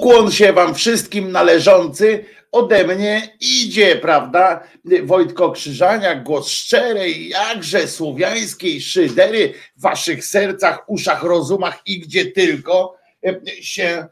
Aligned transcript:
ukłon 0.00 0.30
się 0.30 0.52
wam 0.52 0.74
wszystkim 0.74 1.32
należący 1.32 2.24
ode 2.52 2.84
mnie 2.84 3.36
idzie, 3.40 3.96
prawda? 3.96 4.62
Wojtko 5.04 5.50
Krzyżaniak, 5.50 6.24
głos 6.24 6.48
szczerej, 6.48 7.28
jakże 7.28 7.88
słowiańskiej 7.88 8.80
szydery 8.80 9.54
w 9.76 9.82
waszych 9.82 10.24
sercach, 10.24 10.84
uszach, 10.86 11.22
rozumach 11.22 11.82
i 11.86 12.00
gdzie 12.00 12.32
tylko 12.32 12.96
się 13.60 14.06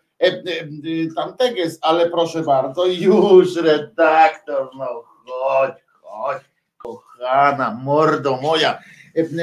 tamtego 1.17 1.57
jest, 1.57 1.79
ale 1.83 2.11
proszę 2.11 2.43
bardzo, 2.43 2.87
już 2.87 3.57
redaktor, 3.57 4.71
no 4.79 5.05
chodź, 5.27 5.75
chodź, 6.03 6.43
kochana, 6.77 7.81
mordo 7.83 8.41
moja, 8.43 8.79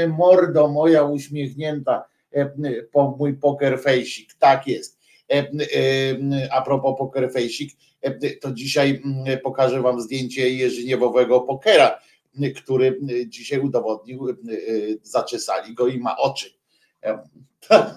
mordo 0.07 0.67
moja 0.67 1.03
uśmiechnięta, 1.03 2.03
mój 3.17 3.33
poker 3.33 3.81
fejsik, 3.81 4.33
tak 4.39 4.67
jest. 4.67 4.94
A 6.51 6.61
propos 6.61 6.95
poker 6.97 7.31
fejsik, 7.31 7.71
to 8.41 8.51
dzisiaj 8.51 9.01
pokażę 9.43 9.81
wam 9.81 10.01
zdjęcie 10.01 10.49
jeżyniewowego 10.49 11.41
pokera, 11.41 11.99
który 12.55 12.99
dzisiaj 13.27 13.59
udowodnił, 13.59 14.27
zaczesali 15.01 15.73
go 15.73 15.87
i 15.87 15.99
ma 15.99 16.17
oczy. 16.17 16.49
Tak, 17.67 17.95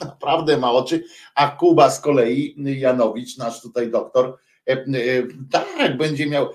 naprawdę 0.00 0.56
ma 0.56 0.72
oczy, 0.72 1.04
a 1.34 1.48
Kuba 1.48 1.90
z 1.90 2.00
kolei, 2.00 2.54
Janowicz, 2.56 3.36
nasz 3.36 3.62
tutaj 3.62 3.90
doktor, 3.90 4.38
tak, 5.50 5.96
będzie 5.96 6.26
miał 6.26 6.48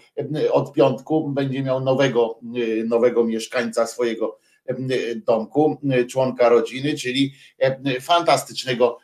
od 0.52 0.74
piątku, 0.74 1.30
będzie 1.30 1.64
miał 1.64 1.82
nowego, 1.82 2.40
nowego 2.86 3.24
mieszkańca 3.24 3.88
swojego 3.88 4.40
domku, 5.26 5.78
członka 6.10 6.50
rodziny, 6.50 6.94
czyli 6.94 7.34
fantastycznego 8.02 8.98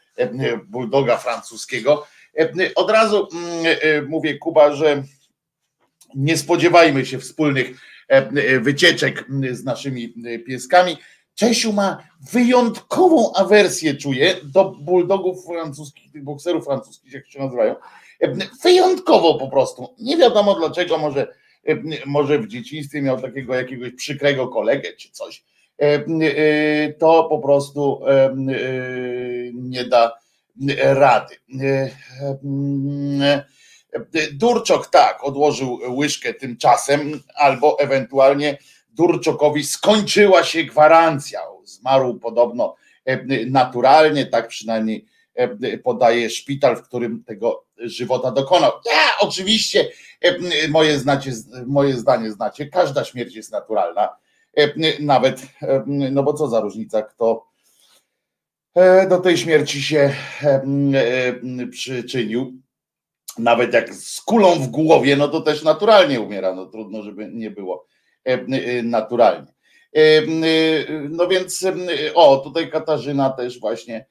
bulldoga 0.66 1.18
francuskiego. 1.18 2.08
Od 2.76 2.92
razu 2.92 3.28
mówię, 4.08 4.38
Kuba, 4.38 4.76
że 4.76 5.04
nie 6.16 6.38
spodziewajmy 6.38 7.06
się 7.06 7.20
wspólnych 7.20 7.82
wycieczek 8.62 9.26
z 9.52 9.64
naszymi 9.64 10.14
pieskami. 10.48 10.98
Czesiu 11.36 11.74
ma 11.74 12.08
wyjątkową 12.32 13.34
awersję, 13.34 13.96
czuję, 13.96 14.36
do 14.44 14.66
bulldogów 14.66 15.46
francuskich, 15.46 16.12
tych 16.12 16.24
bokserów 16.24 16.66
francuskich, 16.66 17.14
jak 17.14 17.28
się 17.28 17.40
nazywają. 17.40 17.76
Wyjątkowo 18.64 19.40
po 19.40 19.48
prostu. 19.48 19.96
Nie 20.00 20.18
wiadomo 20.18 20.56
dlaczego, 20.56 20.98
może, 20.98 21.36
może 22.06 22.40
w 22.40 22.48
dzieciństwie 22.48 23.02
miał 23.02 23.22
takiego 23.22 23.56
jakiegoś 23.56 23.92
przykrego 23.92 24.48
kolegę 24.48 24.94
czy 24.94 25.12
coś. 25.12 25.44
To 27.00 27.24
po 27.24 27.40
prostu 27.40 28.02
nie 29.54 29.86
da 29.86 30.12
rady. 30.78 31.36
Durczok 34.34 34.88
tak, 34.88 35.24
odłożył 35.24 35.80
łyżkę 35.98 36.34
tymczasem, 36.34 37.22
albo 37.36 37.80
ewentualnie 37.80 38.58
Durczokowi 38.90 39.66
skończyła 39.66 40.44
się 40.44 40.64
gwarancja. 40.64 41.40
Zmarł 41.64 42.20
podobno 42.20 42.76
naturalnie, 43.48 44.26
tak 44.26 44.48
przynajmniej 44.48 45.06
podaje 45.84 46.30
szpital, 46.30 46.76
w 46.76 46.82
którym 46.82 47.24
tego 47.24 47.66
żywota 47.78 48.32
dokonał. 48.32 48.72
Ja 48.86 49.28
oczywiście 49.28 49.90
moje, 50.70 51.00
znacie, 51.00 51.32
moje 51.66 51.94
zdanie 51.94 52.32
znacie, 52.32 52.66
każda 52.66 53.04
śmierć 53.04 53.36
jest 53.36 53.52
naturalna. 53.52 54.16
Nawet, 55.00 55.42
no 55.88 56.24
bo 56.24 56.34
co 56.34 56.48
za 56.48 56.60
różnica, 56.60 57.02
kto 57.02 57.46
do 59.10 59.18
tej 59.18 59.38
śmierci 59.38 59.82
się 59.82 60.14
przyczynił. 61.72 62.54
Nawet 63.38 63.74
jak 63.74 63.94
z 63.94 64.22
kulą 64.22 64.56
w 64.56 64.68
głowie, 64.68 65.16
no 65.16 65.28
to 65.28 65.42
też 65.42 65.64
naturalnie 65.64 66.22
umiera. 66.22 66.56
No 66.56 66.66
trudno, 66.66 67.04
żeby 67.04 67.30
nie 67.34 67.52
było 67.52 67.88
naturalnie. 68.84 69.54
No 71.10 71.28
więc, 71.28 71.66
o, 72.14 72.38
tutaj 72.38 72.70
Katarzyna 72.70 73.30
też 73.30 73.60
właśnie, 73.60 74.06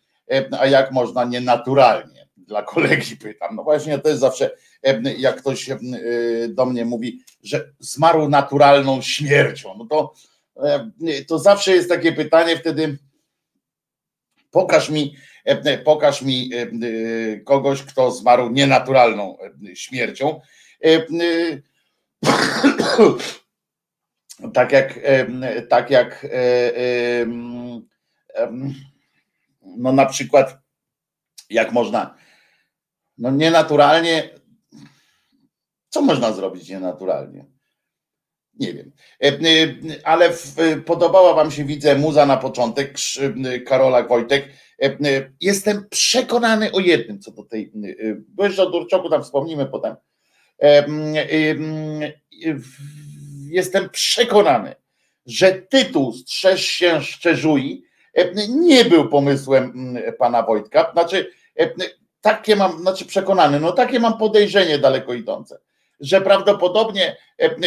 a 0.59 0.67
jak 0.67 0.93
można 0.93 1.25
nienaturalnie? 1.25 2.29
Dla 2.37 2.63
kolegi 2.63 3.17
pytam. 3.17 3.57
No 3.57 3.63
właśnie, 3.63 3.99
to 3.99 4.09
jest 4.09 4.21
zawsze, 4.21 4.51
jak 5.19 5.37
ktoś 5.37 5.71
do 6.49 6.67
mnie 6.67 6.85
mówi, 6.85 7.21
że 7.43 7.73
zmarł 7.79 8.29
naturalną 8.29 9.03
śmiercią, 9.03 9.75
no 9.79 9.87
to, 9.87 10.15
to 11.29 11.39
zawsze 11.39 11.73
jest 11.73 11.89
takie 11.89 12.13
pytanie 12.13 12.57
wtedy, 12.57 12.99
pokaż 14.51 14.91
mi, 14.91 15.17
pokaż 15.85 16.23
mi 16.23 16.51
kogoś, 17.45 17.83
kto 17.83 18.11
zmarł 18.11 18.51
nienaturalną 18.51 19.39
śmiercią 19.75 20.41
tak 24.55 24.73
jak, 24.73 25.01
tak 25.69 25.91
jak 25.91 26.27
no 29.63 29.93
na 29.93 30.07
przykład 30.07 30.59
jak 31.51 31.73
można 31.73 32.15
no 33.19 33.31
nienaturalnie 33.31 34.31
co 35.95 36.03
można 36.03 36.33
zrobić 36.33 36.69
nienaturalnie? 36.69 37.45
Nie 38.61 38.75
wiem. 38.75 38.93
Ale 40.05 40.31
podobała 40.87 41.35
wam 41.35 41.51
się, 41.51 41.65
widzę, 41.65 41.95
muza 41.95 42.27
na 42.27 42.37
początek, 42.37 42.95
Karola 43.67 44.03
Wojtek. 44.03 44.49
Jestem 45.41 45.87
przekonany 45.91 46.73
o 46.73 46.81
jednym, 46.81 47.21
co 47.21 47.31
do 47.31 47.43
tej, 47.45 47.73
bo 48.29 48.45
jeszcze 48.45 48.63
o 48.63 48.71
Durczoku 48.71 49.11
tam 49.11 49.23
wspomnimy 49.23 49.67
potem 49.67 49.97
jestem 53.51 53.91
przekonany, 53.91 54.75
że 55.27 55.53
tytuł 55.53 56.13
Strzeż 56.13 56.67
się 56.67 57.03
szczerzui 57.03 57.85
nie 58.49 58.85
był 58.85 59.09
pomysłem 59.09 59.97
pana 60.19 60.43
Wojtka. 60.43 60.91
Znaczy, 60.93 61.31
takie 62.21 62.57
mam, 62.57 62.81
znaczy 62.81 63.05
przekonany, 63.05 63.61
no 63.61 63.73
takie 63.73 64.01
mam 64.01 64.19
podejrzenie 64.19 64.79
daleko 64.79 65.15
idące, 65.15 65.59
że 66.01 66.21
prawdopodobnie 66.21 67.17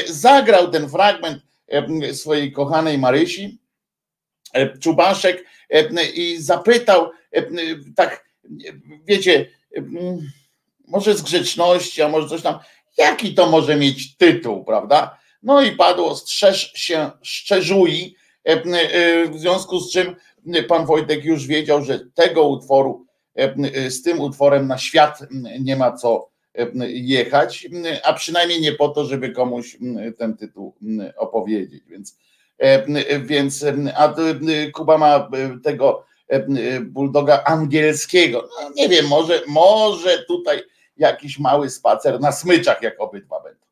zagrał 0.08 0.72
ten 0.72 0.90
fragment 0.90 1.44
swojej 2.14 2.52
kochanej 2.52 2.98
Marysi, 2.98 3.60
Czubaszek 4.80 5.46
i 6.14 6.38
zapytał, 6.40 7.10
tak, 7.96 8.26
wiecie, 9.06 9.50
może 10.88 11.16
z 11.16 11.22
grzeczności, 11.22 12.02
a 12.02 12.10
może 12.10 12.30
coś 12.30 12.42
tam, 12.42 12.60
jaki 12.98 13.36
to 13.36 13.50
może 13.50 13.76
mieć 13.76 14.18
tytuł, 14.18 14.64
prawda? 14.64 15.18
No 15.44 15.62
i 15.62 15.72
padło 15.72 16.16
strzeż 16.16 16.72
się 16.76 17.12
szczerzui, 17.22 18.16
e, 18.48 18.52
e, 18.52 19.28
w 19.28 19.40
związku 19.40 19.80
z 19.80 19.92
czym 19.92 20.16
pan 20.68 20.86
Wojtek 20.86 21.26
już 21.26 21.48
wiedział, 21.48 21.84
że 21.84 22.00
tego 22.14 22.48
utworu, 22.48 23.06
e, 23.36 23.92
z 23.92 24.02
tym 24.02 24.22
utworem 24.22 24.68
na 24.68 24.78
świat 24.78 25.20
nie 25.60 25.76
ma 25.76 25.92
co 25.92 26.30
jechać, 26.88 27.68
a 28.04 28.14
przynajmniej 28.14 28.62
nie 28.62 28.72
po 28.72 28.90
to, 28.90 29.06
żeby 29.06 29.32
komuś 29.32 29.78
ten 30.18 30.38
tytuł 30.38 30.76
opowiedzieć. 31.18 31.84
Więc, 31.88 32.18
więc 33.26 33.66
a 33.96 34.16
Kuba 34.74 34.98
ma 34.98 35.30
tego 35.64 36.06
bulldoga 36.82 37.44
angielskiego. 37.44 38.50
No, 38.62 38.70
nie 38.76 38.90
wiem, 38.90 39.08
może, 39.08 39.42
może 39.48 40.24
tutaj 40.24 40.64
jakiś 40.98 41.40
mały 41.40 41.70
spacer 41.70 42.20
na 42.20 42.32
smyczach, 42.32 42.82
jak 42.82 43.02
obydwa 43.02 43.44
będą. 43.44 43.68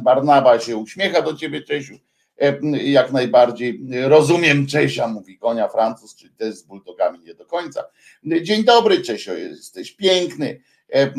Barnaba 0.00 0.60
się 0.60 0.76
uśmiecha 0.76 1.22
do 1.22 1.34
ciebie, 1.34 1.62
Czesiu. 1.62 1.98
Jak 2.72 3.12
najbardziej 3.12 3.80
rozumiem 4.02 4.66
Czesia, 4.66 5.08
mówi 5.08 5.38
konia 5.38 5.68
Francuz, 5.68 6.14
czyli 6.14 6.34
też 6.34 6.54
z 6.54 6.62
bulldogami 6.62 7.18
nie 7.18 7.34
do 7.34 7.46
końca. 7.46 7.84
Dzień 8.42 8.64
dobry, 8.64 9.00
Czesio, 9.02 9.34
jesteś 9.34 9.92
piękny. 9.92 10.60
E, 10.92 11.12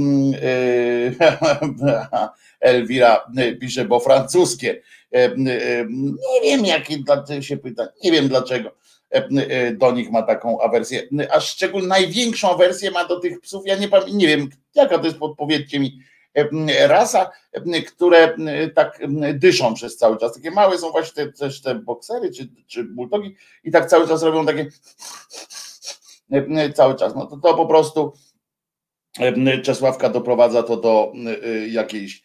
Elwira 2.59 3.25
pisze, 3.61 3.85
bo 3.85 3.99
francuskie. 3.99 4.81
Nie 5.43 6.41
wiem, 6.43 6.65
jakie 6.65 6.97
się 7.41 7.57
pyta, 7.57 7.87
nie 8.03 8.11
wiem 8.11 8.27
dlaczego 8.27 8.71
do 9.73 9.91
nich 9.91 10.11
ma 10.11 10.21
taką 10.21 10.61
awersję. 10.61 11.07
A 11.31 11.39
szczególnie 11.39 11.87
największą 11.87 12.51
awersję 12.53 12.91
ma 12.91 13.07
do 13.07 13.19
tych 13.19 13.39
psów. 13.39 13.63
Ja 13.65 13.75
nie 13.75 13.89
nie 14.13 14.27
wiem, 14.27 14.49
jaka 14.75 14.99
to 14.99 15.05
jest, 15.05 15.17
podpowiedzcie 15.17 15.79
mi 15.79 15.99
rasa, 16.87 17.31
które 17.87 18.35
tak 18.75 18.99
dyszą 19.33 19.73
przez 19.73 19.97
cały 19.97 20.17
czas. 20.17 20.33
Takie 20.33 20.51
małe 20.51 20.77
są 20.77 20.91
właśnie 20.91 21.25
te, 21.25 21.31
też 21.31 21.61
te 21.61 21.75
boksery 21.75 22.31
czy, 22.31 22.49
czy 22.67 22.83
bulldogi 22.83 23.35
i 23.63 23.71
tak 23.71 23.89
cały 23.89 24.07
czas 24.07 24.23
robią 24.23 24.45
takie 24.45 24.67
cały 26.73 26.95
czas. 26.95 27.15
No 27.15 27.25
to, 27.25 27.37
to 27.37 27.53
po 27.53 27.65
prostu 27.65 28.13
Czesławka 29.63 30.09
doprowadza 30.09 30.63
to 30.63 30.77
do 30.77 31.13
jakiejś 31.69 32.23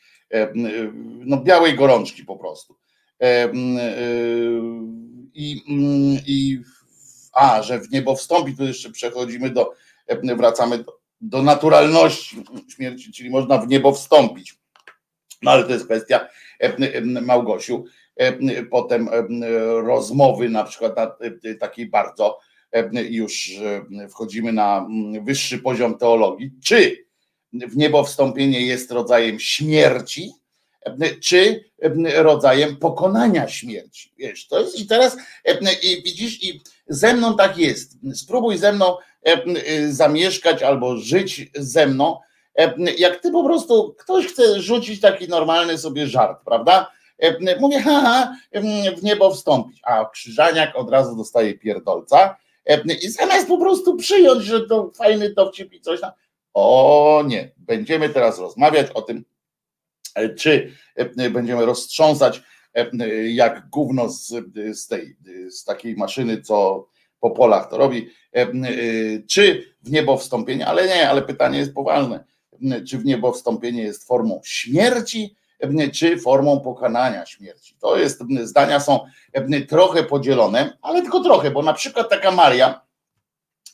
no, 1.24 1.36
białej 1.36 1.74
gorączki 1.74 2.24
po 2.24 2.36
prostu. 2.36 2.76
I, 5.34 5.62
i 6.26 6.60
a, 7.32 7.62
że 7.62 7.80
w 7.80 7.90
niebo 7.90 8.16
wstąpi, 8.16 8.56
tu 8.56 8.64
jeszcze 8.64 8.90
przechodzimy 8.90 9.50
do, 9.50 9.72
wracamy 10.36 10.78
do 10.78 10.96
do 11.20 11.42
naturalności 11.42 12.44
śmierci, 12.68 13.12
czyli 13.12 13.30
można 13.30 13.58
w 13.58 13.68
niebo 13.68 13.92
wstąpić. 13.92 14.58
No 15.42 15.50
ale 15.50 15.64
to 15.64 15.72
jest 15.72 15.84
kwestia 15.84 16.28
Małgosiu. 17.22 17.84
Potem 18.70 19.08
rozmowy 19.86 20.48
na 20.48 20.64
przykład 20.64 20.96
na 20.96 21.16
takiej 21.60 21.86
bardzo 21.86 22.38
już 23.10 23.50
wchodzimy 24.10 24.52
na 24.52 24.88
wyższy 25.22 25.58
poziom 25.58 25.98
teologii. 25.98 26.50
Czy 26.64 27.06
w 27.52 27.76
niebo 27.76 28.04
wstąpienie 28.04 28.60
jest 28.60 28.90
rodzajem 28.90 29.40
śmierci, 29.40 30.32
czy 31.22 31.64
rodzajem 32.14 32.76
pokonania 32.76 33.48
śmierci. 33.48 34.12
Wiesz, 34.18 34.48
to 34.48 34.60
jest 34.60 34.80
i 34.80 34.86
teraz 34.86 35.16
i 35.82 36.02
widzisz, 36.04 36.42
i 36.44 36.60
ze 36.88 37.14
mną 37.14 37.36
tak 37.36 37.58
jest. 37.58 37.98
Spróbuj 38.14 38.58
ze 38.58 38.72
mną 38.72 38.96
zamieszkać 39.88 40.62
albo 40.62 40.96
żyć 40.96 41.50
ze 41.54 41.86
mną. 41.86 42.18
Jak 42.98 43.20
ty 43.20 43.30
po 43.30 43.44
prostu 43.44 43.94
ktoś 43.98 44.26
chce 44.26 44.60
rzucić 44.60 45.00
taki 45.00 45.28
normalny 45.28 45.78
sobie 45.78 46.06
żart, 46.06 46.38
prawda? 46.44 46.90
Mówię, 47.60 47.80
haha, 47.80 48.36
w 48.96 49.02
niebo 49.02 49.34
wstąpić, 49.34 49.80
a 49.82 50.04
krzyżaniak 50.04 50.76
od 50.76 50.90
razu 50.90 51.16
dostaje 51.16 51.54
pierdolca 51.54 52.36
i 53.02 53.08
zamiast 53.08 53.48
po 53.48 53.58
prostu 53.58 53.96
przyjąć, 53.96 54.44
że 54.44 54.66
to 54.66 54.90
fajny 54.94 55.34
dowcip 55.34 55.72
i 55.72 55.80
coś 55.80 56.00
tam, 56.00 56.10
o 56.54 57.24
nie, 57.26 57.52
będziemy 57.56 58.08
teraz 58.08 58.38
rozmawiać 58.38 58.90
o 58.90 59.02
tym, 59.02 59.24
czy 60.38 60.72
będziemy 61.30 61.66
roztrząsać 61.66 62.42
jak 63.28 63.68
gówno 63.70 64.08
z, 64.08 64.32
z 64.72 64.86
tej, 64.86 65.16
z 65.50 65.64
takiej 65.64 65.96
maszyny, 65.96 66.42
co 66.42 66.88
po 67.20 67.30
polach 67.30 67.70
to 67.70 67.76
robi, 67.76 68.10
czy 69.28 69.74
w 69.82 69.90
niebo 69.90 70.16
wstąpienie, 70.16 70.66
ale 70.66 70.86
nie, 70.86 71.10
ale 71.10 71.22
pytanie 71.22 71.58
jest 71.58 71.74
poważne, 71.74 72.24
czy 72.88 72.98
w 72.98 73.04
niebo 73.04 73.32
wstąpienie 73.32 73.82
jest 73.82 74.06
formą 74.06 74.40
śmierci, 74.44 75.36
czy 75.92 76.18
formą 76.18 76.60
pokonania 76.60 77.26
śmierci. 77.26 77.76
To 77.80 77.96
jest, 77.96 78.22
zdania 78.42 78.80
są 78.80 79.00
trochę 79.68 80.02
podzielone, 80.02 80.78
ale 80.82 81.02
tylko 81.02 81.20
trochę, 81.20 81.50
bo 81.50 81.62
na 81.62 81.74
przykład 81.74 82.10
taka 82.10 82.30
Maria, 82.30 82.80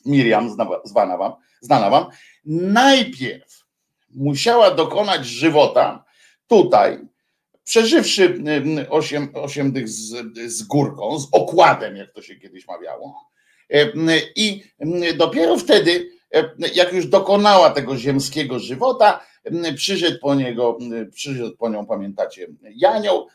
Miriam, 0.05 0.57
zwana 0.83 1.17
wam, 1.17 1.33
znana 1.61 1.89
wam, 1.89 2.05
najpierw 2.45 3.63
musiała 4.09 4.71
dokonać 4.71 5.25
żywota 5.25 6.05
tutaj, 6.47 6.99
przeżywszy 7.63 8.43
8, 8.89 9.29
8 9.33 9.71
dych 9.71 9.89
z, 9.89 10.15
z 10.47 10.63
górką, 10.63 11.19
z 11.19 11.27
okładem, 11.31 11.95
jak 11.95 12.11
to 12.13 12.21
się 12.21 12.35
kiedyś 12.35 12.67
mawiało. 12.67 13.29
I 14.35 14.63
dopiero 15.17 15.57
wtedy, 15.57 16.09
jak 16.75 16.93
już 16.93 17.07
dokonała 17.07 17.69
tego 17.69 17.97
ziemskiego 17.97 18.59
żywota, 18.59 19.25
przyszedł 19.75 20.19
po 20.19 20.35
niego, 20.35 20.77
przyszedł 21.11 21.57
po 21.57 21.69
nią, 21.69 21.85
pamiętacie, 21.85 22.47
Janioł, 22.75 23.27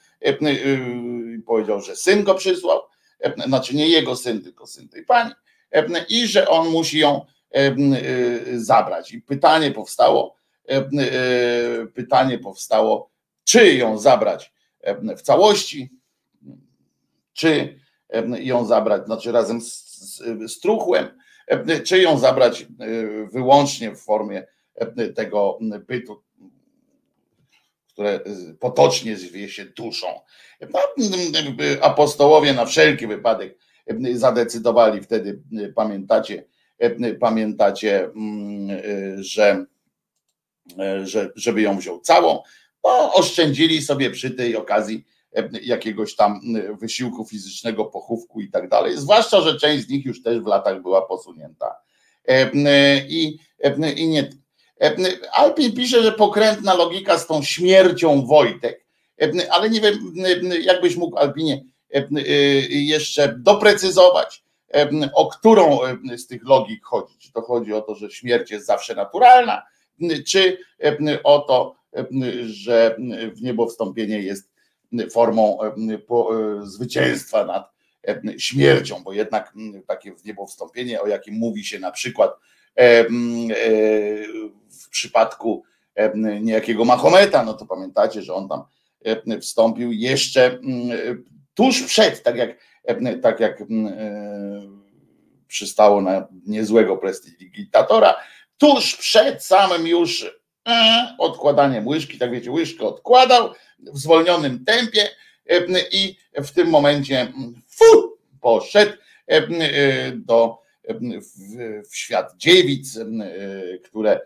powiedział, 1.47 1.81
że 1.81 1.97
syn 1.97 2.25
go 2.25 2.35
przysłał, 2.35 2.81
znaczy 3.47 3.77
nie 3.77 3.89
jego 3.89 4.17
syn, 4.17 4.43
tylko 4.43 4.67
syn 4.67 4.89
tej 4.89 5.05
pani, 5.05 5.31
i 6.09 6.27
że 6.27 6.49
on 6.49 6.69
musi 6.69 6.99
ją 6.99 7.21
zabrać. 8.57 9.13
I 9.13 9.23
pytanie 9.23 9.71
powstało, 9.71 10.37
pytanie 11.95 12.39
powstało, 12.39 13.11
czy 13.45 13.75
ją 13.75 13.99
zabrać 13.99 14.53
w 15.17 15.23
całości, 15.23 15.91
czy 17.33 17.79
ją 18.39 18.67
zabrać, 18.67 19.05
znaczy 19.05 19.33
razem 19.33 19.61
z, 19.61 19.85
z, 19.99 20.23
z 20.53 20.61
truchłem, 20.61 21.09
czy 21.85 21.99
ją 21.99 22.19
zabrać 22.19 22.67
wyłącznie 23.33 23.91
w 23.91 24.01
formie 24.01 24.47
tego 25.15 25.59
bytu, 25.87 26.23
które 27.93 28.21
potocznie 28.61 29.17
zwie 29.17 29.49
się 29.49 29.65
duszą. 29.65 30.07
No, 30.61 30.81
apostołowie 31.81 32.53
na 32.53 32.67
wszelki 32.67 33.07
wypadek 33.07 33.59
zadecydowali 34.13 35.03
wtedy, 35.03 35.43
pamiętacie, 35.75 36.45
pamiętacie, 37.21 38.11
że, 39.17 39.65
że 41.05 41.31
żeby 41.37 41.63
ją 41.63 41.79
wziął 41.79 42.01
całą, 42.01 42.43
bo 42.83 43.15
oszczędzili 43.15 43.83
sobie 43.83 44.11
przy 44.11 44.31
tej 44.31 44.57
okazji 44.57 45.05
jakiegoś 45.63 46.17
tam 46.17 46.41
wysiłku 46.81 47.25
fizycznego, 47.25 47.85
pochówku 47.85 48.41
i 48.41 48.51
tak 48.51 48.69
dalej. 48.69 48.99
Zwłaszcza, 48.99 49.41
że 49.41 49.59
część 49.59 49.87
z 49.87 49.89
nich 49.89 50.07
już 50.07 50.23
też 50.23 50.41
w 50.41 50.47
latach 50.47 50.83
była 50.83 51.03
posunięta. 51.03 51.77
I, 53.09 53.39
i 53.97 54.09
nie, 54.09 54.31
Alpin 55.33 55.73
pisze, 55.73 56.03
że 56.03 56.13
pokrętna 56.13 56.75
logika 56.75 57.19
z 57.19 57.27
tą 57.27 57.43
śmiercią 57.43 58.27
Wojtek, 58.27 58.85
ale 59.51 59.71
nie 59.71 59.81
wiem, 59.81 59.99
jakbyś 60.61 60.97
mógł 60.97 61.19
Alpinie 61.19 61.65
jeszcze 62.69 63.35
doprecyzować, 63.39 64.43
o 65.15 65.29
którą 65.29 65.79
z 66.17 66.27
tych 66.27 66.45
logik 66.45 66.85
chodzi. 66.85 67.15
Czy 67.19 67.33
to 67.33 67.43
chodzi 67.43 67.73
o 67.73 67.81
to, 67.81 67.95
że 67.95 68.11
śmierć 68.11 68.51
jest 68.51 68.67
zawsze 68.67 68.95
naturalna, 68.95 69.63
czy 70.27 70.59
o 71.25 71.39
to, 71.39 71.75
że 72.45 72.97
w 73.37 73.43
niebo 73.43 73.67
wstąpienie 73.67 74.21
jest 74.21 74.51
formą 75.13 75.59
zwycięstwa 76.63 77.45
nad 77.45 77.71
śmiercią, 78.39 79.03
bo 79.03 79.13
jednak 79.13 79.53
takie 79.87 80.15
w 80.15 80.25
niebo 80.25 80.47
wstąpienie, 80.47 81.01
o 81.01 81.07
jakim 81.07 81.35
mówi 81.35 81.65
się 81.65 81.79
na 81.79 81.91
przykład 81.91 82.31
w 84.71 84.89
przypadku 84.91 85.65
niejakiego 86.41 86.85
Mahometa, 86.85 87.43
no 87.45 87.55
to 87.55 87.67
pamiętacie, 87.67 88.23
że 88.23 88.35
on 88.35 88.49
tam 88.49 88.63
wstąpił 89.41 89.93
jeszcze 89.93 90.59
tuż 91.55 91.83
przed, 91.83 92.23
tak 92.23 92.37
jak, 92.37 92.59
tak 93.23 93.41
jak 93.41 93.63
przystało 95.47 96.01
na 96.01 96.29
niezłego 96.47 96.97
prestidigitatora, 96.97 98.15
tuż 98.59 98.97
przed 98.97 99.45
samym 99.45 99.87
już 99.87 100.39
odkładaniem 101.19 101.87
łyżki, 101.87 102.19
tak 102.19 102.31
wiecie, 102.31 102.51
łyżkę 102.51 102.87
odkładał 102.87 103.53
w 103.79 103.99
zwolnionym 103.99 104.65
tempie 104.65 105.09
i 105.93 106.17
w 106.35 106.51
tym 106.51 106.69
momencie 106.69 107.33
fu, 107.69 108.19
poszedł 108.41 108.93
do 110.15 110.68
w, 110.89 111.97
świat 111.97 112.37
dziewic, 112.37 112.99
które 113.85 114.21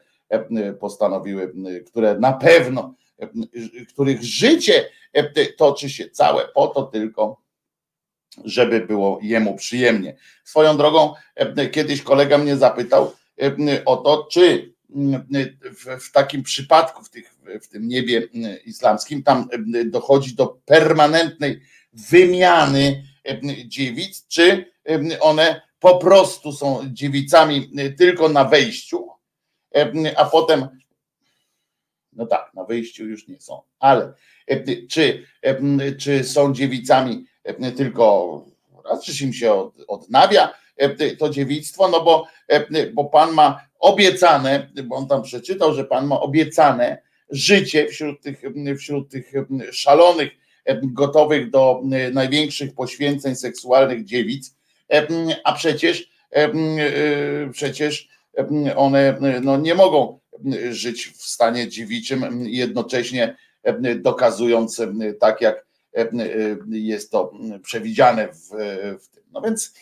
postanowiły, 0.80 1.52
które 1.86 2.18
na 2.18 2.32
pewno, 2.32 2.94
których 3.88 4.22
życie 4.22 4.88
toczy 5.56 5.90
się 5.90 6.10
całe 6.10 6.48
po 6.48 6.66
to 6.66 6.82
tylko, 6.82 7.42
żeby 8.44 8.80
było 8.80 9.18
jemu 9.22 9.56
przyjemnie. 9.56 10.16
Swoją 10.44 10.76
drogą, 10.76 11.14
kiedyś 11.72 12.02
kolega 12.02 12.38
mnie 12.38 12.56
zapytał 12.56 13.12
o 13.84 13.96
to, 13.96 14.28
czy 14.30 14.72
w, 15.62 16.06
w 16.06 16.12
takim 16.12 16.42
przypadku, 16.42 17.04
w, 17.04 17.10
tych, 17.10 17.34
w 17.62 17.68
tym 17.68 17.88
niebie 17.88 18.28
islamskim, 18.64 19.22
tam 19.22 19.48
dochodzi 19.84 20.34
do 20.34 20.46
permanentnej 20.46 21.60
wymiany 21.92 23.04
dziewic, 23.66 24.26
czy 24.28 24.72
one 25.20 25.60
po 25.82 25.98
prostu 25.98 26.52
są 26.52 26.80
dziewicami 26.86 27.70
y, 27.78 27.92
tylko 27.92 28.28
na 28.28 28.44
wejściu, 28.44 29.08
e, 29.74 29.92
a 30.16 30.24
potem, 30.24 30.68
no 32.12 32.26
tak, 32.26 32.50
na 32.54 32.64
wejściu 32.64 33.06
już 33.06 33.28
nie 33.28 33.40
są, 33.40 33.62
ale 33.78 34.14
e, 34.46 34.86
czy, 34.86 35.24
e, 35.42 35.92
czy 35.92 36.24
są 36.24 36.54
dziewicami 36.54 37.24
tylko 37.76 38.44
raz, 38.84 39.04
czy 39.04 39.24
im 39.24 39.32
się 39.32 39.70
odnawia 39.88 40.54
to 41.18 41.30
dziewictwo, 41.30 41.88
no 41.88 42.04
bo, 42.04 42.26
bo 42.92 43.04
Pan 43.04 43.32
ma 43.32 43.66
obiecane, 43.78 44.70
bo 44.84 44.96
on 44.96 45.08
tam 45.08 45.22
przeczytał, 45.22 45.74
że 45.74 45.84
Pan 45.84 46.06
ma 46.06 46.20
obiecane 46.20 47.02
życie 47.30 47.88
wśród 47.88 48.20
tych, 48.20 48.42
wśród 48.78 49.10
tych 49.10 49.32
szalonych, 49.72 50.30
gotowych 50.82 51.50
do 51.50 51.82
największych 52.12 52.74
poświęceń 52.74 53.36
seksualnych 53.36 54.04
dziewic, 54.04 54.54
a 55.44 55.52
przecież 55.52 56.10
e, 56.30 56.50
przecież 57.52 58.08
one 58.76 59.18
no, 59.42 59.56
nie 59.56 59.74
mogą 59.74 60.18
żyć 60.70 61.06
w 61.06 61.22
stanie 61.22 61.68
dziewiczym, 61.68 62.44
jednocześnie 62.46 63.36
dokazując 63.96 64.82
tak, 65.20 65.40
jak 65.40 65.66
jest 66.68 67.10
to 67.10 67.32
przewidziane 67.62 68.28
w, 68.28 68.48
w 69.02 69.08
tym. 69.08 69.22
No 69.32 69.40
więc, 69.40 69.74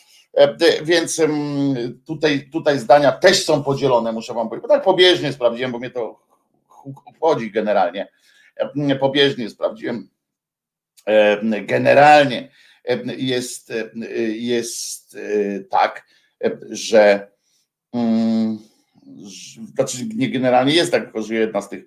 więc 0.83 1.21
tutaj, 2.05 2.49
tutaj 2.51 2.79
zdania 2.79 3.11
też 3.11 3.45
są 3.45 3.63
podzielone, 3.63 4.11
muszę 4.11 4.33
wam 4.33 4.49
powiedzieć, 4.49 4.67
bo 4.67 4.73
tak 4.73 4.83
pobieżnie 4.83 5.33
sprawdziłem, 5.33 5.71
bo 5.71 5.79
mnie 5.79 5.89
to 5.89 6.19
obchodzi 7.05 7.51
generalnie. 7.51 8.07
Pobieżnie 8.99 9.49
sprawdziłem. 9.49 10.09
Generalnie 11.61 12.51
jest, 13.17 13.73
jest 14.33 15.17
tak, 15.69 16.07
że 16.69 17.31
mm, 17.93 18.59
znaczy 19.75 19.97
nie 20.15 20.29
generalnie 20.29 20.73
jest 20.73 20.91
tak, 20.91 21.03
tylko 21.03 21.21
że 21.21 21.35
jedna 21.35 21.61
z 21.61 21.69
tych 21.69 21.83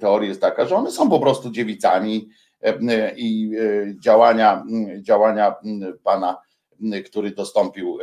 teorii 0.00 0.28
jest 0.28 0.40
taka, 0.40 0.66
że 0.66 0.76
one 0.76 0.90
są 0.90 1.10
po 1.10 1.20
prostu 1.20 1.50
dziewicami 1.50 2.28
i 3.16 3.50
działania, 4.00 4.64
działania 5.00 5.54
pana, 6.02 6.36
który 7.06 7.30
dostąpił 7.30 7.98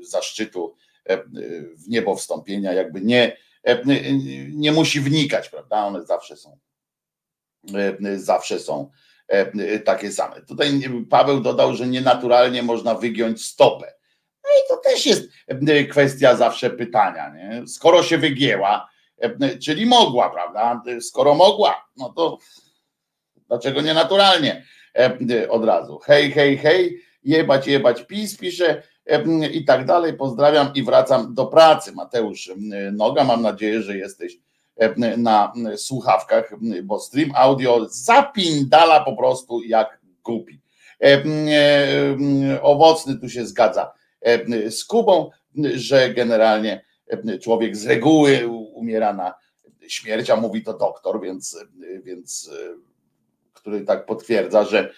zaszczytu 0.00 0.74
w 1.76 1.88
niebo 1.88 2.16
wstąpienia, 2.16 2.72
jakby 2.72 3.00
nie, 3.00 3.36
nie 4.52 4.72
musi 4.72 5.00
wnikać, 5.00 5.48
prawda? 5.48 5.84
One 5.84 6.06
zawsze 6.06 6.36
są 6.36 6.58
zawsze 8.16 8.58
są 8.58 8.90
takie 9.84 10.12
same. 10.12 10.42
Tutaj 10.42 10.80
Paweł 11.10 11.40
dodał, 11.40 11.74
że 11.74 11.86
nienaturalnie 11.86 12.62
można 12.62 12.94
wygiąć 12.94 13.44
stopę. 13.44 13.92
No 14.44 14.50
i 14.50 14.68
to 14.68 14.76
też 14.76 15.06
jest 15.06 15.28
kwestia 15.90 16.36
zawsze 16.36 16.70
pytania. 16.70 17.34
Nie? 17.34 17.66
Skoro 17.66 18.02
się 18.02 18.18
wygięła, 18.18 18.88
czyli 19.62 19.86
mogła, 19.86 20.30
prawda? 20.30 20.82
Skoro 21.00 21.34
mogła, 21.34 21.88
no 21.96 22.12
to 22.16 22.38
dlaczego 23.48 23.80
nienaturalnie 23.80 24.66
od 25.48 25.64
razu? 25.64 25.98
Hej, 25.98 26.32
hej, 26.32 26.58
hej, 26.58 27.00
jebać, 27.22 27.66
jebać 27.66 28.02
PiS, 28.02 28.36
pisze 28.36 28.82
i 29.52 29.64
tak 29.64 29.86
dalej. 29.86 30.14
Pozdrawiam 30.14 30.70
i 30.74 30.82
wracam 30.82 31.34
do 31.34 31.46
pracy. 31.46 31.92
Mateusz 31.92 32.50
Noga, 32.92 33.24
mam 33.24 33.42
nadzieję, 33.42 33.82
że 33.82 33.96
jesteś 33.96 34.38
na 35.16 35.52
słuchawkach, 35.76 36.52
bo 36.82 37.00
stream 37.00 37.30
audio 37.34 37.86
zapindala 37.88 39.04
po 39.04 39.16
prostu 39.16 39.62
jak 39.62 40.00
głupi. 40.24 40.60
Owocny 42.62 43.16
tu 43.16 43.28
się 43.28 43.46
zgadza 43.46 43.92
z 44.70 44.84
Kubą, 44.84 45.30
że 45.74 46.14
generalnie 46.14 46.84
człowiek 47.42 47.76
z 47.76 47.86
reguły 47.86 48.48
umiera 48.74 49.12
na 49.12 49.34
śmierć, 49.88 50.30
a 50.30 50.36
mówi 50.36 50.62
to 50.62 50.78
doktor, 50.78 51.20
więc, 51.20 51.58
więc 52.04 52.50
który 53.54 53.80
tak 53.80 54.06
potwierdza, 54.06 54.64
że, 54.64 54.92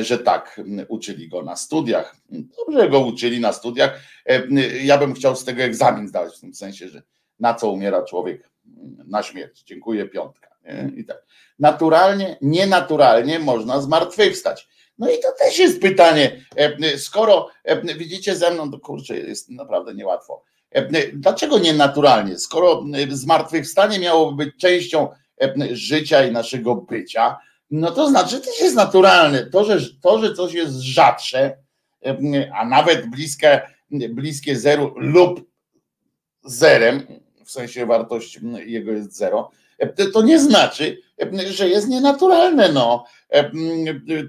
że 0.00 0.18
tak 0.18 0.60
uczyli 0.88 1.28
go 1.28 1.42
na 1.42 1.56
studiach. 1.56 2.16
Dobrze 2.30 2.88
go 2.88 3.00
uczyli 3.00 3.40
na 3.40 3.52
studiach. 3.52 4.00
Ja 4.82 4.98
bym 4.98 5.14
chciał 5.14 5.36
z 5.36 5.44
tego 5.44 5.62
egzamin 5.62 6.08
zdać, 6.08 6.36
w 6.36 6.40
tym 6.40 6.54
sensie, 6.54 6.88
że 6.88 7.02
na 7.40 7.54
co 7.54 7.70
umiera 7.70 8.02
człowiek 8.02 8.49
na 9.06 9.22
śmierć. 9.22 9.62
Dziękuję, 9.62 10.08
piątka. 10.08 10.48
Nie? 10.64 10.92
I 10.96 11.04
tak. 11.04 11.24
Naturalnie, 11.58 12.36
nienaturalnie 12.42 13.38
można 13.38 13.80
zmartwychwstać. 13.80 14.68
No 14.98 15.10
i 15.10 15.18
to 15.22 15.28
też 15.38 15.58
jest 15.58 15.80
pytanie, 15.80 16.44
skoro 16.96 17.48
widzicie 17.98 18.36
ze 18.36 18.50
mną, 18.50 18.70
to 18.70 18.78
kurczę, 18.78 19.18
jest 19.18 19.50
naprawdę 19.50 19.94
niełatwo. 19.94 20.44
Dlaczego 21.12 21.58
nienaturalnie? 21.58 22.38
Skoro 22.38 22.84
zmartwychwstanie 23.08 23.98
miałoby 23.98 24.44
być 24.44 24.56
częścią 24.56 25.08
życia 25.70 26.26
i 26.26 26.32
naszego 26.32 26.74
bycia, 26.74 27.38
no 27.70 27.90
to 27.90 28.08
znaczy 28.08 28.30
że 28.30 28.40
też 28.40 28.60
jest 28.60 28.76
naturalne. 28.76 29.46
To, 29.46 29.64
że, 29.64 29.78
to, 30.02 30.18
że 30.18 30.34
coś 30.34 30.52
jest 30.52 30.80
rzadsze, 30.80 31.56
a 32.54 32.64
nawet 32.64 33.06
bliskie, 33.06 33.60
bliskie 33.90 34.56
zeru 34.56 34.94
lub 34.96 35.50
zerem, 36.44 37.06
w 37.50 37.52
sensie 37.52 37.86
wartość 37.86 38.40
jego 38.66 38.92
jest 38.92 39.16
zero, 39.16 39.50
to 40.12 40.22
nie 40.22 40.40
znaczy, 40.40 40.98
że 41.46 41.68
jest 41.68 41.88
nienaturalne. 41.88 42.72
No. 42.72 43.04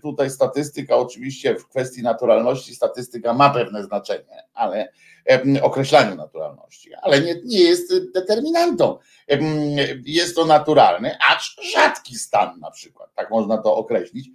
Tutaj 0.01 0.29
statystyka, 0.29 0.95
oczywiście 0.95 1.55
w 1.55 1.67
kwestii 1.67 2.01
naturalności, 2.01 2.75
statystyka 2.75 3.33
ma 3.33 3.49
pewne 3.49 3.83
znaczenie, 3.83 4.43
ale 4.53 4.91
określaniu 5.61 6.15
naturalności, 6.15 6.93
ale 7.01 7.21
nie, 7.21 7.35
nie 7.45 7.59
jest 7.59 8.11
determinantą. 8.13 8.97
Jest 10.05 10.35
to 10.35 10.45
naturalny, 10.45 11.17
acz 11.29 11.55
rzadki 11.73 12.15
stan 12.15 12.59
na 12.59 12.71
przykład, 12.71 13.09
tak 13.15 13.31
można 13.31 13.57
to 13.57 13.75
określić. 13.75 14.29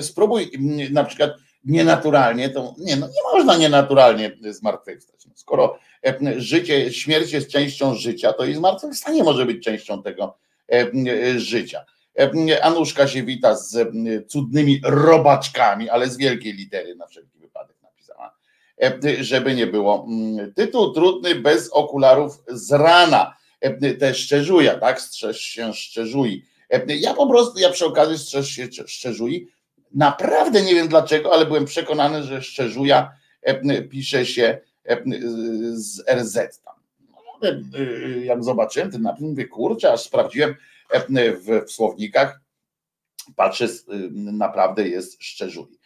Spróbuj 0.00 0.50
na 0.90 1.04
przykład 1.04 1.30
nienaturalnie, 1.64 2.50
to 2.50 2.74
nie, 2.78 2.96
no 2.96 3.06
nie 3.06 3.38
można 3.38 3.56
nienaturalnie 3.56 4.36
zmartwychwstać. 4.50 5.26
No, 5.26 5.32
skoro 5.36 5.78
życie, 6.36 6.92
śmierć 6.92 7.32
jest 7.32 7.50
częścią 7.50 7.94
życia, 7.94 8.32
to 8.32 8.44
i 8.44 8.54
zmartwychwstanie 8.54 9.24
może 9.24 9.46
być 9.46 9.64
częścią 9.64 10.02
tego 10.02 10.38
życia. 11.36 11.84
Anuszka 12.62 13.08
się 13.08 13.22
wita 13.22 13.56
z 13.56 13.88
cudnymi 14.28 14.80
robaczkami, 14.84 15.90
ale 15.90 16.10
z 16.10 16.16
wielkiej 16.16 16.52
litery 16.52 16.94
na 16.94 17.06
wszelki 17.06 17.38
wypadek 17.38 17.76
napisała, 17.82 18.36
żeby 19.20 19.54
nie 19.54 19.66
było. 19.66 20.06
Tytuł 20.56 20.92
trudny 20.92 21.34
bez 21.34 21.70
okularów 21.72 22.42
z 22.48 22.72
rana. 22.72 23.36
Te 23.98 24.14
szczerzuja, 24.14 24.78
tak? 24.78 25.00
Strzeż 25.00 25.40
się 25.40 25.74
szczerzui. 25.74 26.44
Ja 26.86 27.14
po 27.14 27.26
prostu, 27.26 27.58
ja 27.58 27.70
przy 27.70 27.86
okazji 27.86 28.18
strzeż 28.18 28.48
się 28.48 28.68
szczerzuj. 28.86 29.48
Naprawdę 29.94 30.62
nie 30.62 30.74
wiem 30.74 30.88
dlaczego, 30.88 31.32
ale 31.32 31.46
byłem 31.46 31.64
przekonany, 31.64 32.22
że 32.22 32.42
szczerzuja 32.42 33.12
pisze 33.90 34.26
się 34.26 34.58
z 35.72 36.04
RZ 36.10 36.60
tam. 36.64 36.74
No, 37.10 37.48
jak 38.22 38.44
zobaczyłem 38.44 38.90
ten 38.90 39.02
napis, 39.02 39.22
mówię, 39.22 39.44
kurczę, 39.44 39.92
aż 39.92 40.00
sprawdziłem 40.00 40.54
w, 41.14 41.64
w 41.66 41.70
słownikach, 41.70 42.40
patrzę, 43.36 43.66
naprawdę 44.14 44.88
jest 44.88 45.22
szczerzuj. 45.22 45.78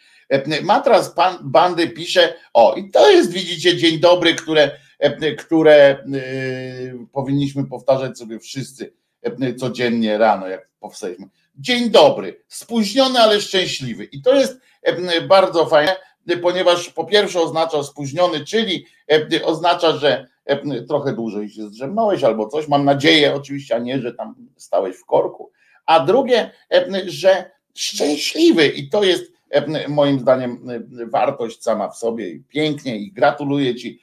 Matras 0.62 1.10
pan, 1.14 1.36
bandy 1.42 1.88
pisze, 1.88 2.34
o 2.54 2.74
i 2.74 2.90
to 2.90 3.10
jest 3.10 3.32
widzicie 3.32 3.76
dzień 3.76 4.00
dobry, 4.00 4.34
które, 4.34 4.70
które 5.38 6.04
powinniśmy 7.12 7.66
powtarzać 7.66 8.18
sobie 8.18 8.38
wszyscy 8.38 8.92
codziennie 9.56 10.18
rano, 10.18 10.48
jak 10.48 10.68
powstaliśmy. 10.80 11.26
Dzień 11.58 11.90
dobry, 11.90 12.42
spóźniony, 12.48 13.18
ale 13.18 13.40
szczęśliwy. 13.40 14.04
I 14.04 14.22
to 14.22 14.34
jest 14.34 14.60
bardzo 15.28 15.66
fajne, 15.66 15.96
ponieważ 16.42 16.90
po 16.90 17.04
pierwsze 17.04 17.40
oznacza 17.40 17.82
spóźniony, 17.82 18.44
czyli 18.44 18.86
oznacza, 19.44 19.96
że 19.96 20.26
trochę 20.88 21.12
dłużej 21.12 21.50
się 21.50 21.68
zdrzemnąłeś 21.68 22.24
albo 22.24 22.48
coś. 22.48 22.68
Mam 22.68 22.84
nadzieję, 22.84 23.34
oczywiście, 23.34 23.76
a 23.76 23.78
nie, 23.78 24.00
że 24.00 24.14
tam 24.14 24.34
stałeś 24.56 24.96
w 24.96 25.04
korku. 25.04 25.50
A 25.86 26.00
drugie, 26.00 26.50
że 27.06 27.50
szczęśliwy 27.74 28.66
i 28.66 28.88
to 28.88 29.04
jest 29.04 29.32
moim 29.88 30.20
zdaniem 30.20 30.66
wartość 31.06 31.62
sama 31.62 31.88
w 31.88 31.96
sobie 31.96 32.30
i 32.30 32.40
pięknie 32.40 32.98
i 32.98 33.12
gratuluję 33.12 33.74
Ci 33.74 34.00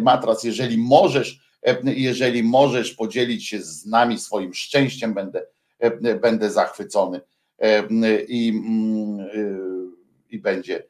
Matras, 0.00 0.44
jeżeli 0.44 0.78
możesz, 0.78 1.40
jeżeli 1.84 2.42
możesz 2.42 2.92
podzielić 2.92 3.48
się 3.48 3.62
z 3.62 3.86
nami 3.86 4.18
swoim 4.18 4.54
szczęściem, 4.54 5.14
będę, 5.14 5.46
będę 6.20 6.50
zachwycony 6.50 7.20
i, 8.28 8.60
i 10.30 10.38
będzie 10.38 10.82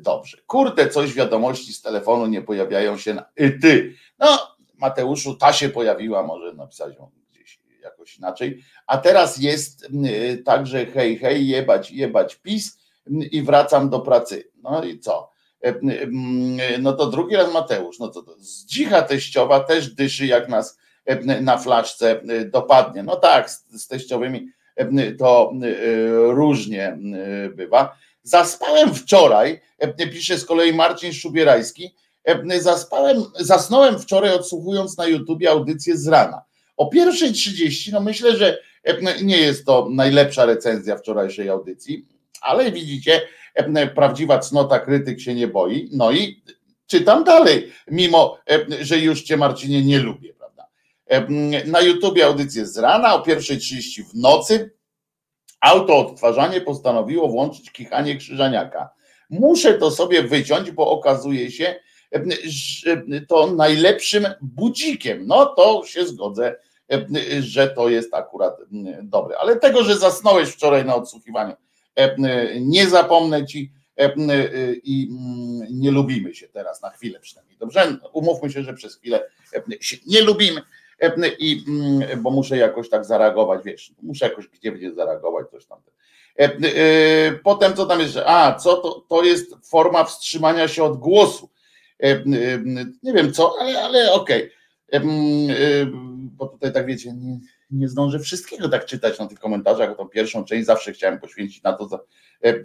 dobrze. 0.00 0.38
Kurde, 0.46 0.88
coś 0.88 1.14
wiadomości 1.14 1.72
z 1.72 1.82
telefonu 1.82 2.26
nie 2.26 2.42
pojawiają 2.42 2.98
się 2.98 3.14
na 3.14 3.24
ty. 3.62 3.94
No, 4.18 4.56
Mateuszu, 4.78 5.34
ta 5.34 5.52
się 5.52 5.68
pojawiła, 5.68 6.22
może 6.22 6.54
napisać 6.54 6.96
ją 6.96 7.10
gdzieś 7.32 7.60
jakoś 7.82 8.18
inaczej. 8.18 8.62
A 8.86 8.98
teraz 8.98 9.38
jest 9.38 9.88
także 10.44 10.86
hej, 10.86 11.18
hej, 11.18 11.48
jebać, 11.48 11.90
jebać 11.90 12.36
PiS 12.36 12.78
i 13.30 13.42
wracam 13.42 13.90
do 13.90 14.00
pracy. 14.00 14.50
No 14.62 14.84
i 14.84 14.98
co? 14.98 15.30
No 16.78 16.92
to 16.92 17.06
drugi 17.06 17.36
raz 17.36 17.52
Mateusz, 17.52 17.98
no 17.98 18.08
to, 18.08 18.22
to 18.22 18.34
zdzicha 18.38 19.02
teściowa 19.02 19.60
też 19.60 19.94
dyszy 19.94 20.26
jak 20.26 20.48
nas 20.48 20.78
na 21.40 21.58
flaszce 21.58 22.20
dopadnie. 22.44 23.02
No 23.02 23.16
tak, 23.16 23.50
z, 23.50 23.86
teściowymi 23.88 24.48
to 25.18 25.52
różnie 26.28 26.98
bywa. 27.54 27.96
Zaspałem 28.22 28.94
wczoraj, 28.94 29.60
pisze 30.12 30.38
z 30.38 30.44
kolei 30.44 30.72
Marcin 30.72 31.12
Szubierajski, 31.12 31.94
zaspałem, 32.58 33.22
zasnąłem 33.34 33.98
wczoraj 33.98 34.34
odsłuchując 34.34 34.98
na 34.98 35.06
YouTubie 35.06 35.50
audycję 35.50 35.96
z 35.96 36.08
rana. 36.08 36.42
O 36.76 36.86
pierwszej 36.86 37.32
30, 37.32 37.92
no 37.92 38.00
myślę, 38.00 38.36
że 38.36 38.58
nie 39.22 39.38
jest 39.38 39.66
to 39.66 39.88
najlepsza 39.90 40.44
recenzja 40.44 40.96
wczorajszej 40.96 41.48
audycji, 41.48 42.06
ale 42.40 42.72
widzicie, 42.72 43.20
prawdziwa 43.94 44.38
cnota 44.38 44.78
krytyk 44.78 45.20
się 45.20 45.34
nie 45.34 45.48
boi, 45.48 45.88
no 45.92 46.12
i 46.12 46.42
czytam 46.86 47.24
dalej, 47.24 47.72
mimo 47.90 48.38
że 48.80 48.98
już 48.98 49.22
cię 49.22 49.36
Marcinie 49.36 49.84
nie 49.84 49.98
lubię. 49.98 50.34
Na 51.66 51.80
YouTubie 51.80 52.26
audycję 52.26 52.66
z 52.66 52.78
rana, 52.78 53.14
o 53.14 53.22
pierwszej 53.22 53.58
30 53.58 54.04
w 54.04 54.14
nocy, 54.14 54.70
auto 55.60 55.98
odtwarzanie 55.98 56.60
postanowiło 56.60 57.28
włączyć 57.28 57.72
kichanie 57.72 58.16
krzyżaniaka. 58.16 58.90
Muszę 59.30 59.74
to 59.74 59.90
sobie 59.90 60.22
wyciąć, 60.22 60.70
bo 60.70 60.90
okazuje 60.90 61.50
się, 61.50 61.74
że 62.44 63.02
to 63.28 63.46
najlepszym 63.46 64.26
budzikiem. 64.42 65.26
No 65.26 65.46
to 65.46 65.82
się 65.86 66.06
zgodzę, 66.06 66.56
że 67.40 67.68
to 67.68 67.88
jest 67.88 68.14
akurat 68.14 68.56
dobre. 69.02 69.38
Ale 69.38 69.56
tego, 69.56 69.84
że 69.84 69.98
zasnąłeś 69.98 70.48
wczoraj 70.48 70.84
na 70.84 70.94
odsłuchiwaniu, 70.94 71.54
nie 72.60 72.88
zapomnę 72.88 73.46
ci 73.46 73.72
i 74.84 75.08
mm, 75.10 75.68
nie 75.70 75.90
lubimy 75.90 76.34
się 76.34 76.48
teraz, 76.48 76.82
na 76.82 76.90
chwilę 76.90 77.20
przynajmniej. 77.20 77.58
Dobrze, 77.58 77.96
umówmy 78.12 78.50
się, 78.50 78.62
że 78.62 78.74
przez 78.74 78.96
chwilę 78.96 79.30
się 79.80 79.96
nie 80.06 80.22
lubimy 80.22 80.62
i 81.38 81.64
mm, 81.68 82.22
bo 82.22 82.30
muszę 82.30 82.56
jakoś 82.56 82.90
tak 82.90 83.04
zareagować, 83.04 83.64
wiesz, 83.64 83.92
muszę 84.02 84.28
jakoś 84.28 84.48
gdzie 84.48 84.92
zareagować, 84.92 85.50
coś 85.50 85.66
tam. 85.66 85.78
Potem 87.44 87.74
co 87.74 87.86
tam 87.86 88.00
jest? 88.00 88.16
A, 88.26 88.54
co 88.54 88.76
to, 88.76 89.04
to 89.08 89.24
jest 89.24 89.54
forma 89.62 90.04
wstrzymania 90.04 90.68
się 90.68 90.84
od 90.84 90.96
głosu. 90.96 91.50
Nie 93.02 93.12
wiem 93.12 93.32
co, 93.32 93.54
ale, 93.60 93.82
ale 93.82 94.12
okej. 94.12 94.50
Okay. 94.88 95.86
Bo 96.36 96.46
tutaj 96.46 96.72
tak 96.72 96.86
wiecie, 96.86 97.12
nie, 97.12 97.38
nie 97.70 97.88
zdążę 97.88 98.18
wszystkiego 98.18 98.68
tak 98.68 98.86
czytać 98.86 99.18
na 99.18 99.26
tych 99.26 99.38
komentarzach, 99.38 99.96
tą 99.96 100.08
pierwszą 100.08 100.44
część 100.44 100.66
zawsze 100.66 100.92
chciałem 100.92 101.20
poświęcić 101.20 101.62
na 101.62 101.72
to, 101.72 102.06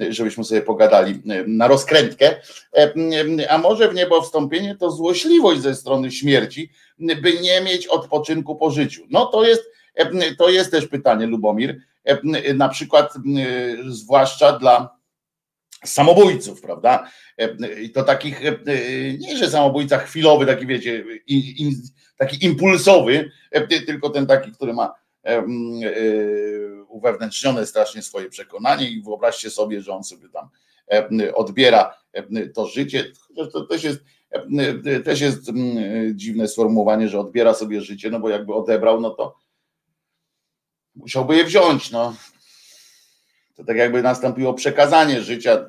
żebyśmy 0.10 0.44
sobie 0.44 0.62
pogadali 0.62 1.22
na 1.48 1.68
rozkrętkę. 1.68 2.36
A 3.50 3.58
może 3.58 3.90
w 3.90 3.96
niebo 3.96 4.22
wstąpienie 4.22 4.76
to 4.76 4.92
złośliwość 4.92 5.62
ze 5.62 5.76
strony 5.76 6.12
śmierci, 6.12 6.72
by 7.00 7.40
nie 7.42 7.62
mieć 7.62 7.88
odpoczynku 7.88 8.56
po 8.56 8.72
życiu. 8.72 9.04
No 9.10 9.26
to 9.26 9.46
jest, 9.46 9.64
to 10.38 10.50
jest 10.50 10.72
też 10.72 10.88
pytanie, 10.88 11.28
Lubomir, 11.28 11.82
na 12.56 12.70
przykład 12.70 13.14
zwłaszcza 13.88 14.60
dla 14.60 14.95
samobójców, 15.86 16.62
prawda? 16.62 17.10
I 17.82 17.90
to 17.90 18.04
takich, 18.04 18.42
nie 19.20 19.38
że 19.38 19.50
samobójca 19.50 19.98
chwilowy, 19.98 20.46
taki 20.46 20.68
wiecie, 20.68 21.06
taki 22.18 22.46
impulsowy, 22.46 23.32
tylko 23.86 24.10
ten 24.10 24.28
taki, 24.28 24.52
który 24.52 24.74
ma 24.74 24.94
e, 25.24 25.46
uwewnętrznione 26.88 27.66
strasznie 27.66 28.02
swoje 28.02 28.30
przekonanie 28.30 28.90
i 28.90 29.02
wyobraźcie 29.02 29.50
sobie, 29.50 29.82
że 29.82 29.94
on 29.94 30.04
sobie 30.04 30.30
tam 30.30 30.50
odbiera 31.34 31.94
to 32.54 32.68
życie, 32.68 33.12
to 33.54 33.66
też 33.66 33.84
jest 33.84 34.00
też 35.06 35.22
jest 35.22 35.52
dziwne 36.14 36.48
sformułowanie, 36.48 37.10
że 37.10 37.20
odbiera 37.20 37.54
sobie 37.54 37.82
życie, 37.82 38.10
no 38.10 38.20
bo 38.20 38.30
jakby 38.30 38.54
odebrał, 38.54 39.02
no 39.02 39.10
to 39.10 39.36
musiałby 40.96 41.36
je 41.36 41.44
wziąć, 41.44 41.92
no 41.92 42.16
to 43.56 43.64
tak 43.64 43.78
jakby 43.78 44.02
nastąpiło 44.02 44.54
przekazanie 44.54 45.22
życia, 45.22 45.68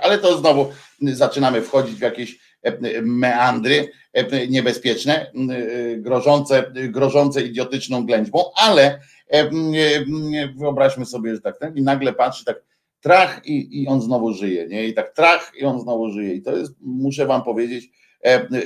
ale 0.00 0.18
to 0.18 0.38
znowu 0.38 0.72
zaczynamy 1.02 1.62
wchodzić 1.62 1.98
w 1.98 2.02
jakieś 2.02 2.38
e, 2.62 3.02
meandry 3.02 3.88
e, 4.12 4.48
niebezpieczne, 4.48 5.26
e, 5.26 5.96
grożące, 5.96 6.72
grożące 6.88 7.42
idiotyczną 7.42 8.06
ględźbą, 8.06 8.44
ale 8.56 9.00
wyobraźmy 10.56 11.06
sobie, 11.06 11.34
że 11.34 11.40
tak 11.40 11.58
ten 11.58 11.76
i 11.76 11.82
nagle 11.82 12.12
patrzy 12.12 12.44
tak 12.44 12.62
trach 13.00 13.40
i, 13.46 13.82
i 13.82 13.88
on 13.88 14.02
znowu 14.02 14.32
żyje, 14.32 14.66
nie? 14.68 14.86
I 14.86 14.94
tak 14.94 15.14
trach 15.14 15.52
i 15.58 15.64
on 15.64 15.80
znowu 15.80 16.10
żyje. 16.10 16.34
I 16.34 16.42
to 16.42 16.56
jest, 16.56 16.72
muszę 16.80 17.26
wam 17.26 17.42
powiedzieć, 17.42 17.90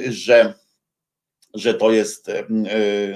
że, 0.08 0.54
że 1.54 1.74
to 1.74 1.90
jest, 1.90 2.30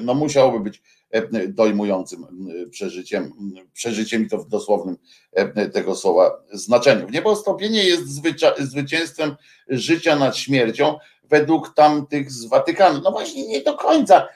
no 0.02 0.14
musiałoby 0.14 0.60
być 0.60 0.82
E, 1.03 1.03
dojmującym 1.48 2.24
e, 2.24 2.66
przeżyciem, 2.66 3.32
przeżyciem 3.72 4.26
i 4.26 4.28
to 4.28 4.38
w 4.38 4.48
dosłownym 4.48 4.96
e, 5.32 5.68
tego 5.68 5.94
słowa 5.94 6.44
znaczeniu. 6.52 7.08
Niebostąpienie 7.10 7.84
jest 7.84 8.22
zwycięstwem 8.58 9.36
życia 9.68 10.16
nad 10.16 10.36
śmiercią 10.36 10.98
według 11.24 11.74
tamtych 11.74 12.30
z 12.30 12.44
Watykanu. 12.44 13.00
No 13.04 13.10
właśnie 13.10 13.48
nie 13.48 13.62
do 13.62 13.74
końca. 13.74 14.28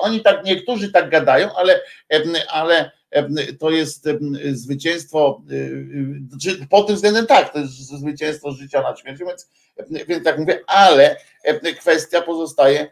Oni 0.00 0.20
tak, 0.20 0.44
niektórzy 0.44 0.92
tak 0.92 1.10
gadają, 1.10 1.48
ale, 1.56 1.80
ale 2.48 2.90
to 3.58 3.70
jest 3.70 4.08
zwycięstwo, 4.52 5.42
pod 6.70 6.86
tym 6.86 6.96
względem 6.96 7.26
tak, 7.26 7.52
to 7.52 7.58
jest 7.58 7.72
zwycięstwo 7.72 8.52
życia 8.52 8.82
nad 8.82 9.00
śmiercią, 9.00 9.26
więc, 9.26 9.48
więc 10.08 10.24
tak 10.24 10.38
mówię, 10.38 10.60
ale 10.66 11.16
kwestia 11.78 12.22
pozostaje 12.22 12.90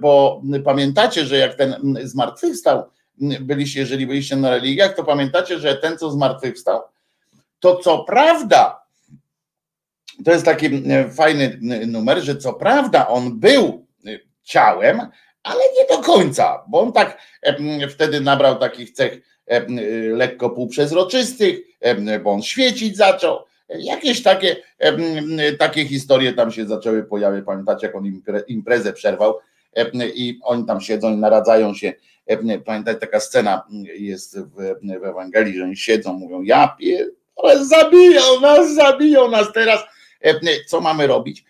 bo 0.00 0.42
pamiętacie, 0.64 1.24
że 1.24 1.36
jak 1.36 1.54
ten 1.54 1.96
zmartwychwstał, 2.02 2.82
byliście, 3.40 3.80
jeżeli 3.80 4.06
byliście 4.06 4.36
na 4.36 4.50
religiach, 4.50 4.94
to 4.94 5.04
pamiętacie, 5.04 5.58
że 5.58 5.74
ten, 5.76 5.98
co 5.98 6.10
zmartwychwstał, 6.10 6.80
to 7.60 7.76
co 7.76 8.04
prawda, 8.04 8.84
to 10.24 10.30
jest 10.30 10.44
taki 10.44 10.82
fajny 11.16 11.58
numer, 11.86 12.22
że 12.22 12.36
co 12.36 12.52
prawda 12.52 13.08
on 13.08 13.40
był 13.40 13.86
ciałem, 14.42 15.00
ale 15.42 15.60
nie 15.78 15.96
do 15.96 16.02
końca, 16.02 16.64
bo 16.68 16.80
on 16.80 16.92
tak 16.92 17.18
wtedy 17.90 18.20
nabrał 18.20 18.58
takich 18.58 18.90
cech 18.90 19.20
lekko 20.10 20.50
półprzezroczystych, 20.50 21.60
bo 22.22 22.30
on 22.30 22.42
świecić 22.42 22.96
zaczął, 22.96 23.38
Jakieś 23.78 24.22
takie, 24.22 24.56
takie 25.58 25.84
historie 25.84 26.32
tam 26.32 26.52
się 26.52 26.66
zaczęły 26.66 27.04
pojawiać. 27.04 27.44
Pamiętacie, 27.46 27.86
jak 27.86 27.96
on 27.96 28.04
imprezę 28.48 28.92
przerwał 28.92 29.38
i 30.14 30.38
oni 30.42 30.66
tam 30.66 30.80
siedzą 30.80 31.12
i 31.12 31.16
naradzają 31.16 31.74
się. 31.74 31.92
Pamiętacie, 32.64 32.98
taka 32.98 33.20
scena 33.20 33.66
jest 33.98 34.38
w, 34.38 34.54
w 35.00 35.04
Ewangelii, 35.04 35.58
że 35.58 35.64
oni 35.64 35.76
siedzą, 35.76 36.12
mówią, 36.12 36.42
ja 36.42 36.76
ale 37.36 37.64
zabiją 37.64 38.40
nas, 38.42 38.74
zabiją 38.74 39.30
nas 39.30 39.52
teraz. 39.52 39.80
Co 40.66 40.80
mamy 40.80 41.06
robić? 41.06 41.44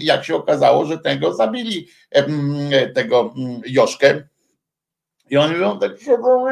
Jak 0.00 0.24
się 0.24 0.36
okazało, 0.36 0.84
że 0.84 0.98
tego 0.98 1.34
zabili, 1.34 1.88
tego 2.94 3.34
Joszkę, 3.66 4.22
i 5.30 5.36
oni 5.36 5.52
mówią 5.52 5.78
tak 5.78 6.00
siedzą, 6.00 6.44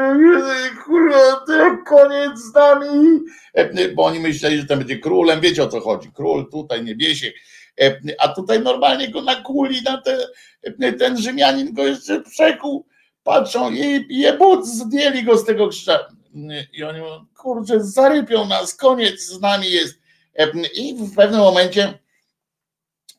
kurwa, 0.85 1.45
koniec 1.87 2.39
z 2.39 2.53
nami, 2.53 3.19
bo 3.95 4.05
oni 4.05 4.19
myśleli, 4.19 4.57
że 4.57 4.65
ten 4.65 4.79
będzie 4.79 4.99
królem, 4.99 5.41
wiecie 5.41 5.63
o 5.63 5.67
co 5.67 5.79
chodzi, 5.79 6.11
król 6.13 6.49
tutaj, 6.51 6.83
niebiesiek, 6.83 7.35
a 8.19 8.27
tutaj 8.27 8.59
normalnie 8.59 9.11
go 9.11 9.21
nakuli 9.21 9.81
na 9.81 10.01
te, 10.01 10.17
ten 10.99 11.17
Rzymianin 11.17 11.73
go 11.73 11.87
jeszcze 11.87 12.21
przekuł, 12.21 12.85
patrzą 13.23 13.71
i 13.71 14.05
jebut, 14.09 14.67
zdjęli 14.67 15.23
go 15.23 15.37
z 15.37 15.45
tego 15.45 15.67
krzyża. 15.67 15.99
I 16.73 16.83
oni 16.83 16.99
mówią, 16.99 17.25
kurczę, 17.37 17.83
zarypią 17.83 18.45
nas, 18.45 18.75
koniec 18.75 19.21
z 19.21 19.41
nami 19.41 19.71
jest. 19.71 19.99
I 20.73 20.95
w 20.99 21.15
pewnym 21.15 21.39
momencie 21.39 21.99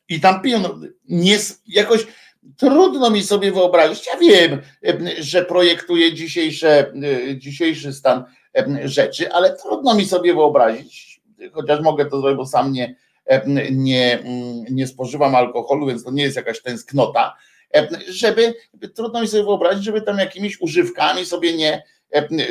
i 0.09 0.21
tam 0.21 0.43
piją, 0.43 0.63
nie, 1.09 1.39
jakoś 1.67 2.07
Trudno 2.57 3.11
mi 3.11 3.23
sobie 3.23 3.53
wyobrazić. 3.53 4.07
Ja 4.07 4.17
wiem, 4.17 4.61
że 5.19 5.45
projektuję 5.45 6.15
dzisiejszy 7.39 7.93
stan 7.93 8.25
rzeczy, 8.85 9.33
ale 9.33 9.57
trudno 9.57 9.95
mi 9.95 10.05
sobie 10.05 10.35
wyobrazić, 10.35 11.21
chociaż 11.53 11.81
mogę 11.81 12.07
to 12.07 12.21
zrobić, 12.21 12.37
bo 12.37 12.47
sam 12.47 12.73
nie, 12.73 12.97
nie, 13.71 14.19
nie 14.71 14.87
spożywam 14.87 15.35
alkoholu, 15.35 15.87
więc 15.87 16.05
to 16.05 16.11
nie 16.11 16.23
jest 16.23 16.37
jakaś 16.37 16.63
tęsknota, 16.63 17.37
żeby 18.09 18.55
trudno 18.95 19.21
mi 19.21 19.29
sobie 19.29 19.45
wyobrazić, 19.45 19.85
żeby 19.85 20.03
tam 20.03 20.19
jakimiś 20.19 20.61
używkami 20.61 21.25
sobie 21.25 21.57
nie, 21.57 21.83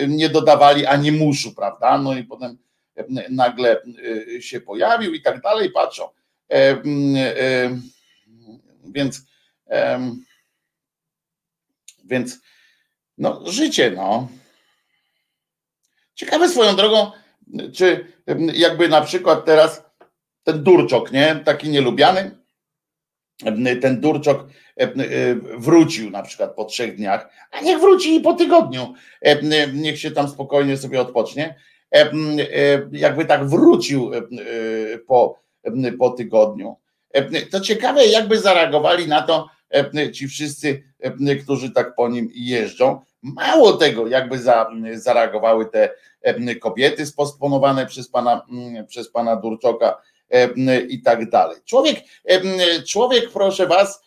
nie 0.08 0.30
dodawali 0.30 0.86
ani 0.86 1.12
muszu, 1.12 1.56
prawda? 1.56 1.98
No 1.98 2.18
i 2.18 2.24
potem 2.24 2.58
nagle 3.30 3.82
się 4.40 4.62
pojawił 4.62 5.14
i 5.14 5.22
tak 5.22 5.42
dalej, 5.42 5.72
patrzą. 5.72 6.10
Więc 8.86 9.22
więc 12.06 12.39
no, 13.17 13.41
życie, 13.45 13.91
no. 13.91 14.28
Ciekawe 16.15 16.49
swoją 16.49 16.75
drogą, 16.75 17.12
czy 17.73 18.13
jakby 18.54 18.89
na 18.89 19.01
przykład 19.01 19.45
teraz 19.45 19.84
ten 20.43 20.63
Durczok, 20.63 21.12
nie? 21.12 21.41
Taki 21.45 21.69
nielubiany, 21.69 22.32
ten 23.82 24.01
Durczok 24.01 24.47
wrócił 25.58 26.10
na 26.10 26.23
przykład 26.23 26.56
po 26.56 26.65
trzech 26.65 26.95
dniach, 26.95 27.30
a 27.51 27.62
niech 27.62 27.80
wróci 27.80 28.15
i 28.15 28.19
po 28.19 28.34
tygodniu. 28.34 28.93
Niech 29.73 29.99
się 29.99 30.12
tam 30.12 30.30
spokojnie 30.30 30.78
sobie 30.78 31.01
odpocznie. 31.01 31.56
Jakby 32.91 33.25
tak 33.25 33.45
wrócił 33.45 34.12
po, 35.08 35.39
po 35.99 36.10
tygodniu. 36.10 36.75
To 37.51 37.60
ciekawe, 37.60 38.06
jakby 38.06 38.39
zareagowali 38.39 39.08
na 39.08 39.21
to 39.21 39.49
E, 39.49 39.55
ci 40.14 40.28
wszyscy, 40.28 40.84
którzy 41.44 41.72
tak 41.72 41.96
po 41.96 42.10
nim 42.10 42.30
jeżdżą. 42.34 43.00
Mało 43.22 43.74
tego, 43.74 44.08
jakby 44.08 44.40
za, 44.40 44.70
zareagowały 44.94 45.66
te 45.66 45.90
kobiety 46.60 47.06
sposponowane 47.06 47.86
przez 47.86 48.10
pana, 48.10 48.46
przez 48.88 49.12
pana 49.12 49.36
Durczoka 49.36 50.02
i 50.90 51.02
tak 51.02 51.30
dalej. 51.30 51.58
Człowiek, 51.66 52.04
człowiek, 52.88 53.32
proszę 53.32 53.68
was, 53.68 54.04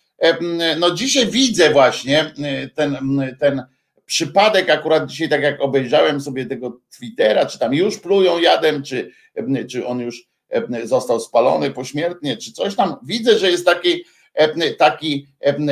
no 0.78 0.90
dzisiaj 0.90 1.26
widzę 1.26 1.70
właśnie 1.70 2.32
ten, 2.74 2.98
ten 3.40 3.62
przypadek, 4.06 4.70
akurat 4.70 5.06
dzisiaj, 5.06 5.28
tak 5.28 5.42
jak 5.42 5.60
obejrzałem 5.60 6.20
sobie 6.20 6.46
tego 6.46 6.80
Twittera, 6.96 7.46
czy 7.46 7.58
tam 7.58 7.74
już 7.74 7.98
plują 7.98 8.38
jadem, 8.38 8.82
czy, 8.82 9.12
czy 9.70 9.86
on 9.86 10.00
już 10.00 10.28
został 10.84 11.20
spalony 11.20 11.70
pośmiertnie, 11.70 12.36
czy 12.36 12.52
coś 12.52 12.74
tam. 12.76 12.96
Widzę, 13.02 13.38
że 13.38 13.50
jest 13.50 13.66
taki 13.66 14.04
taki 14.78 15.28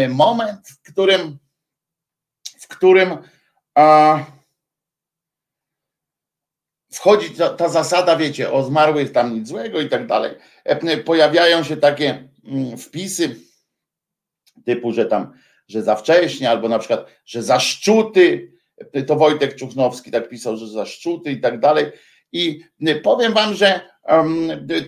moment, 0.09 0.69
w 0.69 0.93
którym, 0.93 1.39
w 2.61 2.69
którym 2.69 3.19
wchodzi 6.93 7.31
ta, 7.31 7.49
ta, 7.49 7.69
zasada, 7.69 8.17
wiecie, 8.17 8.53
o 8.53 8.63
zmarłych 8.63 9.13
tam 9.13 9.35
nic 9.35 9.49
złego 9.49 9.81
i 9.81 9.89
tak 9.89 10.07
dalej. 10.07 10.35
Pojawiają 11.05 11.65
się 11.65 11.77
takie 11.77 12.29
mm, 12.45 12.79
wpisy 12.79 13.37
typu, 14.65 14.93
że 14.93 15.07
tam, 15.07 15.33
że 15.69 15.83
za 15.83 15.97
wcześnie, 15.97 16.51
albo 16.51 16.69
na 16.69 16.79
przykład, 16.79 17.07
że 17.25 17.43
za 17.43 17.61
szczuty, 17.61 18.53
to 19.07 19.17
Wojtek 19.17 19.57
Czuchnowski 19.57 20.11
tak 20.11 20.29
pisał, 20.29 20.57
że 20.57 20.69
za 20.69 20.87
szczuty 20.87 21.31
i 21.31 21.41
tak 21.41 21.61
dalej. 21.61 21.93
I 22.33 22.65
powiem 23.03 23.33
wam, 23.33 23.55
że 23.55 23.81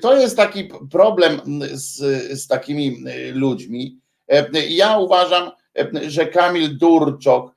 to 0.00 0.16
jest 0.16 0.36
taki 0.36 0.70
problem 0.90 1.40
z, 1.72 1.96
z 2.40 2.46
takimi 2.46 3.04
ludźmi. 3.32 4.00
Ja 4.68 4.98
uważam, 4.98 5.50
że 6.06 6.26
Kamil 6.26 6.78
Durczok, 6.78 7.54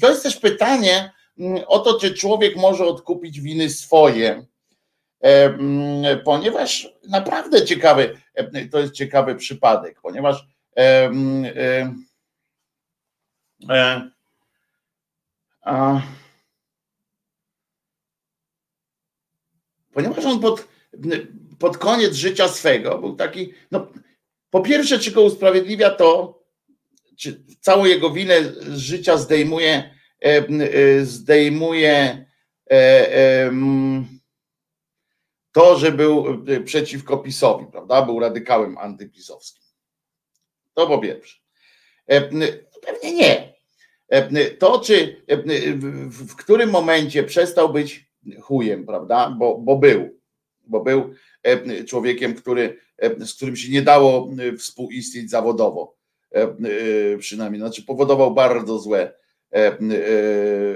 to 0.00 0.10
jest 0.10 0.22
też 0.22 0.36
pytanie 0.36 1.12
o 1.66 1.78
to, 1.78 2.00
czy 2.00 2.14
człowiek 2.14 2.56
może 2.56 2.86
odkupić 2.86 3.40
winy 3.40 3.70
swoje, 3.70 4.46
ponieważ 6.24 6.88
naprawdę 7.08 7.64
ciekawy, 7.64 8.20
to 8.70 8.78
jest 8.78 8.92
ciekawy 8.92 9.34
przypadek, 9.34 10.00
ponieważ 10.02 10.46
e, 10.76 11.10
a, 15.62 16.00
ponieważ 19.94 20.24
on 20.24 20.40
pod, 20.40 20.68
pod 21.58 21.78
koniec 21.78 22.14
życia 22.14 22.48
swego 22.48 22.98
był 22.98 23.16
taki, 23.16 23.54
no 23.70 23.86
po 24.50 24.60
pierwsze, 24.60 24.98
czy 24.98 25.10
go 25.10 25.22
usprawiedliwia 25.22 25.90
to, 25.90 26.42
czy 27.16 27.44
całą 27.60 27.84
jego 27.84 28.10
winę 28.10 28.44
z 28.44 28.76
życia 28.76 29.16
zdejmuje, 29.16 29.94
e, 30.24 30.48
e, 30.48 31.04
zdejmuje 31.04 32.26
e, 32.70 33.50
to, 35.52 35.78
że 35.78 35.92
był 35.92 36.44
przeciwko 36.64 37.16
PiSowi, 37.16 37.66
prawda? 37.66 38.02
Był 38.02 38.20
radykałem 38.20 38.78
antypisowskim. 38.78 39.62
To 40.74 40.86
po 40.86 40.98
pierwsze. 40.98 41.38
Pewnie 42.82 43.14
nie. 43.14 43.54
To, 44.58 44.80
czy 44.80 45.24
w 46.08 46.36
którym 46.36 46.70
momencie 46.70 47.24
przestał 47.24 47.72
być 47.72 48.10
chujem, 48.40 48.86
prawda? 48.86 49.36
Bo, 49.38 49.58
bo 49.58 49.76
był, 49.76 50.20
bo 50.66 50.80
był 50.80 51.10
człowiekiem, 51.86 52.34
który, 52.34 52.78
z 53.18 53.34
którym 53.34 53.56
się 53.56 53.72
nie 53.72 53.82
dało 53.82 54.30
współistnieć 54.58 55.30
zawodowo, 55.30 55.96
przynajmniej, 57.18 57.60
znaczy 57.60 57.82
powodował 57.82 58.34
bardzo 58.34 58.78
złe, 58.78 59.12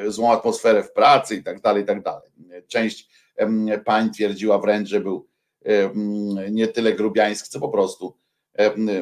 złą 0.07 0.33
atmosferę 0.33 0.83
w 0.83 0.93
pracy 0.93 1.37
i 1.37 1.43
tak 1.43 1.61
dalej, 1.61 1.83
i 1.83 1.87
tak 1.87 2.03
dalej. 2.03 2.31
Część 2.67 3.09
pań 3.85 4.11
twierdziła 4.11 4.59
wręcz, 4.59 4.89
że 4.89 5.01
był 5.01 5.29
nie 6.51 6.69
tyle 6.69 6.93
grubiański, 6.93 7.51
co 7.51 7.61
po 7.61 7.69
prostu 7.69 8.17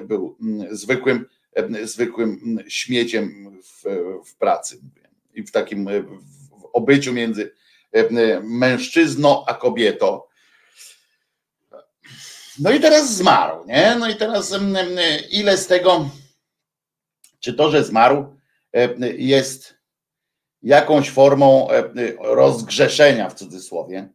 był 0.05 0.37
zwykłym, 0.71 1.27
zwykłym 1.85 2.59
śmieciem 2.69 3.53
w, 3.63 3.85
w 4.27 4.37
pracy 4.37 4.81
i 5.35 5.43
w 5.43 5.53
takim 5.53 5.89
w 6.51 6.65
obyciu 6.73 7.13
między 7.13 7.53
mężczyzną 8.43 9.45
a 9.47 9.55
kobietą. 9.55 10.21
No 12.59 12.71
i 12.71 12.81
teraz 12.81 13.15
zmarł, 13.15 13.65
nie? 13.67 13.97
No 13.99 14.11
i 14.11 14.17
teraz 14.17 14.55
ile 15.31 15.57
z 15.57 15.67
tego, 15.67 16.11
czy 17.41 17.55
to, 17.55 17.71
że 17.71 17.85
zmarł, 17.85 18.37
jest 19.17 19.75
jakąś 20.63 21.11
formą 21.11 21.69
rozgrzeszenia 22.19 23.31
w 23.31 23.35
cudzysłowie? 23.35 24.09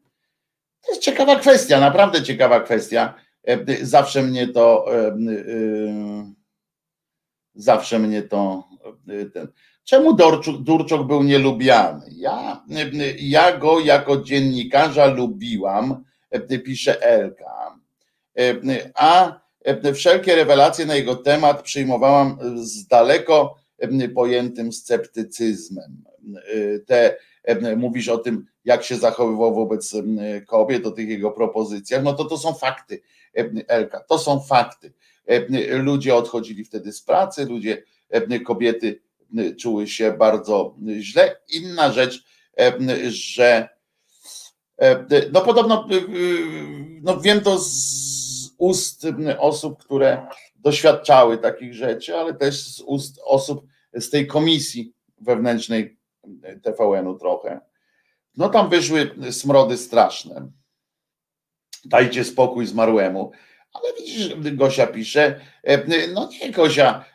To 0.81 0.91
jest 0.91 1.03
ciekawa 1.03 1.39
kwestia, 1.39 1.79
naprawdę 1.79 2.23
ciekawa 2.23 2.59
kwestia. 2.59 3.13
Zawsze 3.81 4.23
mnie 4.23 4.47
to 4.47 4.85
zawsze 7.55 7.99
mnie 7.99 8.21
to 8.21 8.67
Czemu 9.83 10.13
Durczuk, 10.13 10.61
Durczok 10.61 11.07
był 11.07 11.23
nielubiany? 11.23 12.05
Ja, 12.11 12.65
ja 13.19 13.57
go 13.57 13.79
jako 13.79 14.17
dziennikarza 14.17 15.05
lubiłam, 15.05 16.03
pisze 16.65 17.01
Elka, 17.01 17.77
a 18.95 19.41
wszelkie 19.93 20.35
rewelacje 20.35 20.85
na 20.85 20.95
jego 20.95 21.15
temat 21.15 21.61
przyjmowałam 21.61 22.37
z 22.55 22.87
daleko 22.87 23.55
pojętym 24.15 24.73
sceptycyzmem. 24.73 26.03
Te, 26.85 27.17
mówisz 27.77 28.09
o 28.09 28.17
tym, 28.17 28.45
jak 28.65 28.83
się 28.83 28.95
zachowywał 28.95 29.55
wobec 29.55 29.93
kobiet, 30.47 30.85
o 30.85 30.91
tych 30.91 31.09
jego 31.09 31.31
propozycjach, 31.31 32.03
no 32.03 32.13
to 32.13 32.25
to 32.25 32.37
są 32.37 32.53
fakty, 32.53 33.01
Elka, 33.67 33.99
to 33.99 34.19
są 34.19 34.39
fakty. 34.39 34.93
Ludzie 35.69 36.15
odchodzili 36.15 36.65
wtedy 36.65 36.93
z 36.93 37.01
pracy, 37.01 37.45
ludzie, 37.45 37.83
kobiety 38.45 39.01
czuły 39.59 39.87
się 39.87 40.11
bardzo 40.11 40.75
źle. 40.99 41.37
Inna 41.49 41.91
rzecz, 41.91 42.23
że 43.07 43.69
no 45.31 45.41
podobno, 45.41 45.87
no 47.01 47.19
wiem 47.19 47.41
to 47.41 47.59
z 47.59 48.53
ust 48.57 49.07
osób, 49.39 49.83
które 49.83 50.27
doświadczały 50.55 51.37
takich 51.37 51.73
rzeczy, 51.73 52.15
ale 52.15 52.33
też 52.33 52.75
z 52.75 52.81
ust 52.81 53.19
osób 53.25 53.65
z 53.93 54.09
tej 54.09 54.27
komisji 54.27 54.93
wewnętrznej 55.21 55.99
TVN-u 56.63 57.19
trochę. 57.19 57.59
No 58.37 58.49
tam 58.49 58.69
wyszły 58.69 59.15
smrody 59.31 59.77
straszne. 59.77 60.51
Dajcie 61.85 62.23
spokój 62.23 62.65
zmarłemu. 62.65 63.31
Ale 63.73 63.93
widzisz, 63.99 64.35
Gosia 64.55 64.87
pisze, 64.87 65.41
no 66.13 66.29
nie 66.41 66.51
Gosia, 66.51 67.05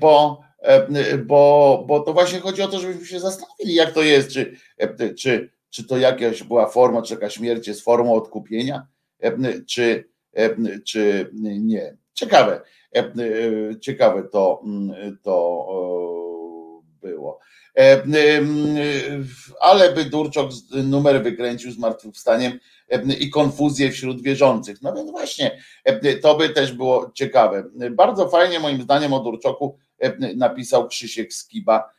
bo 0.00 0.42
E, 0.42 0.47
bo, 1.26 1.84
bo 1.88 2.00
to 2.00 2.12
właśnie 2.12 2.40
chodzi 2.40 2.62
o 2.62 2.68
to, 2.68 2.78
żebyśmy 2.78 3.06
się 3.06 3.20
zastanowili, 3.20 3.74
jak 3.74 3.92
to 3.92 4.02
jest, 4.02 4.30
czy, 4.32 4.56
e, 4.78 5.14
czy, 5.14 5.50
czy 5.70 5.84
to 5.84 5.98
jakaś 5.98 6.42
była 6.42 6.66
forma, 6.66 7.02
czy 7.02 7.14
jakaś 7.14 7.34
śmierć 7.34 7.68
jest 7.68 7.84
formą 7.84 8.14
odkupienia, 8.14 8.86
e, 9.20 9.36
czy, 9.64 10.08
czy 10.86 11.30
nie. 11.60 11.96
Ciekawe, 12.14 12.60
ciekawe 13.80 14.22
to, 14.32 14.62
to 15.22 15.66
było. 17.00 17.38
Ale 19.60 19.92
by 19.92 20.04
Durczok 20.04 20.50
numer 20.84 21.22
wykręcił 21.22 21.72
zmartwychwstaniem 21.72 22.58
i 23.20 23.30
konfuzję 23.30 23.90
wśród 23.90 24.22
wierzących. 24.22 24.82
No 24.82 24.94
więc 24.94 25.10
właśnie, 25.10 25.58
to 26.22 26.36
by 26.36 26.48
też 26.48 26.72
było 26.72 27.10
ciekawe. 27.14 27.64
Bardzo 27.90 28.28
fajnie 28.28 28.60
moim 28.60 28.82
zdaniem 28.82 29.12
o 29.12 29.20
Durczoku 29.20 29.78
napisał 30.36 30.88
Krzysiek 30.88 31.34
Skiba. 31.34 31.90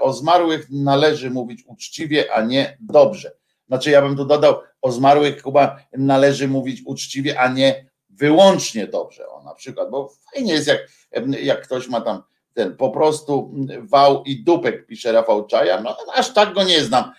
O 0.00 0.12
zmarłych 0.12 0.66
należy 0.70 1.30
mówić 1.30 1.64
uczciwie, 1.66 2.32
a 2.32 2.42
nie 2.42 2.76
dobrze. 2.80 3.32
Znaczy, 3.68 3.90
ja 3.90 4.02
bym 4.02 4.16
tu 4.16 4.24
dodał, 4.24 4.60
o 4.82 4.92
zmarłych 4.92 5.42
chyba 5.42 5.78
należy 5.92 6.48
mówić 6.48 6.82
uczciwie, 6.84 7.40
a 7.40 7.52
nie 7.52 7.86
wyłącznie 8.10 8.86
dobrze. 8.86 9.28
O, 9.28 9.42
na 9.42 9.54
przykład, 9.54 9.90
bo 9.90 10.12
fajnie 10.32 10.52
jest, 10.52 10.66
jak, 10.66 10.88
jak 11.42 11.62
ktoś 11.62 11.88
ma 11.88 12.00
tam 12.00 12.22
ten 12.54 12.76
po 12.76 12.90
prostu 12.90 13.54
wał 13.80 14.24
i 14.24 14.44
dupek, 14.44 14.86
pisze 14.86 15.12
Rafał 15.12 15.46
Czaja. 15.46 15.80
No 15.80 15.96
aż 16.14 16.32
tak 16.34 16.54
go 16.54 16.64
nie 16.64 16.80
znam, 16.84 17.12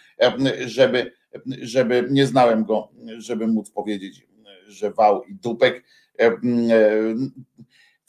żeby, 0.65 1.13
żeby 1.61 2.07
nie 2.09 2.25
znałem 2.25 2.65
go, 2.65 2.89
żeby 3.17 3.47
móc 3.47 3.71
powiedzieć, 3.71 4.27
że 4.67 4.91
wał 4.91 5.23
i 5.23 5.35
dupek. 5.35 5.83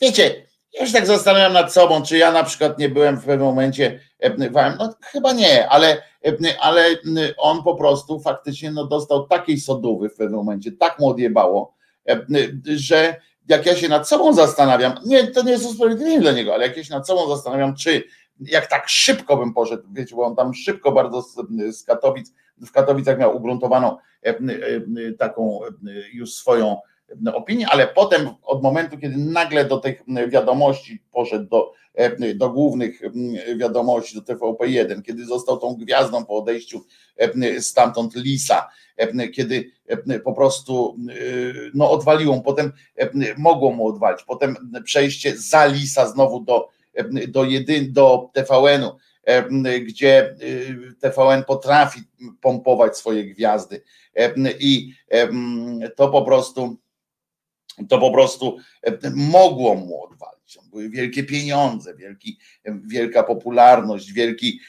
Wiecie, 0.01 0.47
ja 0.73 0.87
się 0.87 0.93
tak 0.93 1.07
zastanawiam 1.07 1.53
nad 1.53 1.73
sobą, 1.73 2.03
czy 2.03 2.19
ja 2.19 2.33
na 2.33 2.45
przykład 2.45 2.79
nie 2.79 2.89
byłem 2.89 3.17
w 3.17 3.25
pewnym 3.25 3.47
momencie, 3.47 4.01
no 4.79 4.95
chyba 5.03 5.33
nie, 5.33 5.69
ale, 5.69 6.03
ale 6.61 6.85
on 7.39 7.63
po 7.63 7.75
prostu 7.75 8.21
faktycznie 8.21 8.71
no, 8.71 8.87
dostał 8.87 9.27
takiej 9.27 9.61
sodówy 9.61 10.09
w 10.09 10.15
pewnym 10.15 10.37
momencie, 10.37 10.73
tak 10.73 10.99
mu 10.99 11.09
odjebało, 11.09 11.75
że 12.65 13.17
jak 13.49 13.67
ja 13.67 13.77
się 13.77 13.89
nad 13.89 14.09
sobą 14.09 14.33
zastanawiam, 14.33 14.95
nie, 15.07 15.27
to 15.27 15.43
nie 15.43 15.51
jest 15.51 15.67
usprawiedliwienie 15.67 16.21
dla 16.21 16.33
niego, 16.33 16.55
ale 16.55 16.67
jak 16.67 16.77
ja 16.77 16.85
się 16.85 16.95
nad 16.95 17.07
sobą 17.07 17.29
zastanawiam, 17.29 17.77
czy 17.77 18.05
jak 18.41 18.67
tak 18.67 18.89
szybko 18.89 19.37
bym 19.37 19.55
poszedł, 19.55 19.83
wiecie, 19.93 20.17
bo 20.17 20.23
on 20.23 20.37
tam 20.37 20.55
szybko 20.55 20.93
bardzo 20.93 21.23
z 21.73 21.85
Katowic, 21.85 22.33
w 22.59 22.73
Katowicach 22.73 23.19
miał 23.19 23.37
ugruntowaną 23.37 23.97
taką 25.19 25.61
już 26.13 26.35
swoją 26.35 26.77
opinii, 27.35 27.65
ale 27.65 27.87
potem 27.87 28.29
od 28.43 28.63
momentu, 28.63 28.99
kiedy 28.99 29.17
nagle 29.17 29.65
do 29.65 29.77
tych 29.77 30.03
wiadomości 30.29 31.03
poszedł 31.13 31.49
do, 31.49 31.73
do 32.35 32.51
głównych 32.51 33.01
wiadomości, 33.57 34.17
do 34.17 34.35
TVP1, 34.35 35.03
kiedy 35.03 35.25
został 35.25 35.59
tą 35.59 35.75
gwiazdą 35.75 36.25
po 36.25 36.37
odejściu 36.37 36.85
stamtąd 37.61 38.17
Lisa, 38.17 38.69
kiedy 39.35 39.71
po 40.25 40.33
prostu 40.33 40.97
no, 41.75 41.91
odwaliło, 41.91 42.41
potem 42.41 42.73
mogło 43.37 43.73
mu 43.73 43.87
odwalić, 43.87 44.23
potem 44.23 44.57
przejście 44.85 45.37
za 45.37 45.67
Lisa 45.67 46.09
znowu 46.09 46.41
do, 46.41 46.69
do, 47.29 47.45
jedyn, 47.45 47.93
do 47.93 48.31
TVN-u, 48.33 48.97
gdzie 49.87 50.37
TVN 51.01 51.45
potrafi 51.45 52.01
pompować 52.41 52.97
swoje 52.97 53.25
gwiazdy 53.25 53.83
i 54.61 54.93
to 55.97 56.09
po 56.09 56.23
prostu 56.23 56.77
to 57.89 57.99
po 57.99 58.11
prostu 58.13 58.57
mogło 59.15 59.75
mu 59.75 60.05
odwalić. 60.05 60.39
Były 60.71 60.91
wielkie 60.91 61.25
pieniądze, 61.25 61.95
wielki, 61.95 62.39
wielka 62.65 63.23
popularność, 63.23 64.13
wielki, 64.13 64.61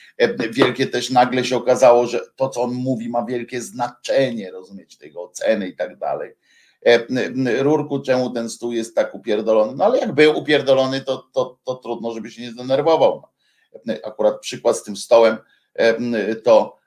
wielkie 0.52 0.88
też 0.88 1.10
nagle 1.10 1.46
się 1.46 1.58
okazało, 1.58 2.08
że 2.08 2.22
to, 2.36 2.50
co 2.50 2.62
on 2.62 2.74
mówi, 2.74 3.10
ma 3.10 3.26
wielkie 3.26 3.62
znaczenie, 3.62 4.52
rozumieć 4.52 4.98
tego 4.98 5.24
oceny 5.24 5.68
i 5.68 5.76
tak 5.76 5.98
dalej. 5.98 6.34
Rurku, 7.60 8.00
czemu 8.00 8.30
ten 8.30 8.50
stół 8.50 8.72
jest 8.72 8.96
tak 8.96 9.16
upierdolony? 9.16 9.74
No 9.76 9.86
ale 9.86 10.00
jak 10.00 10.12
był 10.12 10.38
upierdolony, 10.38 11.02
to, 11.02 11.30
to, 11.34 11.60
to 11.64 11.76
trudno, 11.76 12.14
żeby 12.14 12.32
się 12.32 12.42
nie 12.42 12.52
zdenerwował. 12.52 13.24
Akurat 14.04 14.40
przykład 14.40 14.78
z 14.78 14.84
tym 14.84 14.96
stołem, 14.96 15.38
to, 16.44 16.78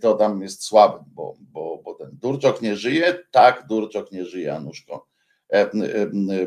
to 0.00 0.14
tam 0.14 0.42
jest 0.42 0.64
słaby, 0.64 0.98
bo, 1.06 1.34
bo, 1.40 1.80
bo 1.84 1.94
ten 1.94 2.10
Durczok 2.12 2.62
nie 2.62 2.76
żyje. 2.76 3.18
Tak, 3.30 3.66
Durczok 3.66 4.12
nie 4.12 4.24
żyje, 4.24 4.54
Anuszko. 4.54 5.13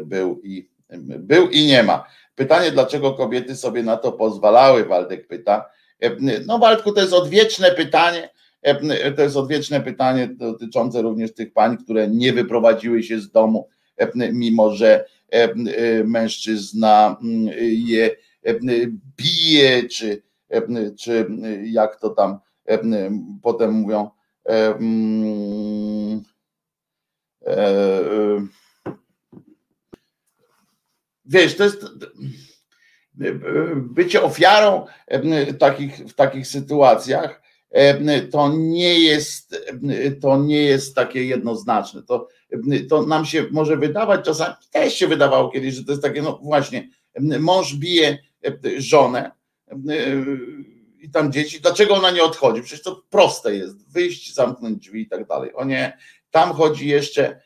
Był 0.06 0.42
i 0.44 0.70
był 1.20 1.50
i 1.50 1.66
nie 1.66 1.84
ma. 1.84 2.08
Pytanie, 2.36 2.72
dlaczego 2.72 3.14
kobiety 3.14 3.56
sobie 3.56 3.84
na 3.84 3.98
to 3.98 4.12
pozwalały, 4.12 4.86
Waldek 4.86 5.28
pyta. 5.28 5.70
No 6.46 6.60
Waldku, 6.60 6.92
to 6.92 7.02
jest 7.02 7.14
odwieczne 7.14 7.72
pytanie, 7.72 8.30
to 9.16 9.22
jest 9.22 9.38
odwieczne 9.38 9.82
pytanie 9.82 10.28
dotyczące 10.28 11.02
również 11.02 11.34
tych 11.34 11.54
pań, 11.54 11.78
które 11.78 12.08
nie 12.08 12.34
wyprowadziły 12.34 13.04
się 13.04 13.20
z 13.20 13.32
domu, 13.32 13.68
mimo 14.16 14.76
że 14.76 15.06
mężczyzna 16.06 17.18
je 17.60 18.16
bije, 19.18 19.84
czy, 19.90 20.24
czy 21.00 21.28
jak 21.64 22.00
to 22.00 22.10
tam 22.10 22.40
potem 23.42 23.72
mówią. 23.72 24.10
E, 24.50 24.80
wiesz, 31.28 31.56
to 31.56 31.64
jest 31.64 31.86
bycie 33.76 34.22
ofiarą 34.24 34.86
takich, 35.60 35.96
w 35.96 36.14
takich 36.14 36.48
sytuacjach 36.48 37.42
to 38.32 38.54
nie 38.58 39.00
jest, 39.00 39.70
to 40.22 40.38
nie 40.38 40.62
jest 40.62 40.96
takie 40.96 41.26
jednoznaczne. 41.26 42.04
To, 42.04 42.28
to 42.90 43.06
nam 43.06 43.26
się 43.26 43.46
może 43.52 43.78
wydawać, 43.78 44.26
czasami 44.26 44.56
też 44.72 44.94
się 44.94 45.08
wydawało 45.08 45.50
kiedyś, 45.50 45.74
że 45.74 45.84
to 45.84 45.92
jest 45.92 46.04
takie, 46.04 46.22
no 46.22 46.40
właśnie, 46.44 46.90
mąż 47.40 47.76
bije 47.76 48.18
żonę 48.78 49.32
i 51.00 51.10
tam 51.10 51.32
dzieci, 51.32 51.62
dlaczego 51.62 51.94
ona 51.94 52.12
nie 52.12 52.24
odchodzi? 52.24 52.62
Przecież 52.62 52.84
to 52.84 53.04
proste 53.10 53.56
jest, 53.56 53.92
wyjść, 53.92 54.34
zamknąć 54.34 54.78
drzwi 54.78 55.02
i 55.02 55.08
tak 55.08 55.28
dalej. 55.28 55.54
O 55.54 55.66
nie, 55.66 55.98
tam 56.32 56.52
chodzi 56.52 56.88
jeszcze 56.88 57.42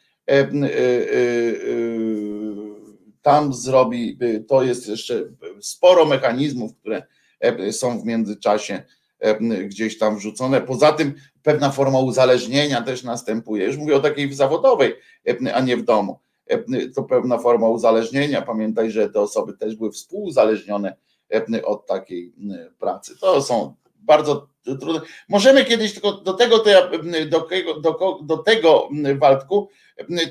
tam 3.21 3.53
zrobi, 3.53 4.17
to 4.47 4.63
jest 4.63 4.87
jeszcze 4.87 5.23
sporo 5.59 6.05
mechanizmów, 6.05 6.75
które 6.75 7.03
e, 7.39 7.73
są 7.73 8.01
w 8.01 8.05
międzyczasie 8.05 8.83
e, 9.19 9.35
gdzieś 9.63 9.97
tam 9.97 10.17
wrzucone. 10.17 10.61
Poza 10.61 10.91
tym 10.91 11.13
pewna 11.43 11.71
forma 11.71 11.99
uzależnienia 11.99 12.81
też 12.81 13.03
następuje. 13.03 13.65
Już 13.65 13.77
mówię 13.77 13.95
o 13.95 13.99
takiej 13.99 14.33
zawodowej, 14.33 14.95
e, 15.27 15.53
a 15.53 15.61
nie 15.61 15.77
w 15.77 15.83
domu. 15.83 16.19
To 16.95 17.03
pewna 17.03 17.37
forma 17.37 17.69
uzależnienia. 17.69 18.41
Pamiętaj, 18.41 18.91
że 18.91 19.09
te 19.09 19.19
osoby 19.19 19.53
też 19.53 19.75
były 19.75 19.91
współuzależnione 19.91 20.95
od 21.63 21.87
takiej 21.87 22.33
pracy. 22.79 23.19
To 23.19 23.41
są 23.41 23.75
bardzo 24.01 24.47
trudne. 24.63 25.01
Możemy 25.29 25.65
kiedyś 25.65 25.93
tylko 25.93 26.11
do 26.11 26.33
tego, 26.33 26.59
to 26.59 26.69
ja, 26.69 26.89
do, 27.29 27.47
do, 27.81 28.19
do 28.23 28.37
tego 28.37 28.89
Waldku, 29.15 29.69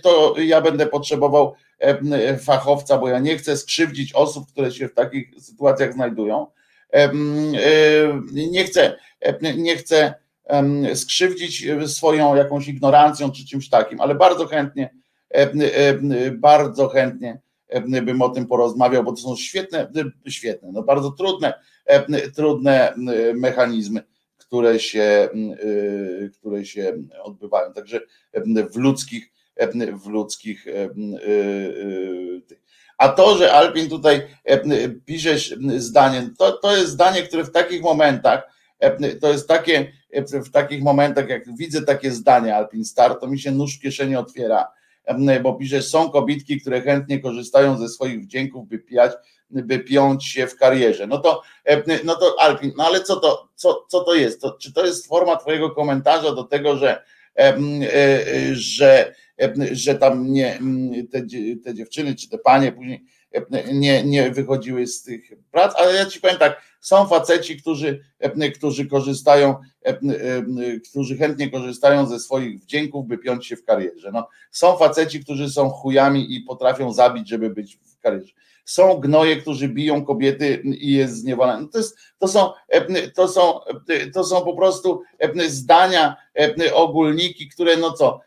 to 0.02 0.34
ja 0.38 0.60
będę 0.60 0.86
potrzebował 0.86 1.54
fachowca, 2.40 2.98
bo 2.98 3.08
ja 3.08 3.18
nie 3.18 3.38
chcę 3.38 3.56
skrzywdzić 3.56 4.12
osób, 4.12 4.52
które 4.52 4.72
się 4.72 4.88
w 4.88 4.94
takich 4.94 5.30
sytuacjach 5.38 5.92
znajdują. 5.92 6.46
Nie 8.32 8.64
chcę, 8.64 8.96
nie 9.56 9.76
chcę 9.76 10.14
skrzywdzić 10.94 11.66
swoją 11.86 12.36
jakąś 12.36 12.68
ignorancją 12.68 13.32
czy 13.32 13.46
czymś 13.46 13.68
takim, 13.68 14.00
ale 14.00 14.14
bardzo 14.14 14.46
chętnie, 14.46 14.90
bardzo 16.32 16.88
chętnie 16.88 17.40
bym 18.02 18.22
o 18.22 18.28
tym 18.28 18.46
porozmawiał, 18.46 19.04
bo 19.04 19.12
to 19.12 19.20
są 19.22 19.36
świetne, 19.36 19.92
świetne, 20.28 20.68
no 20.72 20.82
bardzo 20.82 21.10
trudne, 21.10 21.54
trudne 22.36 22.94
mechanizmy, 23.34 24.02
które 24.38 24.78
się, 24.78 25.28
które 26.38 26.64
się 26.64 26.92
odbywają. 27.22 27.72
Także 27.72 28.00
w 28.70 28.76
ludzkich 28.76 29.32
w 30.02 30.06
ludzkich. 30.06 30.66
A 32.98 33.08
to, 33.08 33.36
że 33.36 33.52
Alpin 33.52 33.88
tutaj 33.88 34.22
piszesz 35.06 35.54
zdanie, 35.76 36.30
to, 36.38 36.52
to 36.52 36.76
jest 36.76 36.90
zdanie, 36.90 37.22
które 37.22 37.44
w 37.44 37.50
takich 37.50 37.82
momentach, 37.82 38.42
to 39.20 39.28
jest 39.28 39.48
takie, 39.48 39.92
w 40.44 40.50
takich 40.50 40.82
momentach, 40.82 41.28
jak 41.28 41.56
widzę 41.56 41.82
takie 41.82 42.10
zdanie 42.10 42.56
Alpin 42.56 42.84
Star, 42.84 43.18
to 43.18 43.26
mi 43.26 43.38
się 43.38 43.50
nóż 43.50 43.78
w 43.78 43.82
kieszeni 43.82 44.16
otwiera, 44.16 44.66
bo 45.42 45.54
piszesz, 45.54 45.88
są 45.88 46.10
kobitki, 46.10 46.60
które 46.60 46.80
chętnie 46.80 47.20
korzystają 47.20 47.78
ze 47.78 47.88
swoich 47.88 48.20
wdzięków, 48.20 48.68
by 48.68 48.78
pijać, 48.78 49.12
by 49.50 49.78
piąć 49.78 50.26
się 50.26 50.46
w 50.46 50.56
karierze. 50.56 51.06
No 51.06 51.18
to, 51.18 51.42
no 52.04 52.14
to 52.14 52.36
Alpin, 52.40 52.72
no 52.76 52.84
ale 52.84 53.00
co 53.00 53.16
to, 53.16 53.48
co, 53.54 53.86
co 53.88 54.04
to 54.04 54.14
jest? 54.14 54.40
To, 54.40 54.56
czy 54.60 54.72
to 54.72 54.86
jest 54.86 55.06
forma 55.06 55.36
twojego 55.36 55.70
komentarza 55.70 56.34
do 56.34 56.44
tego, 56.44 56.76
że, 56.76 57.02
e, 57.36 57.56
e, 57.56 58.54
że 58.54 59.14
że 59.72 59.94
tam 59.94 60.32
nie, 60.32 60.58
te, 61.12 61.22
te 61.64 61.74
dziewczyny 61.74 62.14
czy 62.14 62.28
te 62.28 62.38
panie 62.38 62.72
później 62.72 63.04
nie, 63.72 64.04
nie 64.04 64.30
wychodziły 64.30 64.86
z 64.86 65.02
tych 65.02 65.32
prac, 65.50 65.74
ale 65.76 65.94
ja 65.94 66.06
ci 66.06 66.20
powiem 66.20 66.36
tak, 66.36 66.62
są 66.80 67.06
faceci, 67.06 67.56
którzy, 67.56 68.00
którzy 68.54 68.86
korzystają, 68.86 69.54
którzy 70.90 71.16
chętnie 71.16 71.50
korzystają 71.50 72.06
ze 72.06 72.20
swoich 72.20 72.60
wdzięków, 72.60 73.06
by 73.06 73.18
piąć 73.18 73.46
się 73.46 73.56
w 73.56 73.64
karierze. 73.64 74.10
No, 74.12 74.28
są 74.50 74.76
faceci, 74.76 75.24
którzy 75.24 75.50
są 75.50 75.70
chujami 75.70 76.34
i 76.34 76.40
potrafią 76.40 76.92
zabić, 76.92 77.28
żeby 77.28 77.50
być 77.50 77.76
w 77.76 77.98
karierze. 77.98 78.32
Są 78.64 78.94
gnoje, 78.94 79.36
którzy 79.36 79.68
biją 79.68 80.04
kobiety 80.04 80.62
i 80.64 80.92
jest 80.92 81.16
zniewalane. 81.16 81.62
No 81.62 81.68
to, 81.68 81.78
jest, 81.78 81.98
to, 82.18 82.28
są, 82.28 82.52
to, 83.14 83.28
są, 83.28 83.60
to 84.14 84.24
są 84.24 84.40
po 84.40 84.56
prostu 84.56 85.02
zdania, 85.48 86.16
ogólniki, 86.72 87.48
które 87.48 87.76
no 87.76 87.92
co, 87.92 88.20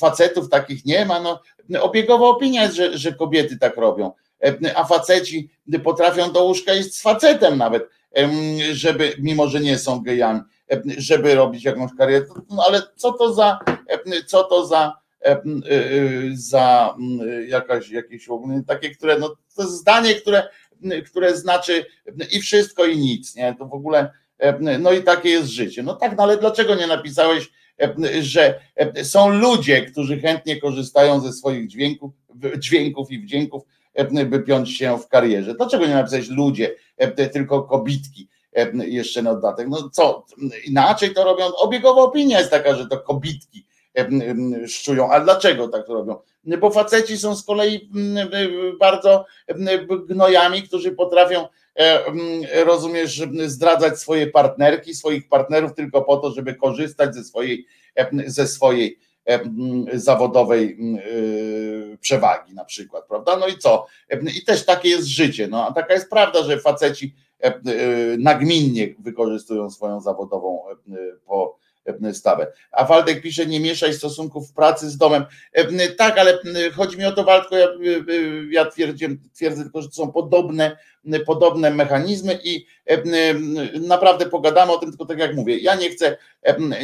facetów 0.00 0.48
takich 0.48 0.84
nie 0.84 1.06
ma. 1.06 1.20
No, 1.20 1.82
obiegowa 1.82 2.26
opinia 2.26 2.62
jest, 2.62 2.76
że, 2.76 2.98
że 2.98 3.12
kobiety 3.12 3.58
tak 3.58 3.76
robią, 3.76 4.12
a 4.74 4.84
faceci 4.84 5.50
potrafią 5.84 6.32
do 6.32 6.44
łóżka 6.44 6.74
iść 6.74 6.94
z 6.94 7.02
facetem 7.02 7.58
nawet, 7.58 7.88
żeby, 8.72 9.12
mimo 9.18 9.48
że 9.48 9.60
nie 9.60 9.78
są 9.78 10.02
gejami, 10.02 10.40
żeby 10.98 11.34
robić 11.34 11.64
jakąś 11.64 11.90
karierę. 11.98 12.26
No, 12.50 12.64
ale 12.66 12.82
co 12.96 13.12
to 13.12 13.34
za, 13.34 13.58
co 14.26 14.44
to 14.44 14.66
za, 14.66 14.94
y, 15.26 15.72
y, 15.72 16.30
za 16.32 16.96
jakaś, 17.48 17.90
jakieś 17.90 18.28
takie, 18.66 18.90
które, 18.90 19.18
no, 19.18 19.36
to 19.56 19.62
jest 19.62 19.74
zdanie, 19.74 20.14
które, 20.14 20.48
które 21.06 21.36
znaczy 21.36 21.86
i 22.32 22.40
wszystko 22.40 22.86
i 22.86 22.98
nic, 22.98 23.34
nie? 23.34 23.54
To 23.58 23.66
w 23.66 23.74
ogóle, 23.74 24.10
no 24.78 24.92
i 24.92 25.02
takie 25.02 25.30
jest 25.30 25.48
życie. 25.48 25.82
No 25.82 25.94
tak, 25.94 26.16
no 26.16 26.22
ale 26.22 26.36
dlaczego 26.36 26.74
nie 26.74 26.86
napisałeś 26.86 27.50
że 28.20 28.60
są 29.02 29.28
ludzie, 29.28 29.82
którzy 29.82 30.20
chętnie 30.20 30.60
korzystają 30.60 31.20
ze 31.20 31.32
swoich 31.32 31.68
dźwięków, 31.68 32.12
dźwięków 32.58 33.10
i 33.10 33.18
wdzięków, 33.18 33.62
by 34.26 34.40
piąć 34.40 34.76
się 34.76 34.98
w 34.98 35.08
karierze. 35.08 35.54
Dlaczego 35.54 35.86
nie 35.86 35.94
napisać 35.94 36.28
ludzie, 36.28 36.74
tylko 37.32 37.62
kobitki? 37.62 38.28
Jeszcze 38.74 39.22
na 39.22 39.34
dodatek. 39.34 39.68
No 39.68 39.90
co, 39.92 40.26
inaczej 40.66 41.14
to 41.14 41.24
robią? 41.24 41.44
Obiegowa 41.46 42.02
opinia 42.02 42.38
jest 42.38 42.50
taka, 42.50 42.74
że 42.74 42.86
to 42.86 42.98
kobitki 42.98 43.66
szczują. 44.66 45.10
A 45.10 45.20
dlaczego 45.20 45.68
tak 45.68 45.88
robią? 45.88 46.16
Bo 46.60 46.70
faceci 46.70 47.18
są 47.18 47.36
z 47.36 47.44
kolei 47.44 47.90
bardzo 48.80 49.24
gnojami, 50.08 50.62
którzy 50.62 50.92
potrafią 50.92 51.48
E, 51.78 52.64
rozumiesz, 52.64 53.22
zdradzać 53.46 54.00
swoje 54.00 54.26
partnerki, 54.26 54.94
swoich 54.94 55.28
partnerów 55.28 55.74
tylko 55.74 56.02
po 56.02 56.16
to, 56.16 56.30
żeby 56.30 56.54
korzystać 56.54 57.14
ze 57.14 57.24
swojej, 57.24 57.66
e, 57.94 58.30
ze 58.30 58.46
swojej 58.46 58.98
e, 59.26 59.40
zawodowej 59.92 60.76
mm, 60.80 61.98
przewagi 61.98 62.54
na 62.54 62.64
przykład, 62.64 63.04
prawda? 63.08 63.36
No 63.36 63.46
i 63.46 63.58
co? 63.58 63.86
I 64.36 64.44
też 64.44 64.64
takie 64.64 64.88
jest 64.88 65.06
życie. 65.06 65.48
No, 65.48 65.66
a 65.68 65.72
taka 65.72 65.94
jest 65.94 66.10
prawda, 66.10 66.42
że 66.42 66.60
faceci 66.60 67.14
nagminnie 68.18 68.94
wykorzystują 68.98 69.70
swoją 69.70 70.00
zawodową 70.00 70.62
stawę. 72.12 72.52
A 72.72 72.84
Waldek 72.84 73.22
pisze, 73.22 73.46
nie 73.46 73.60
mieszaj 73.60 73.94
stosunków 73.94 74.52
pracy 74.52 74.90
z 74.90 74.96
domem. 74.96 75.24
Tak, 75.96 76.18
ale 76.18 76.38
chodzi 76.74 76.98
mi 76.98 77.04
o 77.04 77.12
to, 77.12 77.24
Waldko, 77.24 77.56
ja, 77.56 77.68
ja 78.50 78.66
twierdzę, 78.66 79.06
twierdzę 79.34 79.62
tylko, 79.62 79.82
że 79.82 79.88
to 79.88 79.94
są 79.94 80.12
podobne, 80.12 80.76
podobne 81.26 81.70
mechanizmy 81.70 82.38
i 82.44 82.66
naprawdę 83.80 84.26
pogadamy 84.26 84.72
o 84.72 84.78
tym, 84.78 84.90
tylko 84.90 85.06
tak 85.06 85.18
jak 85.18 85.34
mówię, 85.34 85.58
ja 85.58 85.74
nie 85.74 85.90
chcę, 85.90 86.16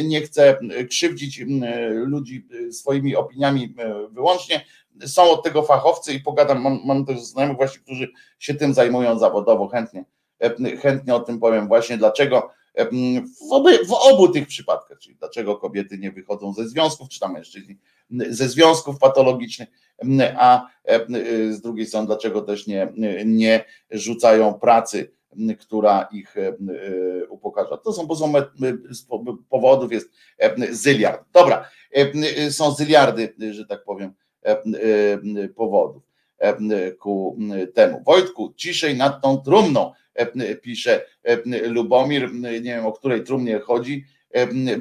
nie 0.03 0.21
chcę 0.21 0.59
krzywdzić 0.89 1.41
ludzi 1.91 2.47
swoimi 2.71 3.15
opiniami 3.15 3.75
wyłącznie, 4.11 4.65
są 5.05 5.31
od 5.31 5.43
tego 5.43 5.63
fachowcy 5.63 6.13
i 6.13 6.19
pogadam, 6.19 6.61
mam, 6.61 6.79
mam 6.85 7.05
też 7.05 7.19
znajomych 7.19 7.57
właśnie, 7.57 7.81
którzy 7.81 8.11
się 8.39 8.53
tym 8.53 8.73
zajmują 8.73 9.19
zawodowo, 9.19 9.67
chętnie, 9.67 10.05
chętnie 10.81 11.15
o 11.15 11.19
tym 11.19 11.39
powiem 11.39 11.67
właśnie, 11.67 11.97
dlaczego 11.97 12.51
w, 13.39 13.51
oby, 13.51 13.85
w 13.85 13.93
obu 13.93 14.29
tych 14.29 14.47
przypadkach, 14.47 14.99
czyli 14.99 15.15
dlaczego 15.15 15.55
kobiety 15.55 15.97
nie 15.97 16.11
wychodzą 16.11 16.53
ze 16.53 16.69
związków, 16.69 17.09
czy 17.09 17.19
tam 17.19 17.33
mężczyźni 17.33 17.77
ze 18.29 18.49
związków 18.49 18.99
patologicznych, 18.99 19.69
a 20.37 20.67
z 21.51 21.61
drugiej 21.61 21.85
strony 21.85 22.07
dlaczego 22.07 22.41
też 22.41 22.67
nie, 22.67 22.93
nie 23.25 23.65
rzucają 23.91 24.53
pracy, 24.53 25.11
która 25.59 26.07
ich 26.11 26.35
upokarza. 27.29 27.77
To 27.77 27.93
są, 27.93 28.07
bo 28.07 28.15
są 28.15 28.33
powodów 29.49 29.91
jest 29.91 30.09
zyliard. 30.71 31.25
Dobra, 31.33 31.69
są 32.49 32.71
zyliardy, 32.71 33.33
że 33.51 33.65
tak 33.65 33.83
powiem, 33.83 34.13
powodów 35.55 36.03
ku 36.99 37.37
temu. 37.73 38.03
Wojtku, 38.05 38.53
ciszej 38.55 38.97
nad 38.97 39.21
tą 39.21 39.37
trumną 39.37 39.91
pisze 40.61 41.05
Lubomir, 41.45 42.33
nie 42.33 42.61
wiem 42.61 42.85
o 42.85 42.91
której 42.91 43.23
trumnie 43.23 43.59
chodzi, 43.59 44.05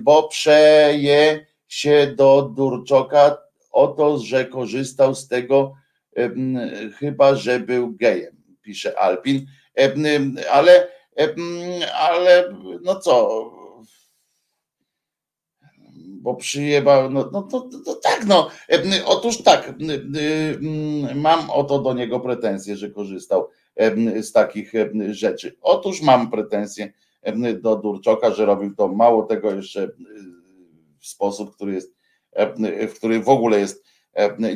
bo 0.00 0.28
przeje 0.28 1.46
się 1.68 2.14
do 2.16 2.42
Durczoka 2.56 3.38
o 3.72 3.88
to, 3.88 4.18
że 4.18 4.44
korzystał 4.44 5.14
z 5.14 5.28
tego, 5.28 5.74
chyba 6.98 7.34
że 7.34 7.60
był 7.60 7.96
gejem, 7.96 8.36
pisze 8.62 8.98
Alpin, 8.98 9.46
ale, 10.50 10.88
ale 11.94 12.54
no 12.82 13.00
co, 13.00 13.50
bo 16.24 16.34
przyjebał, 16.34 17.10
no, 17.10 17.30
no, 17.32 17.48
no, 17.52 17.68
no, 17.86 17.94
tak, 17.94 18.24
no, 18.26 18.50
otóż 19.06 19.42
tak, 19.42 19.74
mam 21.14 21.50
o 21.50 21.64
to 21.64 21.78
do 21.78 21.94
niego 21.94 22.20
pretensje, 22.20 22.76
że 22.76 22.90
korzystał 22.90 23.48
z 24.20 24.32
takich 24.32 24.72
rzeczy. 25.10 25.56
Otóż 25.60 26.02
mam 26.02 26.30
pretensje 26.30 26.92
do 27.60 27.76
Durczoka, 27.76 28.30
że 28.30 28.46
robił 28.46 28.74
to 28.74 28.88
mało 28.88 29.22
tego 29.22 29.54
jeszcze 29.54 29.88
w 30.98 31.06
sposób, 31.06 31.54
który 31.54 31.74
jest, 31.74 31.94
w 32.88 32.94
który 32.94 33.20
w 33.20 33.28
ogóle 33.28 33.60
jest, 33.60 33.84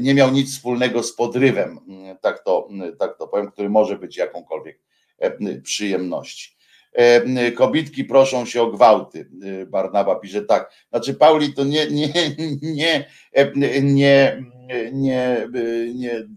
nie 0.01 0.15
miał 0.15 0.31
nic 0.31 0.55
wspólnego 0.55 1.03
z 1.03 1.13
podrywem, 1.13 1.79
tak 2.21 2.45
to, 2.45 2.69
tak 2.99 3.19
to 3.19 3.29
powiem, 3.29 3.51
który 3.51 3.69
może 3.69 3.99
być 3.99 4.17
jakąkolwiek 4.17 4.81
przyjemności. 5.63 6.59
Kobitki 7.55 8.05
proszą 8.05 8.47
się 8.47 8.63
o 8.63 8.71
gwałty. 8.71 9.31
Barnaba 9.67 10.15
pisze 10.15 10.43
tak. 10.43 10.73
Znaczy, 10.91 11.15
Pauli, 11.15 11.55
to 11.55 11.65
nie, 11.65 11.87
nie, 11.91 12.09
nie, 12.63 13.05
nie, 13.83 14.43
nie, 14.93 15.47
nie 15.95 16.29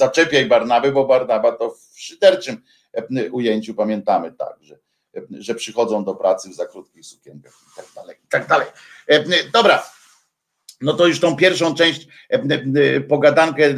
zaczepiaj 0.00 0.46
Barnaby, 0.46 0.92
bo 0.92 1.06
Barnaba 1.06 1.52
to 1.52 1.70
w 1.70 2.00
szyderczym 2.00 2.62
ujęciu 3.32 3.74
pamiętamy 3.74 4.32
tak, 4.32 4.56
że, 4.60 4.78
że 5.30 5.54
przychodzą 5.54 6.04
do 6.04 6.14
pracy 6.14 6.50
w 6.50 6.54
za 6.54 6.66
krótkich 6.66 7.06
sukienkach 7.06 7.52
i 7.52 7.76
tak 7.76 7.86
dalej, 7.94 8.16
i 8.24 8.28
tak 8.28 8.48
dalej. 8.48 8.66
Dobra, 9.52 9.82
no 10.80 10.94
to 10.94 11.06
już 11.06 11.20
tą 11.20 11.36
pierwszą 11.36 11.74
część, 11.74 12.06
pogadankę 13.08 13.74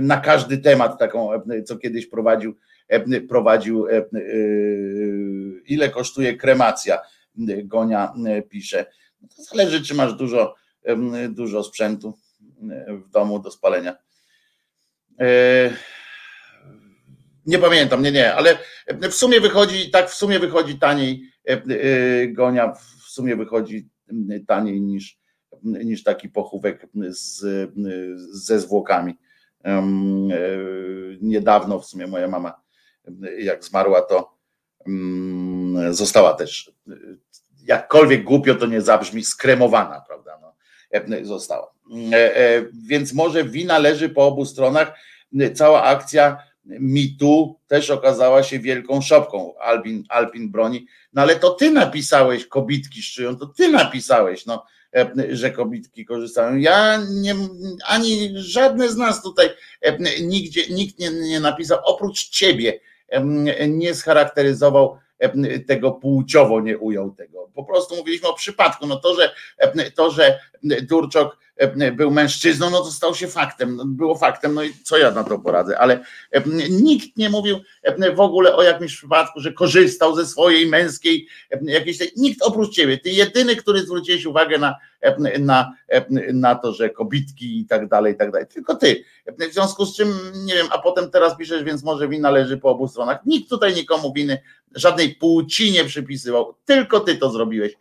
na 0.00 0.20
każdy 0.20 0.58
temat, 0.58 0.98
taką, 0.98 1.30
co 1.66 1.76
kiedyś 1.76 2.06
prowadził, 2.06 2.56
prowadził 3.28 3.86
ile 5.66 5.90
kosztuje 5.90 6.36
kremacja, 6.36 6.98
Gonia 7.64 8.12
pisze. 8.48 8.86
No 9.22 9.28
zależy, 9.44 9.82
czy 9.82 9.94
masz 9.94 10.14
dużo, 10.14 10.54
dużo 11.28 11.64
sprzętu 11.64 12.18
w 12.88 13.08
domu 13.10 13.38
do 13.38 13.50
spalenia 13.50 13.96
E, 13.96 14.07
nie 17.46 17.58
pamiętam, 17.58 18.02
nie, 18.02 18.12
nie, 18.12 18.34
ale 18.34 18.58
w 19.10 19.14
sumie 19.14 19.40
wychodzi, 19.40 19.90
tak 19.90 20.10
w 20.10 20.14
sumie 20.14 20.38
wychodzi 20.38 20.78
taniej 20.78 21.30
e, 21.48 21.52
e, 21.52 22.28
gonia, 22.28 22.72
w 22.72 23.10
sumie 23.10 23.36
wychodzi 23.36 23.88
taniej 24.46 24.80
niż, 24.80 25.18
niż 25.62 26.02
taki 26.02 26.28
pochówek 26.28 26.86
z, 27.08 27.40
ze 28.32 28.60
zwłokami. 28.60 29.14
Niedawno 31.20 31.80
w 31.80 31.86
sumie 31.86 32.06
moja 32.06 32.28
mama, 32.28 32.60
jak 33.38 33.64
zmarła, 33.64 34.02
to 34.02 34.38
została 35.90 36.34
też, 36.34 36.72
jakkolwiek 37.64 38.24
głupio 38.24 38.54
to 38.54 38.66
nie 38.66 38.80
zabrzmi, 38.80 39.24
skremowana, 39.24 40.02
prawda? 40.06 40.38
No, 40.40 40.54
została. 41.22 41.74
Więc 42.88 43.12
może 43.12 43.44
wina 43.44 43.78
leży 43.78 44.08
po 44.08 44.26
obu 44.26 44.44
stronach 44.44 44.92
cała 45.54 45.82
akcja 45.82 46.36
mitu 46.68 47.58
też 47.66 47.90
okazała 47.90 48.42
się 48.42 48.58
wielką 48.58 49.00
szopką. 49.00 49.54
Alpin, 49.58 50.04
Alpin 50.08 50.50
broni. 50.50 50.86
No 51.12 51.22
ale 51.22 51.36
to 51.36 51.50
ty 51.50 51.70
napisałeś, 51.70 52.46
kobitki 52.46 53.02
szczują, 53.02 53.36
to 53.36 53.46
ty 53.46 53.68
napisałeś, 53.68 54.46
no, 54.46 54.64
e, 54.96 55.12
że 55.30 55.50
kobitki 55.50 56.04
korzystają. 56.04 56.56
Ja 56.56 57.02
nie, 57.10 57.34
ani 57.86 58.32
żadne 58.34 58.88
z 58.88 58.96
nas 58.96 59.22
tutaj 59.22 59.48
e, 59.80 60.22
nigdzie, 60.22 60.62
nikt 60.70 60.98
nie, 60.98 61.10
nie 61.10 61.40
napisał, 61.40 61.78
oprócz 61.84 62.28
ciebie 62.28 62.80
nie 63.68 63.94
scharakteryzował 63.94 64.98
tego 65.66 65.92
płciowo, 65.92 66.60
nie 66.60 66.78
ujął 66.78 67.10
tego. 67.10 67.50
Po 67.54 67.64
prostu 67.64 67.96
mówiliśmy 67.96 68.28
o 68.28 68.34
przypadku. 68.34 68.86
No 68.86 68.96
to, 68.96 69.14
że 69.14 69.34
to, 69.94 70.10
że 70.10 70.40
Durczok 70.62 71.38
E, 71.58 71.92
był 71.92 72.10
mężczyzną, 72.10 72.70
no 72.70 72.80
to 72.80 72.90
stał 72.90 73.14
się 73.14 73.28
faktem, 73.28 73.76
no, 73.76 73.84
było 73.86 74.14
faktem, 74.14 74.54
no 74.54 74.62
i 74.62 74.74
co 74.84 74.98
ja 74.98 75.10
na 75.10 75.24
to 75.24 75.38
poradzę, 75.38 75.78
ale 75.78 76.04
e, 76.30 76.42
nikt 76.70 77.16
nie 77.16 77.30
mówił 77.30 77.60
e, 77.82 78.12
w 78.14 78.20
ogóle 78.20 78.56
o 78.56 78.62
jakimś 78.62 78.96
przypadku, 78.96 79.40
że 79.40 79.52
korzystał 79.52 80.16
ze 80.16 80.26
swojej 80.26 80.66
męskiej 80.66 81.26
jakiejś, 81.62 81.98
nikt 82.16 82.42
oprócz 82.42 82.74
ciebie, 82.74 82.98
ty 82.98 83.10
jedyny, 83.10 83.56
który 83.56 83.80
zwróciłeś 83.80 84.26
uwagę 84.26 84.58
na, 84.58 84.76
na, 85.38 85.72
na 86.32 86.54
to, 86.54 86.72
że 86.72 86.90
kobitki 86.90 87.60
i 87.60 87.66
tak 87.66 87.88
dalej, 87.88 88.14
i 88.14 88.16
tak 88.16 88.30
dalej, 88.30 88.46
tylko 88.46 88.74
ty. 88.74 89.04
W 89.26 89.52
związku 89.52 89.86
z 89.86 89.96
czym, 89.96 90.14
nie 90.34 90.54
wiem, 90.54 90.66
a 90.70 90.78
potem 90.78 91.10
teraz 91.10 91.36
piszesz, 91.36 91.64
więc 91.64 91.84
może 91.84 92.08
wina 92.08 92.30
leży 92.30 92.56
po 92.58 92.70
obu 92.70 92.88
stronach. 92.88 93.18
Nikt 93.26 93.50
tutaj 93.50 93.74
nikomu 93.74 94.12
winy 94.12 94.42
żadnej 94.74 95.14
płci 95.14 95.72
nie 95.72 95.84
przypisywał, 95.84 96.54
tylko 96.64 97.00
ty 97.00 97.16
to 97.16 97.30
zrobiłeś. 97.30 97.72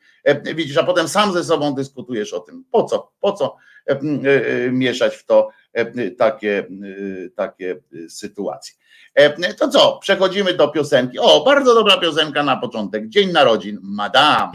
Widzisz, 0.56 0.78
a 0.78 0.84
potem 0.84 1.08
sam 1.08 1.34
ze 1.34 1.44
sobą 1.44 1.76
dyskutujesz 1.76 2.34
o 2.34 2.40
tym. 2.40 2.64
Po 2.72 2.84
co? 2.84 3.12
Po 3.20 3.34
co 3.34 3.56
mieszać 4.72 5.16
w 5.16 5.26
to 5.26 5.50
takie, 6.18 6.68
takie 7.36 7.76
sytuacje? 8.10 8.76
To 9.58 9.70
co, 9.70 9.98
przechodzimy 10.02 10.54
do 10.54 10.68
piosenki. 10.68 11.20
O, 11.20 11.44
bardzo 11.46 11.74
dobra 11.74 11.98
piosenka 11.98 12.44
na 12.44 12.58
początek. 12.58 13.10
Dzień 13.10 13.32
narodzin, 13.32 13.80
Madame. 13.82 14.52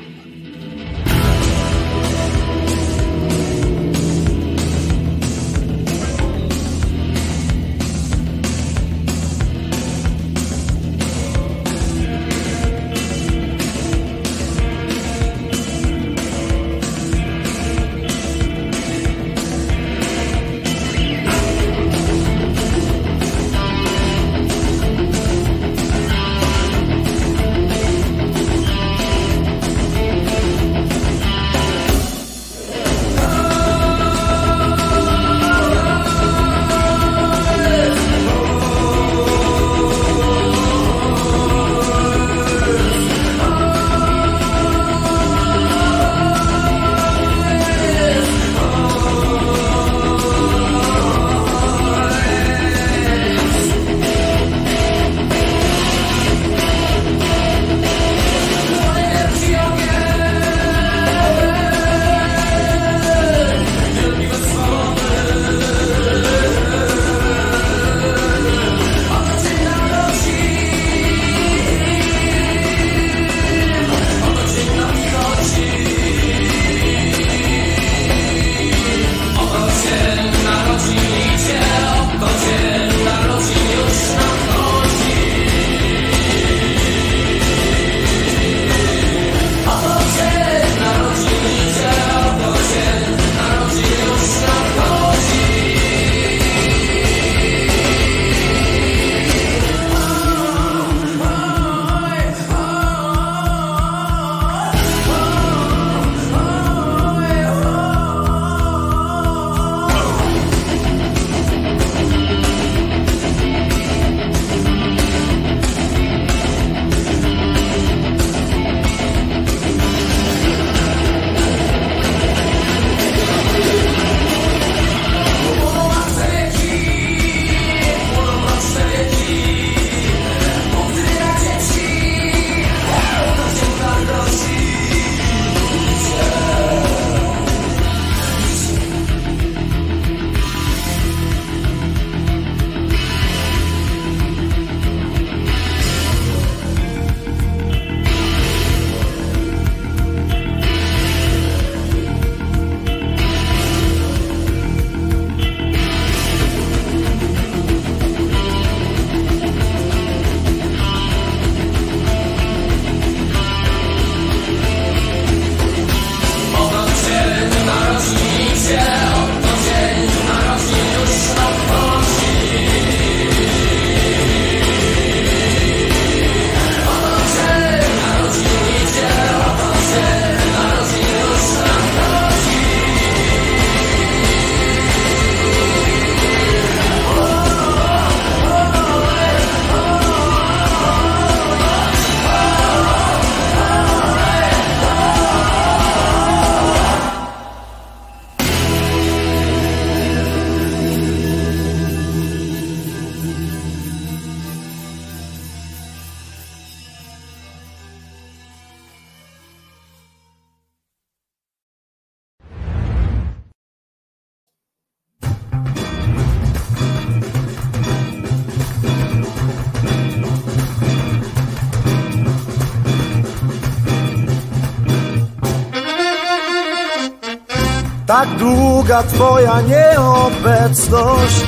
Twoja 229.00 229.60
nieobecność. 229.60 231.46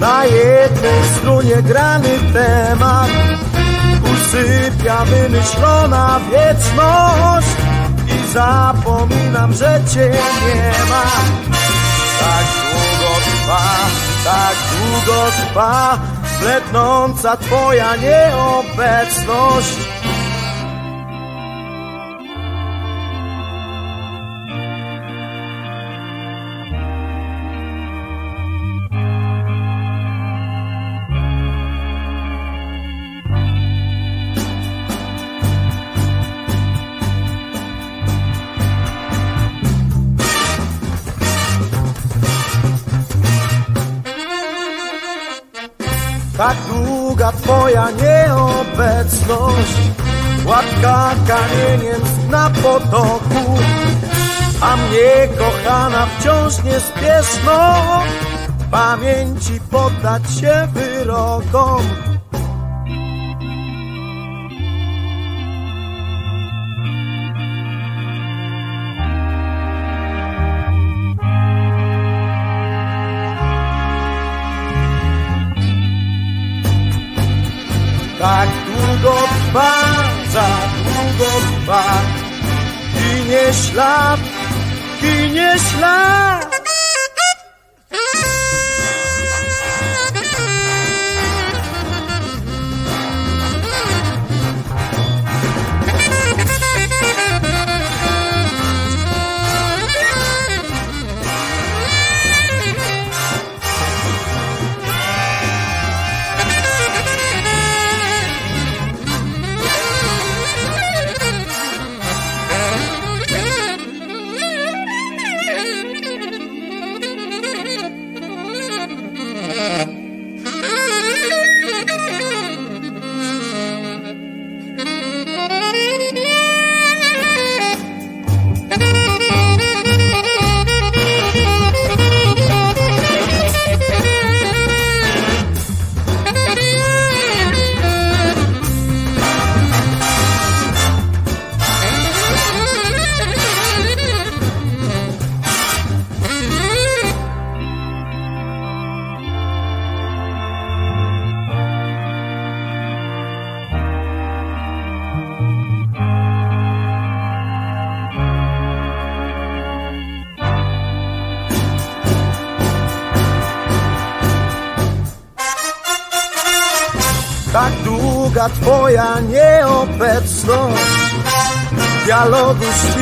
Na 0.00 0.24
jednej 0.24 1.04
strunie 1.16 1.62
grany 1.62 2.18
temat. 2.32 3.08
Usypia 4.12 5.04
wymyślona 5.04 6.20
wieczność. 6.30 7.48
I 8.06 8.32
zapominam, 8.32 9.52
że 9.52 9.80
cię 9.94 10.10
nie 10.10 10.84
ma. 10.90 11.02
Tak 12.20 12.46
długo 12.70 13.14
trwa, 13.24 13.68
tak 14.24 14.56
długo 14.72 15.30
trwa. 15.30 15.98
Blednąca 16.40 17.36
twoja 17.36 17.96
nieobecność 17.96 19.87
nieobecność 49.08 49.76
Łatka 50.44 51.14
kamieniem 51.28 52.00
na 52.30 52.50
potoku 52.50 53.58
A 54.60 54.76
mnie 54.76 55.28
kochana 55.38 56.06
wciąż 56.06 56.64
niespieszno 56.64 57.74
Pamięci 58.70 59.60
poddać 59.70 60.22
się 60.40 60.68
wyrokom 60.74 61.82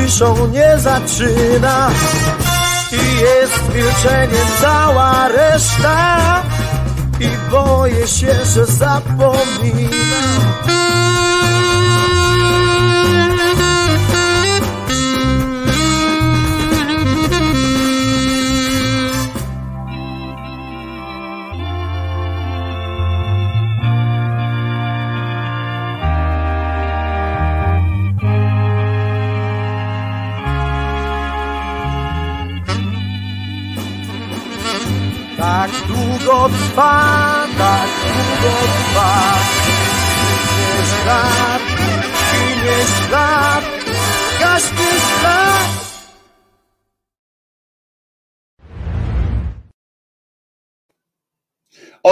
ciszą 0.06 0.46
nie 0.46 0.78
zaczyna. 0.78 1.90
I 2.92 3.20
jest 3.20 3.74
milczeniem 3.74 4.46
cała 4.60 5.28
reszta. 5.28 6.42
I 7.20 7.50
boję 7.50 8.08
się, 8.08 8.44
że 8.54 8.66
zapomina 8.66 10.05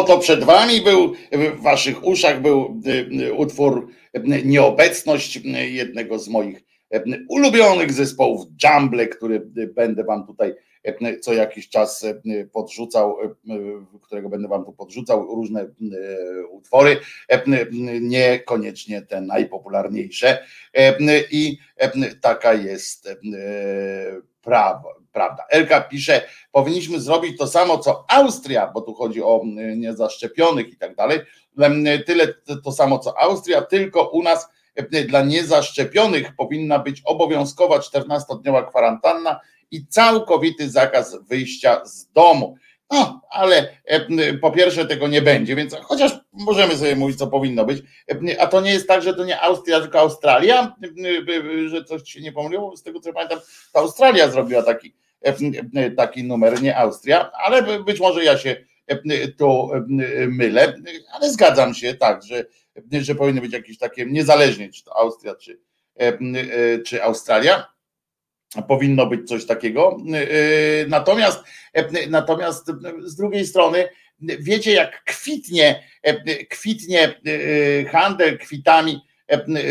Oto 0.04 0.18
przed 0.18 0.44
wami 0.44 0.80
był, 0.80 1.12
w 1.32 1.62
waszych 1.62 2.06
uszach 2.06 2.42
był 2.42 2.80
y, 2.86 3.24
y, 3.26 3.32
utwór 3.32 3.88
y, 4.16 4.44
Nieobecność 4.44 5.40
jednego 5.68 6.18
z 6.18 6.28
moich 6.28 6.64
ulubionych 7.28 7.92
zespołów 7.92 8.46
Jumble, 8.64 9.08
który 9.08 9.40
będę 9.74 10.04
wam 10.04 10.26
tutaj 10.26 10.54
co 11.20 11.34
jakiś 11.34 11.68
czas 11.68 12.06
podrzucał, 12.52 13.16
którego 14.02 14.28
będę 14.28 14.48
wam 14.48 14.64
tu 14.64 14.72
podrzucał 14.72 15.34
różne 15.34 15.66
utwory, 16.50 16.96
niekoniecznie 18.00 19.02
te 19.02 19.20
najpopularniejsze. 19.20 20.44
I 21.30 21.58
taka 22.20 22.54
jest 22.54 23.08
prawo, 24.42 24.93
prawda. 25.14 25.44
Elka 25.50 25.80
pisze, 25.80 26.22
powinniśmy 26.52 27.00
zrobić 27.00 27.38
to 27.38 27.46
samo 27.46 27.78
co 27.78 28.04
Austria, 28.08 28.70
bo 28.74 28.80
tu 28.80 28.94
chodzi 28.94 29.22
o 29.22 29.40
niezaszczepionych 29.76 30.68
i 30.68 30.76
tak 30.76 30.94
dalej, 30.94 31.20
tyle 32.06 32.34
to 32.64 32.72
samo 32.72 32.98
co 32.98 33.18
Austria, 33.18 33.62
tylko 33.62 34.08
u 34.08 34.22
nas 34.22 34.48
dla 35.08 35.22
niezaszczepionych 35.22 36.36
powinna 36.36 36.78
być 36.78 37.02
obowiązkowa 37.04 37.78
14-dniowa 37.78 38.68
kwarantanna 38.70 39.40
i 39.70 39.86
całkowity 39.86 40.70
zakaz 40.70 41.16
wyjścia 41.28 41.86
z 41.86 42.12
domu. 42.12 42.56
No, 42.90 43.20
ale 43.30 43.76
po 44.40 44.50
pierwsze 44.50 44.86
tego 44.86 45.08
nie 45.08 45.22
będzie, 45.22 45.56
więc 45.56 45.74
chociaż 45.82 46.12
możemy 46.32 46.76
sobie 46.76 46.96
mówić, 46.96 47.18
co 47.18 47.26
powinno 47.26 47.64
być. 47.64 47.82
A 48.38 48.46
to 48.46 48.60
nie 48.60 48.72
jest 48.72 48.88
tak, 48.88 49.02
że 49.02 49.14
to 49.14 49.24
nie 49.24 49.40
Austria, 49.40 49.80
tylko 49.80 49.98
Australia, 49.98 50.76
że 51.66 51.84
coś 51.84 52.02
się 52.10 52.20
nie 52.20 52.32
pomyliło. 52.32 52.76
Z 52.76 52.82
tego 52.82 53.00
co 53.00 53.12
pamiętam, 53.12 53.38
to 53.72 53.80
Australia 53.80 54.28
zrobiła 54.28 54.62
taki, 54.62 54.94
taki 55.96 56.24
numer, 56.24 56.62
nie 56.62 56.76
Austria, 56.76 57.30
ale 57.32 57.82
być 57.84 58.00
może 58.00 58.24
ja 58.24 58.38
się 58.38 58.56
tu 59.38 59.70
mylę, 60.28 60.74
ale 61.12 61.32
zgadzam 61.32 61.74
się 61.74 61.94
tak, 61.94 62.22
że, 62.22 62.44
że 62.92 63.14
powinny 63.14 63.40
być 63.40 63.52
jakieś 63.52 63.78
takie, 63.78 64.06
niezależnie 64.06 64.70
czy 64.70 64.84
to 64.84 64.96
Austria, 64.96 65.34
czy, 65.34 65.60
czy 66.86 67.02
Australia 67.02 67.66
powinno 68.68 69.06
być 69.06 69.28
coś 69.28 69.46
takiego. 69.46 69.96
Natomiast, 70.88 71.44
natomiast 72.08 72.70
z 73.02 73.16
drugiej 73.16 73.46
strony, 73.46 73.88
wiecie, 74.20 74.72
jak 74.72 75.04
kwitnie, 75.04 75.82
kwitnie 76.50 77.20
handel 77.90 78.38
kwitami 78.38 79.00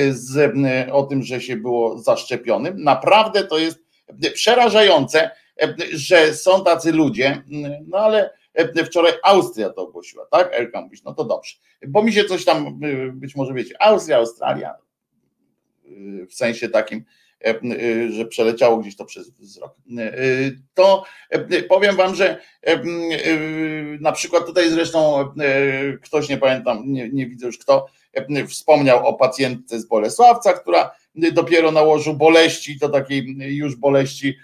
z, 0.10 0.54
o 0.92 1.04
tym, 1.04 1.24
że 1.24 1.42
się 1.42 1.56
było 1.56 2.00
zaszczepionym. 2.00 2.84
Naprawdę 2.84 3.44
to 3.44 3.58
jest 3.58 3.80
przerażające, 4.34 5.30
że 5.94 6.34
są 6.34 6.64
tacy 6.64 6.92
ludzie, 6.92 7.44
no 7.88 7.98
ale 7.98 8.30
wczoraj 8.86 9.14
Austria 9.24 9.70
to 9.70 9.82
ogłosiła, 9.82 10.26
tak? 10.32 10.50
Elka 10.52 10.82
mówisz, 10.82 11.04
no 11.04 11.14
to 11.14 11.24
dobrze. 11.24 11.56
Bo 11.88 12.04
mi 12.04 12.14
się 12.14 12.24
coś 12.24 12.46
tam, 12.46 12.80
być 13.14 13.36
może 13.36 13.54
wiecie, 13.54 13.82
Austria, 13.82 14.18
Australia, 14.18 14.74
w 16.30 16.34
sensie 16.34 16.70
takim, 16.70 17.04
że 18.10 18.26
przeleciało 18.26 18.78
gdzieś 18.78 18.96
to 18.96 19.06
przez 19.06 19.30
wzrok. 19.30 19.76
To 20.74 21.04
powiem 21.70 21.96
wam, 21.96 22.16
że 22.16 22.42
na 24.00 24.12
przykład 24.12 24.46
tutaj 24.46 24.70
zresztą 24.70 25.30
ktoś, 26.02 26.30
nie 26.30 26.38
pamiętam, 26.38 26.84
nie, 26.86 27.10
nie 27.10 27.28
widzę 27.28 27.46
już 27.46 27.58
kto, 27.58 27.86
wspomniał 28.48 29.08
o 29.08 29.14
pacjentce 29.14 29.80
z 29.80 29.86
Bolesławca, 29.86 30.54
która 30.54 30.92
dopiero 31.16 31.72
na 31.72 31.82
łożu 31.82 32.14
boleści, 32.14 32.80
to 32.80 32.90
takiej 32.90 33.36
już 33.38 33.76
boleści 33.76 34.38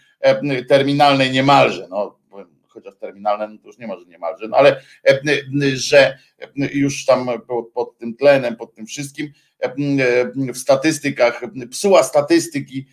terminalnej 0.67 1.31
niemalże, 1.31 1.87
no 1.89 2.19
chociaż 2.67 2.95
terminalne 2.95 3.47
no 3.47 3.57
to 3.57 3.67
już 3.67 3.77
nie 3.77 3.87
może 3.87 4.05
niemalże, 4.05 4.47
no 4.47 4.57
ale 4.57 4.81
że 5.73 6.17
już 6.73 7.05
tam 7.05 7.29
pod, 7.73 7.97
tym 7.97 8.15
tlenem, 8.15 8.55
pod 8.55 8.73
tym 8.73 8.85
wszystkim 8.85 9.31
w 10.53 10.57
statystykach, 10.57 11.41
psuła 11.71 12.03
statystyki, 12.03 12.85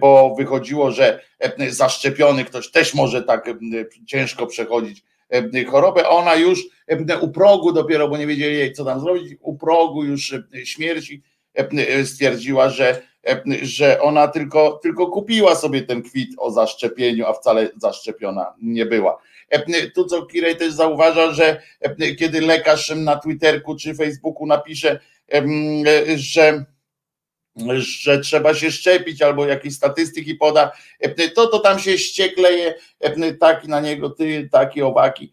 bo 0.00 0.34
wychodziło, 0.38 0.90
że 0.90 1.20
zaszczepiony 1.68 2.44
ktoś 2.44 2.70
też 2.70 2.94
może 2.94 3.22
tak 3.22 3.50
ciężko 4.06 4.46
przechodzić 4.46 5.02
chorobę, 5.66 6.08
ona 6.08 6.34
już 6.34 6.64
u 7.20 7.28
progu 7.28 7.72
dopiero, 7.72 8.08
bo 8.08 8.16
nie 8.16 8.26
wiedzieli 8.26 8.58
jej 8.58 8.72
co 8.72 8.84
tam 8.84 9.00
zrobić, 9.00 9.34
u 9.40 9.58
progu 9.58 10.04
już 10.04 10.34
śmierci 10.64 11.22
stwierdziła, 12.04 12.68
że, 12.70 13.02
że 13.62 14.00
ona 14.00 14.28
tylko, 14.28 14.80
tylko 14.82 15.06
kupiła 15.06 15.54
sobie 15.54 15.82
ten 15.82 16.02
kwit 16.02 16.30
o 16.38 16.50
zaszczepieniu, 16.50 17.26
a 17.26 17.32
wcale 17.32 17.68
zaszczepiona 17.76 18.54
nie 18.62 18.86
była. 18.86 19.18
Tu 19.94 20.04
co 20.04 20.26
Kirej 20.26 20.56
też 20.56 20.72
zauważa, 20.72 21.32
że 21.32 21.62
kiedy 22.18 22.40
lekarz 22.40 22.92
na 22.96 23.16
Twitterku 23.16 23.76
czy 23.76 23.94
Facebooku 23.94 24.46
napisze, 24.46 25.00
że 26.16 26.64
że 27.76 28.20
trzeba 28.20 28.54
się 28.54 28.70
szczepić 28.70 29.22
albo 29.22 29.46
jakieś 29.46 29.74
statystyki 29.74 30.34
poda, 30.34 30.72
to 31.34 31.46
to 31.46 31.58
tam 31.58 31.78
się 31.78 31.98
ściekleje 31.98 32.74
taki 33.40 33.68
na 33.68 33.80
niego, 33.80 34.10
ty, 34.10 34.48
taki 34.52 34.82
owaki, 34.82 35.32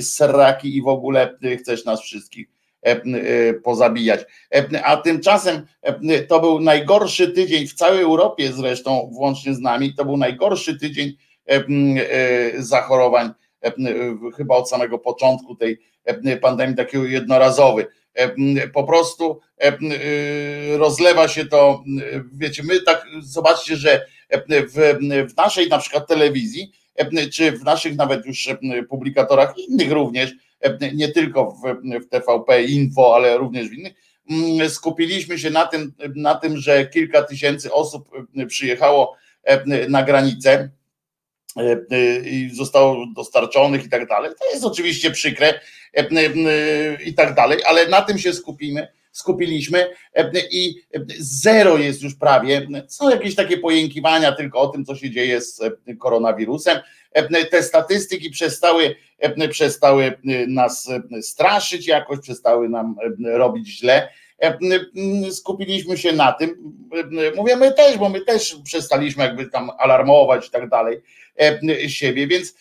sraki 0.00 0.76
i 0.76 0.82
w 0.82 0.88
ogóle 0.88 1.38
chcesz 1.60 1.84
nas 1.84 2.02
wszystkich 2.02 2.57
pozabijać. 3.64 4.20
A 4.84 4.96
tymczasem 4.96 5.66
to 6.28 6.40
był 6.40 6.60
najgorszy 6.60 7.28
tydzień 7.28 7.66
w 7.66 7.74
całej 7.74 8.02
Europie 8.02 8.52
zresztą, 8.52 9.10
włącznie 9.12 9.54
z 9.54 9.60
nami, 9.60 9.94
to 9.94 10.04
był 10.04 10.16
najgorszy 10.16 10.78
tydzień 10.78 11.16
zachorowań 12.58 13.30
chyba 14.36 14.56
od 14.56 14.70
samego 14.70 14.98
początku 14.98 15.56
tej 15.56 15.78
pandemii, 16.40 16.76
takiego 16.76 17.04
jednorazowy 17.04 17.86
po 18.74 18.84
prostu 18.84 19.40
rozlewa 20.76 21.28
się 21.28 21.46
to, 21.46 21.84
wiecie, 22.32 22.62
my 22.62 22.80
tak, 22.80 23.06
zobaczcie, 23.20 23.76
że 23.76 24.06
w 25.28 25.36
naszej 25.36 25.68
na 25.68 25.78
przykład 25.78 26.08
telewizji, 26.08 26.72
czy 27.32 27.52
w 27.52 27.64
naszych 27.64 27.96
nawet 27.96 28.26
już 28.26 28.48
publikatorach 28.88 29.54
innych 29.58 29.92
również, 29.92 30.34
nie 30.94 31.08
tylko 31.08 31.50
w, 31.50 31.62
w 32.04 32.08
TVP 32.08 32.62
Info, 32.62 33.14
ale 33.14 33.38
również 33.38 33.68
w 33.68 33.72
innych, 33.72 33.94
skupiliśmy 34.68 35.38
się 35.38 35.50
na 35.50 35.66
tym, 35.66 35.92
na 36.16 36.34
tym, 36.34 36.56
że 36.56 36.86
kilka 36.86 37.22
tysięcy 37.22 37.72
osób 37.72 38.10
przyjechało 38.48 39.16
na 39.88 40.02
granicę 40.02 40.70
i 42.24 42.50
zostało 42.54 43.06
dostarczonych 43.16 43.84
i 43.84 43.88
tak 43.88 44.08
dalej. 44.08 44.30
To 44.38 44.54
jest 44.54 44.64
oczywiście 44.64 45.10
przykre, 45.10 45.60
E, 45.94 46.00
e, 46.00 47.02
i 47.02 47.14
tak 47.14 47.34
dalej, 47.34 47.58
ale 47.66 47.88
na 47.88 48.02
tym 48.02 48.18
się 48.18 48.32
skupimy, 48.32 48.88
skupiliśmy 49.18 49.86
e, 50.14 50.30
i 50.50 50.82
zero 51.18 51.78
jest 51.78 52.02
już 52.02 52.14
prawie. 52.14 52.68
Są 52.88 53.10
jakieś 53.10 53.34
takie 53.34 53.58
pojękiwania 53.58 54.32
tylko 54.32 54.60
o 54.60 54.68
tym, 54.68 54.84
co 54.84 54.96
się 54.96 55.10
dzieje 55.10 55.40
z 55.40 55.60
koronawirusem. 55.98 56.78
Te 57.50 57.62
statystyki 57.62 58.30
przestały, 58.30 58.96
przestały 59.50 60.18
nas 60.48 60.88
straszyć 61.22 61.86
jakoś, 61.86 62.18
przestały 62.18 62.68
nam 62.68 62.96
robić 63.24 63.68
źle. 63.68 64.08
Skupiliśmy 65.30 65.98
się 65.98 66.12
na 66.12 66.32
tym. 66.32 66.74
Mówię 67.36 67.56
my 67.56 67.72
też, 67.72 67.98
bo 67.98 68.08
my 68.08 68.20
też 68.20 68.56
przestaliśmy 68.64 69.24
jakby 69.24 69.46
tam 69.46 69.70
alarmować 69.78 70.48
i 70.48 70.50
tak 70.50 70.68
dalej 70.68 71.00
siebie, 71.88 72.26
więc 72.26 72.54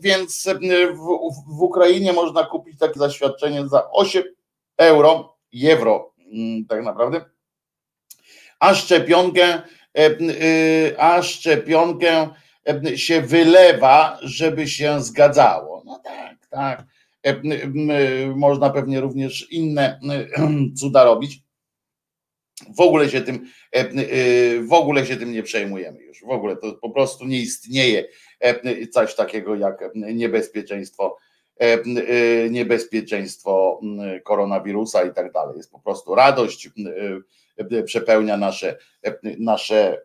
więc 0.00 0.48
w, 0.94 1.54
w 1.56 1.62
Ukrainie 1.62 2.12
można 2.12 2.44
kupić 2.44 2.78
takie 2.78 2.98
zaświadczenie 2.98 3.68
za 3.68 3.90
8 3.90 4.22
euro, 4.78 5.35
euro 5.64 6.14
mm, 6.32 6.66
tak 6.66 6.84
naprawdę, 6.84 7.24
a 8.60 8.74
szczepionkę, 8.74 9.62
y, 9.98 10.94
a 10.98 11.22
szczepionkę 11.22 12.28
się 12.96 13.20
wylewa, 13.20 14.18
żeby 14.22 14.68
się 14.68 15.02
zgadzało. 15.02 15.82
No 15.86 16.00
tak, 16.04 16.46
tak. 16.50 16.84
Można 18.36 18.70
pewnie 18.70 19.00
również 19.00 19.52
inne 19.52 20.00
cuda 20.80 21.04
robić. 21.04 21.38
W 22.76 22.80
ogóle 22.80 23.10
się 23.10 23.20
tym, 23.20 23.46
w 24.68 24.72
ogóle 24.72 25.06
się 25.06 25.16
tym 25.16 25.32
nie 25.32 25.42
przejmujemy 25.42 26.02
już. 26.02 26.24
W 26.24 26.30
ogóle 26.30 26.56
to 26.56 26.72
po 26.72 26.90
prostu 26.90 27.24
nie 27.24 27.38
istnieje 27.38 28.04
E, 28.40 28.86
coś 28.86 29.14
takiego 29.14 29.54
jak 29.54 29.90
niebezpieczeństwo 29.94 31.16
e, 31.60 32.50
e, 33.82 33.86
niebezpieczeństwo 33.86 34.24
koronawirusa 34.24 35.04
i 35.04 35.14
tak 35.14 35.32
dalej. 35.32 35.56
Jest 35.56 35.70
po 35.70 35.80
prostu 35.80 36.14
radość, 36.14 36.70
przepełnia 37.84 38.36
nasze, 38.36 38.76
nasze 39.38 40.02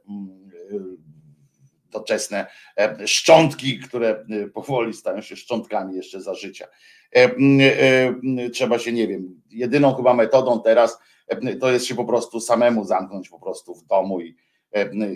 doczesne 1.92 2.46
szczątki, 3.06 3.80
które 3.80 4.26
powoli 4.54 4.94
stają 4.94 5.22
się 5.22 5.36
szczątkami 5.36 5.96
jeszcze 5.96 6.22
za 6.22 6.34
życia. 6.34 6.68
Trzeba 8.54 8.80
się, 8.80 8.92
nie 8.92 9.08
wiem, 9.08 9.42
jedyną 9.50 9.94
chyba 9.94 10.14
metodą 10.14 10.62
teraz 10.62 11.00
to 11.60 11.72
jest 11.72 11.86
się 11.86 11.96
po 11.96 12.06
prostu 12.06 12.40
samemu 12.40 12.86
zamknąć 12.86 13.30
po 13.30 13.40
prostu 13.40 13.76
w 13.76 13.86
domu 13.86 14.22
i, 14.22 14.36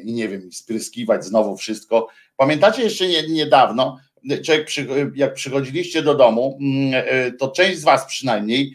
i 0.04 0.14
nie 0.14 0.30
wiem, 0.30 0.52
spryskiwać 0.52 1.26
znowu 1.26 1.58
wszystko. 1.58 2.08
Pamiętacie 2.38 2.84
jeszcze 2.84 3.08
nie, 3.08 3.28
niedawno, 3.28 3.98
człowiek 4.44 4.68
jak 5.16 5.34
przychodziliście 5.34 6.02
do 6.02 6.16
domu, 6.16 6.58
mm, 6.62 7.04
e, 7.08 7.32
to 7.32 7.48
część 7.48 7.80
z 7.80 7.84
was 7.84 8.06
przynajmniej 8.06 8.74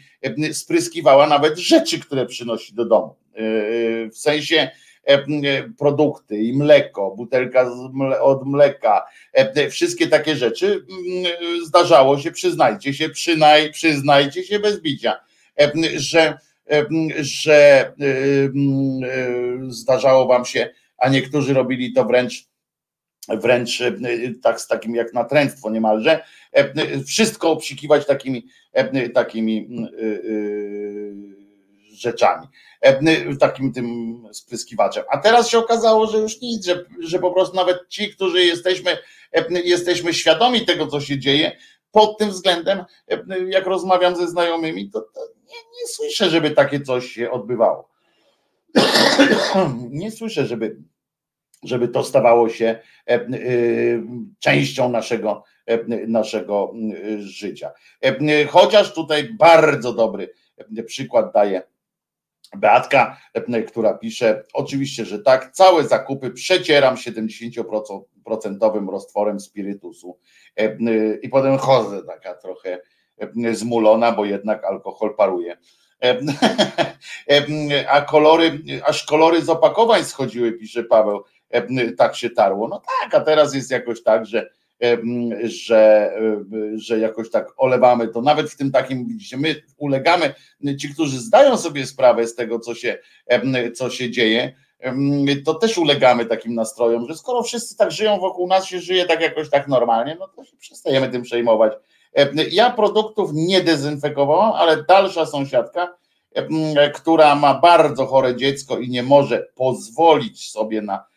spryskiwała 0.53 1.27
nawet 1.27 1.59
rzeczy, 1.59 2.01
które 2.01 2.27
przynosi 2.27 2.75
do 2.75 2.85
domu. 2.85 3.17
E, 3.35 3.41
w 4.11 4.19
sensie 4.19 4.71
produkty 5.79 6.39
i 6.39 6.57
mleko, 6.57 7.15
butelka 7.17 7.71
od 8.21 8.47
mleka, 8.47 9.07
wszystkie 9.71 10.07
takie 10.07 10.37
rzeczy 10.37 10.87
zdarzało 11.67 12.19
się, 12.19 12.33
przyznajcie 12.33 12.95
się, 12.95 13.09
przynaj, 13.09 13.73
przyznajcie 13.73 14.45
się 14.45 14.59
bez 14.59 14.81
bicia, 14.81 15.21
że 15.97 16.39
że 17.21 17.93
zdarzało 19.69 20.27
wam 20.27 20.45
się, 20.45 20.69
a 20.99 21.09
niektórzy 21.09 21.55
robili 21.55 21.93
to 21.93 22.05
wręcz 22.05 22.50
wręcz 23.29 23.83
tak 24.43 24.61
z 24.61 24.67
takim 24.67 24.95
jak 24.95 25.15
natręctwo 25.15 25.71
niemalże, 25.71 26.25
wszystko 27.07 27.51
obsikiwać 27.51 28.07
takimi, 28.07 28.47
takimi 29.15 29.69
rzeczami, 31.93 32.47
takim 33.41 33.73
tym 33.73 34.19
spryskiwaczem. 34.33 35.05
A 35.11 35.19
teraz 35.19 35.49
się 35.49 35.59
okazało, 35.59 36.07
że 36.07 36.19
już 36.19 36.41
nic, 36.41 36.65
że, 36.65 36.85
że 37.01 37.19
po 37.19 37.31
prostu 37.31 37.57
nawet 37.57 37.89
ci, 37.89 38.15
którzy 38.15 38.45
jesteśmy, 38.45 38.99
jesteśmy 39.65 40.15
świadomi 40.15 40.67
tego, 40.67 40.87
co 40.87 41.01
się 41.01 41.19
dzieje, 41.19 41.57
pod 41.93 42.19
tym 42.19 42.31
względem, 42.31 42.85
jak 43.47 43.67
rozmawiam 43.67 44.17
ze 44.17 44.29
znajomymi, 44.29 44.91
to, 44.91 45.01
to 45.01 45.21
nie, 45.37 45.81
nie 45.81 45.87
słyszę, 45.87 46.31
żeby 46.31 46.51
takie 46.51 46.81
coś 46.81 47.13
się 47.13 47.31
odbywało. 47.31 47.89
nie 49.91 50.11
słyszę, 50.11 50.47
żeby, 50.47 50.77
żeby 51.63 51.89
to 51.89 52.05
stawało 52.05 52.49
się 52.49 52.67
e, 52.67 53.15
e, 53.15 53.29
częścią 54.39 54.89
naszego, 54.89 55.45
e, 55.67 56.07
naszego 56.07 56.73
życia. 57.19 57.71
Chociaż 58.49 58.95
tutaj 58.95 59.35
bardzo 59.35 59.93
dobry 59.93 60.33
przykład 60.85 61.33
daje 61.35 61.63
Beatka, 62.57 63.21
która 63.69 63.95
pisze, 63.95 64.45
oczywiście, 64.53 65.05
że 65.05 65.19
tak, 65.19 65.51
całe 65.53 65.85
zakupy 65.85 66.31
przecieram 66.31 66.95
70% 66.95 68.91
roztworem 68.91 69.41
spirytusu 69.41 70.19
i 71.23 71.29
potem 71.29 71.59
chodzę 71.59 72.03
taka 72.03 72.35
trochę 72.35 72.79
zmulona, 73.53 74.13
bo 74.13 74.25
jednak 74.25 74.65
alkohol 74.65 75.17
paruje. 75.17 75.57
A 77.89 78.01
kolory, 78.01 78.63
aż 78.85 79.05
kolory 79.05 79.43
z 79.43 79.49
opakowań 79.49 80.05
schodziły, 80.05 80.53
pisze 80.53 80.85
Paweł, 80.85 81.25
tak 81.97 82.17
się 82.17 82.31
tarło. 82.31 82.69
No 82.69 82.83
tak, 83.01 83.15
a 83.15 83.25
teraz 83.25 83.55
jest 83.55 83.71
jakoś 83.71 84.03
tak, 84.03 84.27
że 84.27 84.51
że, 85.43 86.13
że 86.75 86.99
jakoś 86.99 87.31
tak 87.31 87.49
olewamy 87.57 88.09
to. 88.09 88.23
Nawet 88.23 88.51
w 88.51 88.57
tym 88.57 88.71
takim, 88.71 89.07
widzicie, 89.07 89.37
my 89.37 89.63
ulegamy, 89.77 90.35
ci, 90.79 90.95
którzy 90.95 91.21
zdają 91.21 91.57
sobie 91.57 91.87
sprawę 91.87 92.27
z 92.27 92.35
tego, 92.35 92.59
co 92.59 92.75
się, 92.75 92.99
co 93.75 93.91
się 93.91 94.11
dzieje, 94.11 94.53
to 95.45 95.55
też 95.55 95.79
ulegamy 95.79 96.27
takim 96.27 96.55
nastrojom, 96.55 97.09
że 97.09 97.17
skoro 97.17 97.43
wszyscy 97.43 97.77
tak 97.77 97.93
żyją 97.93 98.21
wokół 98.21 98.49
nas, 98.49 98.67
się 98.67 98.81
żyje 98.81 99.05
tak 99.05 99.21
jakoś 99.21 99.51
tak 99.51 99.69
normalnie, 99.69 100.17
no 100.21 100.29
to 100.29 100.45
się 100.45 100.57
przestajemy 100.57 101.09
tym 101.09 101.23
przejmować. 101.23 101.73
Ja 102.51 102.71
produktów 102.71 103.31
nie 103.33 103.61
dezynfekowałam, 103.61 104.53
ale 104.53 104.85
dalsza 104.85 105.27
sąsiadka, 105.27 105.95
która 106.95 107.35
ma 107.35 107.55
bardzo 107.55 108.07
chore 108.07 108.37
dziecko 108.37 108.79
i 108.79 108.89
nie 108.89 109.03
może 109.03 109.47
pozwolić 109.55 110.51
sobie 110.51 110.83
na 110.83 111.10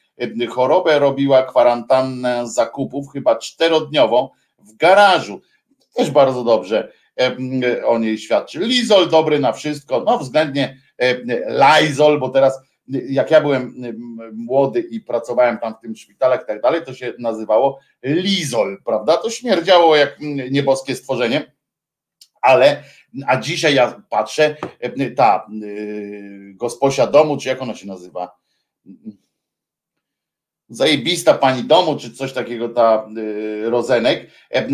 chorobę, 0.49 0.99
robiła 0.99 1.43
kwarantannę 1.43 2.47
zakupów, 2.47 3.11
chyba 3.13 3.35
czterodniową 3.35 4.29
w 4.59 4.75
garażu. 4.75 5.41
Też 5.95 6.11
bardzo 6.11 6.43
dobrze 6.43 6.91
o 7.85 7.99
niej 7.99 8.17
świadczy. 8.17 8.59
Lizol 8.59 9.09
dobry 9.09 9.39
na 9.39 9.53
wszystko, 9.53 10.03
no 10.05 10.17
względnie 10.17 10.77
Lizol, 11.81 12.19
bo 12.19 12.29
teraz 12.29 12.59
jak 12.87 13.31
ja 13.31 13.41
byłem 13.41 13.75
młody 14.33 14.79
i 14.79 15.01
pracowałem 15.01 15.57
tam 15.57 15.75
w 15.75 15.79
tym 15.81 15.95
szpitalach 15.95 16.43
i 16.43 16.47
tak 16.47 16.61
dalej, 16.61 16.81
to 16.85 16.93
się 16.93 17.13
nazywało 17.19 17.79
Lizol, 18.03 18.77
prawda? 18.85 19.17
To 19.17 19.29
śmierdziało 19.29 19.95
jak 19.95 20.17
nieboskie 20.51 20.95
stworzenie, 20.95 21.53
ale 22.41 22.83
a 23.27 23.37
dzisiaj 23.37 23.75
ja 23.75 24.01
patrzę, 24.09 24.55
ta 25.15 25.47
y, 25.63 26.53
gosposia 26.55 27.07
domu, 27.07 27.37
czy 27.37 27.49
jak 27.49 27.61
ona 27.61 27.75
się 27.75 27.87
nazywa? 27.87 28.37
Zajebista 30.75 31.33
pani 31.33 31.63
domu, 31.63 31.97
czy 31.97 32.11
coś 32.11 32.33
takiego 32.33 32.69
ta 32.69 33.07
y, 33.17 33.69
Rozenek 33.69 34.23
y, 34.23 34.73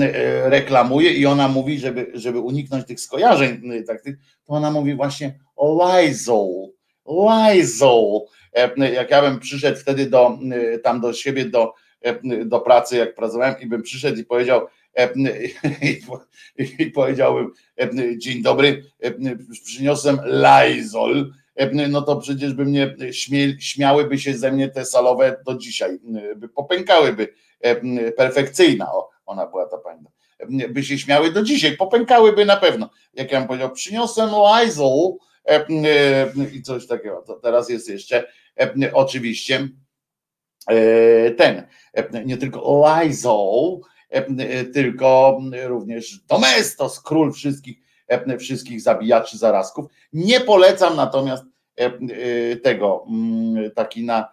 reklamuje 0.50 1.14
i 1.14 1.26
ona 1.26 1.48
mówi, 1.48 1.80
żeby, 1.80 2.12
żeby 2.14 2.40
uniknąć 2.40 2.86
tych 2.86 3.00
skojarzeń, 3.00 3.62
tak, 3.88 4.04
to 4.46 4.54
ona 4.54 4.72
mówi 4.72 4.96
właśnie 4.96 5.40
o 5.56 5.90
Lizol. 6.00 6.70
E, 8.54 8.92
jak 8.94 9.12
ja 9.12 9.22
bym 9.22 9.40
przyszedł 9.40 9.80
wtedy 9.80 10.10
do, 10.10 10.40
e, 10.52 10.80
tam 10.80 11.02
do 11.02 11.14
siebie, 11.14 11.46
do, 11.46 11.74
e, 12.02 12.46
do 12.46 12.60
pracy, 12.60 12.98
jak 12.98 13.16
pracowałem 13.16 13.56
i 13.62 13.66
bym 13.66 13.82
przyszedł 13.82 14.20
i 14.20 14.26
powiedział, 14.26 14.68
i 16.80 16.86
powiedziałbym 16.86 17.52
dzień 18.18 18.42
dobry, 18.42 18.84
przyniosłem 19.66 20.20
Lizol, 20.26 21.34
no 21.90 22.02
to 22.02 22.16
przecież 22.16 22.54
by 22.54 22.66
mnie 22.66 22.96
śmiałyby 23.60 24.20
się 24.20 24.38
ze 24.38 24.52
mnie 24.52 24.70
te 24.70 24.86
salowe 24.86 25.42
do 25.46 25.56
dzisiaj, 25.56 26.00
by 26.36 26.50
popękałyby 26.50 27.34
perfekcyjna, 28.18 28.92
ona 29.26 29.48
była 29.48 29.66
ta 29.66 29.78
pani, 29.78 30.06
by 30.70 30.84
się 30.84 30.98
śmiały 30.98 31.32
do 31.32 31.44
dzisiaj, 31.44 31.78
popękałyby 31.78 32.46
na 32.46 32.58
pewno. 32.58 32.90
Jak 33.14 33.32
ja 33.32 33.40
bym 33.40 33.48
powiedział, 33.48 33.72
przyniosłem 33.72 34.30
E, 35.50 35.68
e, 35.68 36.34
i 36.54 36.62
coś 36.62 36.88
takiego. 36.88 37.24
To 37.28 37.34
teraz 37.34 37.70
jest 37.70 37.90
jeszcze 37.90 38.28
e, 38.60 38.94
oczywiście 38.94 39.68
ten, 41.38 41.68
nie 42.26 42.38
tylko 42.38 42.86
Lizol, 43.04 43.80
tylko 44.74 45.40
również 45.64 46.20
Domestos, 46.20 47.02
król 47.02 47.34
wszystkich, 47.34 47.78
wszystkich 48.40 48.82
zabijaczy 48.82 49.38
zarazków. 49.38 49.86
Nie 50.14 50.40
polecam 50.40 50.96
natomiast 50.96 51.44
tego, 52.64 53.06
mm, 53.10 53.72
taki 53.72 54.04
na, 54.04 54.30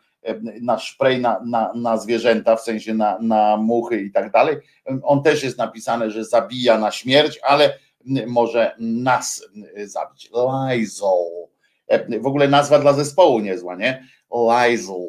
na 0.60 0.78
szprej 0.78 1.20
na, 1.20 1.40
na, 1.46 1.72
na 1.74 1.96
zwierzęta, 1.96 2.56
w 2.56 2.60
sensie 2.60 2.94
na, 2.94 3.18
na 3.20 3.56
muchy 3.56 4.00
i 4.00 4.10
tak 4.10 4.32
dalej. 4.32 4.56
On 5.02 5.22
też 5.22 5.42
jest 5.42 5.58
napisane, 5.58 6.10
że 6.10 6.24
zabija 6.24 6.78
na 6.78 6.90
śmierć, 6.90 7.38
ale 7.42 7.78
może 8.26 8.74
nas 8.78 9.44
zabić. 9.84 10.30
Lizol. 10.70 11.46
W 12.20 12.26
ogóle 12.26 12.48
nazwa 12.48 12.78
dla 12.78 12.92
zespołu 12.92 13.40
niezła, 13.40 13.76
nie? 13.76 14.06
Lizol. 14.32 15.08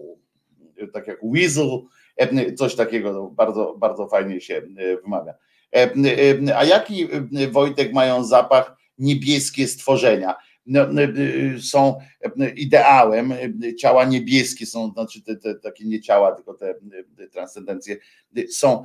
Tak 0.94 1.08
jak 1.08 1.20
Weasel, 1.24 1.82
coś 2.58 2.76
takiego 2.76 3.30
bardzo, 3.30 3.76
bardzo 3.78 4.08
fajnie 4.08 4.42
się 4.42 4.62
wymawia. 5.04 5.34
A 6.56 6.64
jaki 6.64 7.08
Wojtek 7.52 7.94
mają 7.94 8.24
zapach 8.24 8.78
niebieskie 8.98 9.68
stworzenia? 9.68 10.36
No, 10.68 10.88
są 11.62 12.00
ideałem, 12.56 13.34
ciała 13.80 14.06
niebieskie 14.06 14.66
są, 14.66 14.92
znaczy 14.92 15.22
te, 15.22 15.36
te 15.36 15.56
takie 15.56 15.86
nie 15.86 16.02
ciała, 16.02 16.32
tylko 16.32 16.54
te 16.54 16.76
transcendencje 17.32 17.98
są, 18.50 18.84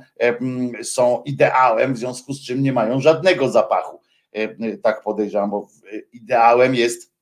są 0.83 1.23
ideałem, 1.25 1.93
w 1.93 1.97
związku 1.97 2.33
z 2.33 2.45
czym 2.45 2.63
nie 2.63 2.73
mają 2.73 3.01
żadnego 3.01 3.49
zapachu. 3.49 4.01
Tak 4.83 5.01
podejrzewam, 5.01 5.49
bo 5.49 5.67
ideałem 6.13 6.75
jest 6.75 7.13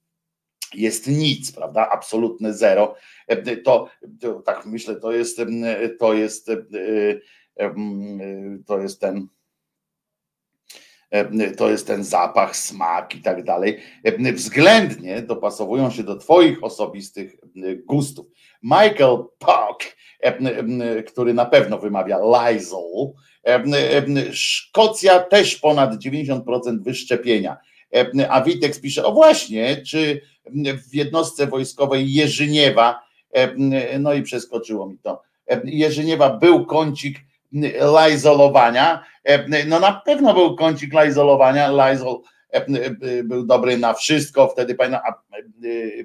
jest 0.73 1.07
nic, 1.07 1.51
prawda? 1.51 1.89
Absolutne 1.89 2.53
zero. 2.53 2.95
To, 3.63 3.87
to 4.19 4.33
tak 4.33 4.65
myślę, 4.65 4.95
to 4.95 5.11
jest 5.11 5.41
to 5.99 6.13
jest 6.13 6.51
to 8.65 8.79
jest 8.79 9.01
ten 9.01 9.27
to 11.57 11.69
jest 11.69 11.87
ten 11.87 12.03
zapach, 12.03 12.55
smak 12.55 13.15
i 13.15 13.21
tak 13.21 13.43
dalej, 13.43 13.79
względnie 14.33 15.21
dopasowują 15.21 15.91
się 15.91 16.03
do 16.03 16.15
Twoich 16.15 16.63
osobistych 16.63 17.35
gustów. 17.85 18.25
Michael 18.63 19.17
Puck, 19.39 19.95
który 21.07 21.33
na 21.33 21.45
pewno 21.45 21.77
wymawia 21.77 22.17
Lysol, 22.17 23.13
Szkocja 24.31 25.19
też 25.19 25.55
ponad 25.55 25.95
90% 25.95 26.83
wyszczepienia. 26.83 27.57
A 28.29 28.41
Witek 28.41 28.81
pisze, 28.81 29.05
o 29.05 29.11
właśnie, 29.11 29.77
czy 29.77 30.21
w 30.89 30.95
jednostce 30.95 31.47
wojskowej 31.47 32.13
Jerzyniewa, 32.13 33.01
no 33.99 34.13
i 34.13 34.21
przeskoczyło 34.21 34.89
mi 34.89 34.97
to, 34.97 35.21
Jerzyniewa 35.63 36.37
był 36.37 36.65
kącik 36.65 37.19
lajzolowania, 37.79 39.05
no 39.67 39.79
na 39.79 40.01
pewno 40.05 40.33
był 40.33 40.55
kącik 40.55 40.93
lajzolowania, 40.93 41.71
lajzol 41.71 42.19
był 43.23 43.45
dobry 43.45 43.77
na 43.77 43.93
wszystko, 43.93 44.47
wtedy. 44.47 44.77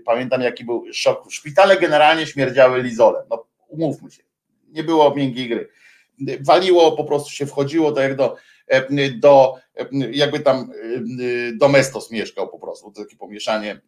Pamiętam, 0.04 0.42
jaki 0.42 0.64
był 0.64 0.84
szok, 0.92 1.30
szpitale. 1.30 1.76
Generalnie 1.76 2.26
śmierdziały 2.26 2.82
lizolem, 2.82 3.26
no 3.30 3.44
umówmy 3.68 4.10
się, 4.10 4.22
nie 4.68 4.84
było 4.84 5.14
miękkiej 5.14 5.48
gry, 5.48 5.68
waliło, 6.40 6.92
po 6.92 7.04
prostu 7.04 7.30
się 7.30 7.46
wchodziło 7.46 7.92
to 7.92 8.00
jak 8.00 8.16
do, 8.16 8.36
do 9.18 9.54
jakby 10.10 10.40
tam 10.40 10.72
domestos 11.54 12.10
mieszkał 12.10 12.48
po 12.48 12.58
prostu, 12.58 12.90
to 12.90 13.02
takie 13.02 13.16
pomieszanie 13.16 13.80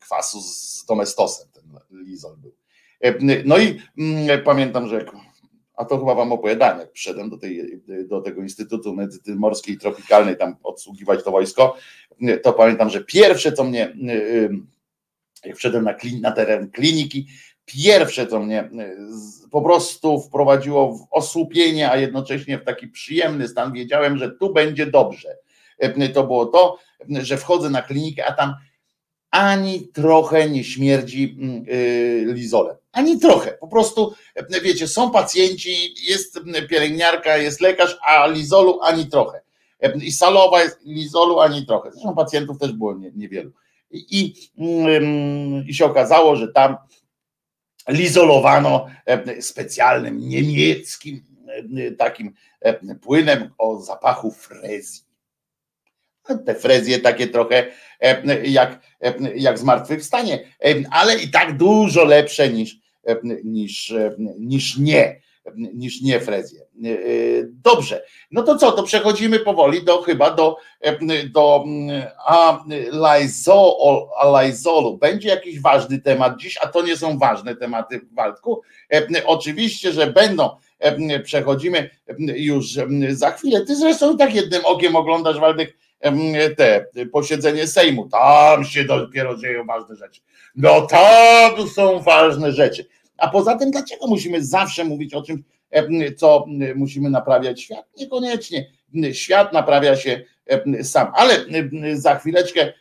kwasu 0.00 0.40
z 0.40 0.84
domestosem, 0.88 1.48
ten 1.52 1.64
lizol 2.04 2.36
był. 2.36 2.52
No 3.44 3.58
i 3.58 3.80
pamiętam, 4.44 4.88
że 4.88 4.94
jak 4.94 5.12
a 5.78 5.84
to 5.84 5.98
chyba 5.98 6.14
wam 6.14 6.32
opowiadałem, 6.32 6.78
jak 6.78 6.92
przyszedłem 6.92 7.30
do, 7.30 7.38
tej, 7.38 7.82
do 8.08 8.20
tego 8.20 8.42
Instytutu 8.42 8.94
Medycyny 8.94 9.36
Morskiej 9.36 9.74
i 9.74 9.78
Tropikalnej, 9.78 10.36
tam 10.36 10.56
odsługiwać 10.62 11.24
to 11.24 11.30
wojsko, 11.30 11.76
to 12.42 12.52
pamiętam, 12.52 12.90
że 12.90 13.04
pierwsze, 13.04 13.52
co 13.52 13.64
mnie, 13.64 13.96
jak 15.44 15.56
wszedłem 15.56 15.84
na, 15.84 15.94
klin, 15.94 16.20
na 16.20 16.32
teren 16.32 16.70
kliniki, 16.70 17.26
pierwsze, 17.64 18.26
co 18.26 18.40
mnie 18.40 18.70
po 19.50 19.62
prostu 19.62 20.20
wprowadziło 20.20 20.92
w 20.92 21.06
osłupienie, 21.10 21.90
a 21.90 21.96
jednocześnie 21.96 22.58
w 22.58 22.64
taki 22.64 22.88
przyjemny 22.88 23.48
stan, 23.48 23.72
wiedziałem, 23.72 24.18
że 24.18 24.30
tu 24.30 24.52
będzie 24.52 24.86
dobrze. 24.86 25.36
To 26.14 26.26
było 26.26 26.46
to, 26.46 26.78
że 27.08 27.36
wchodzę 27.36 27.70
na 27.70 27.82
klinikę, 27.82 28.26
a 28.26 28.32
tam 28.32 28.54
ani 29.30 29.88
trochę 29.88 30.50
nie 30.50 30.64
śmierdzi 30.64 31.38
lizolem 32.26 32.76
ani 32.98 33.18
trochę. 33.18 33.52
Po 33.52 33.68
prostu, 33.68 34.14
wiecie, 34.62 34.88
są 34.88 35.10
pacjenci, 35.10 35.94
jest 36.08 36.40
pielęgniarka, 36.70 37.36
jest 37.36 37.60
lekarz, 37.60 37.98
a 38.02 38.26
lizolu 38.26 38.80
ani 38.82 39.06
trochę. 39.06 39.40
I 40.02 40.12
salowa 40.12 40.62
jest 40.62 40.78
lizolu 40.84 41.40
ani 41.40 41.66
trochę. 41.66 41.92
Zresztą 41.92 42.14
pacjentów 42.14 42.58
też 42.58 42.72
było 42.72 42.94
niewielu. 43.14 43.50
I, 43.90 44.20
i, 44.20 44.34
I 45.70 45.74
się 45.74 45.84
okazało, 45.84 46.36
że 46.36 46.48
tam 46.48 46.76
lizolowano 47.88 48.86
specjalnym 49.40 50.28
niemieckim 50.28 51.22
takim 51.98 52.34
płynem 53.02 53.50
o 53.58 53.80
zapachu 53.80 54.30
frezji. 54.30 55.02
te 56.46 56.54
frezje 56.54 56.98
takie 56.98 57.26
trochę 57.26 57.66
jak, 58.44 58.80
jak 59.34 59.58
zmartwychwstanie, 59.58 60.38
ale 60.90 61.18
i 61.18 61.30
tak 61.30 61.56
dużo 61.56 62.04
lepsze 62.04 62.48
niż, 62.48 62.76
niż, 63.44 63.94
niż 64.38 64.78
nie 64.78 65.20
niż 65.56 66.02
nie 66.02 66.20
frezję. 66.20 66.62
E, 66.84 66.88
e, 66.88 66.94
dobrze, 67.64 68.04
no 68.30 68.42
to 68.42 68.56
co, 68.56 68.72
to 68.72 68.82
przechodzimy 68.82 69.38
powoli 69.38 69.84
do 69.84 70.02
chyba 70.02 70.30
do, 70.30 70.56
e, 70.80 71.26
do 71.26 71.64
a 72.26 72.64
lajzolu. 74.22 74.98
Będzie 74.98 75.28
jakiś 75.28 75.60
ważny 75.60 75.98
temat 75.98 76.40
dziś, 76.40 76.58
a 76.62 76.68
to 76.68 76.82
nie 76.82 76.96
są 76.96 77.18
ważne 77.18 77.56
tematy 77.56 77.98
w 77.98 78.14
Waldku. 78.14 78.62
Oczywiście, 79.26 79.92
że 79.92 80.06
będą. 80.06 80.50
Przechodzimy 81.24 81.90
już 82.18 82.66
za 83.10 83.30
chwilę. 83.30 83.64
Ty 83.66 83.76
zresztą 83.76 84.14
i 84.14 84.18
tak 84.18 84.34
jednym 84.34 84.64
okiem 84.64 84.96
oglądasz, 84.96 85.40
Waldek, 85.40 85.76
te 86.56 86.86
posiedzenie 87.12 87.66
Sejmu. 87.66 88.08
Tam 88.08 88.64
się 88.64 88.84
dopiero 88.84 89.36
dzieją 89.36 89.66
ważne 89.66 89.96
rzeczy. 89.96 90.20
No 90.56 90.86
tam 90.86 91.68
są 91.68 92.00
ważne 92.00 92.52
rzeczy. 92.52 92.86
A 93.18 93.28
poza 93.28 93.56
tym, 93.56 93.70
dlaczego 93.70 94.06
musimy 94.06 94.44
zawsze 94.44 94.84
mówić 94.84 95.14
o 95.14 95.22
czymś, 95.22 95.40
co 96.16 96.46
musimy 96.74 97.10
naprawiać 97.10 97.62
świat? 97.62 97.86
Niekoniecznie. 97.96 98.70
Świat 99.12 99.52
naprawia 99.52 99.96
się 99.96 100.24
sam, 100.82 101.12
ale 101.14 101.44
za 101.94 102.18
chwileczkę 102.18 102.72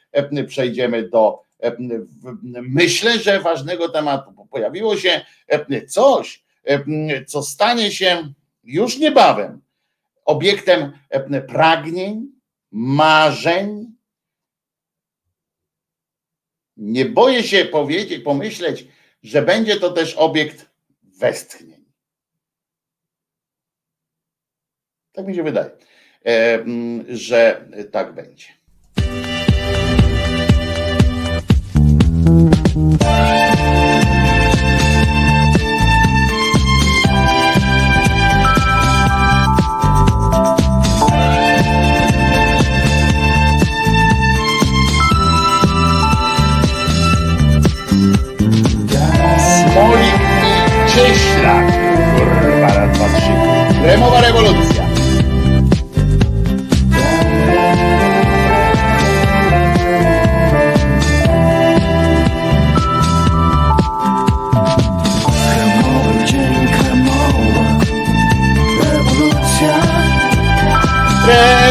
przejdziemy 0.48 1.10
do. 1.10 1.42
Myślę, 2.62 3.20
że 3.20 3.40
ważnego 3.40 3.90
tematu, 3.90 4.32
bo 4.32 4.46
pojawiło 4.46 4.98
się 4.98 5.26
coś, 5.88 6.46
co 7.28 7.44
stanie 7.44 7.92
się 7.92 8.34
już 8.64 8.98
niebawem 8.98 9.62
obiektem 10.26 10.92
pragnień, 11.48 12.28
marzeń. 12.72 13.88
Nie 16.78 17.06
boję 17.06 17.44
się 17.44 17.66
powiedzieć, 17.66 18.24
pomyśleć, 18.24 18.88
że 19.24 19.42
będzie 19.42 19.80
to 19.80 19.92
też 19.92 20.16
obiekt 20.16 20.70
westchnień. 21.04 21.86
Tak 25.12 25.28
mi 25.28 25.36
się 25.36 25.44
wydaje, 25.44 25.72
e, 26.26 26.64
że 27.08 27.70
tak 27.92 28.14
będzie. 28.14 28.57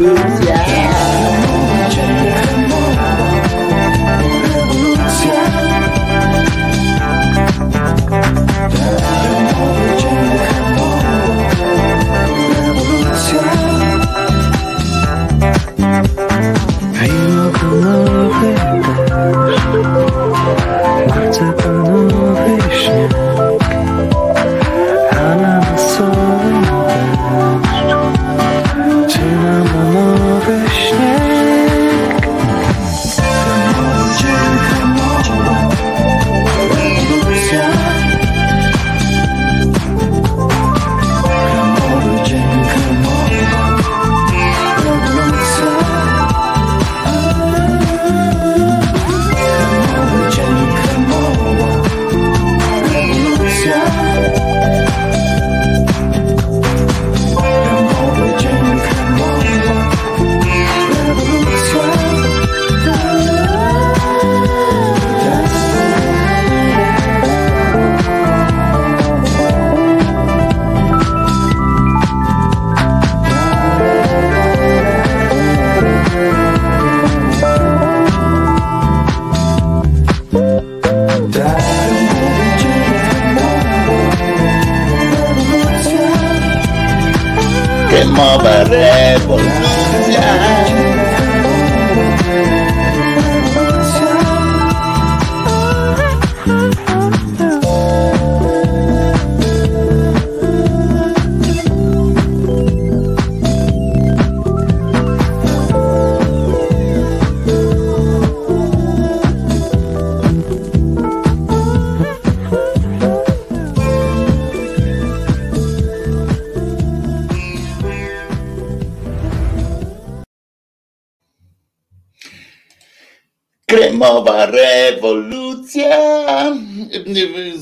lose. 0.00 0.39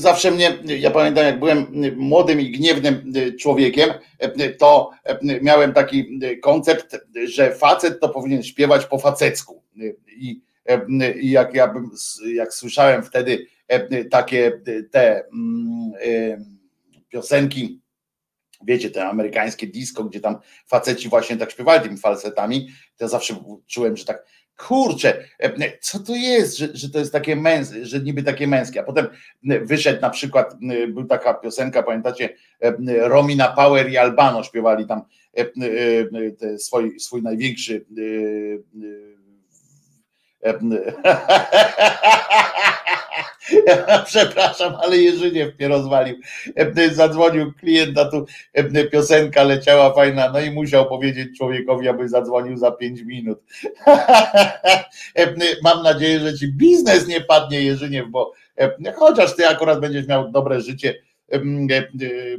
Zawsze 0.09 0.31
mnie, 0.31 0.57
ja 0.65 0.91
pamiętam, 0.91 1.25
jak 1.25 1.39
byłem 1.39 1.65
młodym 1.95 2.41
i 2.41 2.51
gniewnym 2.51 3.13
człowiekiem, 3.39 3.89
to 4.57 4.91
miałem 5.41 5.73
taki 5.73 6.19
koncept, 6.41 6.97
że 7.25 7.55
facet 7.55 7.99
to 7.99 8.09
powinien 8.09 8.43
śpiewać 8.43 8.85
po 8.85 8.99
facecku. 8.99 9.63
I 10.07 10.41
jak 11.21 11.53
ja 11.53 11.67
bym, 11.67 11.91
jak 12.35 12.53
słyszałem 12.53 13.03
wtedy 13.03 13.45
takie 14.11 14.61
te 14.91 15.23
piosenki, 17.09 17.81
wiecie, 18.67 18.89
te 18.89 19.05
amerykańskie 19.05 19.67
disco, 19.67 20.03
gdzie 20.03 20.19
tam 20.19 20.37
faceci 20.67 21.09
właśnie 21.09 21.37
tak 21.37 21.51
śpiewali 21.51 21.83
tymi 21.83 21.97
falsetami, 21.97 22.67
to 22.97 23.05
ja 23.05 23.07
zawsze 23.07 23.35
czułem, 23.67 23.97
że 23.97 24.05
tak 24.05 24.25
kurczę, 24.67 25.23
co 25.81 25.99
to 25.99 26.15
jest, 26.15 26.57
że, 26.57 26.67
że 26.73 26.89
to 26.89 26.99
jest 26.99 27.11
takie 27.11 27.35
męskie, 27.35 27.85
że 27.85 27.99
niby 27.99 28.23
takie 28.23 28.47
męskie, 28.47 28.79
a 28.79 28.83
potem 28.83 29.07
wyszedł 29.43 30.01
na 30.01 30.09
przykład, 30.09 30.55
był 30.87 31.05
taka 31.05 31.33
piosenka, 31.33 31.83
pamiętacie, 31.83 32.29
Romina 33.01 33.47
Power 33.47 33.89
i 33.89 33.97
Albano 33.97 34.43
śpiewali 34.43 34.87
tam 34.87 35.01
swój, 36.57 36.99
swój 36.99 37.21
największy 37.21 37.85
Przepraszam, 44.05 44.75
ale 44.75 44.97
Jerzyniew 44.97 45.59
mnie 45.59 45.67
rozwalił. 45.67 46.15
Zadzwonił 46.91 47.53
klient, 47.53 47.97
a 47.97 48.05
tu 48.05 48.25
piosenka 48.91 49.43
leciała 49.43 49.93
fajna, 49.93 50.31
no 50.31 50.39
i 50.39 50.51
musiał 50.51 50.89
powiedzieć 50.89 51.37
człowiekowi, 51.37 51.87
aby 51.87 52.09
zadzwonił 52.09 52.57
za 52.57 52.71
pięć 52.71 53.01
minut. 53.01 53.39
Mam 55.63 55.83
nadzieję, 55.83 56.19
że 56.19 56.37
ci 56.37 56.53
biznes 56.53 57.07
nie 57.07 57.21
padnie, 57.21 57.61
Jerzyniew, 57.61 58.09
bo 58.09 58.33
chociaż 58.95 59.35
ty 59.35 59.47
akurat 59.47 59.79
będziesz 59.79 60.07
miał 60.07 60.31
dobre 60.31 60.61
życie 60.61 60.95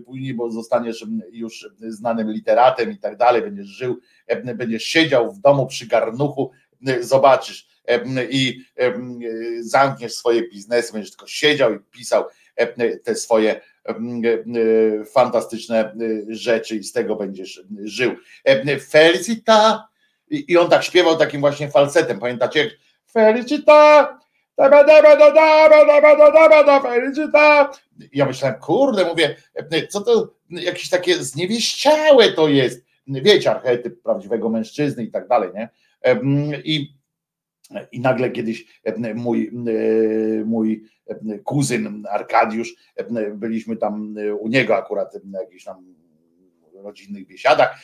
później, 0.07 0.35
bo 0.35 0.51
zostaniesz 0.51 1.07
już 1.33 1.69
znanym 1.81 2.31
literatem 2.31 2.93
i 2.93 2.99
tak 2.99 3.17
dalej, 3.17 3.43
będziesz 3.43 3.67
żył, 3.67 3.99
będziesz 4.55 4.83
siedział 4.83 5.33
w 5.33 5.41
domu 5.41 5.67
przy 5.67 5.87
garnuchu, 5.87 6.51
zobaczysz, 7.01 7.70
i 8.31 8.65
zamkniesz 9.61 10.15
swoje 10.15 10.49
biznesy, 10.49 10.93
będziesz 10.93 11.11
tylko 11.11 11.27
siedział 11.27 11.75
i 11.75 11.79
pisał 11.79 12.25
te 13.05 13.15
swoje 13.15 13.61
fantastyczne 15.13 15.97
rzeczy 16.29 16.77
i 16.77 16.85
z 16.85 16.93
tego 16.93 17.17
będziesz 17.17 17.63
żył. 17.85 18.13
Felicita 18.89 19.89
i 20.31 20.57
on 20.57 20.71
tak 20.71 20.85
śpiewał 20.85 21.17
takim 21.17 21.41
właśnie 21.41 21.71
falsetem, 21.71 22.19
pamiętacie? 22.19 22.71
Felicita 23.13 24.21
ja 28.13 28.27
myślałem, 28.27 28.61
kurde, 28.61 29.05
mówię, 29.05 29.37
co 29.89 30.01
to 30.01 30.35
jakieś 30.51 30.89
takie 30.89 31.15
zniewieściałe 31.15 32.33
to 32.33 32.49
jest, 32.49 32.85
wiecie, 33.07 33.51
archetyp 33.51 34.03
prawdziwego 34.03 34.49
mężczyzny 34.49 35.03
i 35.03 35.11
tak 35.11 35.29
dalej, 35.29 35.51
nie? 35.55 35.69
I 36.65 36.95
i 37.93 38.01
nagle 38.01 38.31
kiedyś 38.31 38.81
e, 38.85 39.15
mój, 39.15 39.49
e, 39.49 40.45
mój 40.45 40.85
e, 41.07 41.39
kuzyn 41.39 42.07
Arkadiusz, 42.11 42.75
byliśmy 43.33 43.77
tam 43.77 44.15
u 44.41 44.49
niego 44.49 44.77
akurat 44.77 45.15
na 45.25 45.41
jakichś 45.41 45.65
tam 45.65 45.95
rodzinnych 46.75 47.27
biesiadach 47.27 47.81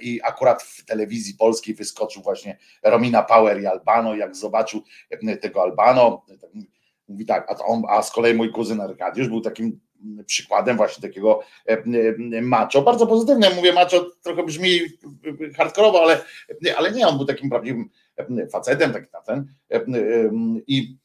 i 0.00 0.20
akurat 0.22 0.62
w 0.62 0.84
telewizji 0.84 1.34
polskiej 1.34 1.74
wyskoczył 1.74 2.22
właśnie 2.22 2.58
Romina 2.82 3.22
Power 3.22 3.60
i 3.60 3.66
Albano, 3.66 4.14
jak 4.14 4.36
zobaczył 4.36 4.82
tego 5.40 5.62
Albano, 5.62 6.24
mówi 7.08 7.26
tak, 7.26 7.50
a, 7.50 7.64
on, 7.64 7.82
a 7.88 8.02
z 8.02 8.10
kolei 8.10 8.34
mój 8.34 8.52
kuzyn 8.52 8.80
Arkadiusz 8.80 9.28
był 9.28 9.40
takim 9.40 9.80
przykładem 10.26 10.76
właśnie 10.76 11.08
takiego 11.08 11.40
macho, 12.42 12.82
bardzo 12.82 13.06
pozytywne, 13.06 13.50
mówię 13.54 13.72
macho, 13.72 14.06
trochę 14.22 14.42
brzmi 14.42 14.80
hardkorowo, 15.56 16.02
ale, 16.02 16.24
ale 16.76 16.92
nie, 16.92 17.08
on 17.08 17.16
był 17.16 17.26
takim 17.26 17.50
prawdziwym 17.50 17.90
facetem, 18.52 18.92
taki 18.92 19.06
na 19.12 19.20
ten. 19.20 19.46
I, 20.66 20.96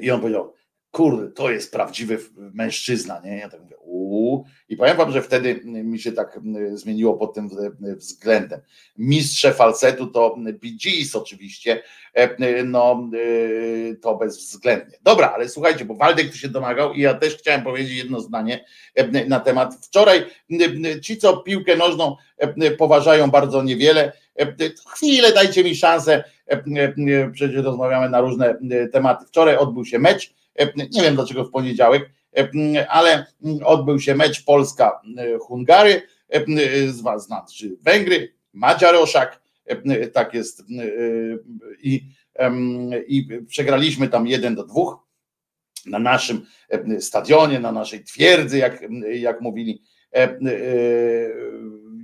i 0.00 0.10
on 0.10 0.20
powiedział, 0.20 0.54
kurde, 0.90 1.30
to 1.30 1.50
jest 1.50 1.72
prawdziwy 1.72 2.18
mężczyzna, 2.36 3.20
nie? 3.24 3.38
Ja 3.38 3.48
tak 3.48 3.60
mówię, 3.60 3.76
uuu. 3.76 4.44
I 4.68 4.76
powiem 4.76 4.96
wam, 4.96 5.12
że 5.12 5.22
wtedy 5.22 5.60
mi 5.64 5.98
się 5.98 6.12
tak 6.12 6.40
zmieniło 6.72 7.14
pod 7.14 7.34
tym 7.34 7.50
względem. 7.82 8.60
Mistrze 8.98 9.52
falsetu 9.52 10.06
to 10.06 10.36
Gees 10.84 11.16
oczywiście, 11.16 11.82
no 12.64 13.10
to 14.02 14.16
bezwzględnie. 14.16 14.98
Dobra, 15.02 15.32
ale 15.34 15.48
słuchajcie, 15.48 15.84
bo 15.84 15.94
Waldek 15.94 16.30
tu 16.30 16.36
się 16.38 16.48
domagał 16.48 16.92
i 16.92 17.00
ja 17.00 17.14
też 17.14 17.36
chciałem 17.36 17.62
powiedzieć 17.62 17.96
jedno 17.96 18.20
zdanie 18.20 18.64
na 19.28 19.40
temat. 19.40 19.74
Wczoraj 19.86 20.26
ci, 21.02 21.16
co 21.16 21.36
piłkę 21.36 21.76
nożną 21.76 22.16
poważają 22.78 23.30
bardzo 23.30 23.62
niewiele, 23.62 24.12
chwilę 24.86 25.32
dajcie 25.32 25.64
mi 25.64 25.76
szansę, 25.76 26.24
przecież 27.32 27.64
rozmawiamy 27.64 28.10
na 28.10 28.20
różne 28.20 28.58
tematy. 28.92 29.26
Wczoraj 29.26 29.56
odbył 29.56 29.84
się 29.84 29.98
mecz, 29.98 30.34
nie 30.92 31.02
wiem 31.02 31.14
dlaczego 31.14 31.44
w 31.44 31.50
poniedziałek, 31.50 32.10
ale 32.88 33.26
odbył 33.64 34.00
się 34.00 34.14
mecz 34.14 34.44
Polska-Hungary, 34.44 36.02
znaczy 37.18 37.76
Węgry, 37.80 38.32
Madziaroszak, 38.52 39.40
tak 40.12 40.34
jest 40.34 40.62
i, 41.82 42.02
i 43.06 43.28
przegraliśmy 43.48 44.08
tam 44.08 44.26
jeden 44.26 44.54
do 44.54 44.64
dwóch 44.64 44.96
na 45.86 45.98
naszym 45.98 46.46
stadionie, 47.00 47.60
na 47.60 47.72
naszej 47.72 48.04
twierdzy, 48.04 48.58
jak, 48.58 48.84
jak 49.12 49.40
mówili, 49.40 49.82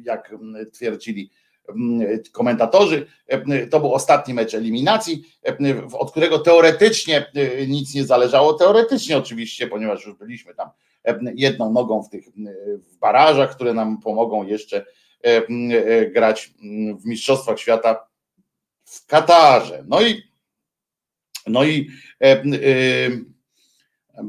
jak 0.04 0.34
twierdzili 0.72 1.30
komentatorzy. 2.32 3.06
To 3.70 3.80
był 3.80 3.94
ostatni 3.94 4.34
mecz 4.34 4.54
eliminacji, 4.54 5.24
od 5.92 6.10
którego 6.10 6.38
teoretycznie 6.38 7.26
nic 7.68 7.94
nie 7.94 8.04
zależało. 8.04 8.52
Teoretycznie 8.52 9.18
oczywiście, 9.18 9.66
ponieważ 9.66 10.06
już 10.06 10.14
byliśmy 10.16 10.54
tam 10.54 10.68
jedną 11.34 11.72
nogą 11.72 12.02
w 12.02 12.08
tych 12.08 12.24
w 12.92 12.98
barażach, 12.98 13.54
które 13.54 13.74
nam 13.74 14.00
pomogą 14.00 14.46
jeszcze 14.46 14.84
grać 16.12 16.54
w 17.00 17.06
Mistrzostwach 17.06 17.58
Świata 17.58 18.06
w 18.84 19.06
Katarze. 19.06 19.84
No 19.88 20.02
i 20.02 20.22
no 21.46 21.64
i 21.64 21.90
e, 22.20 22.26
e, 22.26 22.42
e, 24.14 24.24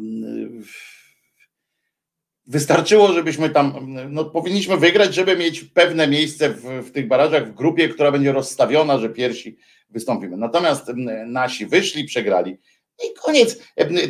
Wystarczyło, 2.47 3.13
żebyśmy 3.13 3.49
tam, 3.49 3.73
no 4.09 4.25
powinniśmy 4.25 4.77
wygrać, 4.77 5.15
żeby 5.15 5.37
mieć 5.37 5.63
pewne 5.63 6.07
miejsce 6.07 6.49
w, 6.49 6.61
w, 6.61 6.91
tych 6.91 7.07
barażach, 7.07 7.47
w 7.47 7.53
grupie, 7.53 7.89
która 7.89 8.11
będzie 8.11 8.31
rozstawiona, 8.31 8.97
że 8.97 9.09
pierwsi 9.09 9.57
wystąpimy. 9.89 10.37
Natomiast 10.37 10.91
nasi 11.25 11.65
wyszli, 11.65 12.03
przegrali. 12.03 12.57
I 13.03 13.13
koniec 13.23 13.59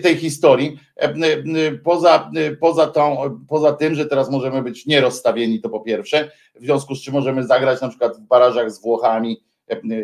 tej 0.04 0.18
historii. 0.18 0.80
Poza, 1.84 2.32
poza, 2.60 2.88
tą, 2.88 3.18
poza 3.50 3.74
tym, 3.74 3.96
że 3.96 4.06
teraz 4.06 4.30
możemy 4.30 4.62
być 4.62 4.86
nierozstawieni, 4.86 5.62
to 5.62 5.70
po 5.70 5.80
pierwsze, 5.80 6.32
w 6.56 6.64
związku 6.64 6.96
z 6.96 7.02
czym 7.02 7.14
możemy 7.14 7.48
zagrać 7.48 7.82
na 7.82 7.90
przykład 7.90 8.18
w 8.18 8.22
barażach 8.22 8.72
z 8.72 8.82
Włochami, 8.82 9.44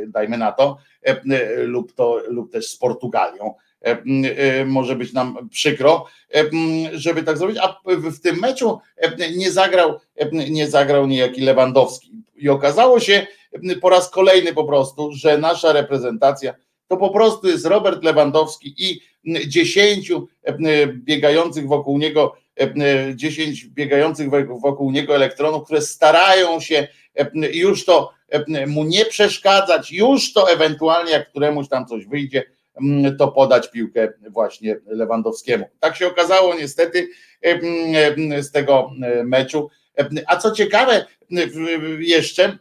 dajmy 0.08 0.38
na 0.38 0.52
to, 0.52 0.78
lub, 1.58 1.94
to, 1.94 2.22
lub 2.28 2.52
też 2.52 2.68
z 2.68 2.78
Portugalią 2.78 3.54
może 4.66 4.96
być 4.96 5.14
nam 5.14 5.50
przykro, 5.50 6.06
e, 6.36 6.44
żeby 6.94 7.24
tak 7.24 7.38
zrobić, 7.38 7.58
a 7.62 7.80
w 7.86 8.20
tym 8.20 8.40
meczu 8.40 8.80
nie 9.36 9.52
zagrał, 9.52 10.00
nie 10.50 10.68
zagrał 10.68 11.08
niejaki 11.08 11.42
Lewandowski. 11.42 12.12
I 12.36 12.50
okazało 12.50 13.00
się 13.00 13.28
po 13.82 13.90
raz 13.90 14.10
kolejny 14.10 14.54
po 14.54 14.64
prostu, 14.64 15.12
że 15.14 15.38
nasza 15.38 15.74
reprezentacja 15.74 16.54
to 16.88 16.98
po 16.98 17.10
prostu 17.10 17.48
jest 17.48 17.66
Robert 17.66 18.04
Lewandowski 18.04 18.76
i 18.78 19.02
dziesięciu 19.48 20.28
biegających 20.94 21.68
wokół 21.68 21.98
niego, 21.98 22.36
dziesięć 23.16 23.66
biegających 23.66 24.30
wokół 24.62 24.92
niego 24.92 25.16
elektronów, 25.16 25.64
które 25.64 25.82
starają 25.82 26.60
się 26.60 26.88
już 27.54 27.86
to 27.86 28.12
mu 28.68 28.84
nie 28.84 29.06
przeszkadzać, 29.06 29.92
już 29.92 30.34
to 30.34 30.52
ewentualnie 30.52 31.12
jak 31.12 31.30
któremuś 31.30 31.68
tam 31.68 31.86
coś 31.86 32.06
wyjdzie, 32.06 32.44
to 33.20 33.28
podać 33.28 33.72
piłkę 33.72 34.14
właśnie 34.30 34.80
Lewandowskiemu. 34.86 35.66
Tak 35.80 35.96
się 35.96 36.08
okazało 36.08 36.56
niestety 36.56 37.08
z 38.42 38.52
tego 38.52 38.92
meczu. 39.26 39.70
A 40.28 40.38
co 40.38 40.52
ciekawe, 40.52 41.06
jeszcze 42.00 42.58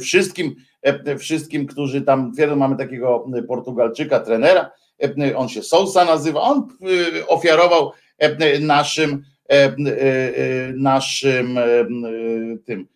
wszystkim, 0.00 0.56
wszystkim, 1.18 1.66
którzy 1.66 2.02
tam 2.02 2.32
twierdzą, 2.32 2.56
mamy 2.56 2.76
takiego 2.76 3.26
Portugalczyka, 3.48 4.20
trenera, 4.20 4.70
on 5.36 5.48
się 5.48 5.62
Sousa 5.62 6.04
nazywa, 6.04 6.40
on 6.40 6.68
ofiarował 7.28 7.92
naszym 8.60 9.24
naszym 10.74 11.58
tym 12.64 12.88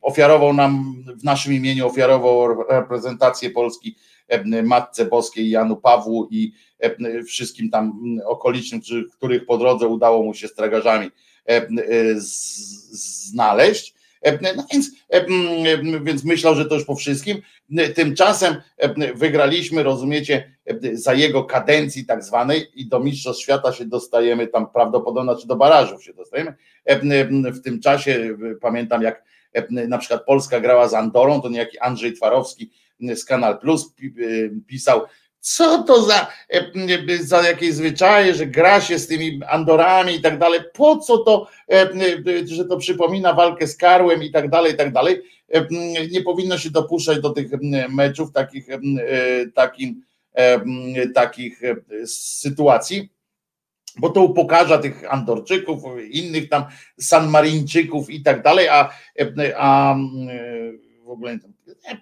ofiarował 0.00 0.52
nam 0.52 0.94
w 1.20 1.24
naszym 1.24 1.52
imieniu 1.52 1.86
ofiarował 1.86 2.64
reprezentację 2.70 3.50
Polski 3.50 3.96
Matce 4.62 5.04
Boskiej, 5.04 5.50
Janu 5.50 5.76
Pawłu 5.76 6.28
i 6.30 6.52
wszystkim 7.26 7.70
tam 7.70 8.00
okolicznym, 8.24 8.80
których 9.16 9.46
po 9.46 9.58
drodze 9.58 9.86
udało 9.86 10.22
mu 10.22 10.34
się 10.34 10.48
z 10.48 10.54
tragarzami 10.54 11.10
znaleźć. 12.90 13.94
No 14.56 14.64
więc, 14.72 14.90
więc 16.02 16.24
myślał, 16.24 16.54
że 16.54 16.64
to 16.64 16.74
już 16.74 16.84
po 16.84 16.94
wszystkim. 16.94 17.42
Tymczasem 17.94 18.56
wygraliśmy, 19.14 19.82
rozumiecie, 19.82 20.52
za 20.92 21.14
jego 21.14 21.44
kadencji 21.44 22.06
tak 22.06 22.24
zwanej 22.24 22.66
i 22.74 22.88
do 22.88 23.00
Mistrzostw 23.00 23.42
Świata 23.42 23.72
się 23.72 23.84
dostajemy 23.84 24.46
tam 24.46 24.70
prawdopodobnie, 24.70 25.36
czy 25.40 25.46
do 25.46 25.56
barażów 25.56 26.04
się 26.04 26.14
dostajemy. 26.14 26.54
W 27.52 27.60
tym 27.60 27.80
czasie 27.80 28.36
pamiętam 28.60 29.02
jak 29.02 29.24
na 29.68 29.98
przykład 29.98 30.24
Polska 30.24 30.60
grała 30.60 30.88
z 30.88 30.94
Andorą, 30.94 31.40
to 31.40 31.48
niejaki 31.48 31.78
Andrzej 31.78 32.12
Twarowski 32.12 32.70
z 33.00 33.24
Kanal 33.24 33.58
Plus 33.58 33.94
pisał, 34.66 35.00
co 35.40 35.82
to 35.82 36.02
za, 36.02 36.26
za 37.20 37.48
jakieś 37.48 37.74
zwyczaje, 37.74 38.34
że 38.34 38.46
gra 38.46 38.80
się 38.80 38.98
z 38.98 39.06
tymi 39.06 39.40
Andorami 39.48 40.14
i 40.14 40.20
tak 40.20 40.38
dalej, 40.38 40.60
po 40.74 40.96
co 40.96 41.18
to, 41.18 41.48
że 42.44 42.64
to 42.64 42.76
przypomina 42.76 43.32
walkę 43.32 43.66
z 43.66 43.76
Karłem 43.76 44.22
i 44.22 44.30
tak 44.30 44.50
dalej, 44.50 44.72
i 44.72 44.76
tak 44.76 44.92
dalej. 44.92 45.22
Nie 46.10 46.22
powinno 46.22 46.58
się 46.58 46.70
dopuszczać 46.70 47.20
do 47.20 47.30
tych 47.30 47.50
meczów, 47.88 48.32
takich, 48.32 48.66
takim, 49.54 50.02
takich 51.14 51.60
sytuacji 52.06 53.08
bo 53.98 54.10
to 54.10 54.22
upokarza 54.22 54.78
tych 54.78 55.12
Andorczyków, 55.12 55.82
innych 56.10 56.48
tam 56.48 56.64
Sanmarińczyków 57.00 58.10
i 58.10 58.22
tak 58.22 58.42
dalej, 58.42 58.68
a, 58.68 58.88
a 59.56 59.96
w 61.04 61.10
ogóle 61.10 61.38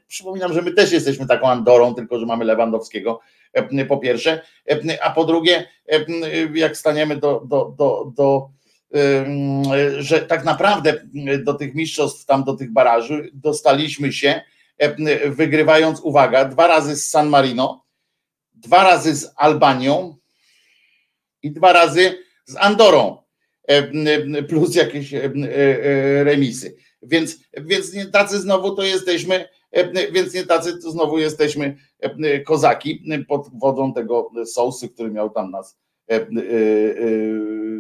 przypominam, 0.09 0.53
że 0.53 0.63
my 0.63 0.73
też 0.73 0.93
jesteśmy 0.93 1.27
taką 1.27 1.49
Andorą, 1.49 1.95
tylko 1.95 2.19
że 2.19 2.27
mamy 2.27 2.45
Lewandowskiego 2.45 3.21
po 3.89 3.99
pierwsze, 3.99 4.43
a 5.03 5.11
po 5.11 5.25
drugie, 5.25 5.69
jak 6.55 6.77
staniemy 6.77 7.17
do, 7.17 7.43
do, 7.45 7.75
do, 7.79 8.13
do 8.17 8.51
że 9.99 10.21
tak 10.21 10.45
naprawdę 10.45 11.07
do 11.45 11.55
tych 11.55 11.75
mistrzostw, 11.75 12.25
tam 12.25 12.45
do 12.45 12.55
tych 12.55 12.73
baraży 12.73 13.31
dostaliśmy 13.35 14.13
się, 14.13 14.41
wygrywając, 15.27 16.01
uwaga, 16.01 16.45
dwa 16.45 16.67
razy 16.67 16.97
z 16.97 17.11
San 17.11 17.29
Marino, 17.29 17.85
dwa 18.55 18.85
razy 18.85 19.17
z 19.17 19.33
Albanią, 19.37 20.17
i 21.47 21.51
dwa 21.51 21.73
razy 21.73 22.19
z 22.45 22.57
Andorą, 22.57 23.23
e, 23.69 24.43
plus 24.43 24.75
jakieś 24.75 25.15
e, 25.15 25.25
e, 25.25 26.25
remisy. 26.25 26.77
Więc, 27.03 27.39
więc 27.57 28.11
tacy 28.13 28.41
znowu 28.41 28.77
to 28.77 28.83
jesteśmy, 28.83 29.49
więc 30.13 30.35
nie 30.35 30.45
tacy 30.45 30.83
to 30.83 30.91
znowu 30.91 31.19
jesteśmy 31.19 31.77
kozaki 32.47 33.05
pod 33.29 33.49
wodą 33.59 33.93
tego 33.93 34.31
sousy, 34.45 34.89
który 34.89 35.11
miał 35.11 35.31
tam 35.31 35.51
nas 35.51 35.79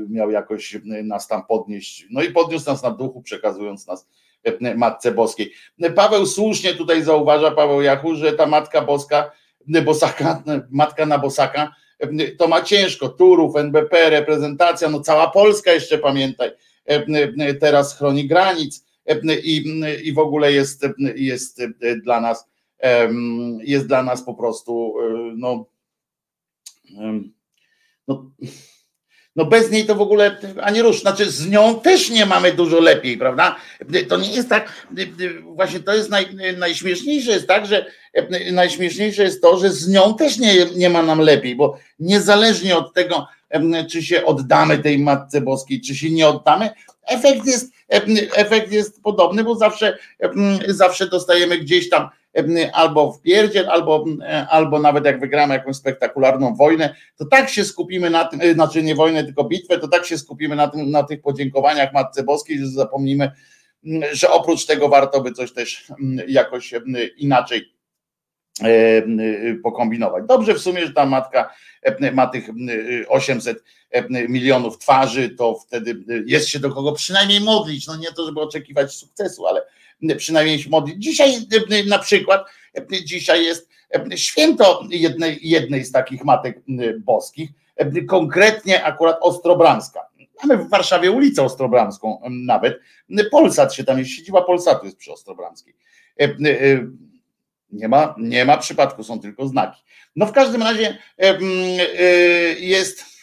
miał 0.09 0.31
jakoś 0.31 0.79
nas 0.85 1.29
tam 1.29 1.47
podnieść, 1.47 2.07
no 2.11 2.23
i 2.23 2.31
podniósł 2.31 2.67
nas 2.67 2.83
na 2.83 2.91
duchu, 2.91 3.23
przekazując 3.23 3.87
nas 3.87 4.09
Matce 4.77 5.13
Boskiej. 5.13 5.53
Paweł 5.95 6.27
słusznie 6.27 6.75
tutaj 6.75 7.03
zauważa, 7.03 7.51
Paweł 7.51 7.83
Jachu, 7.83 8.15
że 8.15 8.33
ta 8.33 8.47
Matka 8.47 8.83
Boska, 8.83 9.31
Bosaka, 9.85 10.43
Matka 10.71 11.07
na 11.07 11.19
Bosaka, 11.19 11.75
to 12.39 12.49
ma 12.49 12.63
ciężko. 12.63 13.09
Turów, 13.09 13.57
NBP, 13.57 14.11
reprezentacja, 14.11 14.89
no 14.89 15.01
cała 15.01 15.31
Polska 15.31 15.73
jeszcze 15.73 15.99
pamiętaj, 15.99 16.51
teraz 17.61 17.99
chroni 17.99 18.27
granic 18.27 18.86
i, 19.43 19.65
i 20.03 20.13
w 20.13 20.19
ogóle 20.19 20.53
jest, 20.53 20.87
jest 21.17 21.63
dla 22.05 22.21
nas 22.21 22.47
jest 23.63 23.87
dla 23.87 24.03
nas 24.03 24.23
po 24.25 24.35
prostu 24.35 24.95
no, 25.37 25.67
no 28.09 28.31
no 29.37 29.45
bez 29.45 29.71
niej 29.71 29.87
to 29.87 29.95
w 29.95 30.01
ogóle 30.01 30.37
ani 30.63 30.83
rusz. 30.83 31.01
Znaczy 31.01 31.31
z 31.31 31.49
nią 31.49 31.81
też 31.81 32.11
nie 32.11 32.27
mamy 32.27 32.53
dużo 32.53 32.81
lepiej, 32.81 33.19
prawda? 33.19 33.57
To 34.09 34.17
nie 34.17 34.31
jest 34.31 34.49
tak, 34.49 34.87
właśnie 35.43 35.81
to 35.81 35.95
jest 35.95 36.11
naj, 36.11 36.27
najśmieszniejsze 36.59 37.31
jest 37.31 37.47
tak, 37.47 37.67
że 37.67 37.87
najśmieszniejsze 38.53 39.23
jest 39.23 39.43
to, 39.43 39.59
że 39.59 39.71
z 39.71 39.89
nią 39.89 40.15
też 40.15 40.39
nie, 40.39 40.67
nie 40.77 40.91
ma 40.91 41.03
nam 41.03 41.19
lepiej, 41.19 41.57
bo 41.57 41.79
niezależnie 41.99 42.77
od 42.77 42.95
tego, 42.95 43.27
czy 43.91 44.03
się 44.03 44.25
oddamy 44.25 44.79
tej 44.79 44.99
Matce 44.99 45.41
Boskiej, 45.41 45.81
czy 45.81 45.95
się 45.95 46.11
nie 46.11 46.29
oddamy, 46.29 46.71
efekt 47.07 47.47
jest, 47.47 47.73
efekt 47.89 48.73
jest 48.73 49.03
podobny, 49.03 49.45
bo 49.45 49.55
zawsze, 49.55 49.99
zawsze 50.69 51.09
dostajemy 51.09 51.59
gdzieś 51.59 51.89
tam 51.89 52.09
albo 52.73 53.13
w 53.13 53.21
pierdziel, 53.21 53.71
albo, 53.71 54.05
albo 54.51 54.79
nawet 54.79 55.05
jak 55.05 55.21
wygramy 55.21 55.55
jakąś 55.55 55.77
spektakularną 55.77 56.55
wojnę, 56.55 56.95
to 57.17 57.25
tak 57.25 57.49
się 57.49 57.65
skupimy 57.65 58.11
na 58.11 58.25
tym, 58.25 58.55
znaczy 58.55 58.83
nie 58.83 58.95
wojnę, 58.95 59.25
tylko 59.25 59.45
bitwę, 59.45 59.79
to 59.79 59.89
tak 59.89 60.07
się 60.07 60.19
skupimy 60.19 60.57
na, 60.57 60.69
tym, 60.69 60.91
na 60.91 61.03
tych 61.03 61.23
podziękowaniach 61.23 61.93
Matce 61.93 62.23
Boskiej, 62.23 62.59
że 62.59 62.69
zapomnimy, 62.69 63.31
że 64.13 64.31
oprócz 64.31 64.67
tego 64.67 64.89
warto 64.89 65.21
by 65.21 65.33
coś 65.33 65.53
też 65.53 65.93
jakoś 66.29 66.75
inaczej 67.17 67.77
pokombinować. 69.63 70.25
Dobrze 70.29 70.55
w 70.55 70.59
sumie, 70.59 70.87
że 70.87 70.93
ta 70.93 71.07
matka 71.07 71.55
ma 72.13 72.27
tych 72.27 72.49
800 73.09 73.65
milionów 74.29 74.79
twarzy, 74.79 75.31
to 75.31 75.55
wtedy 75.55 76.05
jest 76.27 76.49
się 76.49 76.59
do 76.59 76.71
kogo 76.71 76.93
przynajmniej 76.93 77.41
modlić. 77.41 77.87
No 77.87 77.97
nie 77.97 78.13
to, 78.13 78.27
żeby 78.27 78.41
oczekiwać 78.41 78.95
sukcesu, 78.95 79.47
ale 79.47 79.63
przynajmniej 80.17 80.59
się 80.59 80.71
modlić. 80.71 81.03
Dzisiaj 81.05 81.33
na 81.87 81.99
przykład, 81.99 82.47
dzisiaj 83.05 83.45
jest 83.45 83.69
święto 84.15 84.83
jednej, 84.91 85.39
jednej 85.43 85.85
z 85.85 85.93
takich 85.93 86.25
matek 86.25 86.63
boskich, 87.01 87.51
konkretnie 88.09 88.85
akurat 88.85 89.19
Ostrobramska. 89.21 90.07
Mamy 90.43 90.65
w 90.65 90.69
Warszawie 90.69 91.11
ulicę 91.11 91.43
Ostrobramską 91.43 92.21
nawet. 92.31 92.81
Polsat 93.31 93.75
się 93.75 93.85
tam 93.85 93.99
jest, 93.99 94.11
siedziba 94.11 94.43
Polsatu 94.43 94.85
jest 94.85 94.97
przy 94.97 95.13
Ostrobramskiej. 95.13 95.75
Nie 97.71 97.89
ma, 97.89 98.15
nie 98.19 98.45
ma 98.45 98.57
przypadku, 98.57 99.05
są 99.05 99.21
tylko 99.21 99.47
znaki. 99.47 99.83
No 100.17 100.27
w 100.27 100.33
każdym 100.33 100.63
razie 100.63 100.99
jest 102.61 103.17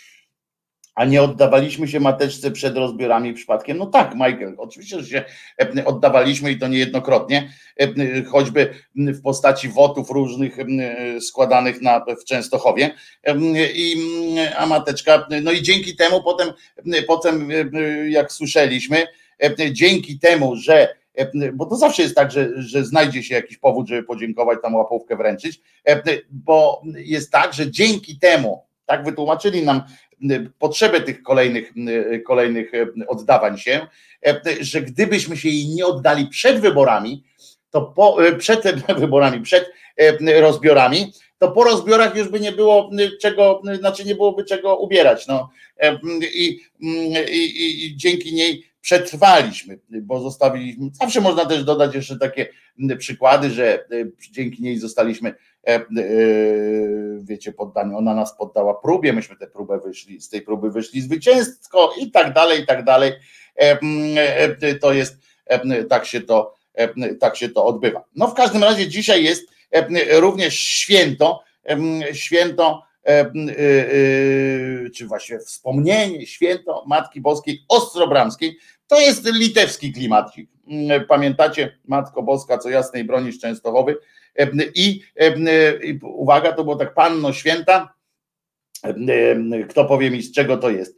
a 0.96 1.06
nie 1.06 1.22
oddawaliśmy 1.22 1.88
się 1.88 2.00
mateczce 2.00 2.52
przed 2.52 2.78
rozbiorami 2.78 3.34
przypadkiem? 3.34 3.78
No 3.78 3.86
tak, 3.86 4.14
Michael, 4.14 4.56
oczywiście, 4.58 5.00
że 5.00 5.06
się 5.06 5.26
oddawaliśmy 5.86 6.52
i 6.52 6.60
to 6.60 6.68
niejednokrotnie, 6.68 7.54
choćby 8.32 8.74
w 8.96 9.22
postaci 9.22 9.70
wotów 9.70 10.10
różnych 10.10 10.58
składanych 11.22 11.82
na, 11.82 12.06
w 12.22 12.26
Częstochowie. 12.26 12.96
I, 13.74 13.96
a 14.58 14.66
mateczka, 14.66 15.28
no 15.44 15.52
i 15.52 15.62
dzięki 15.62 15.96
temu 15.96 16.24
potem, 16.24 16.54
potem 17.08 17.50
jak 18.10 18.32
słyszeliśmy, 18.32 19.08
dzięki 19.72 20.20
temu, 20.20 20.56
że 20.56 20.96
bo 21.54 21.66
to 21.66 21.76
zawsze 21.76 22.02
jest 22.02 22.16
tak, 22.16 22.32
że, 22.32 22.50
że 22.62 22.86
znajdzie 22.86 23.24
się 23.24 23.36
jakiś 23.36 23.58
powód, 23.58 23.88
żeby 23.88 24.04
podziękować, 24.04 24.60
tam 24.62 24.76
łapówkę 24.76 25.16
wręczyć, 25.16 25.62
bo 26.32 26.82
jest 26.96 27.32
tak, 27.32 27.54
że 27.54 27.72
dzięki 27.72 28.20
temu, 28.20 28.64
tak 28.86 29.06
wytłumaczyli 29.06 29.64
nam 29.64 29.82
potrzebę 30.60 31.02
tych 31.02 31.24
kolejnych, 31.24 31.74
kolejnych 32.28 32.72
oddawań 33.08 33.58
się, 33.58 33.88
że 34.62 34.82
gdybyśmy 34.82 35.38
się 35.38 35.50
jej 35.50 35.68
nie 35.68 35.86
oddali 35.86 36.28
przed 36.28 36.60
wyborami, 36.60 37.24
to 37.70 37.82
po, 37.82 38.18
przed 38.38 38.64
wyborami, 39.00 39.42
przed 39.42 39.72
rozbiorami, 40.40 41.14
to 41.44 41.52
po 41.52 41.64
rozbiorach 41.64 42.16
już 42.16 42.30
by 42.30 42.40
nie 42.40 42.52
było 42.52 42.90
czego, 43.22 43.62
znaczy 43.80 44.06
nie 44.06 44.16
byłoby 44.16 44.44
czego 44.44 44.78
ubierać. 44.78 45.28
No. 45.28 45.50
I, 46.36 46.60
i, 46.80 47.86
i 47.86 47.98
dzięki 47.98 48.34
niej 48.34 48.64
przetrwaliśmy, 48.82 49.80
bo 49.90 50.20
zostawiliśmy. 50.20 50.90
Zawsze 50.94 51.22
można 51.22 51.46
też 51.46 51.64
dodać 51.64 51.96
jeszcze 51.96 52.20
takie 52.20 52.48
przykłady, 52.98 53.50
że 53.50 53.86
dzięki 54.32 54.64
niej 54.64 54.78
zostaliśmy 54.78 55.36
E, 55.68 55.76
e, 55.76 55.84
wiecie, 57.22 57.52
poddani, 57.52 57.96
ona 57.96 58.16
nas 58.16 58.38
poddała 58.38 58.74
próbie, 58.74 59.14
myśmy 59.14 59.36
tę 59.36 59.48
próbę 59.48 59.80
wyszli, 59.80 60.22
z 60.22 60.30
tej 60.30 60.42
próby 60.42 60.72
wyszli 60.72 61.02
zwycięsko 61.02 61.94
i 62.00 62.12
tak 62.12 62.34
dalej, 62.34 62.62
i 62.62 62.66
tak 62.66 62.84
dalej. 62.84 63.12
E, 63.56 64.76
to 64.76 64.94
jest, 64.94 65.18
tak 65.90 66.06
się 66.06 66.22
to, 66.22 66.56
tak 67.20 67.36
się 67.36 67.50
to 67.50 67.66
odbywa. 67.66 68.04
No 68.16 68.28
w 68.28 68.34
każdym 68.34 68.64
razie 68.64 68.88
dzisiaj 68.88 69.24
jest 69.24 69.53
również 70.12 70.56
święto, 70.60 71.44
święto, 72.14 72.84
czy 74.96 75.08
właśnie 75.08 75.40
wspomnienie, 75.40 76.28
święto 76.28 76.84
Matki 76.88 77.22
Boskiej 77.22 77.66
Ostrobramskiej, 77.68 78.58
to 78.88 79.00
jest 79.00 79.26
litewski 79.26 79.94
klimatik. 79.94 80.50
Pamiętacie, 81.08 81.78
Matko 81.88 82.24
Boska, 82.24 82.58
co 82.58 82.70
jasnej 82.70 83.04
bronisz 83.04 83.40
Częstochowy, 83.40 83.98
i 84.76 85.02
uwaga, 86.02 86.52
to 86.52 86.64
było 86.64 86.76
tak 86.76 86.94
Panno 86.94 87.34
Święta, 87.34 87.94
kto 89.70 89.86
powie 89.86 90.12
mi, 90.12 90.22
z 90.22 90.32
czego 90.32 90.58
to 90.58 90.70
jest 90.70 90.98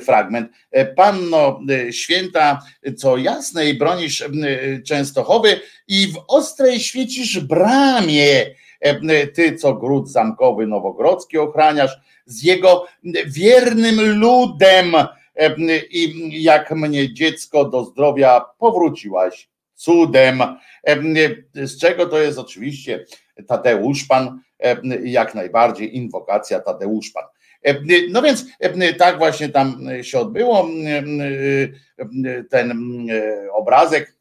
fragment. 0.00 0.50
Panno 0.96 1.60
święta, 1.90 2.62
co 2.96 3.16
jasnej 3.16 3.74
bronisz 3.74 4.24
Częstochowy 4.86 5.60
i 5.88 6.06
w 6.06 6.16
ostrej 6.28 6.80
świecisz 6.80 7.40
bramie, 7.40 8.46
ty, 9.34 9.56
co 9.56 9.74
gród 9.74 10.10
zamkowy 10.10 10.66
nowogrodzki 10.66 11.38
ochraniasz, 11.38 12.00
z 12.26 12.42
jego 12.42 12.86
wiernym 13.26 14.18
ludem 14.18 14.92
i 15.90 16.42
jak 16.42 16.70
mnie 16.70 17.14
dziecko 17.14 17.64
do 17.64 17.84
zdrowia 17.84 18.44
powróciłaś 18.58 19.48
cudem. 19.74 20.42
Z 21.54 21.80
czego 21.80 22.06
to 22.06 22.18
jest 22.18 22.38
oczywiście 22.38 23.04
Tadeusz 23.46 24.04
Pan, 24.04 24.40
jak 25.04 25.34
najbardziej 25.34 25.96
inwokacja 25.96 26.60
Tadeusz 26.60 27.10
Pan. 27.10 27.24
No 28.10 28.22
więc 28.22 28.44
tak 28.98 29.18
właśnie 29.18 29.48
tam 29.48 29.88
się 30.02 30.18
odbyło. 30.18 30.68
Ten 32.50 32.72
obrazek. 33.52 34.16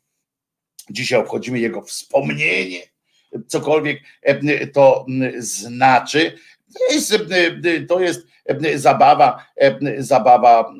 Dzisiaj 0.89 1.19
obchodzimy 1.19 1.59
jego 1.59 1.81
wspomnienie, 1.81 2.79
cokolwiek 3.47 3.99
to 4.73 5.05
znaczy. 5.37 6.37
To 6.77 6.93
jest, 6.93 7.13
to 7.87 7.99
jest 7.99 8.27
zabawa, 8.75 9.45
zabawa 9.97 10.73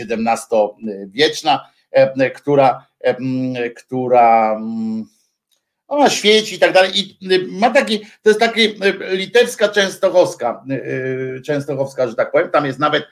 XVII-wieczna, 0.00 1.70
która, 2.34 2.86
która 3.76 4.60
ona 5.90 6.10
świeci 6.10 6.54
i 6.54 6.58
tak 6.58 6.72
dalej. 6.72 6.90
I 6.94 7.18
ma 7.48 7.70
taki, 7.70 8.00
to 8.00 8.30
jest 8.30 8.40
taki 8.40 8.74
litewska 9.10 9.68
częstochowska, 9.68 10.64
częstochowska, 11.44 12.08
że 12.08 12.14
tak 12.14 12.32
powiem. 12.32 12.50
Tam 12.50 12.66
jest 12.66 12.78
nawet, 12.78 13.04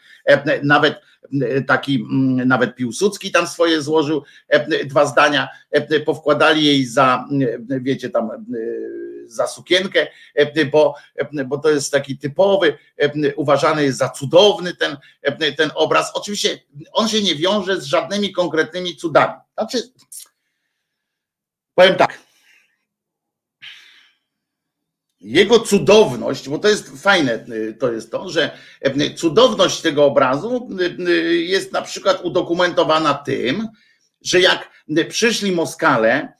nawet 0.63 1.01
taki, 1.67 2.07
nawet 2.47 2.75
Piłsudski 2.75 3.31
tam 3.31 3.47
swoje 3.47 3.83
złożył, 3.83 4.23
dwa 4.85 5.07
zdania, 5.07 5.49
powkładali 6.07 6.65
jej 6.65 6.87
za, 6.87 7.29
wiecie, 7.61 8.11
tam 8.11 8.47
za 9.27 9.47
sukienkę, 9.47 10.07
bo, 10.73 10.95
bo 11.47 11.59
to 11.59 11.71
jest 11.71 11.93
taki 11.93 12.19
typowy, 12.19 12.79
uważany 13.37 13.85
jest 13.85 13.99
za 13.99 14.09
cudowny 14.09 14.75
ten, 14.75 14.97
ten 15.57 15.71
obraz. 15.75 16.11
Oczywiście 16.15 16.59
on 16.93 17.09
się 17.09 17.23
nie 17.23 17.35
wiąże 17.35 17.81
z 17.81 17.85
żadnymi 17.85 18.33
konkretnymi 18.33 18.97
cudami. 18.97 19.35
Znaczy, 19.55 19.83
powiem 21.75 21.95
tak, 21.95 22.19
jego 25.21 25.61
cudowność, 25.61 26.49
bo 26.49 26.59
to 26.59 26.69
jest 26.69 27.03
fajne, 27.03 27.45
to 27.79 27.93
jest 27.93 28.11
to, 28.11 28.29
że 28.29 28.51
cudowność 29.17 29.81
tego 29.81 30.05
obrazu 30.05 30.69
jest 31.29 31.73
na 31.73 31.83
przykład 31.83 32.25
udokumentowana 32.25 33.15
tym, 33.15 33.69
że 34.23 34.41
jak 34.41 34.71
przyszli 35.09 35.53
Moskale 35.53 36.33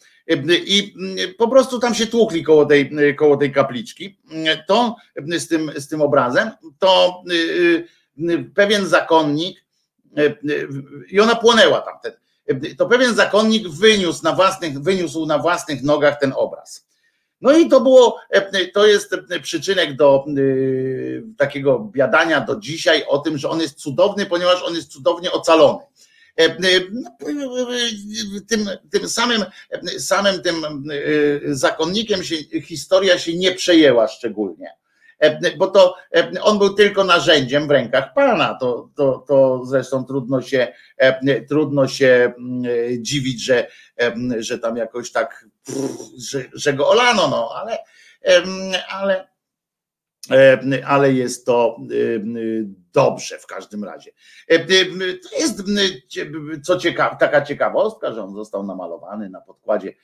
i 0.49 0.95
po 1.39 1.49
prostu 1.49 1.79
tam 1.79 1.95
się 1.95 2.07
tłukli 2.07 2.45
koło 2.45 2.67
tej, 2.67 2.91
koło 3.17 3.37
tej 3.37 3.53
kapliczki, 3.53 4.19
to 4.67 4.97
z 5.39 5.49
tym, 5.49 5.73
z 5.77 5.89
tym 5.89 6.03
obrazem, 6.03 6.51
to 6.79 7.23
pewien 8.55 8.87
zakonnik 8.87 9.65
i 11.11 11.21
ona 11.21 11.35
płonęła 11.35 11.81
tam, 11.81 11.95
to 12.79 12.87
pewien 12.87 13.15
zakonnik 13.15 13.69
wyniósł 13.69 14.25
na 14.25 14.33
własnych, 14.33 14.81
wyniósł 14.81 15.27
na 15.27 15.39
własnych 15.39 15.83
nogach 15.83 16.21
ten 16.21 16.33
obraz. 16.37 16.88
No 17.41 17.59
i 17.59 17.69
to 17.69 17.81
było, 17.81 18.21
to 18.75 18.87
jest 18.87 19.17
przyczynek 19.43 19.97
do 19.97 20.25
takiego 21.37 21.79
biadania 21.79 22.41
do 22.41 22.57
dzisiaj 22.57 23.05
o 23.09 23.19
tym, 23.19 23.39
że 23.39 23.49
on 23.49 23.61
jest 23.61 23.75
cudowny, 23.75 24.27
ponieważ 24.27 24.63
on 24.63 24.75
jest 24.75 24.93
cudownie 24.93 25.33
ocalony. 25.33 25.85
Tym, 28.49 28.71
tym 28.91 29.09
samym, 29.09 29.45
samym 29.99 30.43
tym 30.43 30.55
zakonnikiem 31.47 32.25
się, 32.25 32.37
historia 32.63 33.19
się 33.19 33.37
nie 33.37 33.53
przejęła 33.53 34.09
szczególnie 34.09 34.79
bo 35.59 35.67
to 35.67 35.95
on 36.43 36.59
był 36.59 36.75
tylko 36.75 37.05
narzędziem 37.05 37.69
w 37.69 37.71
rękach 37.71 38.15
Pana. 38.15 38.59
To, 38.61 38.91
to, 38.97 39.25
to 39.29 39.65
zresztą 39.65 40.05
trudno 40.05 40.43
się, 40.43 40.73
trudno 41.49 41.89
się 41.89 42.33
dziwić, 42.99 43.45
że, 43.45 43.67
że 44.39 44.59
tam 44.59 44.77
jakoś 44.77 45.13
tak, 45.13 45.47
że, 46.19 46.45
że 46.53 46.73
go 46.73 46.89
olano, 46.89 47.29
no, 47.29 47.51
ale, 47.55 47.79
ale, 48.89 49.29
ale 50.87 51.13
jest 51.13 51.47
to 51.47 51.77
dobrze 52.93 53.39
w 53.39 53.47
każdym 53.47 53.85
razie. 53.85 54.11
To 54.49 55.39
jest 55.39 55.63
co 56.63 56.79
ciekawe, 56.79 57.17
taka 57.21 57.43
ciekawostka, 57.43 58.13
że 58.13 58.23
on 58.23 58.35
został 58.35 58.67
namalowany 58.67 59.31
na 59.31 59.41
podkładzie 59.41 59.95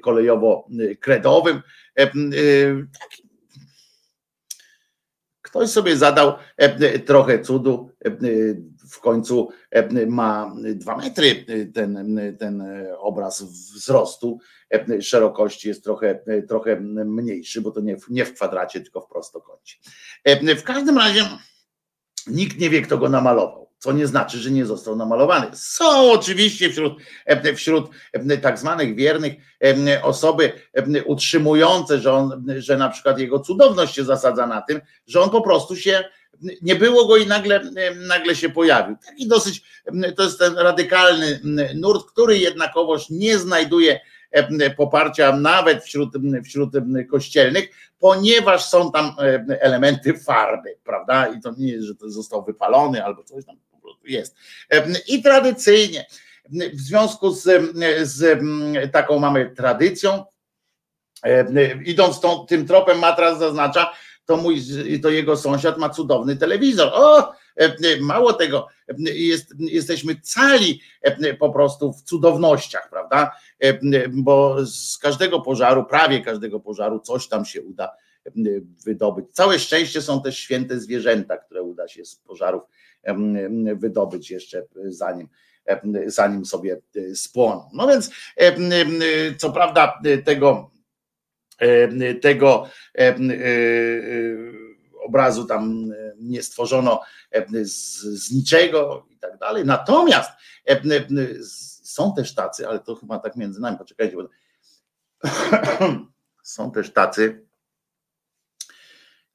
kolejowo-kredowym. 0.00 1.60
Ktoś 5.42 5.70
sobie 5.70 5.96
zadał 5.96 6.34
trochę 7.06 7.40
cudu, 7.40 7.90
w 8.90 9.00
końcu 9.00 9.48
ma 10.06 10.54
dwa 10.74 10.96
metry 10.96 11.44
ten, 11.74 12.18
ten 12.38 12.64
obraz 12.98 13.42
wzrostu, 13.42 14.38
szerokości 15.00 15.68
jest 15.68 15.84
trochę, 15.84 16.20
trochę 16.48 16.80
mniejszy, 16.80 17.60
bo 17.60 17.70
to 17.70 17.80
nie, 17.80 17.96
nie 18.10 18.24
w 18.24 18.34
kwadracie, 18.34 18.80
tylko 18.80 19.00
w 19.00 19.08
prostokącie. 19.08 19.76
W 20.56 20.62
każdym 20.62 20.98
razie 20.98 21.28
nikt 22.26 22.58
nie 22.58 22.70
wie, 22.70 22.82
kto 22.82 22.98
go 22.98 23.08
namalował 23.08 23.60
co 23.80 23.92
nie 23.92 24.06
znaczy, 24.06 24.38
że 24.38 24.50
nie 24.50 24.66
został 24.66 24.96
namalowany. 24.96 25.46
Są 25.52 26.12
oczywiście 26.12 26.70
wśród, 26.70 26.92
wśród 27.56 27.90
tak 28.42 28.58
zwanych 28.58 28.94
wiernych 28.94 29.32
osoby 30.02 30.52
utrzymujące, 31.06 32.00
że, 32.00 32.12
on, 32.12 32.46
że 32.58 32.76
na 32.76 32.88
przykład 32.88 33.18
jego 33.18 33.40
cudowność 33.40 33.94
się 33.94 34.04
zasadza 34.04 34.46
na 34.46 34.62
tym, 34.62 34.80
że 35.06 35.20
on 35.20 35.30
po 35.30 35.40
prostu 35.40 35.76
się 35.76 36.04
nie 36.62 36.74
było 36.74 37.06
go 37.06 37.16
i 37.16 37.26
nagle, 37.26 37.60
nagle 37.96 38.36
się 38.36 38.48
pojawił. 38.48 38.96
Taki 39.06 39.28
dosyć, 39.28 39.62
to 40.16 40.22
jest 40.22 40.38
ten 40.38 40.58
radykalny 40.58 41.40
nurt, 41.74 42.06
który 42.06 42.38
jednakowoż 42.38 43.10
nie 43.10 43.38
znajduje 43.38 44.00
poparcia 44.76 45.36
nawet 45.36 45.84
wśród, 45.84 46.10
wśród 46.44 46.70
kościelnych, 47.10 47.68
ponieważ 47.98 48.64
są 48.64 48.92
tam 48.92 49.16
elementy 49.60 50.18
farby, 50.18 50.76
prawda? 50.84 51.26
I 51.26 51.40
to 51.40 51.54
nie 51.58 51.72
jest, 51.72 51.86
że 51.86 51.94
to 51.94 52.10
został 52.10 52.44
wypalony 52.44 53.04
albo 53.04 53.24
coś 53.24 53.44
tam 53.44 53.56
jest. 54.04 54.36
I 55.08 55.22
tradycyjnie, 55.22 56.06
w 56.72 56.80
związku 56.80 57.30
z, 57.30 57.42
z 58.02 58.42
taką 58.92 59.18
mamy 59.18 59.50
tradycją, 59.56 60.24
idąc 61.84 62.20
tą, 62.20 62.46
tym 62.46 62.66
tropem, 62.66 62.98
matras 62.98 63.38
zaznacza, 63.38 63.92
to 64.30 64.36
mój, 64.36 64.62
to 65.02 65.10
jego 65.10 65.36
sąsiad 65.36 65.78
ma 65.78 65.88
cudowny 65.88 66.36
telewizor. 66.36 66.90
O, 66.94 67.32
mało 68.00 68.32
tego, 68.32 68.66
jest, 68.98 69.54
jesteśmy 69.58 70.20
cali 70.22 70.80
po 71.38 71.50
prostu 71.50 71.92
w 71.92 72.02
cudownościach, 72.02 72.90
prawda? 72.90 73.30
Bo 74.10 74.66
z 74.66 74.98
każdego 74.98 75.40
pożaru, 75.40 75.84
prawie 75.84 76.20
każdego 76.20 76.60
pożaru, 76.60 77.00
coś 77.00 77.28
tam 77.28 77.44
się 77.44 77.62
uda 77.62 77.96
wydobyć. 78.84 79.32
Całe 79.32 79.58
szczęście 79.58 80.02
są 80.02 80.22
też 80.22 80.38
święte 80.38 80.80
zwierzęta, 80.80 81.36
które 81.36 81.62
uda 81.62 81.88
się 81.88 82.04
z 82.04 82.16
pożarów 82.16 82.62
wydobyć 83.76 84.30
jeszcze 84.30 84.66
zanim 84.84 85.28
zanim 86.06 86.46
sobie 86.46 86.80
e, 86.96 87.14
spłoną. 87.14 87.70
No 87.72 87.88
więc 87.88 88.10
co 89.38 89.52
prawda 89.52 90.00
tego 90.24 90.70
tego 92.22 92.68
obrazu 95.04 95.44
tam 95.44 95.92
nie 96.16 96.42
stworzono 96.42 97.00
z, 97.62 98.00
z 98.00 98.30
niczego 98.32 99.06
i 99.10 99.16
tak 99.16 99.38
dalej. 99.38 99.64
Natomiast 99.64 100.30
są 101.82 102.14
też 102.14 102.34
tacy, 102.34 102.68
ale 102.68 102.78
to 102.78 102.94
chyba 102.94 103.18
tak 103.18 103.36
między 103.36 103.60
nami, 103.60 103.78
poczekajcie, 103.78 104.16
bo 104.16 104.28
są 106.42 106.72
też 106.72 106.92
tacy, 106.92 107.46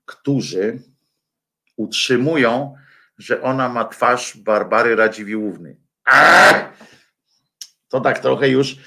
którzy 0.06 0.80
utrzymują, 1.76 2.76
że 3.18 3.42
ona 3.42 3.70
ma 3.70 3.86
twarz 3.86 4.38
Barbary 4.38 4.96
Radziwiłłówny. 4.96 5.78
To 7.96 8.02
tak 8.02 8.20
trochę 8.20 8.50
już 8.50 8.78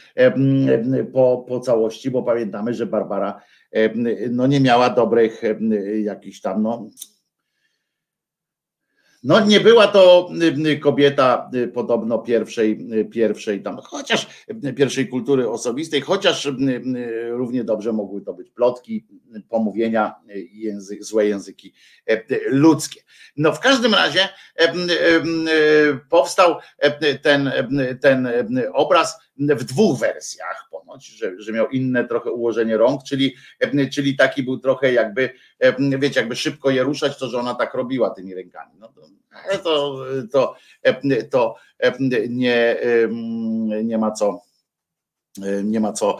po, 1.12 1.44
po 1.48 1.60
całości, 1.60 2.10
bo 2.10 2.22
pamiętamy, 2.22 2.74
że 2.74 2.86
Barbara 2.86 3.40
no 4.30 4.46
nie 4.46 4.60
miała 4.60 4.90
dobrych 4.90 5.42
jakichś 6.02 6.40
tam, 6.40 6.62
no, 6.62 6.88
no 9.22 9.46
nie 9.46 9.60
była 9.60 9.88
to 9.88 10.30
kobieta 10.80 11.50
podobno 11.74 12.18
pierwszej, 12.18 12.88
pierwszej 13.10 13.62
tam, 13.62 13.76
chociaż 13.82 14.26
pierwszej 14.76 15.08
kultury 15.08 15.48
osobistej, 15.48 16.00
chociaż 16.00 16.48
równie 17.30 17.64
dobrze 17.64 17.92
mogły 17.92 18.20
to 18.20 18.34
być 18.34 18.50
plotki, 18.50 19.06
pomówienia 19.48 20.14
język, 20.52 21.04
złe 21.04 21.26
języki 21.26 21.72
ludzkie. 22.46 23.00
No 23.36 23.52
w 23.52 23.60
każdym 23.60 23.94
razie 23.94 24.28
powstał 26.10 26.56
ten, 27.22 27.52
ten 28.00 28.28
obraz 28.72 29.27
w 29.38 29.64
dwóch 29.64 29.98
wersjach 29.98 30.68
ponoć, 30.70 31.06
że, 31.06 31.32
że 31.38 31.52
miał 31.52 31.68
inne 31.68 32.04
trochę 32.04 32.30
ułożenie 32.30 32.76
rąk, 32.76 33.02
czyli, 33.02 33.36
czyli 33.92 34.16
taki 34.16 34.42
był 34.42 34.58
trochę 34.58 34.92
jakby, 34.92 35.30
wiecie, 35.98 36.20
jakby 36.20 36.36
szybko 36.36 36.70
je 36.70 36.82
ruszać, 36.82 37.18
to 37.18 37.28
że 37.28 37.38
ona 37.38 37.54
tak 37.54 37.74
robiła 37.74 38.10
tymi 38.10 38.34
rękami. 38.34 38.72
No 38.78 38.88
to, 38.88 39.00
to, 39.62 40.04
to, 40.32 40.56
to 41.30 41.56
nie, 42.28 42.76
nie 43.84 43.98
ma 43.98 44.10
co 44.10 44.48
nie 45.64 45.80
ma 45.80 45.92
co 45.92 46.18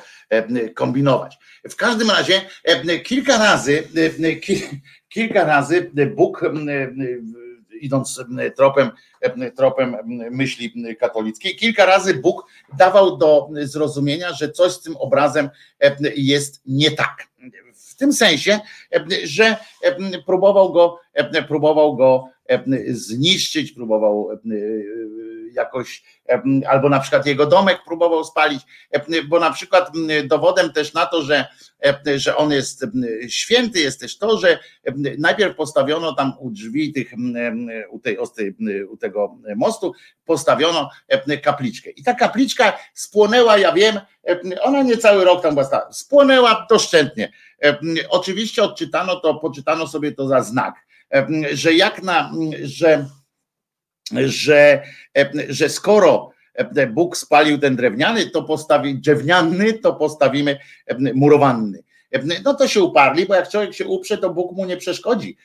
kombinować. 0.75 1.39
W 1.71 1.77
każdym 1.77 2.11
razie 2.11 2.41
kilka 3.05 3.39
razy, 3.39 3.89
kilka 5.09 5.45
razy 5.45 5.91
Bóg 6.17 6.45
idąc 7.81 8.25
tropem, 8.57 8.91
tropem 9.57 9.97
myśli 10.31 10.97
katolickiej. 11.01 11.57
Kilka 11.57 11.87
razy 11.87 12.15
Bóg 12.15 12.47
dawał 12.79 13.17
do 13.17 13.49
zrozumienia, 13.63 14.33
że 14.33 14.51
coś 14.51 14.73
z 14.73 14.83
tym 14.83 14.97
obrazem 14.97 15.51
jest 16.17 16.63
nie 16.67 16.91
tak. 16.91 17.29
W 17.75 17.95
tym 17.97 18.13
sensie, 18.13 18.61
że 19.25 19.57
próbował 20.27 20.73
go, 20.73 20.99
próbował 21.49 21.97
go 21.97 22.25
zniszczyć, 22.89 23.73
próbował 23.73 24.29
jakoś, 25.53 26.03
albo 26.69 26.89
na 26.89 27.01
przykład 27.01 27.27
jego 27.27 27.47
domek 27.47 27.79
próbował 27.85 28.25
spalić, 28.25 28.63
bo 29.29 29.41
na 29.41 29.51
przykład 29.51 29.91
dowodem 30.25 30.73
też 30.73 30.95
na 30.95 31.07
to, 31.07 31.23
że, 31.23 31.47
że 32.17 32.37
on 32.37 32.53
jest 32.53 32.87
święty, 33.29 33.81
jest 33.81 34.01
też 34.01 34.19
to, 34.19 34.39
że 34.39 34.59
najpierw 35.19 35.57
postawiono 35.57 36.15
tam 36.15 36.33
u 36.39 36.51
drzwi 36.51 36.93
tych, 36.93 37.13
u, 37.91 37.99
tej, 37.99 38.19
u 38.91 38.97
tego 38.97 39.39
mostu, 39.57 39.93
postawiono 40.25 40.91
kapliczkę. 41.43 41.91
I 41.91 42.03
ta 42.03 42.15
kapliczka 42.15 42.79
spłonęła, 42.95 43.59
ja 43.59 43.73
wiem, 43.73 44.01
ona 44.61 44.83
nie 44.83 44.97
cały 44.97 45.25
rok 45.25 45.43
tam 45.43 45.55
była, 45.55 45.93
spłonęła 45.93 46.67
doszczętnie. 46.71 47.33
Oczywiście 48.09 48.63
odczytano 48.63 49.21
to, 49.21 49.35
poczytano 49.35 49.87
sobie 49.87 50.13
to 50.13 50.27
za 50.27 50.43
znak, 50.43 50.75
że 51.53 51.73
jak 51.75 52.03
na, 52.03 52.33
że 52.63 53.07
że, 54.17 54.83
że 55.49 55.69
skoro 55.69 56.33
Bóg 56.91 57.17
spalił 57.17 57.59
ten 57.59 57.77
drewniany, 57.77 58.31
to 58.31 58.43
postawi 58.43 59.01
drewniany, 59.01 59.73
to 59.73 59.95
postawimy 59.95 60.59
murowany. 61.15 61.83
No 62.45 62.55
to 62.55 62.69
się 62.69 62.83
uparli, 62.83 63.27
bo 63.27 63.35
jak 63.35 63.51
człowiek 63.51 63.75
się 63.75 63.87
uprze, 63.87 64.19
to 64.19 64.31
Bóg 64.31 64.57
mu 64.57 64.67
nie 64.67 64.77
przeszkodzi. 64.77 65.37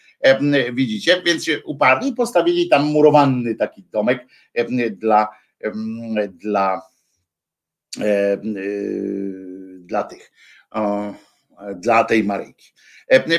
Widzicie? 0.73 1.21
Więc 1.25 1.45
się 1.45 1.63
uparli 1.63 2.09
i 2.09 2.13
postawili 2.13 2.69
tam 2.69 2.83
murowany 2.83 3.55
taki 3.55 3.83
domek 3.91 4.27
dla, 4.91 5.29
dla, 6.31 6.81
dla 9.79 10.03
tych, 10.03 10.31
dla 11.75 12.03
tej 12.03 12.23
Maryjki. 12.23 12.73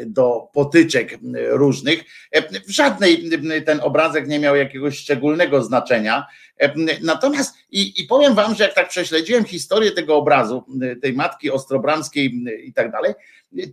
do 0.06 0.50
potyczek 0.54 1.20
różnych. 1.50 2.04
E, 2.32 2.62
w 2.62 2.70
żadnej 2.70 3.30
ten 3.66 3.80
obrazek 3.80 4.28
nie 4.28 4.40
miał 4.40 4.56
jakiegoś 4.56 4.98
szczególnego 4.98 5.64
znaczenia. 5.64 6.28
E, 6.58 6.74
natomiast 7.02 7.56
i, 7.72 8.02
i 8.02 8.04
powiem 8.04 8.36
wam, 8.36 8.56
że 8.56 8.64
jak 8.64 8.76
tak 8.76 8.90
prześledziłem 8.90 9.46
historię 9.46 9.92
tego 9.92 10.16
obrazu, 10.16 10.64
tej 11.02 11.14
matki 11.14 11.52
ostrobramskiej 11.52 12.44
i 12.64 12.74
tak 12.74 12.92
dalej, 12.92 13.14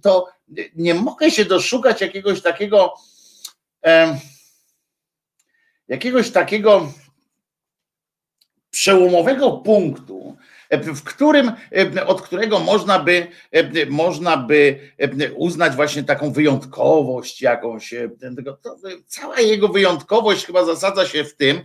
to 0.02 0.28
nie 0.77 0.94
mogę 0.94 1.31
się 1.31 1.44
doszukać 1.44 2.01
jakiegoś 2.01 2.43
takiego 2.43 2.94
jakiegoś 5.89 6.31
takiego 6.31 6.93
przełomowego 8.70 9.52
punktu, 9.52 10.15
w 10.70 11.02
którym, 11.02 11.52
od 12.06 12.22
którego 12.22 12.59
można 12.59 12.98
by, 12.98 13.26
można 13.88 14.36
by 14.36 14.78
uznać 15.34 15.76
właśnie 15.76 16.05
taką 16.05 16.32
wyjątkowość 16.32 17.43
jakąś. 17.43 17.94
Cała 19.06 19.40
jego 19.40 19.68
wyjątkowość 19.68 20.47
chyba 20.47 20.64
zasadza 20.64 21.06
się 21.06 21.24
w 21.24 21.36
tym, 21.36 21.60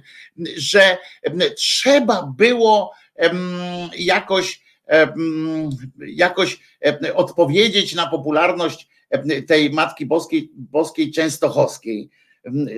że 0.58 0.98
trzeba 1.56 2.34
było 2.38 2.94
jakoś, 3.98 4.62
jakoś 6.08 6.60
odpowiedzieć 7.14 7.96
na 7.96 8.08
popularność 8.08 8.88
tej 9.48 9.70
Matki 9.70 10.06
Boskiej, 10.06 10.52
Boskiej 10.56 11.12
Częstochowskiej 11.12 12.10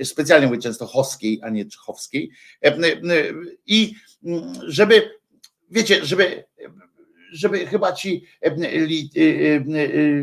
specjalnie 0.04 0.46
mówię 0.46 0.58
Częstochowskiej, 0.58 1.40
a 1.42 1.50
nie 1.50 1.64
Czechowskiej, 1.64 2.30
i 3.66 3.94
żeby 4.66 5.10
wiecie, 5.74 6.04
żeby, 6.04 6.44
żeby 7.32 7.66
chyba 7.66 7.92
ci 7.92 8.24
e, 8.42 8.46
e, 8.46 8.50
e, 8.50 9.58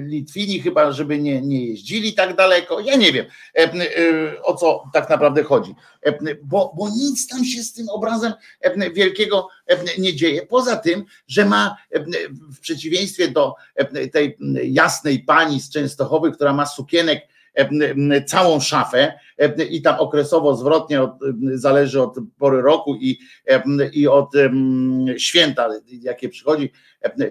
Litwini 0.02 0.62
chyba, 0.62 0.92
żeby 0.92 1.20
nie, 1.20 1.42
nie 1.42 1.66
jeździli 1.66 2.14
tak 2.14 2.36
daleko. 2.36 2.80
Ja 2.80 2.96
nie 2.96 3.12
wiem, 3.12 3.26
o 4.44 4.56
co 4.56 4.84
tak 4.94 5.10
naprawdę 5.10 5.44
chodzi, 5.44 5.76
bo, 6.44 6.74
bo 6.78 6.90
nic 6.90 7.28
tam 7.28 7.46
się 7.46 7.64
z 7.64 7.74
tym 7.74 7.90
obrazem 7.90 8.34
wielkiego 8.94 9.48
nie 9.98 10.16
dzieje. 10.16 10.46
Poza 10.46 10.76
tym, 10.76 11.06
że 11.28 11.46
ma 11.46 11.78
w 12.56 12.60
przeciwieństwie 12.60 13.28
do 13.28 13.54
tej 14.12 14.38
jasnej 14.64 15.20
pani 15.20 15.62
z 15.62 15.70
Częstochowy, 15.70 16.32
która 16.32 16.54
ma 16.54 16.66
sukienek 16.66 17.28
całą 18.28 18.60
szafę 18.60 19.14
i 19.70 19.82
tam 19.82 20.00
okresowo 20.00 20.56
zwrotnie 20.56 21.02
od, 21.02 21.12
zależy 21.54 22.02
od 22.02 22.16
pory 22.38 22.62
roku 22.62 22.96
i, 22.96 23.20
i 23.94 24.08
od 24.08 24.32
święta, 25.18 25.70
jakie 25.88 26.30
przychodzi, 26.30 26.72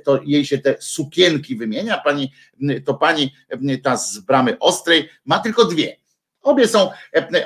to 0.05 0.21
jej 0.25 0.45
się 0.45 0.59
te 0.59 0.77
sukienki 0.81 1.57
wymienia. 1.57 2.01
Pani, 2.05 2.33
to 2.85 2.95
pani 2.95 3.35
ta 3.83 3.97
z 3.97 4.19
bramy 4.19 4.59
ostrej 4.59 5.09
ma 5.25 5.39
tylko 5.39 5.65
dwie. 5.65 5.97
Obie 6.43 6.69
są, 6.69 6.91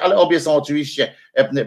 ale 0.00 0.16
obie 0.16 0.40
są 0.40 0.54
oczywiście 0.54 1.14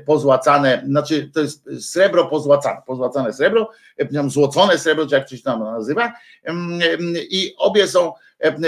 pozłacane, 0.05 0.83
znaczy 0.87 1.31
to 1.33 1.39
jest 1.41 1.69
srebro 1.91 2.25
pozłacane, 2.25 2.81
pozłacane 2.85 3.33
srebro, 3.33 3.69
złocone 4.27 4.77
srebro, 4.77 5.07
czy 5.07 5.15
jak 5.15 5.29
coś 5.29 5.41
tam 5.41 5.59
nazywa. 5.59 6.13
I 7.29 7.53
obie 7.57 7.87
są, 7.87 8.13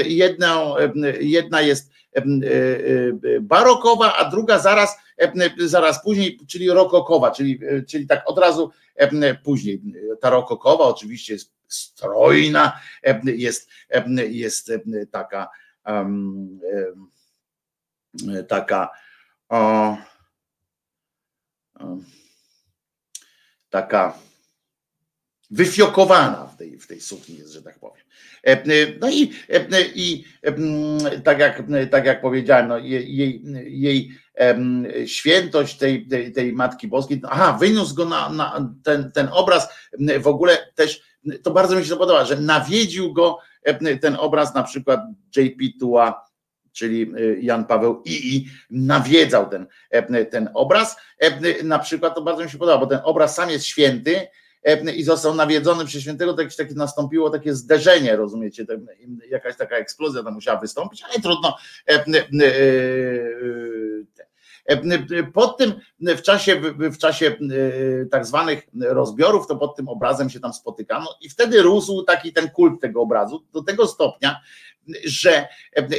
jedna, 0.05 0.75
jedna 1.19 1.61
jest 1.61 1.91
barokowa, 3.41 4.17
a 4.17 4.29
druga 4.29 4.59
zaraz, 4.59 4.97
zaraz 5.57 6.03
później, 6.03 6.39
czyli 6.47 6.69
rokokowa, 6.69 7.31
czyli, 7.31 7.59
e, 7.69 7.83
czyli 7.83 8.07
tak 8.07 8.23
od 8.25 8.37
razu 8.37 8.71
później. 9.43 9.81
Ta 10.21 10.29
rokokowa 10.29 10.83
oczywiście 10.83 11.33
jest 11.33 11.53
strojna, 11.67 12.79
jest, 13.23 13.69
jest 14.29 14.71
taka 15.11 15.49
taka 18.47 18.89
taka 23.69 24.13
wyfiokowana 25.51 26.45
w 26.45 26.57
tej, 26.57 26.79
w 26.79 26.87
tej 26.87 27.01
sukni 27.01 27.37
jest, 27.37 27.53
że 27.53 27.61
tak 27.61 27.79
powiem. 27.79 28.03
E, 28.47 28.51
e, 28.51 28.65
no 29.01 29.09
i, 29.09 29.31
e, 29.49 29.81
i 29.95 30.23
tak, 31.23 31.39
jak, 31.39 31.63
tak 31.91 32.05
jak 32.05 32.21
powiedziałem, 32.21 32.67
no 32.67 32.77
jej, 32.77 33.41
jej 33.65 34.11
świętość 35.05 35.77
tej, 35.77 36.07
tej, 36.07 36.31
tej 36.31 36.53
Matki 36.53 36.87
Boskiej, 36.87 37.21
aha, 37.29 37.57
wyniósł 37.59 37.95
go 37.95 38.05
na, 38.05 38.29
na 38.29 38.73
ten, 38.83 39.11
ten 39.11 39.29
obraz, 39.31 39.67
w 40.19 40.27
ogóle 40.27 40.57
też, 40.75 41.01
to 41.43 41.51
bardzo 41.51 41.75
mi 41.75 41.85
się 41.85 41.95
podoba, 41.95 42.25
że 42.25 42.41
nawiedził 42.41 43.13
go 43.13 43.39
ten 44.01 44.15
obraz 44.19 44.55
na 44.55 44.63
przykład 44.63 44.99
JP 45.37 45.61
Tua, 45.79 46.25
czyli 46.71 47.11
Jan 47.41 47.65
Paweł 47.65 48.03
II, 48.07 48.47
nawiedzał 48.69 49.49
ten, 49.49 49.67
ten 50.31 50.49
obraz. 50.53 50.95
Na 51.63 51.79
przykład 51.79 52.15
to 52.15 52.21
bardzo 52.21 52.43
mi 52.43 52.49
się 52.49 52.57
podoba, 52.57 52.77
bo 52.77 52.87
ten 52.87 52.99
obraz 53.03 53.35
sam 53.35 53.49
jest 53.49 53.65
święty, 53.65 54.27
i 54.95 55.03
został 55.03 55.35
nawiedzony 55.35 55.85
przez 55.85 56.01
świętego, 56.01 56.33
to 56.33 56.41
jakieś 56.41 56.57
takie 56.57 56.73
nastąpiło 56.73 57.29
takie 57.29 57.55
zderzenie, 57.55 58.15
rozumiecie, 58.15 58.65
jakaś 59.29 59.57
taka 59.57 59.75
eksplozja 59.75 60.23
tam 60.23 60.33
musiała 60.33 60.59
wystąpić, 60.59 61.03
ale 61.03 61.13
trudno. 61.13 61.57
E, 61.87 62.05
e, 64.69 65.23
pod 65.33 65.57
tym 65.57 65.73
w 66.01 66.21
czasie, 66.21 66.61
w 66.77 66.97
czasie 66.97 67.37
tak 68.11 68.25
zwanych 68.25 68.67
rozbiorów, 68.81 69.47
to 69.47 69.55
pod 69.55 69.75
tym 69.75 69.87
obrazem 69.87 70.29
się 70.29 70.39
tam 70.39 70.53
spotykano 70.53 71.07
i 71.21 71.29
wtedy 71.29 71.61
rósł 71.61 72.03
taki 72.03 72.33
ten 72.33 72.49
kult 72.49 72.81
tego 72.81 73.01
obrazu 73.01 73.45
do 73.53 73.63
tego 73.63 73.87
stopnia, 73.87 74.41
że 75.05 75.47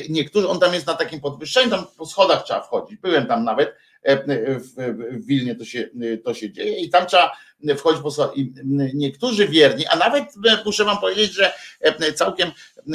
niektórzy, 0.09 0.49
on 0.49 0.61
tam 0.61 0.75
jest 0.75 0.87
na 0.87 0.95
takim 0.95 1.21
podwyższeniu, 1.21 1.71
tam 1.71 1.87
po 1.99 2.07
schodach 2.07 2.45
trzeba 2.45 2.63
wchodzić, 2.63 2.97
byłem 2.97 3.27
tam 3.27 3.45
nawet, 3.45 3.77
w 4.05 5.27
Wilnie 5.27 5.55
to 5.55 5.65
się, 5.65 5.89
to 6.25 6.35
się 6.35 6.53
dzieje 6.53 6.81
i 6.81 6.91
tam 6.91 7.07
trzeba 7.07 7.33
wchodzić 7.77 8.13
schodach. 8.13 8.37
I 8.37 8.53
niektórzy 8.95 9.49
wierni, 9.49 9.87
a 9.87 9.97
nawet 9.97 10.25
muszę 10.65 10.85
wam 10.85 10.99
powiedzieć, 10.99 11.33
że 11.33 11.53
całkiem 12.15 12.51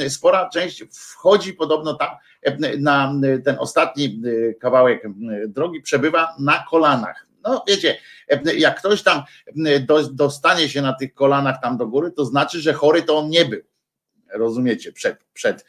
spora 0.08 0.48
część 0.52 0.84
wchodzi 0.92 1.52
podobno 1.52 1.94
tam 1.94 2.08
na 2.78 3.14
ten 3.44 3.56
ostatni 3.58 4.22
kawałek 4.60 5.02
drogi, 5.48 5.82
przebywa 5.82 6.34
na 6.38 6.64
kolanach. 6.70 7.26
No 7.42 7.64
wiecie, 7.68 7.98
jak 8.58 8.78
ktoś 8.78 9.02
tam 9.02 9.22
dostanie 10.12 10.68
się 10.68 10.82
na 10.82 10.92
tych 10.92 11.14
kolanach 11.14 11.56
tam 11.62 11.76
do 11.76 11.86
góry, 11.86 12.12
to 12.12 12.24
znaczy, 12.24 12.60
że 12.60 12.72
chory 12.72 13.02
to 13.02 13.18
on 13.18 13.28
nie 13.28 13.44
był 13.44 13.60
rozumiecie, 14.32 14.92
przed, 14.92 15.24
przed 15.32 15.64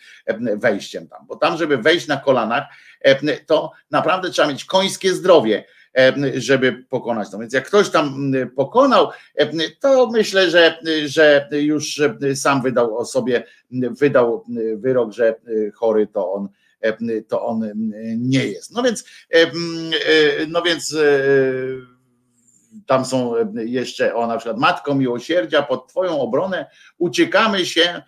wejściem 0.55 1.07
tam. 1.07 1.27
Bo 1.27 1.35
tam, 1.35 1.57
żeby 1.57 1.77
wejść 1.77 2.07
na 2.07 2.17
kolanach, 2.17 2.63
to 3.45 3.71
naprawdę 3.91 4.29
trzeba 4.29 4.47
mieć 4.47 4.65
końskie 4.65 5.13
zdrowie, 5.13 5.63
żeby 6.35 6.85
pokonać 6.89 7.31
to. 7.31 7.39
Więc 7.39 7.53
jak 7.53 7.67
ktoś 7.67 7.89
tam 7.89 8.31
pokonał, 8.55 9.09
to 9.79 10.07
myślę, 10.07 10.49
że, 10.49 10.79
że 11.05 11.49
już 11.51 12.01
sam 12.35 12.61
wydał 12.61 12.97
o 12.97 13.05
sobie, 13.05 13.43
wydał 13.71 14.45
wyrok, 14.75 15.11
że 15.11 15.35
chory 15.75 16.07
to 16.07 16.33
on 16.33 16.49
to 17.27 17.45
on 17.45 17.71
nie 18.17 18.45
jest. 18.45 18.71
No 18.71 18.83
więc, 18.83 19.05
no 20.47 20.61
więc 20.61 20.95
tam 22.85 23.05
są 23.05 23.33
jeszcze 23.55 24.15
o 24.15 24.27
na 24.27 24.37
przykład 24.37 24.57
Matko 24.57 24.95
Miłosierdzia, 24.95 25.63
pod 25.63 25.87
Twoją 25.87 26.19
obronę 26.21 26.65
uciekamy 26.97 27.65
się, 27.65 28.01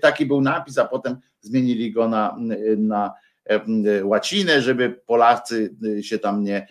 taki 0.00 0.26
był 0.26 0.40
napis, 0.40 0.78
a 0.78 0.84
potem 0.84 1.16
zmienili 1.40 1.92
go 1.92 2.08
na, 2.08 2.36
na 2.76 3.12
łacinę, 4.02 4.62
żeby 4.62 5.00
Polacy 5.06 5.76
się 6.00 6.18
tam 6.18 6.42
nie, 6.42 6.68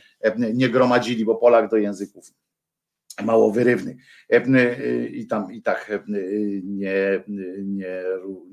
nie 0.53 0.69
gromadzili, 0.69 1.25
bo 1.25 1.35
Polak 1.35 1.69
do 1.69 1.77
języków 1.77 2.33
mało 3.23 3.51
wyrywny 3.51 3.97
i 5.11 5.27
tam 5.27 5.53
i 5.53 5.61
tak 5.61 5.91
nie, 6.63 6.63
nie, 6.63 7.23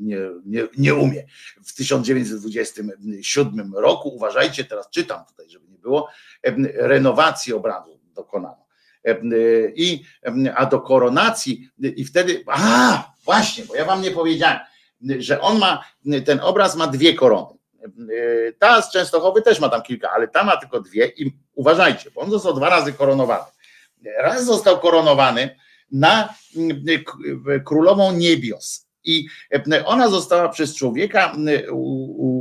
nie, 0.00 0.18
nie, 0.46 0.62
nie 0.78 0.94
umie. 0.94 1.26
W 1.64 1.74
1927 1.74 3.74
roku, 3.74 4.08
uważajcie, 4.08 4.64
teraz 4.64 4.90
czytam 4.90 5.24
tutaj, 5.28 5.50
żeby 5.50 5.68
nie 5.68 5.78
było, 5.78 6.08
renowacji 6.74 7.52
obrazu 7.52 8.00
dokonano. 8.14 8.64
I, 9.76 10.02
a 10.54 10.66
do 10.66 10.80
koronacji 10.80 11.68
i 11.96 12.04
wtedy, 12.04 12.44
a 12.46 13.12
właśnie, 13.24 13.64
bo 13.64 13.74
ja 13.74 13.84
wam 13.84 14.02
nie 14.02 14.10
powiedziałem, 14.10 14.58
że 15.18 15.40
on 15.40 15.58
ma, 15.58 15.84
ten 16.24 16.40
obraz 16.40 16.76
ma 16.76 16.86
dwie 16.86 17.14
korony. 17.14 17.58
Ta 18.58 18.82
z 18.82 18.92
Częstochowy 18.92 19.42
też 19.42 19.60
ma 19.60 19.68
tam 19.68 19.82
kilka, 19.82 20.10
ale 20.10 20.28
ta 20.28 20.44
ma 20.44 20.56
tylko 20.56 20.80
dwie 20.80 21.06
i 21.06 21.32
uważajcie, 21.54 22.10
bo 22.10 22.20
on 22.20 22.30
został 22.30 22.54
dwa 22.54 22.68
razy 22.68 22.92
koronowany. 22.92 23.44
Raz 24.18 24.44
został 24.44 24.80
koronowany 24.80 25.56
na 25.92 26.34
królową 27.64 28.12
niebios 28.12 28.88
i 29.04 29.26
ona 29.84 30.08
została 30.08 30.48
przez 30.48 30.76
człowieka 30.76 31.36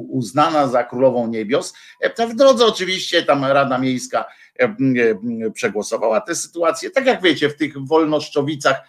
uznana 0.10 0.68
za 0.68 0.84
królową 0.84 1.28
niebios. 1.28 1.74
W 2.30 2.36
drodze 2.36 2.65
oczywiście 2.65 3.24
tam 3.24 3.45
Rada 3.45 3.78
Miejska 3.78 4.26
przegłosowała 5.53 6.21
tę 6.21 6.35
sytuację. 6.35 6.89
Tak 6.89 7.05
jak 7.05 7.21
wiecie, 7.21 7.49
w 7.49 7.57
tych 7.57 7.85
wolnoszczowicach, 7.85 8.88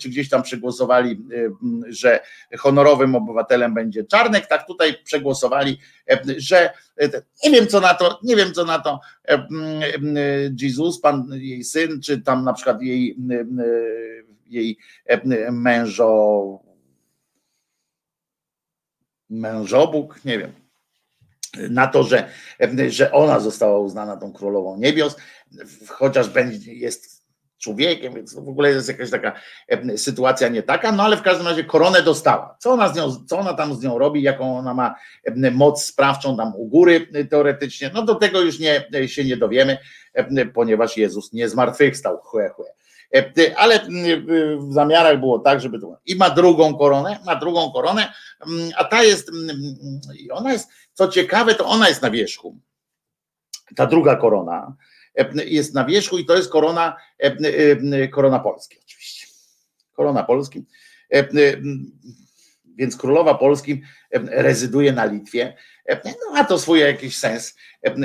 czy 0.00 0.08
gdzieś 0.08 0.28
tam 0.28 0.42
przegłosowali, 0.42 1.24
że 1.88 2.20
honorowym 2.58 3.14
obywatelem 3.14 3.74
będzie 3.74 4.04
Czarnek, 4.04 4.46
tak 4.46 4.66
tutaj 4.66 4.94
przegłosowali, 5.04 5.78
że 6.36 6.70
nie 7.44 7.50
wiem 7.50 7.66
co 7.66 7.80
na 7.80 7.94
to, 7.94 8.20
nie 8.22 8.36
wiem 8.36 8.52
co 8.52 8.64
na 8.64 8.78
to 8.78 9.00
Jezus, 10.60 11.00
pan 11.00 11.28
jej 11.32 11.64
syn, 11.64 12.00
czy 12.02 12.22
tam 12.22 12.44
na 12.44 12.52
przykład 12.52 12.82
jej, 12.82 13.16
jej 14.46 14.78
mężo 15.50 16.58
mężobóg, 19.30 20.24
nie 20.24 20.38
wiem 20.38 20.63
na 21.70 21.86
to, 21.86 22.02
że, 22.02 22.28
że 22.88 23.12
ona 23.12 23.40
została 23.40 23.78
uznana 23.78 24.16
tą 24.16 24.32
królową 24.32 24.76
niebios, 24.76 25.16
chociaż 25.88 26.28
będzie, 26.28 26.74
jest 26.74 27.24
człowiekiem, 27.58 28.14
więc 28.14 28.34
w 28.34 28.48
ogóle 28.48 28.70
jest 28.70 28.88
jakaś 28.88 29.10
taka 29.10 29.32
sytuacja 29.96 30.48
nie 30.48 30.62
taka, 30.62 30.92
no 30.92 31.02
ale 31.02 31.16
w 31.16 31.22
każdym 31.22 31.46
razie 31.46 31.64
koronę 31.64 32.02
dostała. 32.02 32.56
Co 32.58 32.72
ona, 32.72 32.88
z 32.88 32.96
nią, 32.96 33.12
co 33.26 33.38
ona 33.38 33.54
tam 33.54 33.74
z 33.74 33.82
nią 33.82 33.98
robi, 33.98 34.22
jaką 34.22 34.58
ona 34.58 34.74
ma 34.74 34.94
moc 35.52 35.84
sprawczą 35.84 36.36
tam 36.36 36.52
u 36.56 36.66
góry 36.66 37.06
teoretycznie, 37.30 37.90
no 37.94 38.02
do 38.02 38.14
tego 38.14 38.40
już 38.40 38.58
nie, 38.58 38.84
się 39.06 39.24
nie 39.24 39.36
dowiemy, 39.36 39.78
ponieważ 40.54 40.96
Jezus 40.96 41.32
nie 41.32 41.48
zmartwychwstał, 41.48 42.18
chłe, 42.18 42.48
chłe. 42.48 42.66
E, 43.14 43.58
ale 43.58 43.80
w 44.58 44.72
zamiarach 44.72 45.20
było 45.20 45.38
tak, 45.38 45.60
żeby 45.60 45.80
to. 45.80 45.98
I 46.06 46.16
ma 46.16 46.30
drugą 46.30 46.78
koronę, 46.78 47.18
ma 47.26 47.36
drugą 47.36 47.72
koronę, 47.72 48.12
a 48.76 48.84
ta 48.84 49.02
jest, 49.02 49.30
ona 50.32 50.52
jest, 50.52 50.70
co 50.92 51.08
ciekawe, 51.08 51.54
to 51.54 51.66
ona 51.66 51.88
jest 51.88 52.02
na 52.02 52.10
wierzchu. 52.10 52.58
Ta 53.76 53.86
druga 53.86 54.16
korona 54.16 54.76
jest 55.46 55.74
na 55.74 55.84
wierzchu 55.84 56.18
i 56.18 56.24
to 56.24 56.36
jest 56.36 56.50
korona, 56.50 56.96
korona 58.12 58.38
Polski, 58.38 58.78
oczywiście. 58.84 59.26
Korona 59.92 60.22
Polski. 60.22 60.64
Więc 62.76 62.96
królowa 62.96 63.34
Polski 63.34 63.82
rezyduje 64.30 64.92
na 64.92 65.04
Litwie. 65.04 65.56
No, 66.04 66.32
ma 66.32 66.44
to 66.44 66.58
swój 66.58 66.80
jakiś 66.80 67.18
sens, 67.18 67.56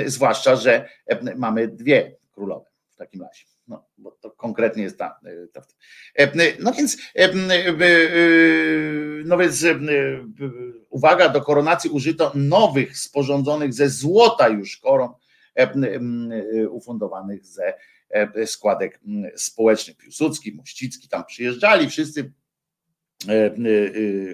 zwłaszcza, 0.06 0.56
że 0.56 0.88
mamy 1.36 1.68
dwie 1.68 2.16
królowe 2.32 2.70
w 2.90 2.96
takim 2.96 3.22
razie. 3.22 3.44
No, 3.70 3.88
bo 3.98 4.10
to 4.10 4.30
konkretnie 4.30 4.82
jest 4.82 4.98
ta, 4.98 5.20
ta. 5.52 5.62
No 6.60 6.72
więc, 6.72 6.96
no 9.24 9.38
więc 9.38 9.64
uwaga, 10.90 11.28
do 11.28 11.40
koronacji 11.40 11.90
użyto 11.90 12.32
nowych, 12.34 12.98
sporządzonych 12.98 13.74
ze 13.74 13.88
złota 13.88 14.48
już 14.48 14.76
koron 14.76 15.10
ufundowanych 16.70 17.46
ze 17.46 17.74
składek 18.46 19.00
społecznych. 19.36 19.96
Piłsudski, 19.96 20.52
Mościcki 20.52 21.08
tam 21.08 21.24
przyjeżdżali, 21.24 21.90
wszyscy 21.90 22.32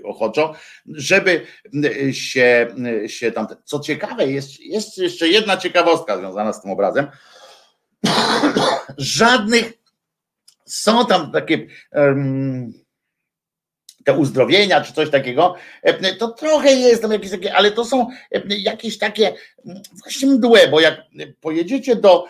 ochoczo, 0.05 0.55
żeby 0.87 1.47
się, 2.13 2.75
się 3.07 3.33
tam. 3.33 3.47
Co 3.65 3.81
ciekawe, 3.81 4.27
jest, 4.27 4.61
jest 4.61 4.99
jeszcze 4.99 5.29
jedna 5.29 5.57
ciekawostka 5.57 6.19
związana 6.19 6.53
z 6.53 6.63
tym 6.63 6.71
obrazem 6.71 7.07
Żadnych 8.99 9.73
są 10.67 11.07
tam 11.07 11.33
takie 11.33 11.67
te 14.05 14.13
uzdrowienia 14.13 14.81
czy 14.81 14.93
coś 14.93 15.11
takiego, 15.11 15.55
to 16.19 16.29
trochę 16.29 16.73
jest 16.73 17.03
tam 17.03 17.13
jakieś 17.13 17.31
takie, 17.31 17.55
ale 17.55 17.71
to 17.71 17.85
są 17.85 18.09
jakieś 18.49 18.99
takie 18.99 19.35
właśnie 20.03 20.29
mdłe, 20.29 20.69
bo 20.69 20.81
jak 20.81 21.03
pojedziecie 21.41 21.97
do, 21.97 22.25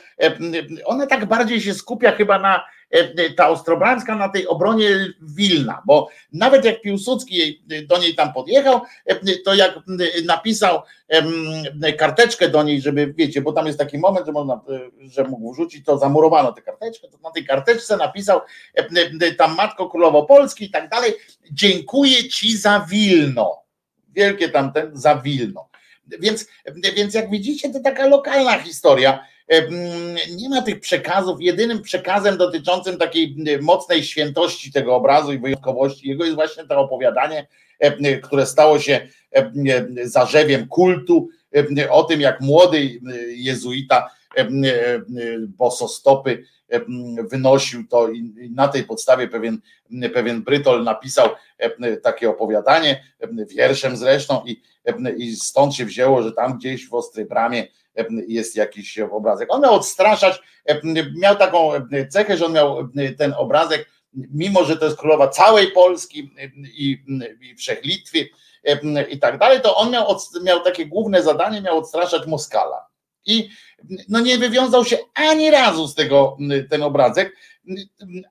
ona 0.85 1.07
tak 1.07 1.27
bardziej 1.27 1.61
się 1.61 1.75
skupia 1.75 2.13
chyba 2.13 2.39
na 2.39 2.65
ta 3.37 3.49
Ostrobrańska 3.49 4.17
na 4.17 4.29
tej 4.29 4.47
obronie 4.47 4.89
Wilna, 5.23 5.83
bo 5.87 6.09
nawet 6.33 6.65
jak 6.65 6.81
Piłsudski 6.81 7.63
do 7.87 7.99
niej 7.99 8.15
tam 8.15 8.33
podjechał, 8.33 8.81
e, 9.07 9.37
to 9.45 9.55
jak 9.55 9.79
napisał 10.25 10.83
karteczkę 11.99 12.49
do 12.49 12.63
niej, 12.63 12.81
żeby 12.81 13.15
wiecie, 13.17 13.41
bo 13.41 13.53
tam 13.53 13.67
jest 13.67 13.79
taki 13.79 13.99
moment, 13.99 14.27
że 14.27 14.33
można, 14.33 14.55
e, 14.55 15.09
że 15.09 15.25
mógł 15.25 15.53
wrzucić, 15.53 15.85
to 15.85 15.99
zamurowano 15.99 16.53
tę 16.53 16.63
karteczkę, 16.63 17.09
to 17.09 17.19
na 17.19 17.31
tej 17.31 17.45
karteczce 17.45 17.97
napisał 17.97 18.41
tam 19.39 19.57
Matko 19.57 19.89
Królowo 19.89 20.23
Polski 20.23 20.65
i 20.65 20.71
tak 20.71 20.89
dalej, 20.89 21.13
dziękuję 21.51 22.29
Ci 22.29 22.57
za 22.57 22.87
Wilno, 22.91 23.63
wielkie 24.09 24.49
tamten, 24.49 24.91
za 24.95 25.15
Wilno. 25.15 25.69
Więc, 26.21 26.47
więc 26.97 27.15
jak 27.15 27.31
widzicie, 27.31 27.73
to 27.73 27.81
taka 27.81 28.07
lokalna 28.07 28.59
historia, 28.59 29.27
nie 30.37 30.49
ma 30.49 30.63
tych 30.63 30.81
przekazów. 30.81 31.41
Jedynym 31.41 31.83
przekazem 31.83 32.37
dotyczącym 32.37 32.99
takiej 32.99 33.37
mocnej 33.63 34.05
świętości 34.05 34.73
tego 34.73 34.97
obrazu 34.97 35.33
i 35.33 35.39
wyjątkowości 35.39 36.09
jego 36.09 36.25
jest 36.25 36.37
właśnie 36.37 36.65
to 36.65 36.81
opowiadanie, 36.81 37.47
które 38.23 38.47
stało 38.47 38.79
się 38.79 39.09
zarzewiem 40.03 40.69
kultu 40.69 41.29
o 41.91 42.05
tym, 42.05 42.21
jak 42.21 42.41
młody 42.41 43.01
jezuita 43.29 44.11
bosostopy 45.49 46.45
wynosił 47.31 47.87
to 47.89 48.09
i 48.09 48.51
na 48.55 48.69
tej 48.69 48.85
podstawie 48.85 49.29
pewien, 49.29 49.61
pewien 50.15 50.43
Brytol 50.43 50.85
napisał 50.85 51.29
takie 52.03 52.31
opowiadanie, 52.31 53.05
wierszem 53.49 53.97
zresztą 53.97 54.43
i, 54.47 54.63
i 55.17 55.37
stąd 55.37 55.75
się 55.75 55.85
wzięło, 55.85 56.23
że 56.23 56.33
tam 56.33 56.59
gdzieś 56.59 56.89
w 56.89 56.95
Ostrej 56.95 57.27
Bramie 57.27 57.67
jest 58.29 58.57
jakiś 58.57 58.99
obrazek. 58.99 59.49
On 59.53 59.63
miał 59.63 59.75
odstraszać, 59.75 60.43
miał 61.17 61.37
taką 61.37 61.71
cechę, 62.11 62.37
że 62.37 62.47
on 62.47 62.53
miał 62.53 62.89
ten 63.19 63.35
obrazek 63.37 63.89
mimo 64.17 64.65
że 64.65 64.77
to 64.77 64.85
jest 64.85 64.99
królowa 64.99 65.29
całej 65.29 65.73
Polski 65.73 66.31
i, 66.75 67.03
i 67.41 67.55
Wszechlitwy 67.57 68.29
i 69.11 69.19
tak 69.19 69.39
dalej, 69.39 69.61
to 69.61 69.77
on 69.77 69.91
miał, 69.91 70.17
miał 70.43 70.61
takie 70.61 70.87
główne 70.87 71.23
zadanie, 71.23 71.61
miał 71.61 71.79
odstraszać 71.79 72.27
Moskala. 72.27 72.87
I 73.27 73.51
no 74.09 74.21
nie 74.21 74.39
wywiązał 74.39 74.85
się 74.85 74.99
ani 75.15 75.51
razu 75.51 75.89
z 75.89 75.95
tego 75.95 76.37
ten 76.71 76.83
obrazek, 76.83 77.37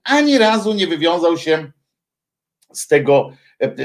ani 0.03 0.37
razu 0.37 0.73
nie 0.73 0.87
wywiązał 0.87 1.37
się 1.37 1.71
z 2.73 2.87
tego 2.87 3.29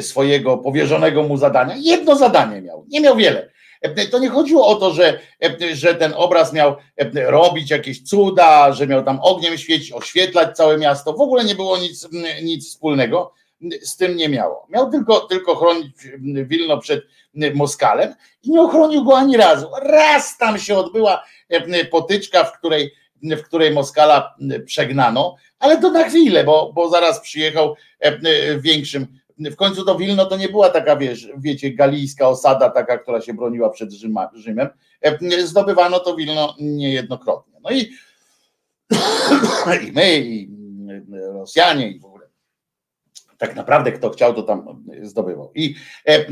swojego 0.01 0.59
powierzonego 0.59 1.23
mu 1.23 1.37
zadania. 1.37 1.75
Jedno 1.79 2.17
zadanie 2.17 2.63
miał, 2.63 2.85
nie 2.89 3.01
miał 3.01 3.17
wiele. 3.17 3.51
To 4.11 4.19
nie 4.19 4.29
chodziło 4.29 4.67
o 4.67 4.75
to, 4.75 4.91
że, 4.91 5.21
że 5.73 5.95
ten 5.95 6.13
obraz 6.17 6.53
miał 6.53 6.77
robić 7.15 7.71
jakieś 7.71 8.03
cuda, 8.03 8.73
że 8.73 8.87
miał 8.87 9.05
tam 9.05 9.19
ogniem 9.23 9.59
świecić, 9.59 9.93
oświetlać 9.93 10.57
całe 10.57 10.79
miasto. 10.79 11.13
W 11.13 11.21
ogóle 11.21 11.45
nie 11.45 11.55
było 11.55 11.79
nic, 11.79 12.09
nic 12.43 12.69
wspólnego 12.69 13.33
z 13.83 13.97
tym 13.97 14.17
nie 14.17 14.29
miało. 14.29 14.67
Miał 14.71 14.91
tylko, 14.91 15.21
tylko 15.21 15.57
chronić 15.57 15.97
Wilno 16.25 16.79
przed 16.79 17.05
Moskalem 17.55 18.15
i 18.43 18.51
nie 18.51 18.61
ochronił 18.61 19.05
go 19.05 19.19
ani 19.19 19.37
razu. 19.37 19.67
Raz 19.83 20.39
tam 20.39 20.59
się 20.59 20.79
odbyła 20.79 21.25
potyczka, 21.91 22.45
w 22.45 22.59
której, 22.59 22.93
w 23.23 23.43
której 23.43 23.71
Moskala 23.71 24.35
przegnano, 24.67 25.37
ale 25.59 25.81
to 25.81 25.91
na 25.91 26.05
chwilę, 26.05 26.45
bo, 26.45 26.73
bo 26.75 26.89
zaraz 26.89 27.21
przyjechał 27.21 27.77
większym 28.59 29.21
w 29.41 29.57
końcu 29.57 29.85
to 29.85 29.95
Wilno 29.95 30.27
to 30.27 30.37
nie 30.37 30.49
była 30.49 30.71
taka, 30.71 30.97
wiesz, 30.97 31.29
wiecie, 31.39 31.71
galijska 31.71 32.29
osada, 32.29 32.71
taka, 32.71 32.99
która 32.99 33.21
się 33.21 33.35
broniła 33.35 33.71
przed 33.71 33.93
Rzyma, 33.93 34.31
Rzymem. 34.35 34.69
E, 35.03 35.47
zdobywano 35.47 35.99
to 35.99 36.17
Wilno 36.17 36.55
niejednokrotnie. 36.61 37.61
No 37.63 37.71
i, 37.71 37.93
i 39.89 39.93
my, 39.93 40.19
i 40.19 40.51
Rosjanie, 41.33 41.89
i. 41.89 42.01
Tak 43.41 43.57
naprawdę 43.57 43.93
kto 43.93 44.11
chciał, 44.11 44.35
to 44.35 44.43
tam 44.43 44.85
zdobywał. 45.03 45.53
I, 45.55 45.75
e, 46.07 46.25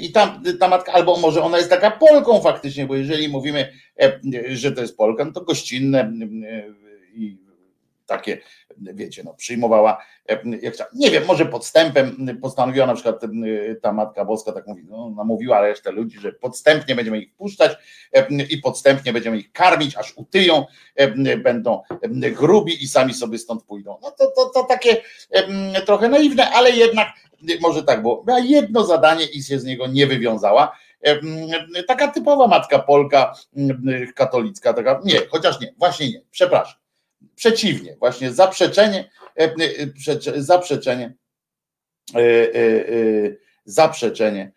i 0.00 0.12
tam 0.12 0.42
ta 0.60 0.68
matka, 0.68 0.92
albo 0.92 1.16
może 1.16 1.42
ona 1.42 1.58
jest 1.58 1.70
taka 1.70 1.90
Polką 1.90 2.40
faktycznie, 2.40 2.86
bo 2.86 2.96
jeżeli 2.96 3.28
mówimy, 3.28 3.72
e, 4.02 4.20
że 4.48 4.72
to 4.72 4.80
jest 4.80 4.96
Polka, 4.96 5.24
no 5.24 5.32
to 5.32 5.40
gościnne 5.40 6.12
i 7.14 7.43
takie, 8.06 8.40
wiecie, 8.78 9.22
no, 9.24 9.34
przyjmowała, 9.34 10.04
e, 10.28 10.38
jak 10.62 10.74
nie 10.94 11.10
wiem, 11.10 11.24
może 11.26 11.46
podstępem 11.46 12.38
postanowiła 12.42 12.86
na 12.86 12.94
przykład 12.94 13.24
e, 13.24 13.28
ta 13.74 13.92
Matka 13.92 14.24
Boska, 14.24 14.52
tak 14.52 14.66
mówi, 14.66 14.84
no, 14.88 15.10
namówiła 15.10 15.60
resztę 15.60 15.92
ludzi, 15.92 16.20
że 16.20 16.32
podstępnie 16.32 16.94
będziemy 16.94 17.18
ich 17.18 17.32
wpuszczać 17.32 17.72
e, 18.12 18.26
i 18.50 18.58
podstępnie 18.58 19.12
będziemy 19.12 19.38
ich 19.38 19.52
karmić, 19.52 19.96
aż 19.96 20.12
utyją, 20.16 20.64
będą 21.44 21.82
grubi 22.32 22.84
i 22.84 22.88
sami 22.88 23.14
sobie 23.14 23.38
stąd 23.38 23.62
pójdą. 23.62 23.98
No 24.02 24.10
to, 24.10 24.26
to, 24.36 24.50
to 24.54 24.62
takie 24.62 24.96
trochę 25.86 26.08
naiwne, 26.08 26.50
ale 26.50 26.70
jednak 26.70 27.08
może 27.60 27.82
tak 27.82 28.02
było. 28.02 28.24
Miała 28.26 28.40
jedno 28.40 28.84
zadanie 28.84 29.24
i 29.24 29.42
się 29.42 29.58
z 29.58 29.64
niego 29.64 29.86
nie 29.86 30.06
wywiązała. 30.06 30.76
Taka 31.88 32.08
typowa 32.08 32.46
matka 32.46 32.78
Polka, 32.78 33.34
katolicka, 34.14 34.72
taka, 34.72 35.00
nie, 35.04 35.20
chociaż 35.30 35.60
nie, 35.60 35.74
właśnie 35.78 36.08
nie, 36.08 36.20
przepraszam 36.30 36.83
Przeciwnie, 37.36 37.96
właśnie 37.96 38.32
zaprzeczenie, 38.32 39.10
e, 39.40 39.42
e, 39.42 40.42
zaprzeczenie, 40.42 41.14
e, 42.14 42.20
zaprzeczenie 43.64 44.52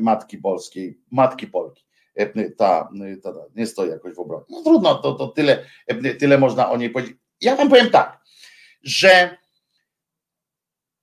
matki 0.00 0.38
polskiej, 0.38 1.00
matki 1.10 1.46
Polki. 1.46 1.84
Ta, 2.56 2.88
ta, 3.22 3.32
nie 3.56 3.66
stoi 3.66 3.88
jakoś 3.88 4.14
w 4.14 4.18
obronie. 4.18 4.44
No 4.48 4.62
trudno, 4.62 4.94
to, 4.94 5.12
to 5.12 5.28
tyle, 5.28 5.64
tyle 6.18 6.38
można 6.38 6.70
o 6.70 6.76
niej 6.76 6.90
powiedzieć. 6.90 7.16
Ja 7.40 7.56
wam 7.56 7.68
powiem 7.68 7.90
tak, 7.90 8.20
że 8.82 9.36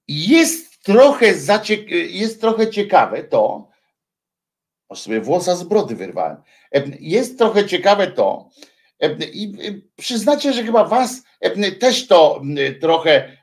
jest 0.07 0.83
trochę, 0.83 1.33
zaciek- 1.33 1.91
jest 2.09 2.41
trochę 2.41 2.69
ciekawe 2.69 3.23
to, 3.23 3.69
aż 4.89 5.01
sobie 5.01 5.21
włosa 5.21 5.55
z 5.55 5.63
brody 5.63 5.95
wyrwałem, 5.95 6.37
jest 6.99 7.37
trochę 7.37 7.65
ciekawe 7.65 8.07
to, 8.07 8.49
i 9.33 9.53
przyznacie, 9.95 10.53
że 10.53 10.63
chyba 10.63 10.83
Was 10.85 11.23
też 11.79 12.07
to 12.07 12.41
trochę, 12.81 13.37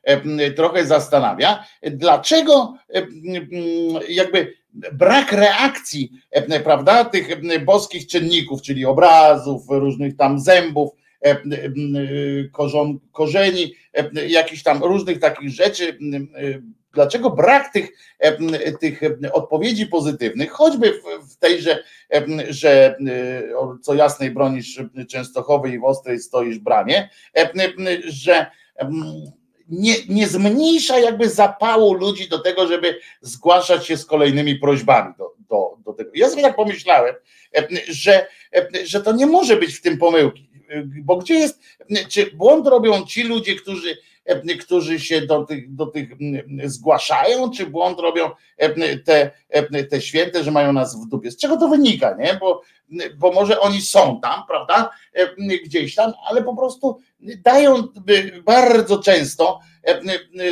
trochę 0.56 0.86
zastanawia, 0.86 1.64
dlaczego 1.82 2.74
jakby 4.09 4.55
brak 4.93 5.32
reakcji, 5.32 6.10
prawda, 6.64 7.05
tych 7.05 7.64
boskich 7.64 8.06
czynników, 8.06 8.62
czyli 8.62 8.85
obrazów, 8.85 9.62
różnych 9.68 10.16
tam 10.16 10.40
zębów, 10.40 10.90
korzeni, 13.12 13.74
jakichś 14.28 14.62
tam 14.62 14.85
różnych 14.85 15.18
takich 15.18 15.51
rzeczy, 15.51 15.98
dlaczego 16.95 17.31
brak 17.31 17.73
tych, 17.73 17.91
tych 18.81 19.01
odpowiedzi 19.33 19.87
pozytywnych, 19.87 20.51
choćby 20.51 21.01
w 21.31 21.37
tej, 21.37 21.62
że, 21.62 21.85
że 22.49 22.97
co 23.83 23.95
jasnej 23.95 24.31
bronisz 24.31 24.83
Częstochowej 25.09 25.73
i 25.73 25.79
w 25.79 25.85
ostrej 25.85 26.19
stoisz 26.19 26.59
bramie, 26.59 27.09
że 28.05 28.47
nie, 29.69 29.95
nie 30.09 30.29
zmniejsza 30.29 30.99
jakby 30.99 31.29
zapału 31.29 31.95
ludzi 31.95 32.29
do 32.29 32.39
tego, 32.39 32.69
żeby 32.69 32.99
zgłaszać 33.21 33.87
się 33.87 33.97
z 33.97 34.07
kolejnymi 34.07 34.57
prośbami 34.57 35.15
do, 35.19 35.35
do, 35.49 35.77
do 35.85 35.93
tego. 35.93 36.11
Ja 36.15 36.31
sobie 36.31 36.43
tak 36.43 36.57
pomyślałem, 36.57 37.15
że, 37.89 38.27
że 38.85 39.01
to 39.03 39.12
nie 39.12 39.27
może 39.27 39.57
być 39.57 39.75
w 39.75 39.83
tym 39.83 39.99
pomyłki, 39.99 40.51
bo 41.03 41.16
gdzie 41.16 41.35
jest, 41.35 41.61
czy 42.09 42.31
błąd 42.31 42.66
robią 42.66 43.07
ci 43.07 43.23
ludzie, 43.23 43.55
którzy 43.57 43.97
którzy 44.61 45.01
się 45.01 45.21
do 45.21 45.45
tych, 45.45 45.75
do 45.75 45.87
tych 45.87 46.09
zgłaszają, 46.65 47.51
czy 47.51 47.67
błąd 47.67 48.01
robią 48.01 48.31
te, 49.05 49.31
te 49.91 50.01
święte, 50.01 50.45
że 50.45 50.51
mają 50.51 50.73
nas 50.73 51.05
w 51.05 51.09
dupie. 51.09 51.31
Z 51.31 51.37
czego 51.37 51.57
to 51.57 51.69
wynika, 51.69 52.17
nie? 52.19 52.39
Bo, 52.41 52.63
bo 53.17 53.33
może 53.33 53.61
oni 53.61 53.83
są 53.83 54.21
tam, 54.21 54.43
prawda? 54.49 54.91
Gdzieś 55.65 55.95
tam, 55.95 56.13
ale 56.29 56.43
po 56.43 56.57
prostu 56.57 57.01
dają 57.45 57.83
bardzo 58.45 58.99
często 58.99 59.61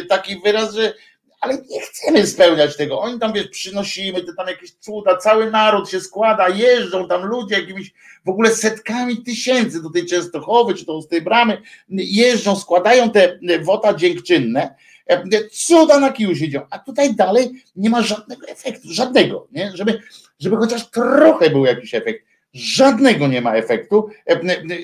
taki 0.09 0.41
wyraz, 0.41 0.75
że 0.75 0.95
ale 1.43 1.59
nie 1.71 1.81
chcemy 1.81 2.27
spełniać 2.27 2.77
tego. 2.77 3.01
Oni 3.01 3.21
tam 3.21 3.33
wiesz, 3.33 3.49
przynosimy 3.49 4.23
te 4.23 4.35
tam 4.35 4.47
jakieś 4.47 4.73
cuda, 4.73 5.17
cały 5.17 5.51
naród 5.51 5.91
się 5.91 6.01
składa, 6.01 6.49
jeżdżą 6.49 7.09
tam 7.09 7.27
ludzie 7.27 7.55
jakimiś 7.55 7.93
w 8.25 8.29
ogóle 8.29 8.51
setkami 8.51 9.23
tysięcy 9.23 9.83
do 9.83 9.91
tej 9.91 10.07
Częstochowy, 10.07 10.75
czy 10.75 10.85
to 10.85 11.03
z 11.03 11.09
tej 11.09 11.23
bramy, 11.23 11.63
jeżdżą, 11.89 12.57
składają 12.57 13.11
te 13.11 13.39
wota 13.63 13.95
dziękczynne, 13.95 14.75
cuda 15.53 15.99
na 16.01 16.13
kiju 16.13 16.37
się 16.37 16.47
a 16.71 16.79
tutaj 16.79 17.15
dalej 17.15 17.51
nie 17.77 17.91
ma 17.91 18.03
żadnego 18.03 18.47
efektu, 18.49 18.89
żadnego, 18.93 19.49
nie? 19.53 19.73
Żeby, 19.75 20.01
żeby 20.39 20.57
chociaż 20.57 20.91
trochę 20.91 21.51
był 21.51 21.67
jakiś 21.67 21.95
efekt. 21.95 22.25
Żadnego 22.55 23.29
nie 23.29 23.41
ma 23.41 23.55
efektu, 23.55 24.09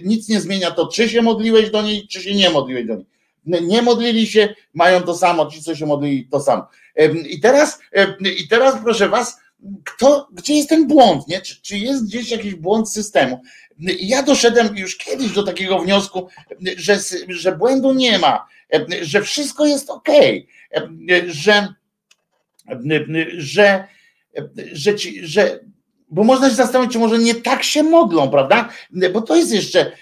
nic 0.02 0.28
nie 0.28 0.40
zmienia 0.40 0.70
to, 0.70 0.86
czy 0.86 1.09
się 1.09 1.22
modliłeś 1.22 1.70
do 1.70 1.82
niej, 1.82 2.09
czy 2.09 2.22
się 2.22 2.35
nie 2.35 2.51
modliłeś 2.51 2.86
do 2.86 2.94
niej 2.94 3.06
nie 3.47 3.82
modlili 3.82 4.27
się, 4.27 4.55
mają 4.74 5.02
to 5.02 5.15
samo, 5.15 5.47
ci 5.47 5.62
co 5.62 5.74
się 5.74 5.86
modlili 5.86 6.28
to 6.31 6.40
samo. 6.40 6.69
I 7.28 7.40
teraz, 7.40 7.78
i 8.39 8.48
teraz 8.48 8.82
proszę 8.82 9.09
was, 9.09 9.36
kto, 9.85 10.28
gdzie 10.32 10.55
jest 10.55 10.69
ten 10.69 10.86
błąd, 10.86 11.28
nie? 11.28 11.40
Czy, 11.40 11.62
czy 11.62 11.78
jest 11.78 12.06
gdzieś 12.06 12.31
jakiś 12.31 12.55
błąd 12.55 12.93
systemu? 12.93 13.43
Ja 14.01 14.23
doszedłem 14.23 14.77
już 14.77 14.97
kiedyś 14.97 15.32
do 15.32 15.43
takiego 15.43 15.78
wniosku, 15.78 16.28
że, 16.77 16.98
że 17.28 17.56
błędu 17.56 17.94
nie 17.94 18.19
ma, 18.19 18.47
że 19.02 19.23
wszystko 19.23 19.66
jest 19.66 19.90
ok, 19.90 20.09
że, 21.27 21.74
że, 23.36 23.85
że, 24.73 24.94
ci, 24.94 25.27
że 25.27 25.60
bo 26.10 26.24
można 26.24 26.51
się 26.51 26.56
zastanowić, 26.56 26.93
czy 26.93 26.98
może 26.98 27.18
nie 27.18 27.35
tak 27.35 27.62
się 27.62 27.82
modlą, 27.82 28.30
prawda? 28.30 28.68
Bo 29.12 29.22
to 29.22 29.36
jest 29.36 29.52
jeszcze, 29.52 29.93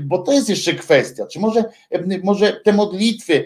bo 0.00 0.18
to 0.18 0.32
jest 0.32 0.48
jeszcze 0.48 0.74
kwestia. 0.74 1.26
Czy 1.26 1.40
może, 1.40 1.64
może 2.22 2.52
te 2.52 2.72
modlitwy 2.72 3.44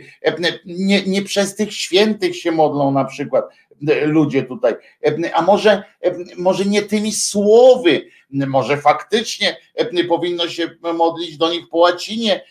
nie, 0.66 1.03
nie 1.03 1.23
przez 1.23 1.57
tych 1.57 1.73
świętych 1.74 2.37
się 2.37 2.53
modlą 2.53 2.91
na 2.91 3.05
przykład 3.05 3.45
ludzie 4.05 4.43
tutaj, 4.43 4.74
a 5.35 5.43
może, 5.43 5.82
może 6.37 6.65
nie 6.65 6.82
tymi 6.82 7.12
słowy, 7.12 8.07
może 8.31 8.77
faktycznie 8.77 9.57
powinno 10.09 10.49
się 10.49 10.70
modlić 10.95 11.37
do 11.37 11.51
nich 11.51 11.69
po 11.69 11.78
łacinie, 11.78 12.45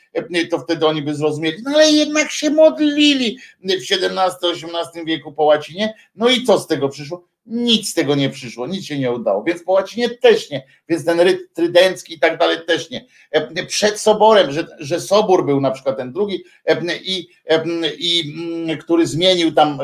to 0.52 0.60
wtedy 0.60 0.88
oni 0.88 1.02
by 1.02 1.16
zrozumieli, 1.16 1.58
no 1.64 1.72
ale 1.74 1.92
jednak 1.92 2.32
się 2.32 2.50
modlili 2.50 3.38
w 3.64 3.72
XVII-XVIII 3.72 5.06
wieku 5.06 5.32
po 5.32 5.44
łacinie, 5.44 5.94
no 6.16 6.30
i 6.30 6.44
co 6.44 6.60
z 6.60 6.68
tego 6.68 6.90
przyszło? 6.90 7.29
Nic 7.50 7.90
z 7.90 7.94
tego 7.94 8.16
nie 8.16 8.30
przyszło, 8.30 8.68
nic 8.68 8.86
się 8.86 9.00
nie 9.00 9.12
udało, 9.12 9.44
więc 9.44 9.64
po 9.64 9.72
łacinie 9.72 10.10
też 10.10 10.50
nie, 10.50 10.64
więc 10.90 11.06
ten 11.06 11.20
ryt 11.20 11.54
trydencki 11.54 12.14
i 12.14 12.20
tak 12.20 12.38
dalej 12.38 12.58
też 12.68 12.90
nie. 12.90 13.06
E, 13.32 13.66
przed 13.66 14.00
soborem, 14.00 14.52
że, 14.52 14.68
że 14.80 15.02
sobór 15.02 15.46
był 15.46 15.62
na 15.62 15.72
przykład 15.72 15.98
ten 15.98 16.14
drugi, 16.14 16.44
e, 16.66 16.82
i, 17.04 17.28
e, 17.50 17.64
i 17.98 18.34
mm, 18.38 18.78
który 18.78 19.08
zmienił 19.08 19.52
tam 19.52 19.80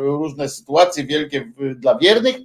różne 0.00 0.48
sytuacje 0.48 1.04
wielkie 1.04 1.52
dla 1.76 1.98
wiernych, 1.98 2.36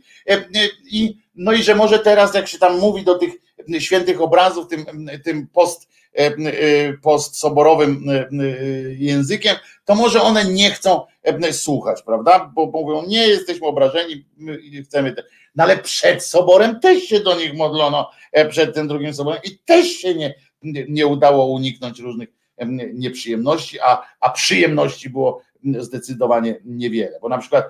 i 0.91 1.17
no 1.35 1.53
i 1.53 1.63
że 1.63 1.75
może 1.75 1.99
teraz, 1.99 2.33
jak 2.33 2.47
się 2.47 2.57
tam 2.57 2.79
mówi 2.79 3.03
do 3.03 3.15
tych 3.15 3.33
świętych 3.79 4.21
obrazów, 4.21 4.67
tym, 4.67 4.85
tym 5.23 5.47
post 5.47 5.89
postsoborowym 7.01 8.05
językiem, 8.97 9.55
to 9.85 9.95
może 9.95 10.21
one 10.21 10.45
nie 10.45 10.71
chcą 10.71 11.01
słuchać, 11.51 12.01
prawda? 12.01 12.51
Bo 12.55 12.65
mówią, 12.65 13.03
nie 13.07 13.27
jesteśmy 13.27 13.67
obrażeni, 13.67 14.25
chcemy. 14.83 15.13
Te... 15.13 15.23
No 15.55 15.63
ale 15.63 15.77
przed 15.77 16.23
soborem 16.23 16.79
też 16.79 17.03
się 17.03 17.19
do 17.19 17.35
nich 17.39 17.53
modlono, 17.53 18.11
przed 18.49 18.75
tym 18.75 18.87
drugim 18.87 19.13
soborem 19.13 19.41
i 19.43 19.57
też 19.57 19.87
się 19.87 20.15
nie, 20.15 20.35
nie 20.89 21.07
udało 21.07 21.45
uniknąć 21.45 21.99
różnych 21.99 22.29
nieprzyjemności, 22.93 23.79
a, 23.79 24.01
a 24.19 24.29
przyjemności 24.29 25.09
było 25.09 25.41
zdecydowanie 25.79 26.59
niewiele. 26.65 27.19
Bo 27.21 27.29
na 27.29 27.37
przykład 27.37 27.65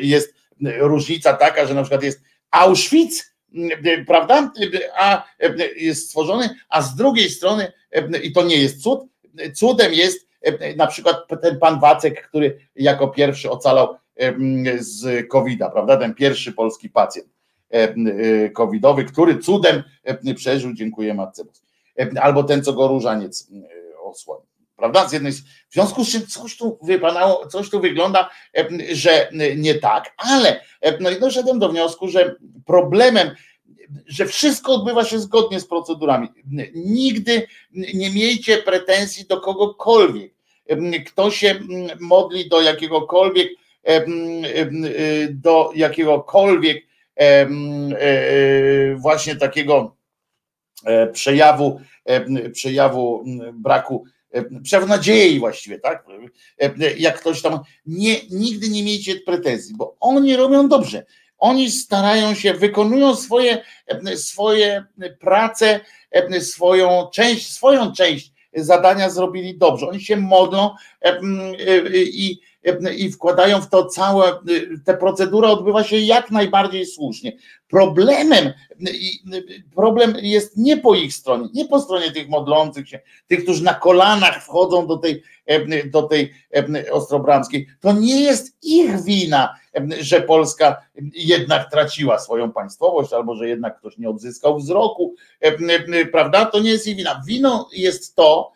jest 0.00 0.34
różnica 0.60 1.34
taka, 1.34 1.66
że 1.66 1.74
na 1.74 1.82
przykład 1.82 2.02
jest 2.02 2.22
Auschwitz, 2.50 3.33
prawda? 4.06 4.52
A 4.98 5.24
jest 5.76 6.06
stworzony, 6.06 6.50
a 6.68 6.82
z 6.82 6.96
drugiej 6.96 7.30
strony, 7.30 7.72
i 8.22 8.32
to 8.32 8.42
nie 8.42 8.56
jest 8.56 8.82
cud, 8.82 9.00
cudem 9.54 9.92
jest 9.92 10.28
na 10.76 10.86
przykład 10.86 11.16
ten 11.42 11.58
pan 11.58 11.80
Wacek, 11.80 12.28
który 12.28 12.58
jako 12.76 13.08
pierwszy 13.08 13.50
ocalał 13.50 13.96
z 14.78 15.28
COVID-a, 15.28 15.70
prawda? 15.70 15.96
Ten 15.96 16.14
pierwszy 16.14 16.52
polski 16.52 16.90
pacjent 16.90 17.28
covidowy, 18.52 19.04
który 19.04 19.38
cudem 19.38 19.82
przeżył, 20.36 20.72
dziękuję 20.72 21.14
Matce 21.14 21.44
Albo 22.20 22.42
ten, 22.42 22.64
co 22.64 22.72
go 22.72 22.88
różaniec 22.88 23.48
osłonił 24.02 24.43
prawda? 24.76 25.08
Z 25.08 25.12
jednej 25.12 25.32
w 25.32 25.72
związku 25.72 26.04
z 26.04 26.12
czym 26.12 26.26
coś 26.26 26.56
tu 26.56 26.78
wypadało, 26.82 27.46
coś 27.46 27.70
tu 27.70 27.80
wygląda, 27.80 28.30
że 28.92 29.28
nie 29.56 29.74
tak, 29.74 30.14
ale 30.16 30.60
no 31.00 31.10
i 31.10 31.20
doszedłem 31.20 31.58
do 31.58 31.68
wniosku, 31.68 32.08
że 32.08 32.34
problemem, 32.66 33.30
że 34.06 34.26
wszystko 34.26 34.74
odbywa 34.74 35.04
się 35.04 35.18
zgodnie 35.18 35.60
z 35.60 35.66
procedurami. 35.66 36.28
Nigdy 36.74 37.46
nie 37.94 38.10
miejcie 38.10 38.58
pretensji 38.58 39.26
do 39.26 39.40
kogokolwiek. 39.40 40.34
Kto 41.06 41.30
się 41.30 41.60
modli 42.00 42.48
do 42.48 42.62
jakiegokolwiek, 42.62 43.48
do 45.30 45.70
jakiegokolwiek 45.74 46.86
e, 47.20 47.46
właśnie 48.96 49.36
takiego 49.36 49.96
e, 50.84 51.06
przejawu, 51.06 51.80
przejawu 52.52 53.24
braku 53.52 54.04
przejaw 54.62 54.88
nadziei 54.88 55.38
właściwie, 55.38 55.78
tak? 55.78 56.06
Jak 56.98 57.20
ktoś 57.20 57.42
tam, 57.42 57.60
nie, 57.86 58.16
nigdy 58.30 58.68
nie 58.68 58.82
miejcie 58.82 59.20
pretensji, 59.20 59.74
bo 59.76 59.96
oni 60.00 60.36
robią 60.36 60.68
dobrze. 60.68 61.06
Oni 61.38 61.70
starają 61.70 62.34
się, 62.34 62.54
wykonują 62.54 63.16
swoje, 63.16 63.64
swoje 64.16 64.84
prace, 65.20 65.80
swoją 66.40 67.10
część, 67.12 67.52
swoją 67.52 67.92
część 67.92 68.32
zadania 68.56 69.10
zrobili 69.10 69.58
dobrze. 69.58 69.88
Oni 69.88 70.00
się 70.00 70.16
modlą 70.16 70.70
i 71.94 72.40
i 72.96 73.12
wkładają 73.12 73.60
w 73.60 73.68
to 73.68 73.86
całe, 73.86 74.32
te 74.84 74.96
procedura 74.96 75.48
odbywa 75.48 75.84
się 75.84 75.98
jak 75.98 76.30
najbardziej 76.30 76.86
słusznie. 76.86 77.32
Problemem, 77.68 78.52
problem 79.74 80.14
jest 80.22 80.56
nie 80.56 80.76
po 80.76 80.94
ich 80.94 81.14
stronie, 81.14 81.48
nie 81.54 81.64
po 81.64 81.80
stronie 81.80 82.12
tych 82.12 82.28
modlących 82.28 82.88
się, 82.88 83.00
tych, 83.26 83.42
którzy 83.42 83.64
na 83.64 83.74
kolanach 83.74 84.44
wchodzą 84.44 84.86
do 84.86 84.96
tej, 84.96 85.22
do 85.90 86.02
tej 86.02 86.34
Ostrobramskiej. 86.92 87.66
To 87.80 87.92
nie 87.92 88.20
jest 88.22 88.56
ich 88.62 89.02
wina, 89.02 89.54
że 90.00 90.20
Polska 90.20 90.82
jednak 91.14 91.70
traciła 91.70 92.18
swoją 92.18 92.52
państwowość, 92.52 93.12
albo 93.12 93.36
że 93.36 93.48
jednak 93.48 93.78
ktoś 93.78 93.98
nie 93.98 94.10
odzyskał 94.10 94.58
wzroku, 94.58 95.14
prawda? 96.12 96.44
To 96.44 96.60
nie 96.60 96.70
jest 96.70 96.86
ich 96.86 96.96
wina. 96.96 97.22
Winą 97.26 97.64
jest 97.72 98.14
to, 98.14 98.52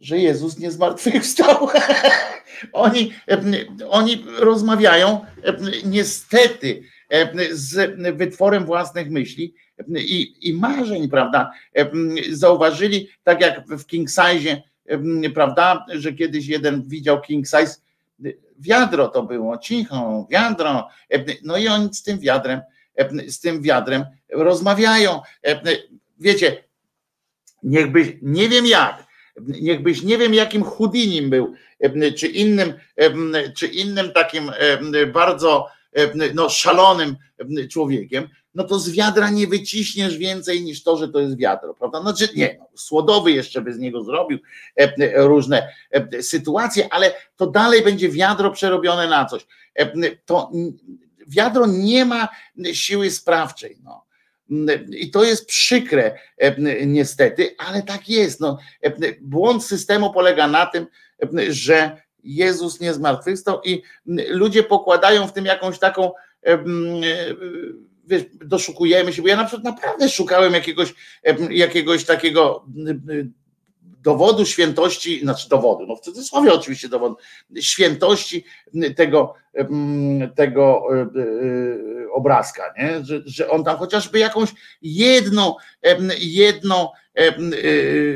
że 0.00 0.18
Jezus 0.18 0.58
nie 0.58 0.70
zmartwychwstał. 0.70 1.68
oni, 2.72 3.12
oni 3.88 4.24
rozmawiają 4.38 5.24
niestety 5.84 6.82
z 7.50 7.96
wytworem 8.16 8.64
własnych 8.64 9.10
myśli 9.10 9.54
i, 9.96 10.48
i 10.48 10.54
marzeń, 10.54 11.08
prawda? 11.08 11.50
Zauważyli, 12.30 13.08
tak 13.24 13.40
jak 13.40 13.68
w 13.68 13.86
King 13.86 14.08
Size, 14.10 14.62
prawda, 15.34 15.86
że 15.88 16.12
kiedyś 16.12 16.46
jeden 16.46 16.88
widział 16.88 17.20
King 17.20 17.46
Size, 17.46 17.76
wiadro 18.58 19.08
to 19.08 19.22
było, 19.22 19.58
cicho, 19.58 20.26
wiadro, 20.30 20.88
no 21.42 21.56
i 21.56 21.68
oni 21.68 21.94
z 21.94 22.02
tym 22.02 22.18
wiadrem, 22.18 22.60
z 23.28 23.40
tym 23.40 23.62
wiadrem 23.62 24.04
rozmawiają. 24.32 25.20
Wiecie, 26.20 26.64
niechby, 27.62 28.18
nie 28.22 28.48
wiem 28.48 28.66
jak, 28.66 29.05
niechbyś 29.40 30.02
nie 30.02 30.18
wiem 30.18 30.34
jakim 30.34 30.64
chudinim 30.64 31.30
był, 31.30 31.54
czy 32.16 32.26
innym, 32.26 32.74
czy 33.56 33.66
innym 33.66 34.12
takim 34.12 34.52
bardzo 35.12 35.66
no, 36.34 36.48
szalonym 36.48 37.16
człowiekiem, 37.70 38.28
no 38.54 38.64
to 38.64 38.78
z 38.78 38.90
wiadra 38.90 39.30
nie 39.30 39.46
wyciśniesz 39.46 40.18
więcej 40.18 40.62
niż 40.62 40.82
to, 40.82 40.96
że 40.96 41.08
to 41.08 41.20
jest 41.20 41.36
wiadro, 41.36 41.74
prawda? 41.74 42.00
Znaczy 42.00 42.28
nie, 42.36 42.56
no, 42.58 42.66
słodowy 42.74 43.32
jeszcze 43.32 43.60
by 43.60 43.74
z 43.74 43.78
niego 43.78 44.04
zrobił 44.04 44.38
różne 45.16 45.68
sytuacje, 46.20 46.88
ale 46.90 47.14
to 47.36 47.46
dalej 47.46 47.82
będzie 47.82 48.08
wiadro 48.08 48.50
przerobione 48.50 49.08
na 49.08 49.24
coś. 49.24 49.46
To 50.26 50.50
wiadro 51.26 51.66
nie 51.66 52.04
ma 52.04 52.28
siły 52.72 53.10
sprawczej, 53.10 53.78
no. 53.84 54.05
I 54.90 55.10
to 55.10 55.24
jest 55.24 55.46
przykre 55.46 56.18
e, 56.38 56.86
niestety, 56.86 57.54
ale 57.58 57.82
tak 57.82 58.08
jest. 58.08 58.40
No, 58.40 58.58
e, 58.82 58.92
błąd 59.20 59.64
systemu 59.64 60.12
polega 60.12 60.48
na 60.48 60.66
tym, 60.66 60.86
że 61.48 62.02
Jezus 62.24 62.80
nie 62.80 62.94
zmartwychwstał 62.94 63.60
i 63.64 63.82
ludzie 64.28 64.62
pokładają 64.62 65.26
w 65.26 65.32
tym 65.32 65.44
jakąś 65.44 65.78
taką 65.78 66.12
e, 66.46 66.64
wiesz, 68.06 68.22
doszukujemy 68.44 69.12
się, 69.12 69.22
bo 69.22 69.28
ja 69.28 69.36
na 69.36 69.44
przykład 69.44 69.64
naprawdę 69.64 70.08
szukałem 70.08 70.52
jakiegoś, 70.52 70.94
jakiegoś 71.50 72.04
takiego 72.04 72.64
dowodu 74.06 74.46
świętości, 74.46 75.20
znaczy 75.20 75.48
dowodu, 75.48 75.86
no 75.86 75.96
w 75.96 76.00
cudzysłowie 76.00 76.52
oczywiście 76.54 76.88
dowodu, 76.88 77.16
świętości 77.60 78.44
tego, 78.96 79.34
tego 80.34 80.82
e, 80.90 81.00
e, 81.00 82.05
obrazka, 82.16 82.74
nie? 82.78 83.04
Że, 83.04 83.22
że 83.24 83.50
on 83.50 83.64
tam 83.64 83.76
chociażby 83.76 84.18
jakąś 84.18 84.50
jedną, 84.82 85.54
jedno, 86.18 86.92
e, 87.14 87.40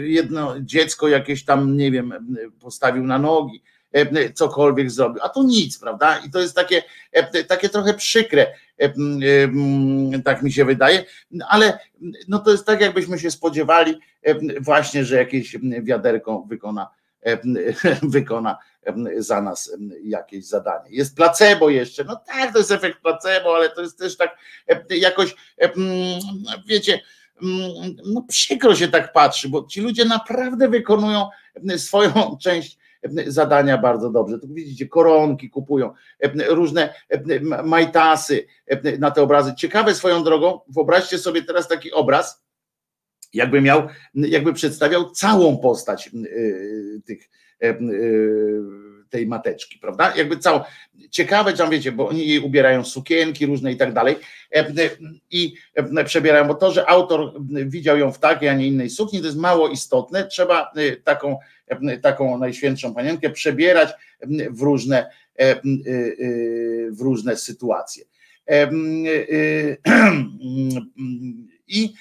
jedno 0.07 0.55
dziecko 0.61 1.09
jakieś 1.09 1.45
tam, 1.45 1.77
nie 1.77 1.91
wiem, 1.91 2.37
postawił 2.61 3.05
na 3.05 3.19
nogi, 3.19 3.63
cokolwiek 4.35 4.91
zrobił, 4.91 5.23
a 5.23 5.29
to 5.29 5.43
nic, 5.43 5.79
prawda? 5.79 6.19
I 6.27 6.31
to 6.31 6.41
jest 6.41 6.57
takie, 6.57 6.83
takie 7.49 7.69
trochę 7.69 7.95
przykre, 7.95 8.47
tak 10.25 10.43
mi 10.43 10.53
się 10.53 10.65
wydaje, 10.65 11.05
ale 11.49 11.79
no 12.29 12.39
to 12.39 12.51
jest 12.51 12.67
tak, 12.67 12.81
jakbyśmy 12.81 13.19
się 13.19 13.31
spodziewali 13.31 14.01
właśnie, 14.61 15.05
że 15.05 15.17
jakieś 15.17 15.57
wiaderko 15.83 16.45
wykona, 16.49 16.91
wykona 18.03 18.59
za 19.17 19.43
nas 19.43 19.77
jakieś 20.03 20.47
zadanie. 20.47 20.91
Jest 20.91 21.17
placebo 21.17 21.71
jeszcze, 21.71 22.05
no 22.05 22.17
tak, 22.17 22.53
to 22.53 22.59
jest 22.59 22.71
efekt 22.71 23.01
placebo, 23.01 23.57
ale 23.57 23.71
to 23.71 23.83
jest 23.83 23.99
też 23.99 24.17
tak 24.17 24.39
jakoś, 24.91 25.35
wiecie, 26.67 27.01
no 28.05 28.25
przykro 28.29 28.75
się 28.75 28.89
tak 28.89 29.13
patrzy, 29.13 29.49
bo 29.49 29.65
ci 29.65 29.81
ludzie 29.81 30.05
naprawdę 30.05 30.69
wykonują 30.69 31.29
swoją 31.77 32.13
część 32.43 32.79
zadania 33.27 33.79
bardzo 33.79 34.11
dobrze. 34.11 34.39
Tu 34.39 34.49
widzicie, 34.49 34.89
koronki 34.89 35.51
kupują, 35.51 35.95
różne 36.49 36.95
majtasy 37.65 38.47
na 38.99 39.11
te 39.11 39.23
obrazy. 39.23 39.55
Ciekawe 39.55 39.95
swoją 39.95 40.25
drogą, 40.25 40.61
wyobraźcie 40.69 41.19
sobie 41.19 41.43
teraz 41.43 41.69
taki 41.69 41.93
obraz, 41.93 42.43
jakby 43.35 43.61
miał, 43.61 43.89
jakby 44.15 44.53
przedstawiał 44.53 45.11
całą 45.11 45.59
postać 45.59 46.11
y, 46.15 47.03
tych 47.05 47.31
y, 47.65 47.79
tej 49.11 49.27
mateczki, 49.27 49.79
prawda? 49.79 50.17
Jakby 50.17 50.37
całą. 50.37 50.61
Ciekawe, 51.11 51.53
tam 51.53 51.71
wiecie, 51.71 51.93
bo 51.93 52.09
oni 52.09 52.29
jej 52.29 52.39
ubierają 52.39 52.85
sukienki 52.85 53.47
różne 53.47 53.73
i 53.73 53.77
tak 53.77 53.93
dalej 53.93 54.17
i 55.31 55.55
przebierają, 56.05 56.49
bo 56.49 56.55
to, 56.55 56.73
że 56.73 56.89
autor 56.89 57.33
widział 57.51 57.99
ją 57.99 58.13
w 58.13 58.19
takiej, 58.19 58.49
a 58.49 58.55
nie 58.55 58.67
innej 58.67 58.91
sukni, 58.91 59.21
to 59.21 59.27
jest 59.27 59.39
mało 59.39 59.69
istotne. 59.69 60.27
Trzeba 60.27 60.73
taką 61.05 61.39
taką 62.03 62.39
najświętszą 62.39 62.95
panienkę 62.95 63.31
przebierać 63.31 63.89
w 64.51 64.63
różne, 64.63 65.11
w 66.91 67.01
różne 67.01 67.37
sytuacje. 67.37 68.05
I, 71.69 71.95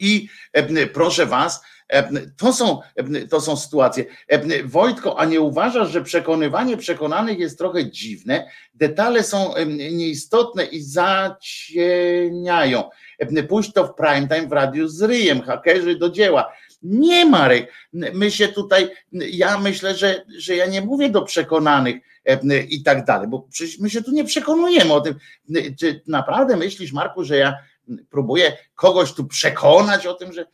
i 0.00 0.28
proszę 0.92 1.26
Was, 1.26 1.60
To 2.36 2.52
są, 2.52 2.80
to 3.30 3.40
są 3.40 3.56
sytuacje. 3.56 4.04
Wojtko, 4.64 5.20
a 5.20 5.24
nie 5.24 5.40
uważasz, 5.40 5.90
że 5.90 6.02
przekonywanie 6.02 6.76
przekonanych 6.76 7.38
jest 7.38 7.58
trochę 7.58 7.90
dziwne? 7.90 8.50
Detale 8.74 9.22
są 9.22 9.54
nieistotne 9.66 10.64
i 10.64 10.82
zacieniają. 10.82 12.84
Pójść 13.48 13.72
to 13.72 13.86
w 13.86 13.94
prime 13.94 14.28
time 14.28 14.48
w 14.48 14.52
radiu 14.52 14.88
z 14.88 15.02
ryjem, 15.02 15.42
hakerzy 15.42 15.96
do 15.96 16.10
dzieła. 16.10 16.52
Nie, 16.82 17.26
Marek, 17.26 17.72
my 17.92 18.30
się 18.30 18.48
tutaj, 18.48 18.90
ja 19.12 19.58
myślę, 19.58 19.94
że, 19.94 20.24
że 20.38 20.56
ja 20.56 20.66
nie 20.66 20.82
mówię 20.82 21.10
do 21.10 21.22
przekonanych 21.22 21.96
i 22.68 22.82
tak 22.82 23.04
dalej, 23.04 23.28
bo 23.28 23.46
przecież 23.50 23.78
my 23.78 23.90
się 23.90 24.02
tu 24.02 24.10
nie 24.10 24.24
przekonujemy 24.24 24.92
o 24.92 25.00
tym. 25.00 25.14
Czy 25.80 26.02
naprawdę 26.06 26.56
myślisz, 26.56 26.92
Marku, 26.92 27.24
że 27.24 27.36
ja 27.36 27.54
próbuję 28.10 28.52
kogoś 28.74 29.12
tu 29.12 29.26
przekonać 29.26 30.06
o 30.06 30.14
tym, 30.14 30.32
że, 30.32 30.46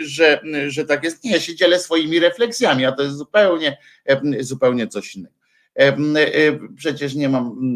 że, 0.00 0.40
że 0.66 0.84
tak 0.84 1.04
jest? 1.04 1.24
Nie, 1.24 1.30
ja 1.30 1.40
się 1.40 1.54
dzielę 1.54 1.78
swoimi 1.78 2.20
refleksjami, 2.20 2.84
a 2.84 2.92
to 2.92 3.02
jest 3.02 3.16
zupełnie, 3.16 3.78
zupełnie 4.40 4.88
coś 4.88 5.16
innego. 5.16 5.34
Przecież 6.76 7.14
nie 7.14 7.28
mam, 7.28 7.74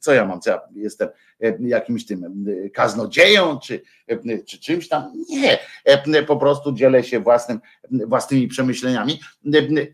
co 0.00 0.12
ja 0.12 0.26
mam, 0.26 0.40
co 0.40 0.50
ja 0.50 0.60
jestem 0.74 1.08
jakimś 1.60 2.06
tym 2.06 2.46
kaznodzieją, 2.74 3.58
czy, 3.58 3.82
czy 4.46 4.58
czymś 4.58 4.88
tam. 4.88 5.12
Nie, 5.28 5.58
po 6.26 6.36
prostu 6.36 6.72
dzielę 6.72 7.04
się 7.04 7.20
własnym, 7.20 7.60
własnymi 7.90 8.48
przemyśleniami 8.48 9.20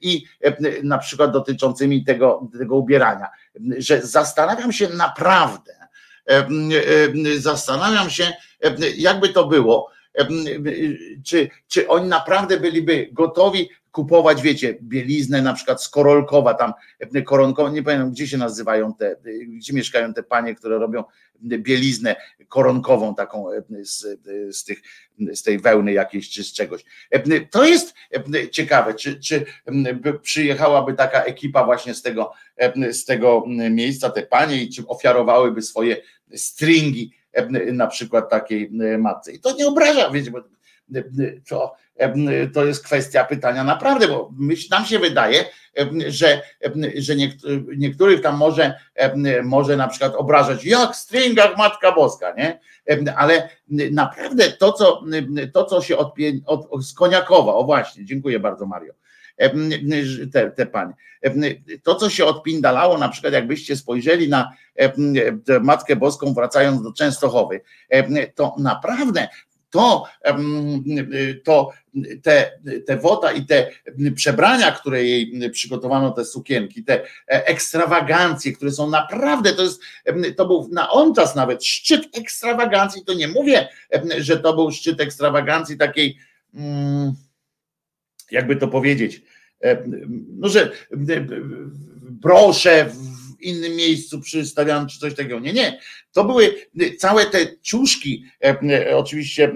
i 0.01 0.24
na 0.82 0.98
przykład 0.98 1.32
dotyczącymi 1.32 2.05
tego, 2.05 2.48
tego 2.59 2.77
ubierania, 2.77 3.28
że 3.78 4.02
zastanawiam 4.02 4.73
się 4.73 4.89
naprawdę, 4.89 5.76
zastanawiam 7.36 8.11
się, 8.11 8.32
jakby 8.97 9.28
to 9.28 9.47
było, 9.47 9.90
czy, 11.24 11.48
czy 11.69 11.89
oni 11.89 12.09
naprawdę 12.09 12.61
byliby 12.61 13.09
gotowi 13.12 13.69
kupować, 13.97 14.43
wiecie, 14.43 14.78
bieliznę 14.82 15.43
na 15.43 15.53
przykład 15.53 15.82
z 15.82 15.89
Korolkowa, 15.89 16.55
tam 16.55 16.73
koronkowa, 17.24 17.70
nie 17.70 17.82
pamiętam 17.82 18.11
gdzie 18.11 18.28
się 18.28 18.39
nazywają 18.39 18.94
te, 18.94 19.16
gdzie 19.47 19.73
mieszkają 19.73 20.15
te 20.15 20.23
panie, 20.23 20.55
które 20.55 20.78
robią 20.78 21.05
bieliznę 21.43 22.16
koronkową 22.48 23.15
taką 23.15 23.47
z, 23.82 24.20
z, 24.57 24.65
tych, 24.65 24.78
z 25.35 25.43
tej 25.43 25.59
wełny 25.59 25.93
jakiejś 25.93 26.31
czy 26.31 26.44
z 26.44 26.53
czegoś. 26.53 26.85
To 27.51 27.65
jest 27.65 27.94
ciekawe, 28.51 28.94
czy, 28.94 29.20
czy 29.20 29.44
przyjechałaby 30.23 30.94
taka 30.94 31.23
ekipa 31.23 31.65
właśnie 31.65 31.94
z 31.94 32.03
tego, 32.03 32.32
z 32.90 33.05
tego 33.05 33.44
miejsca, 33.70 34.11
te 34.11 34.23
panie 34.23 34.62
i 34.62 34.70
czy 34.70 34.86
ofiarowałyby 34.86 35.62
swoje 35.62 35.97
stringi 36.35 37.12
na 37.73 37.86
przykład 37.86 38.31
takiej 38.31 38.70
matce. 38.98 39.32
I 39.32 39.40
to 39.40 39.53
nie 39.53 39.66
obraża, 39.66 40.11
wiecie, 40.11 40.31
bo 40.31 40.39
to, 41.48 41.74
to 42.55 42.65
jest 42.65 42.85
kwestia 42.85 43.24
pytania 43.24 43.65
naprawdę, 43.65 44.09
bo 44.09 44.31
nam 44.70 44.85
się 44.85 44.98
wydaje, 44.98 45.44
że, 46.07 46.43
że 46.98 47.15
niektórych 47.77 48.20
tam 48.20 48.36
może, 48.36 48.74
może 49.44 49.77
na 49.77 49.89
przykład 49.89 50.15
obrażać, 50.15 50.65
jak 50.65 50.97
stringach 50.97 51.57
Matka 51.57 51.93
Boska, 51.93 52.35
nie? 52.35 52.61
Ale 53.16 53.48
naprawdę 53.90 54.53
to, 54.53 54.73
co, 54.73 55.03
to, 55.53 55.65
co 55.65 55.82
się 55.82 55.97
od, 55.97 56.15
od, 56.47 56.85
z 56.85 56.94
Koniakowa, 56.94 57.55
o 57.55 57.65
właśnie, 57.65 58.05
dziękuję 58.05 58.40
bardzo 58.40 58.66
Mario, 58.66 58.93
te, 60.33 60.51
te 60.51 60.67
panie. 60.67 60.93
To, 61.83 61.95
co 61.95 62.11
się 62.11 62.25
odpindalało, 62.25 62.99
na 62.99 63.09
przykład 63.09 63.33
jakbyście 63.33 63.77
spojrzeli 63.77 64.29
na 64.29 64.53
Matkę 65.61 65.97
Boską 65.97 66.35
wracając 66.35 66.83
do 66.83 66.93
Częstochowy, 66.93 67.61
to 68.35 68.55
naprawdę 68.59 69.29
to, 69.71 70.05
to 71.45 71.73
te, 72.23 72.59
te 72.87 72.97
wota 72.97 73.33
i 73.33 73.47
te 73.47 73.71
przebrania, 74.15 74.73
które 74.73 75.05
jej 75.05 75.51
przygotowano, 75.51 76.11
te 76.11 76.25
sukienki, 76.25 76.85
te 76.85 77.03
ekstrawagancje, 77.27 78.53
które 78.53 78.71
są 78.71 78.91
naprawdę, 78.91 79.53
to 79.53 79.63
jest, 79.63 79.81
to 80.37 80.47
był 80.47 80.69
na 80.73 80.91
on 80.91 81.15
czas 81.15 81.35
nawet 81.35 81.65
szczyt 81.65 82.19
ekstrawagancji, 82.19 83.05
to 83.05 83.15
nie 83.15 83.29
mówię, 83.29 83.69
że 84.19 84.39
to 84.39 84.55
był 84.55 84.73
szczyt 84.73 85.01
ekstrawagancji 85.01 85.79
takiej, 85.79 86.19
mm, 86.55 87.15
jakby 88.31 88.57
to 88.57 88.69
powiedzieć, 88.69 89.23
no, 90.28 90.48
że 90.48 90.73
proszę 92.23 92.90
w 92.90 93.43
innym 93.43 93.77
miejscu 93.77 94.20
przystawiam, 94.20 94.89
czy 94.89 94.98
coś 94.98 95.15
takiego. 95.15 95.40
Nie, 95.40 95.53
nie. 95.53 95.81
To 96.12 96.24
były 96.24 96.55
całe 96.98 97.27
te 97.27 97.39
ciuszki, 97.62 98.24
oczywiście 98.94 99.53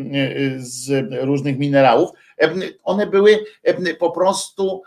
z 0.59 1.07
różnych 1.25 1.59
minerałów, 1.59 2.11
one 2.83 3.07
były 3.07 3.45
po 3.99 4.11
prostu. 4.11 4.83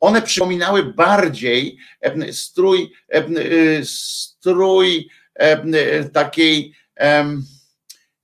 One 0.00 0.22
przypominały 0.22 0.84
bardziej 0.84 1.78
strój, 2.32 2.92
strój 3.84 5.08
takiej 6.12 6.74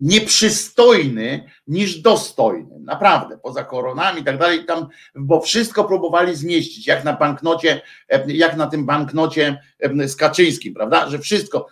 nieprzystojny 0.01 1.51
niż 1.67 1.99
dostojny. 1.99 2.81
Naprawdę, 2.81 3.39
poza 3.39 3.65
koronami 3.65 4.21
i 4.21 4.25
tak 4.25 4.39
dalej, 4.39 4.65
tam, 4.65 4.87
bo 5.15 5.41
wszystko 5.41 5.85
próbowali 5.85 6.37
zmieścić, 6.37 6.87
jak 6.87 7.05
na 7.05 7.13
banknocie, 7.13 7.81
jak 8.27 8.57
na 8.57 8.67
tym 8.67 8.87
banknocie 8.87 9.61
z 10.07 10.17
Kaczyńskim, 10.17 10.75
prawda? 10.75 11.09
Że 11.09 11.19
wszystko, 11.19 11.67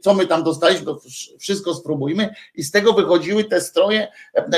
co 0.00 0.14
my 0.14 0.26
tam 0.26 0.42
dostaliśmy, 0.42 0.86
to 0.86 1.00
wszystko 1.40 1.74
spróbujmy 1.74 2.34
i 2.54 2.62
z 2.62 2.70
tego 2.70 2.92
wychodziły 2.92 3.44
te 3.44 3.60
stroje, 3.60 4.08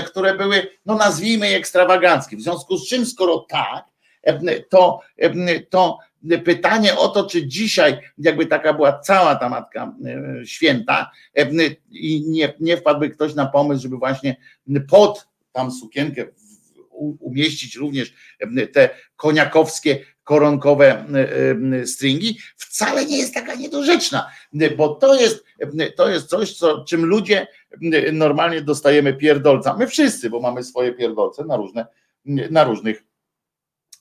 które 0.07 0.35
były, 0.35 0.67
no 0.87 0.95
nazwijmy 0.95 1.51
je 1.51 1.57
ekstrawaganckie. 1.57 2.37
W 2.37 2.43
związku 2.43 2.77
z 2.77 2.89
czym, 2.89 3.07
skoro 3.07 3.47
tak, 3.49 3.85
to, 4.71 5.01
to 5.71 5.99
pytanie 6.45 6.97
o 6.97 7.09
to, 7.09 7.25
czy 7.25 7.47
dzisiaj, 7.47 7.99
jakby 8.19 8.47
taka 8.47 8.75
była 8.75 8.99
cała 8.99 9.35
ta 9.35 9.49
matka 9.49 9.95
e, 10.05 10.47
święta, 10.47 11.11
e, 11.39 11.47
i 11.91 12.25
nie, 12.29 12.55
nie 12.61 12.77
wpadłby 12.77 13.11
ktoś 13.11 13.35
na 13.35 13.47
pomysł, 13.47 13.83
żeby 13.83 13.97
właśnie 13.97 14.37
pod 14.89 15.29
tam 15.53 15.73
sukienkę 15.73 16.27
umieścić 17.21 17.77
również 17.77 18.15
e, 18.41 18.67
te 18.67 18.91
koniakowskie, 19.17 19.99
koronkowe 20.25 21.05
stringi, 21.85 22.39
wcale 22.57 23.07
nie 23.07 23.19
jest 23.19 23.35
taka 23.35 23.55
niedorzeczna, 23.55 24.31
bo 24.77 24.89
to 24.89 25.21
jest, 25.21 25.45
to 25.97 26.09
jest 26.09 26.27
coś, 26.27 26.57
co, 26.57 26.85
czym 26.85 27.05
ludzie 27.05 27.47
normalnie 28.13 28.61
dostajemy 28.61 29.15
pierdolca. 29.15 29.77
My 29.77 29.87
wszyscy, 29.87 30.31
bo 30.31 30.41
mamy 30.41 30.65
swoje 30.65 30.93
pierdolce 30.93 31.45
na 31.45 31.57
różne, 31.57 31.87
na 32.51 32.65
różnych 32.65 33.10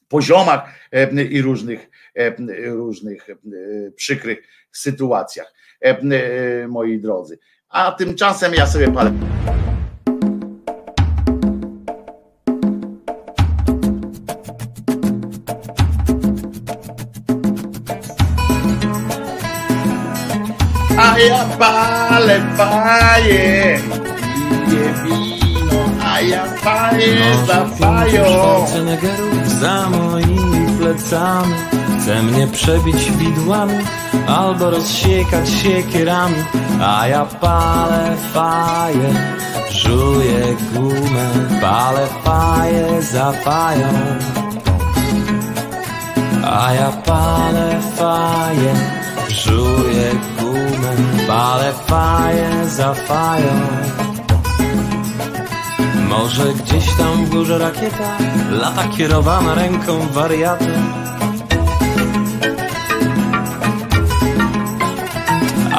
poziomach 0.09 0.73
e, 0.91 1.23
i 1.23 1.41
różnych, 1.41 1.89
e, 2.15 2.35
różnych 2.71 3.29
e, 3.29 3.35
przykrych 3.95 4.47
sytuacjach, 4.71 5.53
moi 6.67 6.99
drodzy. 6.99 7.39
A 7.69 7.91
tymczasem 7.91 8.53
ja 8.53 8.67
sobie 8.67 8.91
palę. 8.91 9.11
A 20.97 21.19
ja 21.19 21.45
palę, 21.59 22.41
a 26.19 26.21
ja 26.21 26.43
faję 26.63 27.15
za 27.47 27.65
fają. 27.79 28.25
za 29.61 29.89
moimi 29.89 30.77
plecami. 30.77 31.55
Chce 32.01 32.23
mnie 32.23 32.47
przebić 32.47 33.11
widłami 33.11 33.73
Albo 34.27 34.69
rozsiekać 34.69 35.49
siekierami 35.49 36.43
A 36.81 37.07
ja 37.07 37.25
palę 37.25 38.15
faję 38.33 39.09
Żuję 39.71 40.55
gumę 40.73 41.29
Palę 41.61 42.07
faję 42.23 43.01
za 43.01 43.31
fają. 43.31 43.87
A 46.45 46.73
ja 46.73 46.91
palę 47.05 47.81
faję 47.95 48.73
Żuję 49.29 50.11
gumę 50.39 50.95
Palę 51.27 51.73
faję 51.87 52.69
za 52.69 52.93
fają 52.93 54.08
może 56.09 56.53
gdzieś 56.53 56.95
tam 56.97 57.25
w 57.25 57.29
górze 57.29 57.57
rakieta 57.57 58.17
Lata 58.51 58.87
kierowana 58.97 59.55
ręką 59.55 59.99
wariata 60.11 60.65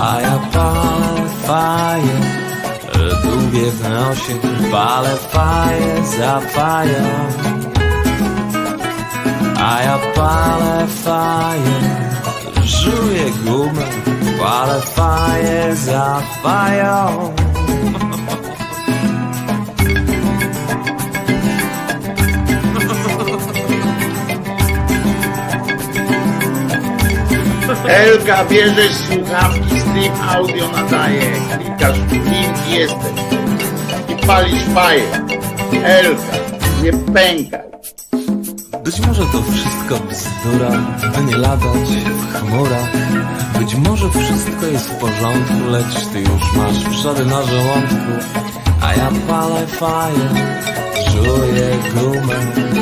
A 0.01 0.21
ja 0.21 0.39
palę 0.53 1.29
faję 1.47 2.21
Długie 3.23 3.71
w 3.71 3.83
nosie 3.83 4.35
Palę 4.73 5.17
faję 5.17 6.07
za 6.19 6.41
fają 6.41 7.05
A 9.65 9.83
ja 9.83 9.99
palę 10.15 10.87
faję 11.05 11.81
Żuję 12.65 13.31
gumę 13.45 13.87
Palę 14.41 14.81
faję 14.81 15.77
za 15.77 16.23
Elka, 27.91 28.45
bierzesz 28.45 28.93
słuchawki, 28.93 29.81
stream 29.81 30.29
audio 30.29 30.69
nadaje, 30.69 31.33
klikasz 31.59 31.99
link 32.13 32.69
jesteś 32.69 33.21
i 34.09 34.27
palisz 34.27 34.65
faję. 34.75 35.03
Elka, 35.85 36.37
nie 36.83 36.93
pękaj. 36.93 37.61
Być 38.85 39.01
może 39.01 39.23
to 39.23 39.43
wszystko 39.43 40.07
bzdura, 40.11 40.71
by 41.17 41.25
nie 41.25 41.37
latać 41.37 41.89
w 41.89 42.35
chmurach. 42.35 42.91
Być 43.59 43.75
może 43.75 44.11
wszystko 44.11 44.67
jest 44.67 44.89
w 44.89 44.97
porządku, 44.97 45.71
lecz 45.71 46.07
ty 46.13 46.21
już 46.21 46.57
masz 46.57 46.79
wrzody 46.79 47.25
na 47.27 47.43
żołądku. 47.43 48.13
A 48.83 48.95
ja 48.95 49.11
palę 49.29 49.67
faję, 49.67 50.29
czuję 51.13 51.71
gumę, 51.95 52.35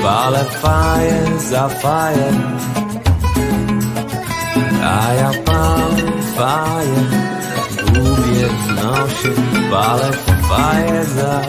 palę 0.02 0.44
faję 0.44 1.40
za 1.50 1.68
faję. 1.68 2.32
A 4.88 5.12
ja 5.12 5.30
palę 5.44 6.02
faję, 6.36 7.00
gubię 7.92 8.48
w 8.48 8.74
nosie, 8.74 9.32
palę 9.70 10.12
faję 10.48 11.04
za 11.04 11.48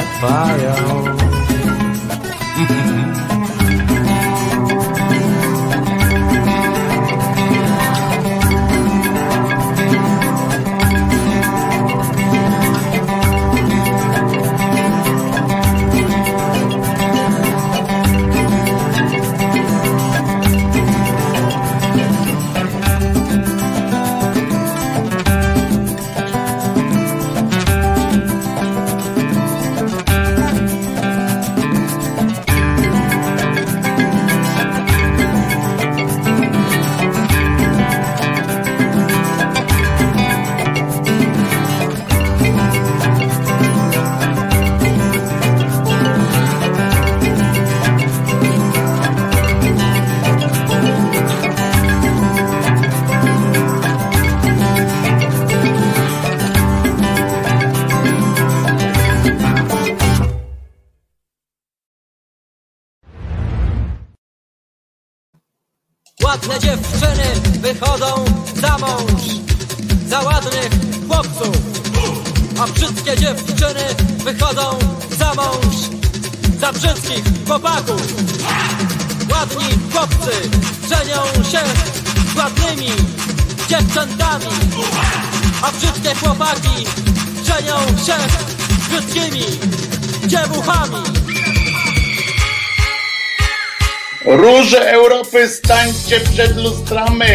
stańcie 95.49 96.19
przed 96.19 96.57
lustrami. 96.57 97.25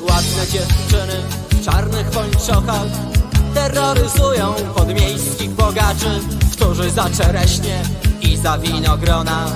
Ładne 0.00 0.46
dziewczyny 0.52 1.22
w 1.50 1.64
czarnych 1.64 2.06
pończochach 2.10 2.86
terroryzują 3.54 4.54
podmiejskich 4.74 5.50
bogaczy, 5.50 6.20
którzy 6.52 6.90
za 6.90 7.10
czereśnie 7.10 7.82
i 8.20 8.36
za 8.36 8.58
winogrona 8.58 9.46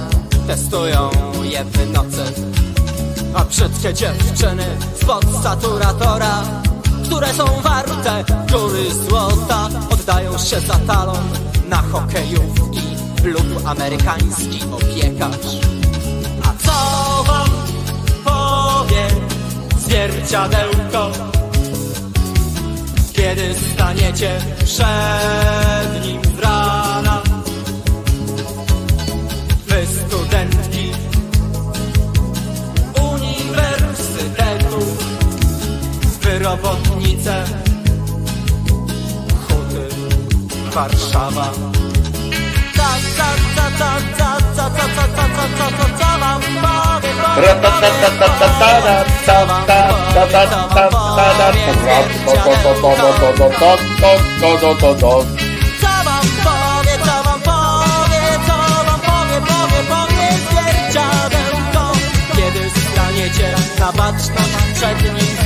testują 0.47 1.11
je 1.43 1.65
w 1.65 1.90
nocy. 1.93 2.24
A 3.35 3.44
brzydkie 3.44 3.94
dziewczyny 3.94 4.65
spod 5.01 5.24
saturatora, 5.43 6.43
które 7.11 7.35
są 7.35 7.47
warte 7.62 8.24
góry 8.53 8.95
złota, 9.09 9.69
oddają 9.91 10.39
się 10.39 10.61
za 10.61 10.74
talon 10.74 11.28
na 11.69 11.77
hokejówki 11.77 12.81
lub 13.24 13.66
amerykański 13.66 14.61
opiekarz. 14.73 15.57
A 16.43 16.53
co 16.65 16.73
wam 17.24 17.49
powie 18.24 19.07
zwierciadełko? 19.78 21.11
Kiedy 23.12 23.55
staniecie 23.74 24.41
przed 24.65 26.05
nim 26.05 26.23
z 26.37 26.39
rana 26.39 26.89
powie, 59.06 59.82
powie 59.88 60.28
zwierciadełko 60.50 61.92
Kiedy 62.36 62.70
staniecie 62.92 63.54
na 63.78 63.92
baczność 63.92 64.50
przed 64.74 65.02
nim 65.02 65.39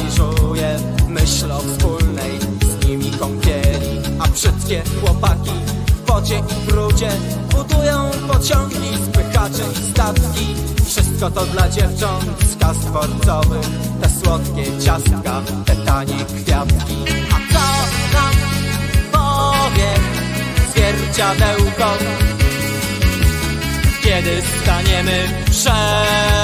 paraliżuje 0.00 0.78
myśl 1.08 1.52
o 1.52 1.58
wspólnej 1.58 2.38
z 2.40 2.86
nimi 2.86 3.10
kąpieli. 3.10 4.00
A 4.18 4.28
brzydkie 4.28 4.82
chłopaki 5.00 5.50
w 5.86 6.00
pocie 6.00 6.38
i 6.38 6.70
brudzie 6.70 7.10
budują 7.50 8.10
pociągi, 8.28 8.98
spychacze 9.06 9.64
i 9.72 9.90
statki. 9.90 10.46
Wszystko 10.84 11.30
to 11.30 11.46
dla 11.46 11.68
dziewcząt 11.68 12.24
z 12.52 12.56
kas 12.56 12.78
dworcowych. 12.78 13.66
Te 14.02 14.08
słodkie 14.08 14.64
ciastka, 14.84 15.42
te 15.64 15.76
tanie 15.76 16.24
kwiatki. 16.24 16.96
A 17.30 17.52
co 17.52 17.66
nam 18.12 18.34
powie 19.12 19.90
zwierciadełko 20.70 21.98
Kiedy 24.02 24.42
staniemy 24.62 25.28
przed 25.50 26.39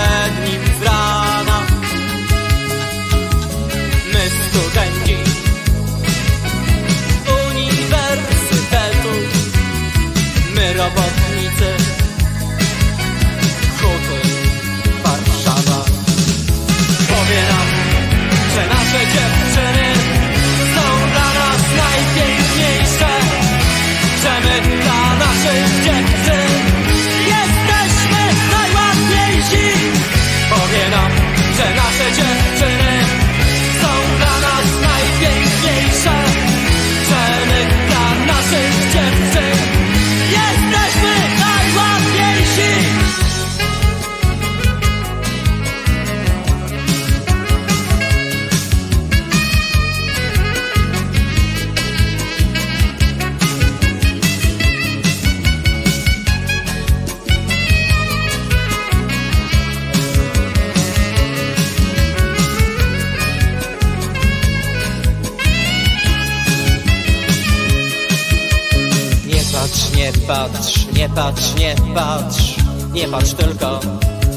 nie 72.97 73.09
patrz 73.09 73.35
tylko 73.35 73.81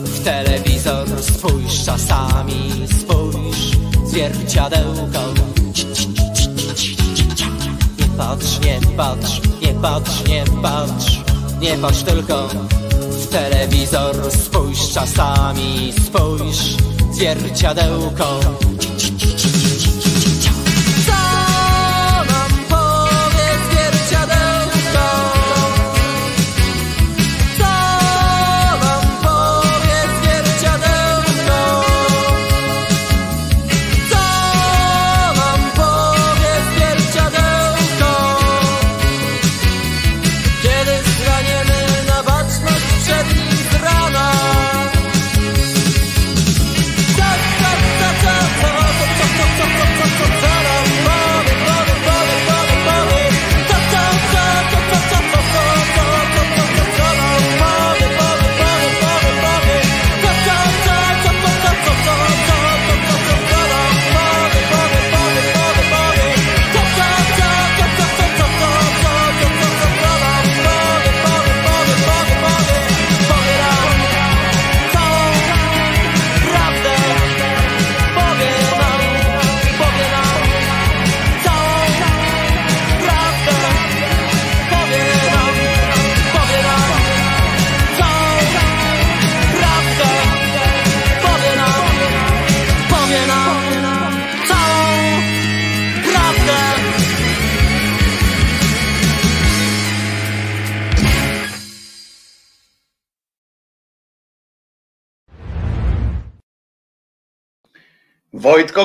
w 0.03 0.23
telewizor. 0.23 1.07
Spójrz 1.22 1.86
czasami, 1.86 2.72
spójrz 2.99 3.72
zwierciadełko. 4.06 5.19
Nie 7.99 8.07
patrz, 8.18 8.60
nie 8.60 8.80
patrz, 8.98 9.41
nie 9.61 9.73
patrz, 9.73 10.23
nie 10.27 10.44
patrz, 10.61 11.19
nie 11.61 11.77
patrz 11.77 12.03
tylko 12.03 12.48
w 13.11 13.27
telewizor. 13.27 14.15
Spójrz 14.31 14.94
czasami, 14.94 15.94
spójrz 16.06 16.76
zwierciadełko. 17.11 18.40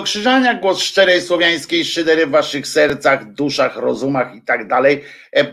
Krzyżania, 0.02 0.54
głos 0.54 0.78
szczerej 0.78 1.20
słowiańskiej 1.22 1.84
szydery 1.84 2.26
w 2.26 2.30
waszych 2.30 2.66
sercach, 2.66 3.32
duszach, 3.32 3.76
rozumach 3.76 4.36
i 4.36 4.42
tak 4.42 4.68
dalej. 4.68 5.04
E, 5.36 5.52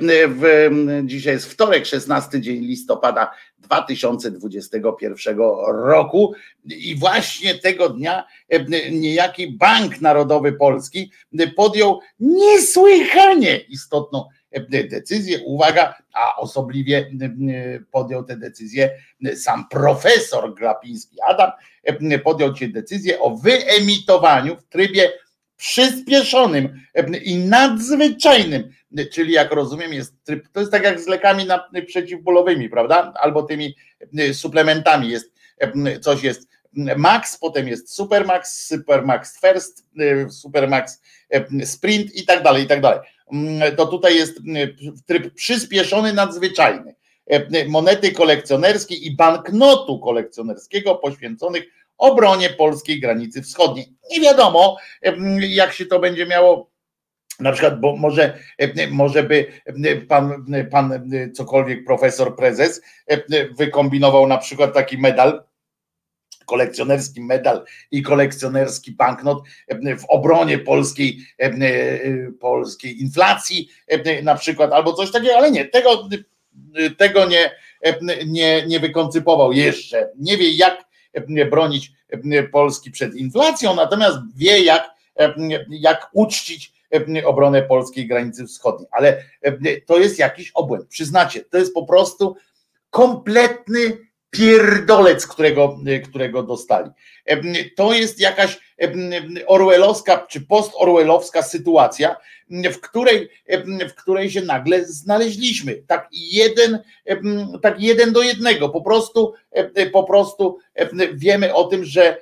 dzisiaj 1.03 1.33
jest 1.33 1.51
wtorek, 1.51 1.85
16 1.85 2.41
dzień 2.41 2.65
listopada 2.65 3.31
2021 3.57 5.37
roku 5.67 6.33
i 6.65 6.95
właśnie 6.95 7.55
tego 7.55 7.89
dnia 7.89 8.23
e, 8.49 8.91
niejaki 8.91 9.47
Bank 9.57 10.01
Narodowy 10.01 10.53
Polski 10.53 11.11
podjął 11.55 11.99
niesłychanie 12.19 13.57
istotną 13.57 14.25
e, 14.51 14.83
decyzję. 14.83 15.39
Uwaga, 15.45 15.95
a 16.13 16.35
osobliwie 16.35 17.11
podjął 17.91 18.23
tę 18.23 18.37
decyzję 18.37 18.89
sam 19.35 19.67
profesor 19.69 20.55
Glapiński 20.55 21.17
Adam, 21.27 21.51
podjął 22.23 22.55
się 22.55 22.67
decyzję 22.67 23.19
o 23.19 23.37
wyemitowaniu 23.37 24.57
w 24.57 24.63
trybie 24.63 25.11
przyspieszonym 25.61 26.81
e, 26.95 27.17
i 27.17 27.37
nadzwyczajnym, 27.37 28.69
czyli 29.11 29.33
jak 29.33 29.51
rozumiem 29.51 29.93
jest 29.93 30.23
tryb, 30.23 30.47
to 30.51 30.59
jest 30.59 30.71
tak 30.71 30.83
jak 30.83 30.99
z 30.99 31.07
lekami 31.07 31.45
na, 31.45 31.69
przeciwbólowymi, 31.87 32.69
prawda? 32.69 33.13
Albo 33.15 33.43
tymi 33.43 33.75
e, 34.17 34.33
suplementami 34.33 35.09
jest, 35.09 35.33
coś 36.01 36.23
jest 36.23 36.47
Max, 36.97 37.37
potem 37.37 37.67
jest 37.67 37.95
Supermax, 37.95 38.67
Supermax 38.67 39.39
First, 39.41 39.85
Supermax 40.29 41.01
Sprint 41.65 42.15
i 42.15 42.25
tak 42.25 42.43
dalej, 42.43 42.63
i 42.63 42.67
tak 42.67 42.81
dalej. 42.81 42.99
To 43.77 43.85
tutaj 43.85 44.15
jest 44.15 44.39
tryb 45.05 45.33
przyspieszony, 45.33 46.13
nadzwyczajny. 46.13 46.95
Monety 47.67 48.11
kolekcjonerskie 48.11 48.95
i 48.95 49.15
banknotu 49.15 49.99
kolekcjonerskiego 49.99 50.95
poświęconych 50.95 51.63
obronie 51.97 52.49
polskiej 52.49 52.99
granicy 52.99 53.41
wschodniej. 53.41 53.93
Nie 54.11 54.21
wiadomo, 54.21 54.77
jak 55.39 55.73
się 55.73 55.85
to 55.85 55.99
będzie 55.99 56.25
miało 56.25 56.71
na 57.39 57.51
przykład, 57.51 57.79
bo 57.79 57.95
może, 57.95 58.39
może 58.91 59.23
by 59.23 59.51
pan, 60.07 60.45
pan 60.71 61.11
cokolwiek 61.33 61.85
profesor 61.85 62.35
prezes 62.35 62.81
wykombinował 63.57 64.27
na 64.27 64.37
przykład 64.37 64.73
taki 64.73 64.97
medal, 64.97 65.43
kolekcjonerski 66.45 67.21
medal 67.21 67.65
i 67.91 68.01
kolekcjonerski 68.01 68.91
banknot 68.91 69.43
w 69.99 70.05
obronie 70.07 70.57
polskiej, 70.59 71.17
polskiej 72.39 73.01
inflacji 73.01 73.69
na 74.23 74.35
przykład, 74.35 74.73
albo 74.73 74.93
coś 74.93 75.11
takiego, 75.11 75.37
ale 75.37 75.51
nie, 75.51 75.65
tego, 75.65 76.09
tego 76.97 77.25
nie, 77.25 77.51
nie, 78.25 78.65
nie 78.67 78.79
wykoncypował 78.79 79.51
jeszcze. 79.51 80.09
Nie 80.17 80.37
wie 80.37 80.51
jak 80.51 80.85
bronić 81.49 81.91
Polski 82.51 82.91
przed 82.91 83.15
inflacją, 83.15 83.75
natomiast 83.75 84.17
wie 84.35 84.59
jak, 84.59 84.89
jak 85.69 86.09
uczcić 86.13 86.73
obronę 87.25 87.61
polskiej 87.61 88.07
granicy 88.07 88.47
wschodniej. 88.47 88.87
Ale 88.91 89.23
to 89.85 89.99
jest 89.99 90.19
jakiś 90.19 90.51
obłęd, 90.51 90.87
przyznacie, 90.87 91.41
to 91.41 91.57
jest 91.57 91.73
po 91.73 91.85
prostu 91.85 92.35
kompletny 92.89 93.97
pierdolec, 94.29 95.27
którego, 95.27 95.79
którego 96.03 96.43
dostali. 96.43 96.89
To 97.75 97.93
jest 97.93 98.19
jakaś 98.19 98.59
orwellowska 99.47 100.25
czy 100.29 100.41
post-orwellowska 100.41 101.41
sytuacja, 101.41 102.15
w 102.49 102.79
której, 102.79 103.29
w 103.89 103.93
której 103.93 104.31
się 104.31 104.41
nagle 104.41 104.85
znaleźliśmy. 104.85 105.83
Tak 105.87 106.07
jeden, 106.11 106.79
tak 107.61 107.81
jeden 107.81 108.13
do 108.13 108.21
jednego. 108.21 108.69
Po 108.69 108.81
prostu, 108.81 109.33
po 109.93 110.03
prostu 110.03 110.57
wiemy 111.13 111.53
o 111.53 111.63
tym, 111.63 111.85
że, 111.85 112.17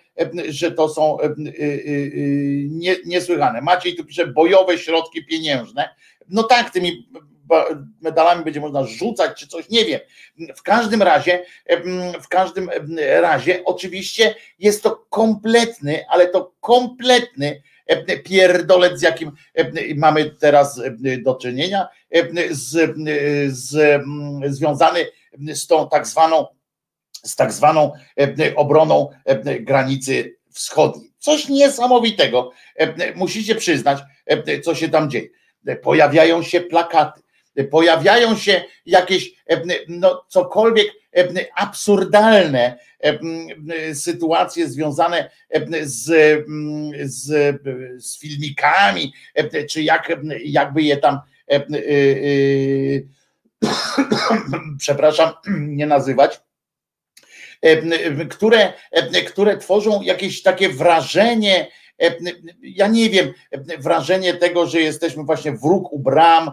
że 0.48 0.72
to 0.72 0.90
są 0.90 1.18
niesłychane. 3.06 3.62
Maciej 3.62 3.96
tu 3.96 4.06
pisze 4.06 4.28
bojowe 4.28 4.78
środki 4.78 5.26
pieniężne. 5.26 5.90
No 6.30 6.44
tak, 6.44 6.70
tymi 6.70 7.10
medalami 8.02 8.44
będzie 8.44 8.60
można 8.60 8.84
rzucać 8.86 9.40
czy 9.40 9.48
coś, 9.48 9.70
nie 9.70 9.86
wiem. 9.86 10.00
W 10.56 10.62
każdym 10.62 11.02
razie, 11.02 11.44
w 12.22 12.28
każdym 12.28 12.70
razie, 13.22 13.62
oczywiście 13.66 14.36
jest 14.60 14.84
to 14.84 15.06
kompletny, 15.10 16.06
ale 16.10 16.28
to 16.28 16.54
kompletny 16.60 17.62
pierdolec, 18.26 19.00
z 19.00 19.02
jakim 19.02 19.32
mamy 19.96 20.30
teraz 20.30 20.82
do 21.24 21.36
czynienia, 21.36 21.88
z, 22.50 22.96
z, 23.50 24.02
związany 24.46 25.06
z 25.40 25.68
tą 25.68 25.90
tak 25.90 26.08
zwaną, 26.08 26.46
z 27.12 27.36
tak 27.36 27.52
zwaną 27.52 27.92
obroną 28.56 29.10
granicy 29.60 30.36
wschodniej. 30.54 31.12
Coś 31.18 31.50
niesamowitego. 31.50 32.52
Musicie 33.16 33.56
przyznać, 33.56 34.00
co 34.64 34.76
się 34.76 34.90
tam 34.90 35.10
dzieje. 35.10 35.28
Pojawiają 35.82 36.44
się 36.44 36.62
plakaty 36.62 37.22
pojawiają 37.72 38.38
się 38.38 38.64
jakieś 38.86 39.32
no, 39.88 40.26
cokolwiek 40.28 40.88
absurdalne 41.56 42.78
sytuacje 43.94 44.70
związane 44.70 45.30
z, 45.82 46.06
z, 47.04 47.26
z 48.04 48.20
filmikami, 48.20 49.14
czy 49.70 49.84
jak, 49.84 50.12
jakby 50.44 50.82
je 50.82 50.98
tam 50.98 51.20
przepraszam, 54.80 55.34
nie 55.78 55.88
nazywać, 55.88 56.42
które, 58.30 58.74
które 59.28 59.58
tworzą 59.58 60.02
jakieś 60.02 60.42
takie 60.42 60.70
wrażenie 60.70 61.68
ja 62.62 62.88
nie 62.88 63.10
wiem, 63.10 63.34
wrażenie 63.80 64.34
tego, 64.34 64.68
że 64.68 64.80
jesteśmy 64.80 65.24
właśnie 65.24 65.52
wróg 65.52 65.94
u 65.94 66.00
bram, 66.00 66.52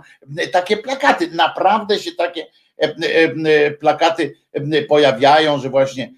takie 0.53 0.77
plakaty, 0.77 1.31
naprawdę 1.31 1.99
się 1.99 2.13
takie 2.13 2.47
plakaty 3.81 4.35
pojawiają, 4.89 5.59
że 5.59 5.71
właśnie 5.71 6.13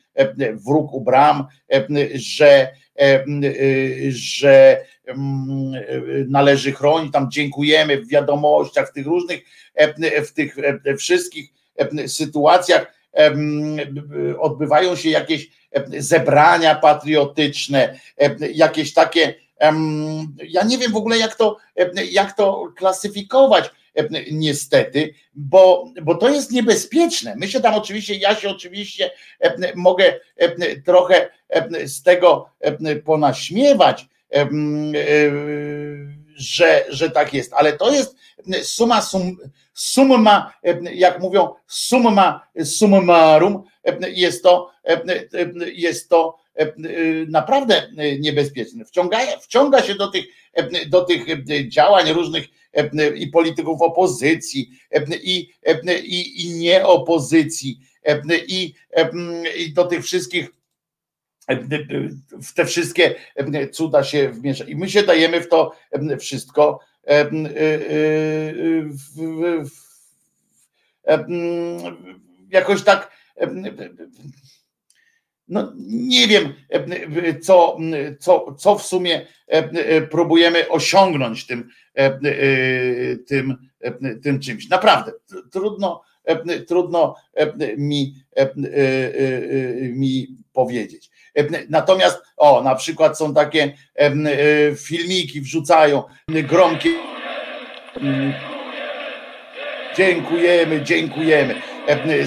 wróg 0.66 0.92
u 0.92 1.00
bram, 1.00 1.46
że, 2.14 2.68
że 4.09 4.84
należy 6.28 6.72
chronić, 6.72 7.12
tam 7.12 7.30
dziękujemy 7.30 7.96
w 7.96 8.09
wiadomościach, 8.09 8.90
w 8.90 8.92
tych 8.92 9.06
różnych, 9.06 9.40
w 10.26 10.32
tych 10.32 10.56
wszystkich 10.98 11.50
sytuacjach 12.06 12.94
odbywają 14.38 14.96
się 14.96 15.10
jakieś 15.10 15.57
zebrania 15.98 16.74
patriotyczne, 16.74 17.98
jakieś 18.54 18.94
takie, 18.94 19.34
ja 20.48 20.62
nie 20.64 20.78
wiem 20.78 20.92
w 20.92 20.96
ogóle 20.96 21.18
jak 21.18 21.34
to, 21.34 21.56
jak 22.10 22.36
to 22.36 22.72
klasyfikować, 22.76 23.70
niestety, 24.32 25.14
bo, 25.34 25.92
bo 26.02 26.14
to 26.14 26.28
jest 26.28 26.52
niebezpieczne. 26.52 27.34
My 27.36 27.48
się 27.48 27.60
tam 27.60 27.74
oczywiście, 27.74 28.14
ja 28.14 28.34
się 28.34 28.50
oczywiście 28.50 29.10
mogę 29.74 30.20
trochę 30.84 31.30
z 31.86 32.02
tego 32.02 32.50
ponaśmiewać, 33.04 34.06
że, 36.39 36.85
że 36.89 37.10
tak 37.10 37.35
jest, 37.35 37.52
ale 37.52 37.73
to 37.73 37.93
jest 37.93 38.16
suma 38.62 39.02
sum, 39.02 39.36
summa, 39.74 40.52
jak 40.94 41.20
mówią, 41.20 41.55
summa 41.66 42.47
summarum, 42.65 43.62
jest 44.09 44.43
to, 44.43 44.70
jest 45.74 46.09
to 46.09 46.39
naprawdę 47.28 47.89
niebezpieczne. 48.19 48.85
Wciąga, 48.85 49.19
wciąga 49.40 49.82
się 49.82 49.94
do 49.94 50.09
tych, 50.09 50.24
do 50.89 51.05
tych 51.05 51.24
działań 51.69 52.12
różnych 52.12 52.47
i 53.16 53.27
polityków 53.27 53.82
opozycji, 53.82 54.70
i, 55.23 55.51
i, 56.05 56.44
i 56.44 56.51
nie 56.55 56.86
opozycji, 56.86 57.81
i, 58.48 58.74
i 59.56 59.73
do 59.73 59.85
tych 59.85 60.05
wszystkich 60.05 60.57
w 62.42 62.52
te 62.54 62.64
wszystkie 62.64 63.14
cuda 63.72 64.04
się 64.04 64.28
wmiesza. 64.28 64.64
I 64.64 64.76
my 64.76 64.88
się 64.88 65.02
dajemy 65.02 65.40
w 65.40 65.48
to 65.48 65.76
wszystko 66.18 66.80
jakoś 72.50 72.82
tak 72.82 73.18
no 75.48 75.72
nie 75.76 76.26
wiem, 76.28 76.54
co, 77.42 77.78
co, 78.20 78.54
co 78.54 78.78
w 78.78 78.82
sumie 78.82 79.26
próbujemy 80.10 80.68
osiągnąć 80.68 81.46
tym, 81.46 81.68
tym, 83.26 83.56
tym 84.22 84.40
czymś. 84.40 84.68
Naprawdę, 84.68 85.12
trudno, 85.52 86.02
trudno 86.66 87.14
mi, 87.76 88.14
mi 89.92 90.36
powiedzieć. 90.52 91.10
Natomiast, 91.68 92.22
o, 92.36 92.62
na 92.62 92.74
przykład 92.74 93.18
są 93.18 93.34
takie 93.34 93.72
filmiki, 94.76 95.40
wrzucają 95.40 96.02
gromkie. 96.28 96.90
Dziękujemy, 99.96 100.82
dziękujemy. 100.82 101.55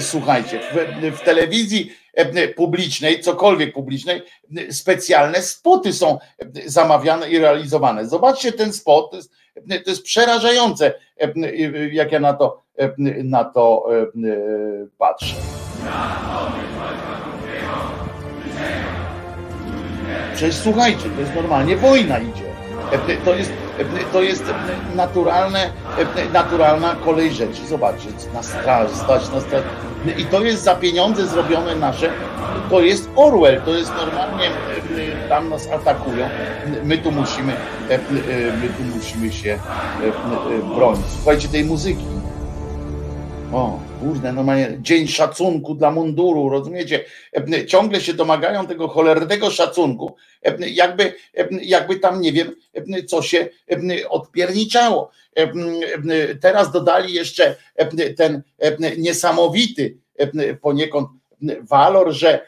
Słuchajcie, 0.00 0.60
w, 0.72 1.16
w 1.16 1.20
telewizji 1.20 1.92
publicznej, 2.56 3.20
cokolwiek 3.20 3.72
publicznej, 3.74 4.22
specjalne 4.70 5.42
spoty 5.42 5.92
są 5.92 6.18
zamawiane 6.66 7.30
i 7.30 7.38
realizowane. 7.38 8.06
Zobaczcie 8.08 8.52
ten 8.52 8.72
spot, 8.72 9.10
to 9.10 9.16
jest, 9.16 9.32
to 9.84 9.90
jest 9.90 10.02
przerażające, 10.02 10.94
jak 11.92 12.12
ja 12.12 12.20
na 12.20 12.34
to, 12.34 12.62
na 13.24 13.44
to 13.44 13.88
patrzę. 14.98 15.34
Przecież 20.34 20.56
słuchajcie, 20.56 21.10
to 21.10 21.20
jest 21.20 21.34
normalnie 21.34 21.76
wojna 21.76 22.18
idzie. 22.18 22.52
To 23.24 23.34
jest, 23.34 23.52
to 24.12 24.22
jest 24.22 24.44
naturalne, 24.94 25.70
naturalna 26.32 26.94
kolej 27.04 27.32
rzeczy. 27.32 27.66
Zobaczcie, 27.66 28.08
na 28.34 28.42
straż, 28.42 28.90
stać 28.90 29.30
na 29.30 29.40
straż. 29.40 29.62
I 30.18 30.24
to 30.24 30.40
jest 30.40 30.62
za 30.62 30.74
pieniądze 30.74 31.26
zrobione 31.26 31.74
nasze. 31.74 32.10
To 32.70 32.80
jest 32.80 33.10
Orwell, 33.16 33.60
to 33.60 33.70
jest 33.70 33.92
normalnie, 33.96 34.50
tam 35.28 35.48
nas 35.48 35.68
atakują. 35.70 36.28
My 36.84 36.98
tu 36.98 37.12
musimy, 37.12 37.52
my 38.62 38.68
tu 38.68 38.96
musimy 38.96 39.32
się 39.32 39.58
bronić. 40.76 41.06
Słuchajcie 41.16 41.48
tej 41.48 41.64
muzyki. 41.64 42.06
O, 43.52 43.78
kurde, 44.02 44.32
normalnie 44.32 44.78
dzień 44.80 45.08
szacunku 45.08 45.74
dla 45.74 45.90
munduru, 45.90 46.48
rozumiecie? 46.48 47.04
Ciągle 47.66 48.00
się 48.00 48.14
domagają 48.14 48.66
tego 48.66 48.88
cholernego 48.88 49.50
szacunku, 49.50 50.16
jakby, 50.58 51.14
jakby 51.62 51.96
tam 51.96 52.20
nie 52.20 52.32
wiem, 52.32 52.54
co 53.06 53.22
się 53.22 53.48
odpierniczało. 54.08 55.10
Teraz 56.40 56.72
dodali 56.72 57.14
jeszcze 57.14 57.56
ten 58.16 58.42
niesamowity 58.98 59.96
poniekąd 60.60 61.08
walor, 61.70 62.12
że 62.12 62.46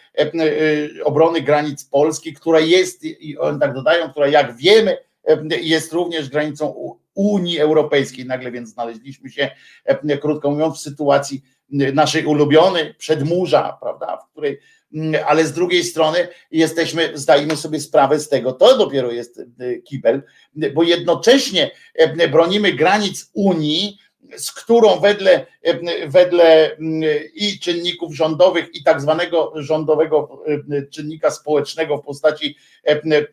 obrony 1.05 1.41
granic 1.41 1.85
Polski, 1.85 2.33
która 2.33 2.61
jest, 2.61 3.05
i 3.05 3.39
oni 3.39 3.61
tak 3.61 3.75
dodają, 3.75 4.11
która 4.11 4.29
jak 4.29 4.57
wiemy, 4.57 4.99
jest 5.63 5.93
również 5.93 6.29
granicą 6.29 6.97
Unii 7.15 7.59
Europejskiej. 7.59 8.27
Nagle 8.27 8.51
więc 8.51 8.69
znaleźliśmy 8.69 9.31
się, 9.31 9.51
e, 9.85 10.19
krótko 10.19 10.51
mówiąc, 10.51 10.79
w 10.79 10.83
sytuacji 10.83 11.43
naszej 11.71 12.25
ulubionej 12.25 12.95
przedmurza, 12.95 13.79
prawda, 13.81 14.17
w 14.17 14.31
której, 14.31 14.61
ale 15.27 15.45
z 15.45 15.53
drugiej 15.53 15.85
strony 15.85 16.29
jesteśmy, 16.51 17.11
zdajemy 17.15 17.57
sobie 17.57 17.81
sprawę 17.81 18.21
z 18.21 18.29
tego, 18.29 18.53
to 18.53 18.79
dopiero 18.79 19.13
jest 19.13 19.41
e, 19.41 19.75
kibel, 19.79 20.23
bo 20.75 20.83
jednocześnie 20.83 21.71
e, 21.95 22.29
bronimy 22.29 22.73
granic 22.73 23.31
Unii, 23.33 23.99
z 24.37 24.53
którą 24.53 25.01
wedle, 25.01 25.47
wedle 26.07 26.77
i 27.35 27.59
czynników 27.59 28.15
rządowych, 28.15 28.75
i 28.75 28.83
tak 28.83 29.01
zwanego 29.01 29.53
rządowego 29.57 30.43
czynnika 30.91 31.31
społecznego 31.31 31.99
w 31.99 32.05
postaci 32.05 32.57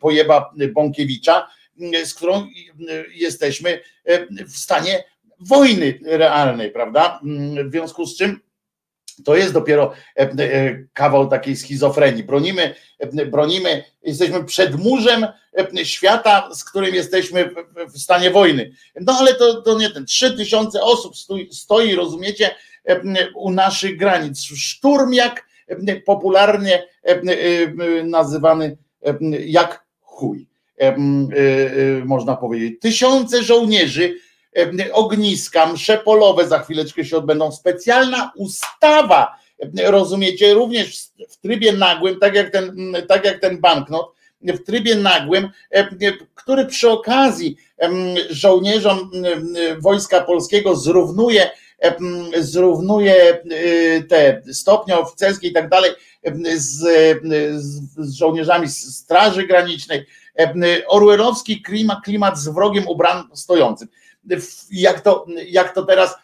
pojeba 0.00 0.54
Bąkiewicza, 0.72 1.48
z 2.04 2.14
którą 2.14 2.46
jesteśmy 3.14 3.80
w 4.46 4.56
stanie 4.56 5.04
wojny 5.40 5.98
realnej, 6.02 6.70
prawda? 6.70 7.20
W 7.64 7.70
związku 7.70 8.06
z 8.06 8.16
czym 8.16 8.40
to 9.24 9.36
jest 9.36 9.52
dopiero 9.52 9.92
kawał 10.92 11.28
takiej 11.28 11.56
schizofrenii. 11.56 12.24
Bronimy, 12.24 12.74
bronimy, 13.30 13.84
jesteśmy 14.02 14.44
przed 14.44 14.76
murzem 14.76 15.26
świata, 15.84 16.54
z 16.54 16.64
którym 16.64 16.94
jesteśmy 16.94 17.54
w 17.94 17.98
stanie 17.98 18.30
wojny. 18.30 18.72
No 19.00 19.16
ale 19.18 19.34
to, 19.34 19.62
to 19.62 19.78
nie 19.78 19.90
ten. 19.90 20.06
Trzy 20.06 20.36
tysiące 20.36 20.82
osób 20.82 21.16
stoi, 21.16 21.48
stoi, 21.52 21.94
rozumiecie, 21.94 22.54
u 23.34 23.50
naszych 23.50 23.96
granic. 23.96 24.42
Szturm 24.42 25.12
jak 25.12 25.46
popularnie 26.06 26.88
nazywany 28.04 28.76
jak 29.46 29.84
chuj. 30.00 30.46
E, 30.80 30.86
e, 30.86 30.94
można 32.04 32.36
powiedzieć. 32.36 32.80
Tysiące 32.80 33.42
żołnierzy, 33.42 34.18
ogniska, 34.92 35.66
msze 35.66 35.98
polowe 35.98 36.48
za 36.48 36.58
chwileczkę 36.58 37.04
się 37.04 37.16
odbędą. 37.16 37.52
Specjalna 37.52 38.32
ustawa, 38.36 39.36
rozumiecie, 39.84 40.54
również 40.54 40.96
w 41.28 41.36
trybie 41.36 41.72
nagłym, 41.72 42.18
tak 42.18 42.34
jak 42.34 42.50
ten, 42.50 42.94
tak 43.08 43.24
jak 43.24 43.40
ten 43.40 43.60
banknot, 43.60 44.12
w 44.40 44.64
trybie 44.64 44.94
nagłym, 44.94 45.48
który 46.34 46.66
przy 46.66 46.90
okazji 46.90 47.56
żołnierzom 48.30 49.10
Wojska 49.80 50.20
Polskiego 50.20 50.76
zrównuje 50.76 51.50
zrównuje 52.38 53.38
te 54.08 54.42
stopnie 54.52 54.98
oficerskie 54.98 55.48
i 55.48 55.52
tak 55.52 55.68
dalej 55.68 55.90
z, 56.56 56.78
z 57.96 58.12
żołnierzami 58.12 58.68
Straży 58.68 59.46
Granicznej, 59.46 60.06
orwellowski 60.86 61.62
klimat, 61.62 61.98
klimat 62.04 62.38
z 62.38 62.48
wrogiem 62.48 62.88
ubran 62.88 63.28
stojącym. 63.34 63.88
Jak 64.70 65.00
to, 65.00 65.26
jak 65.46 65.74
to 65.74 65.82
teraz 65.82 66.14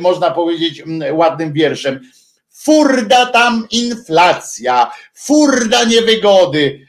można 0.00 0.30
powiedzieć 0.30 0.82
ładnym 1.12 1.52
wierszem. 1.52 2.00
Furda 2.50 3.26
tam 3.26 3.66
inflacja, 3.70 4.92
furda 5.14 5.84
niewygody, 5.84 6.86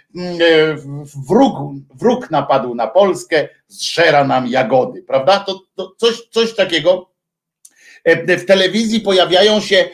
wróg, 1.27 1.57
wróg 1.95 2.31
napadł 2.31 2.75
na 2.75 2.87
Polskę, 2.87 3.47
zżera 3.67 4.23
nam 4.23 4.47
jagody, 4.47 5.03
prawda? 5.03 5.39
To, 5.39 5.61
to 5.75 5.95
coś, 5.97 6.21
coś 6.31 6.55
takiego 6.55 7.09
w 8.27 8.45
telewizji 8.45 9.01
pojawiają 9.01 9.61
się 9.61 9.89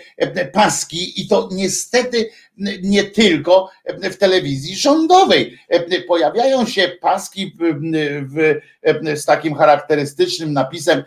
paski 0.53 1.21
i 1.21 1.27
to 1.27 1.49
niestety 1.51 2.29
nie 2.83 3.03
tylko 3.03 3.69
w 4.11 4.15
telewizji 4.17 4.75
rządowej. 4.75 5.57
Pojawiają 6.07 6.65
się 6.65 6.91
paski 7.01 7.55
w, 8.21 8.55
z 9.15 9.25
takim 9.25 9.55
charakterystycznym 9.55 10.53
napisem 10.53 11.03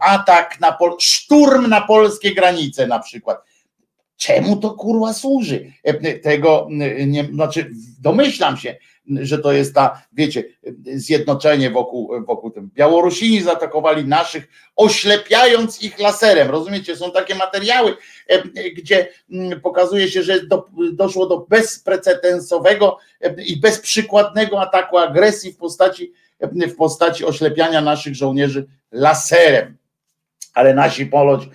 atak 0.00 0.60
na 0.60 0.72
Pol 0.72 0.96
szturm 1.00 1.68
na 1.68 1.80
polskie 1.80 2.34
granice 2.34 2.86
na 2.86 2.98
przykład. 2.98 3.38
Czemu 4.16 4.56
to 4.56 4.70
kurwa 4.70 5.12
służy? 5.12 5.72
Tego 6.22 6.68
nie, 7.06 7.24
znaczy 7.24 7.70
domyślam 8.00 8.56
się, 8.56 8.76
że 9.06 9.38
to 9.38 9.52
jest 9.52 9.74
ta, 9.74 10.02
wiecie, 10.12 10.44
zjednoczenie 10.94 11.70
wokół, 11.70 12.24
wokół 12.24 12.50
tym. 12.50 12.70
Białorusini 12.74 13.42
zaatakowali 13.42 14.04
naszych, 14.04 14.48
oślepiając 14.76 15.82
ich 15.82 15.98
laserem. 15.98 16.50
Rozumiecie? 16.50 16.96
Są 16.96 17.10
takie 17.10 17.34
materiały, 17.34 17.96
gdzie 18.76 19.08
pokazuje 19.62 20.08
się, 20.08 20.22
że 20.22 20.46
do, 20.46 20.64
doszło 20.92 21.26
do 21.26 21.38
bezprecedensowego 21.38 22.98
i 23.46 23.60
bezprzykładnego 23.60 24.60
ataku 24.60 24.98
agresji 24.98 25.52
w 25.52 25.56
postaci, 25.56 26.12
w 26.42 26.74
postaci 26.76 27.24
oślepiania 27.24 27.80
naszych 27.80 28.14
żołnierzy 28.14 28.66
laserem 28.92 29.76
ale 30.54 30.74
nasi 30.74 31.06
poloć 31.06 31.48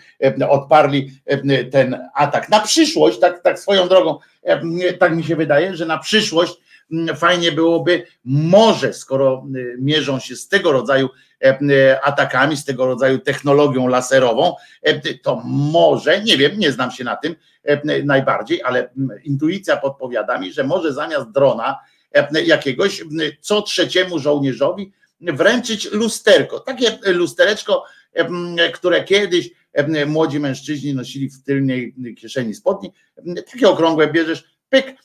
odparli 0.49 1.11
ten 1.71 2.09
atak. 2.13 2.49
Na 2.49 2.59
przyszłość, 2.59 3.19
tak, 3.19 3.43
tak 3.43 3.59
swoją 3.59 3.87
drogą, 3.87 4.17
tak 4.99 5.15
mi 5.15 5.23
się 5.23 5.35
wydaje, 5.35 5.75
że 5.75 5.85
na 5.85 5.97
przyszłość 5.97 6.53
fajnie 7.15 7.51
byłoby, 7.51 8.05
może 8.25 8.93
skoro 8.93 9.45
mierzą 9.79 10.19
się 10.19 10.35
z 10.35 10.47
tego 10.47 10.71
rodzaju 10.71 11.09
atakami, 12.03 12.57
z 12.57 12.65
tego 12.65 12.85
rodzaju 12.85 13.19
technologią 13.19 13.87
laserową, 13.87 14.55
to 15.23 15.41
może, 15.45 16.21
nie 16.23 16.37
wiem, 16.37 16.59
nie 16.59 16.71
znam 16.71 16.91
się 16.91 17.03
na 17.03 17.15
tym 17.15 17.35
najbardziej, 18.05 18.63
ale 18.63 18.89
intuicja 19.23 19.77
podpowiada 19.77 20.39
mi, 20.39 20.53
że 20.53 20.63
może 20.63 20.93
zamiast 20.93 21.31
drona 21.31 21.79
jakiegoś 22.45 23.03
co 23.41 23.61
trzeciemu 23.61 24.19
żołnierzowi 24.19 24.91
wręczyć 25.21 25.91
lusterko. 25.91 26.59
Takie 26.59 26.97
lustereczko, 27.05 27.83
które 28.73 29.03
kiedyś 29.03 29.49
młodzi 30.07 30.39
mężczyźni 30.39 30.93
nosili 30.93 31.29
w 31.29 31.43
tylnej 31.43 31.95
kieszeni 32.17 32.53
spodni. 32.53 32.93
Takie 33.51 33.69
okrągłe 33.69 34.07
bierzesz, 34.07 34.56
pyk 34.69 34.97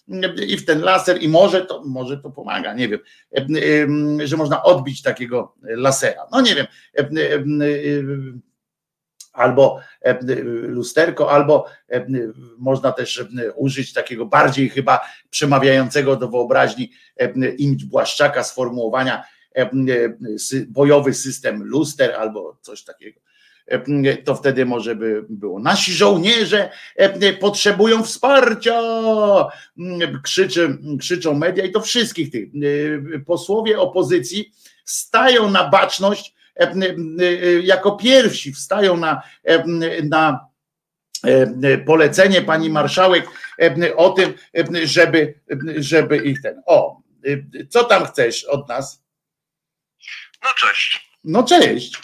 i 0.47 0.57
w 0.57 0.67
ten 0.67 0.81
laser 0.81 1.23
i 1.23 1.29
może 1.29 1.67
to, 1.67 1.85
może 1.85 2.19
to 2.19 2.31
pomaga, 2.31 2.75
nie 2.75 2.89
wiem, 2.89 3.01
że 4.25 4.37
można 4.37 4.63
odbić 4.63 5.03
takiego 5.03 5.55
lasera. 5.63 6.27
No 6.33 6.41
nie 6.41 6.55
wiem, 6.55 6.67
albo 9.33 9.81
lusterko, 10.63 11.31
albo 11.31 11.67
można 12.59 12.93
też 12.93 13.25
użyć 13.57 13.93
takiego 13.93 14.27
bardziej 14.27 14.69
chyba 14.69 15.01
przemawiającego 15.31 16.17
do 16.17 16.29
wyobraźni 16.29 16.93
imć 17.59 17.85
Błaszczaka 17.85 18.45
sformułowania 18.45 19.25
bojowy 20.69 21.15
system 21.15 21.65
luster 21.65 22.13
albo 22.13 22.59
coś 22.61 22.85
takiego. 22.85 23.21
To 24.25 24.35
wtedy 24.35 24.67
może 24.67 24.95
by 24.95 25.25
było. 25.29 25.59
Nasi 25.59 25.93
żołnierze 25.93 26.71
potrzebują 27.41 28.03
wsparcia, 28.03 28.81
krzyczy, 30.25 30.79
krzyczą 31.01 31.35
media 31.35 31.65
i 31.65 31.73
to 31.73 31.81
wszystkich 31.81 32.31
tych. 32.31 32.49
Posłowie 33.27 33.81
opozycji 33.81 34.53
stają 34.85 35.51
na 35.51 35.69
baczność 35.69 36.35
jako 37.63 37.93
pierwsi, 37.93 38.53
wstają 38.53 38.97
na, 38.97 39.23
na 40.03 40.53
polecenie 41.87 42.43
pani 42.43 42.71
marszałek 42.71 43.27
o 43.97 44.11
tym, 44.11 44.35
żeby, 44.85 45.41
żeby 45.77 46.17
ich 46.17 46.43
ten. 46.43 46.63
O, 46.67 47.03
co 47.71 47.85
tam 47.85 48.07
chcesz 48.07 48.45
od 48.45 48.69
nas? 48.69 49.03
No 50.45 50.49
cześć. 50.57 51.13
No 51.25 51.43
cześć. 51.43 51.99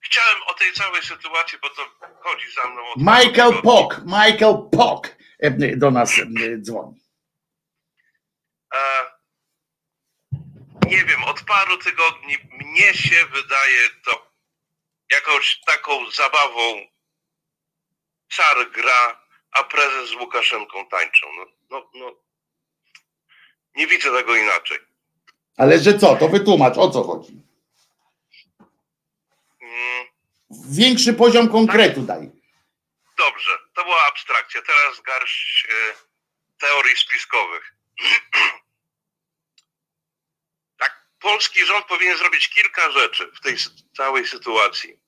Chciałem 0.00 0.42
o 0.46 0.54
tej 0.54 0.72
całej 0.72 1.02
sytuacji, 1.02 1.58
bo 1.62 1.70
to 1.70 1.82
chodzi 2.22 2.46
za 2.52 2.68
mną. 2.68 2.82
Od 2.82 2.96
Michael 2.96 3.62
Pock, 3.62 3.98
Michael 4.04 4.56
Pock 4.72 5.16
do 5.76 5.90
nas 5.90 6.12
dzwoni. 6.60 7.04
Nie 10.86 11.04
wiem, 11.04 11.24
od 11.24 11.42
paru 11.42 11.78
tygodni 11.78 12.36
mnie 12.52 12.94
się 12.94 13.26
wydaje 13.26 13.78
to 14.04 14.30
jakąś 15.10 15.60
taką 15.66 16.10
zabawą 16.10 16.86
car 18.36 18.70
gra, 18.70 19.20
a 19.52 19.64
prezes 19.64 20.10
z 20.10 20.14
Łukaszenką 20.14 20.86
tańczą. 20.86 21.26
No, 21.36 21.46
no, 21.70 21.90
no. 21.94 22.16
Nie 23.76 23.86
widzę 23.86 24.10
tego 24.12 24.36
inaczej. 24.36 24.78
Ale 25.56 25.78
że 25.78 25.98
co, 25.98 26.16
to 26.16 26.28
wytłumacz, 26.28 26.78
o 26.78 26.90
co 26.90 27.02
chodzi? 27.02 27.42
Większy 30.68 31.14
poziom 31.14 31.48
konkretu 31.48 32.02
daj. 32.02 32.30
Dobrze, 33.18 33.50
to 33.74 33.84
była 33.84 34.06
abstrakcja. 34.08 34.62
Teraz 34.62 35.00
garść 35.00 35.66
e, 35.70 35.94
teorii 36.60 36.96
spiskowych. 36.96 37.74
tak, 40.80 41.06
polski 41.20 41.66
rząd 41.66 41.86
powinien 41.86 42.18
zrobić 42.18 42.48
kilka 42.48 42.90
rzeczy 42.90 43.32
w 43.36 43.40
tej 43.40 43.56
całej 43.96 44.26
sytuacji. 44.26 45.00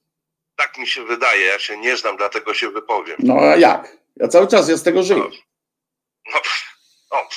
Tak 0.56 0.78
mi 0.78 0.86
się 0.86 1.04
wydaje, 1.04 1.46
ja 1.46 1.58
się 1.58 1.76
nie 1.76 1.96
znam, 1.96 2.16
dlatego 2.16 2.54
się 2.54 2.70
wypowiem. 2.70 3.16
No 3.18 3.34
a 3.34 3.56
jak? 3.56 3.96
Ja 4.16 4.28
cały 4.28 4.48
czas 4.48 4.68
ja 4.68 4.76
z 4.76 4.82
tego 4.82 5.02
żyję. 5.02 5.24
No, 6.32 6.40
no, 7.12 7.28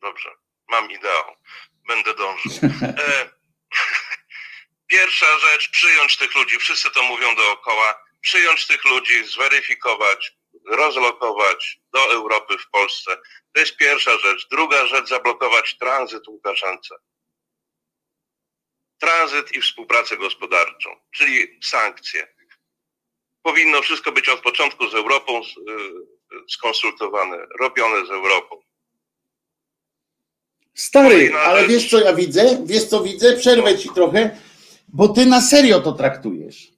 dobrze, 0.00 0.30
mam 0.68 0.90
ideał. 0.90 1.24
Będę 1.88 2.14
dążył. 2.14 2.52
E, 2.82 3.39
pierwsza 4.90 5.38
rzecz, 5.38 5.70
przyjąć 5.70 6.16
tych 6.16 6.34
ludzi. 6.34 6.58
Wszyscy 6.58 6.90
to 6.90 7.02
mówią 7.02 7.34
dookoła. 7.34 8.02
Przyjąć 8.20 8.66
tych 8.66 8.84
ludzi, 8.84 9.24
zweryfikować, 9.24 10.32
rozlokować 10.66 11.80
do 11.92 12.12
Europy 12.12 12.58
w 12.58 12.70
Polsce. 12.70 13.16
To 13.52 13.60
jest 13.60 13.76
pierwsza 13.76 14.18
rzecz. 14.18 14.48
Druga 14.50 14.86
rzecz, 14.86 15.08
zablokować 15.08 15.78
tranzyt 15.78 16.28
Łukaszence. 16.28 16.94
Tranzyt 18.98 19.52
i 19.52 19.60
współpracę 19.60 20.16
gospodarczą, 20.16 21.00
czyli 21.10 21.58
sankcje. 21.62 22.34
Powinno 23.42 23.82
wszystko 23.82 24.12
być 24.12 24.28
od 24.28 24.40
początku 24.40 24.88
z 24.88 24.94
Europą 24.94 25.40
y, 25.40 25.42
skonsultowane, 26.50 27.46
robione 27.60 28.06
z 28.06 28.10
Europą. 28.10 28.62
Stary, 30.74 31.32
ale 31.34 31.68
wiesz 31.68 31.90
co 31.90 32.00
ja 32.00 32.14
widzę? 32.14 32.62
Wiesz 32.64 32.84
co 32.84 33.00
widzę? 33.00 33.36
Przerwę 33.36 33.78
ci 33.78 33.88
trochę, 33.88 34.36
bo 34.92 35.08
ty 35.08 35.26
na 35.26 35.40
serio 35.40 35.80
to 35.80 35.92
traktujesz. 35.92 36.68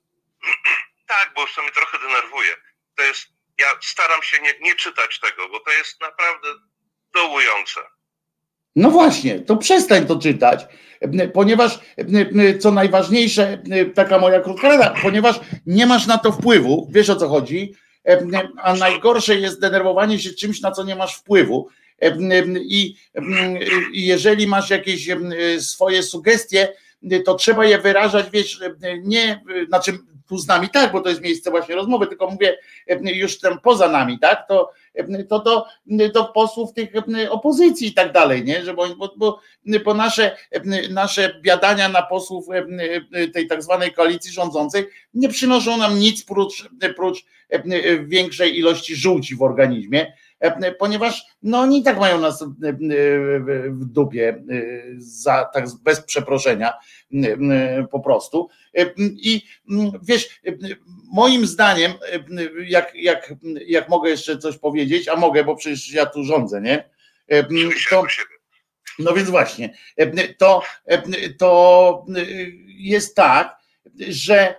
Tak, 1.08 1.32
bo 1.36 1.42
już 1.42 1.54
to 1.54 1.62
mnie 1.62 1.70
trochę 1.70 1.98
denerwuje. 1.98 2.50
To 2.96 3.02
jest, 3.02 3.26
ja 3.60 3.66
staram 3.82 4.22
się 4.22 4.42
nie, 4.42 4.54
nie 4.60 4.74
czytać 4.74 5.20
tego, 5.20 5.48
bo 5.48 5.60
to 5.60 5.70
jest 5.70 6.00
naprawdę 6.00 6.48
dołujące. 7.14 7.80
No 8.76 8.90
właśnie, 8.90 9.40
to 9.40 9.56
przestań 9.56 10.06
to 10.06 10.18
czytać, 10.18 10.66
ponieważ 11.34 11.78
co 12.60 12.70
najważniejsze, 12.70 13.62
taka 13.94 14.18
moja 14.18 14.40
krótka 14.40 14.68
rada, 14.68 14.94
ponieważ 15.02 15.40
nie 15.66 15.86
masz 15.86 16.06
na 16.06 16.18
to 16.18 16.32
wpływu, 16.32 16.88
wiesz 16.92 17.10
o 17.10 17.16
co 17.16 17.28
chodzi, 17.28 17.74
a 18.62 18.74
najgorsze 18.74 19.34
jest 19.34 19.60
denerwowanie 19.60 20.18
się 20.18 20.30
czymś, 20.30 20.60
na 20.60 20.70
co 20.70 20.84
nie 20.84 20.96
masz 20.96 21.16
wpływu. 21.16 21.68
I, 22.56 22.96
i 23.92 24.06
jeżeli 24.06 24.46
masz 24.46 24.70
jakieś 24.70 25.08
swoje 25.58 26.02
sugestie, 26.02 26.74
to 27.24 27.34
trzeba 27.34 27.64
je 27.64 27.78
wyrażać, 27.78 28.26
wiesz, 28.30 28.60
nie, 29.02 29.42
znaczy 29.68 29.98
tu 30.28 30.38
z 30.38 30.46
nami 30.46 30.68
tak, 30.68 30.92
bo 30.92 31.00
to 31.00 31.08
jest 31.08 31.20
miejsce 31.20 31.50
właśnie 31.50 31.74
rozmowy, 31.74 32.06
tylko 32.06 32.30
mówię 32.30 32.58
już 33.04 33.38
tam 33.38 33.60
poza 33.60 33.88
nami, 33.88 34.18
tak, 34.18 34.48
to, 34.48 34.70
to 35.28 35.38
do, 35.38 35.66
do 36.14 36.24
posłów 36.24 36.72
tych 36.72 36.90
opozycji 37.30 37.88
i 37.88 37.94
tak 37.94 38.12
dalej, 38.12 38.44
nie, 38.44 38.64
że 38.64 38.74
bo, 38.74 38.86
bo, 39.16 39.40
bo, 39.84 39.94
nasze, 39.94 40.36
nasze 40.90 41.40
biadania 41.42 41.88
na 41.88 42.02
posłów 42.02 42.46
tej 43.34 43.46
tak 43.46 43.62
zwanej 43.62 43.92
koalicji 43.92 44.32
rządzącej 44.32 44.88
nie 45.14 45.28
przynoszą 45.28 45.76
nam 45.76 45.98
nic 45.98 46.24
prócz, 46.24 46.68
prócz 46.96 47.24
większej 48.04 48.58
ilości 48.58 48.96
żółci 48.96 49.36
w 49.36 49.42
organizmie, 49.42 50.12
ponieważ 50.78 51.24
no 51.42 51.58
oni 51.58 51.78
i 51.78 51.82
tak 51.82 51.98
mają 51.98 52.20
nas 52.20 52.44
w 53.70 53.84
dupie 53.84 54.42
za, 54.98 55.50
tak 55.54 55.64
bez 55.84 56.00
przeproszenia 56.00 56.72
po 57.90 58.00
prostu. 58.00 58.48
I 59.00 59.42
wiesz, 60.02 60.40
moim 61.12 61.46
zdaniem, 61.46 61.92
jak, 62.66 62.94
jak, 62.94 63.34
jak 63.66 63.88
mogę 63.88 64.10
jeszcze 64.10 64.38
coś 64.38 64.58
powiedzieć, 64.58 65.08
a 65.08 65.16
mogę, 65.16 65.44
bo 65.44 65.56
przecież 65.56 65.92
ja 65.92 66.06
tu 66.06 66.24
rządzę, 66.24 66.60
nie? 66.60 66.90
To, 67.90 68.04
no 68.98 69.12
więc 69.12 69.30
właśnie, 69.30 69.74
to, 70.38 70.62
to 71.38 72.06
jest 72.66 73.16
tak, 73.16 73.56
że 74.08 74.54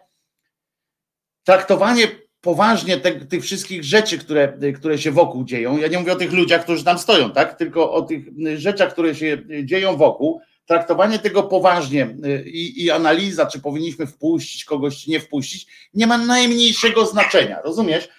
traktowanie 1.44 2.08
poważnie 2.44 2.98
te, 2.98 3.12
tych 3.12 3.44
wszystkich 3.44 3.84
rzeczy, 3.84 4.18
które, 4.18 4.58
które 4.76 4.98
się 4.98 5.12
wokół 5.12 5.44
dzieją. 5.44 5.78
Ja 5.78 5.88
nie 5.88 6.00
mówię 6.00 6.14
o 6.14 6.16
tych 6.16 6.32
ludziach, 6.32 6.64
którzy 6.64 6.84
tam 6.84 7.00
stoją, 7.00 7.32
tak? 7.32 7.58
Tylko 7.58 7.92
o 7.92 8.02
tych 8.02 8.26
rzeczach, 8.56 8.94
które 8.94 9.16
się 9.16 9.38
dzieją 9.64 9.98
wokół. 9.98 10.42
Traktowanie 10.66 11.20
tego 11.20 11.44
poważnie 11.44 12.16
i, 12.46 12.84
i 12.84 12.92
analiza, 12.92 13.46
czy 13.46 13.60
powinniśmy 13.60 14.08
wpuścić 14.08 14.66
kogoś, 14.66 15.04
czy 15.04 15.10
nie 15.12 15.20
wpuścić, 15.20 15.68
nie 15.94 16.08
ma 16.08 16.18
najmniejszego 16.18 17.06
znaczenia, 17.06 17.62
rozumiesz? 17.62 18.10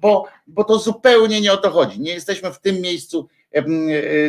Bo, 0.00 0.24
bo 0.46 0.64
to 0.64 0.78
zupełnie 0.78 1.40
nie 1.40 1.52
o 1.52 1.56
to 1.56 1.70
chodzi. 1.70 2.00
Nie 2.00 2.12
jesteśmy 2.12 2.52
w 2.52 2.60
tym 2.60 2.80
miejscu 2.80 3.28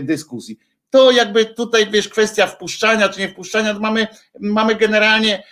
dyskusji 0.02 0.58
to 0.96 1.12
jakby 1.12 1.46
tutaj 1.46 1.88
wiesz, 1.92 2.10
kwestia 2.10 2.48
wpuszczania 2.48 3.10
czy 3.10 3.20
nie 3.20 3.30
wpuszczania, 3.30 3.74
to 3.74 3.80
mamy, 3.80 4.08
mamy 4.40 4.76
generalnie, 4.76 5.44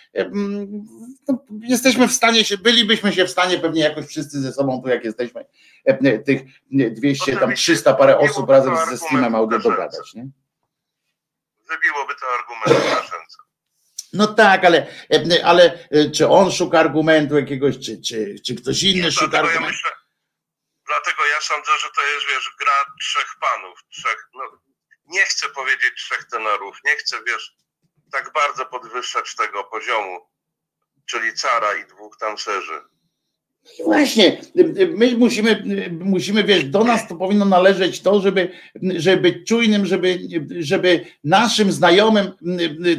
no, 1.27 1.45
jesteśmy 1.61 2.07
w 2.07 2.11
stanie 2.11 2.45
się, 2.45 2.57
bylibyśmy 2.57 3.13
się 3.13 3.25
w 3.25 3.29
stanie 3.29 3.59
pewnie 3.59 3.81
jakoś 3.81 4.05
wszyscy 4.05 4.41
ze 4.41 4.53
sobą 4.53 4.81
tu 4.81 4.89
jak 4.89 5.03
jesteśmy, 5.03 5.45
tych 6.25 6.41
200, 6.71 7.37
tam 7.37 7.55
300 7.55 7.93
parę 7.93 8.17
osób 8.17 8.49
razem 8.49 8.77
ze 8.89 8.97
streamem 8.97 9.35
audio 9.35 9.59
dogadać, 9.59 10.13
nie? 10.13 10.27
Wybiłoby 11.69 12.13
to 12.15 12.25
argument 12.39 12.89
na. 12.89 13.23
No 14.13 14.27
tak, 14.27 14.65
ale, 14.65 14.87
ale 15.43 15.87
czy 16.15 16.27
on 16.27 16.51
szuka 16.51 16.79
argumentu 16.79 17.35
jakiegoś, 17.35 17.79
czy, 17.79 18.01
czy, 18.01 18.35
czy 18.45 18.55
ktoś 18.55 18.83
inny 18.83 19.03
Nie, 19.03 19.11
szuka 19.11 19.27
dlatego 19.27 19.47
ja 19.47 19.53
argumentu? 19.53 19.75
myślę, 19.75 19.91
dlatego 20.85 21.25
ja 21.25 21.41
sądzę, 21.41 21.71
że 21.81 21.87
to 21.95 22.01
jest, 22.01 22.25
wiesz, 22.29 22.55
gra 22.59 22.71
trzech 23.01 23.35
panów, 23.39 23.79
trzech, 23.89 24.29
no, 24.33 24.43
nie 25.13 25.25
chcę 25.25 25.49
powiedzieć 25.49 25.91
trzech 25.97 26.25
tenorów, 26.31 26.77
nie 26.85 26.95
chcę, 26.95 27.17
wiesz, 27.27 27.55
tak 28.11 28.31
bardzo 28.33 28.65
podwyższać 28.65 29.35
tego 29.35 29.63
poziomu, 29.63 30.19
czyli 31.05 31.33
cara 31.33 31.73
i 31.73 31.87
dwóch 31.87 32.17
tancerzy. 32.17 32.81
Właśnie, 33.83 34.41
my 34.97 35.17
musimy, 35.17 35.63
musimy, 35.99 36.43
wiesz, 36.43 36.63
do 36.63 36.83
nas 36.83 37.07
to 37.07 37.15
powinno 37.15 37.45
należeć 37.45 38.01
to, 38.01 38.21
żeby, 38.21 38.51
żeby 38.95 39.21
być 39.21 39.47
czujnym, 39.47 39.85
żeby, 39.85 40.19
żeby 40.59 41.05
naszym 41.23 41.71
znajomym 41.71 42.31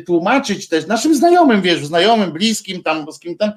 tłumaczyć 0.07 0.69
też, 0.69 0.87
naszym 0.87 1.15
znajomym, 1.15 1.63
wiesz, 1.63 1.87
znajomym, 1.87 2.33
bliskim, 2.33 2.83
tam, 2.83 3.13
z 3.13 3.19
kim 3.19 3.37
tam, 3.37 3.53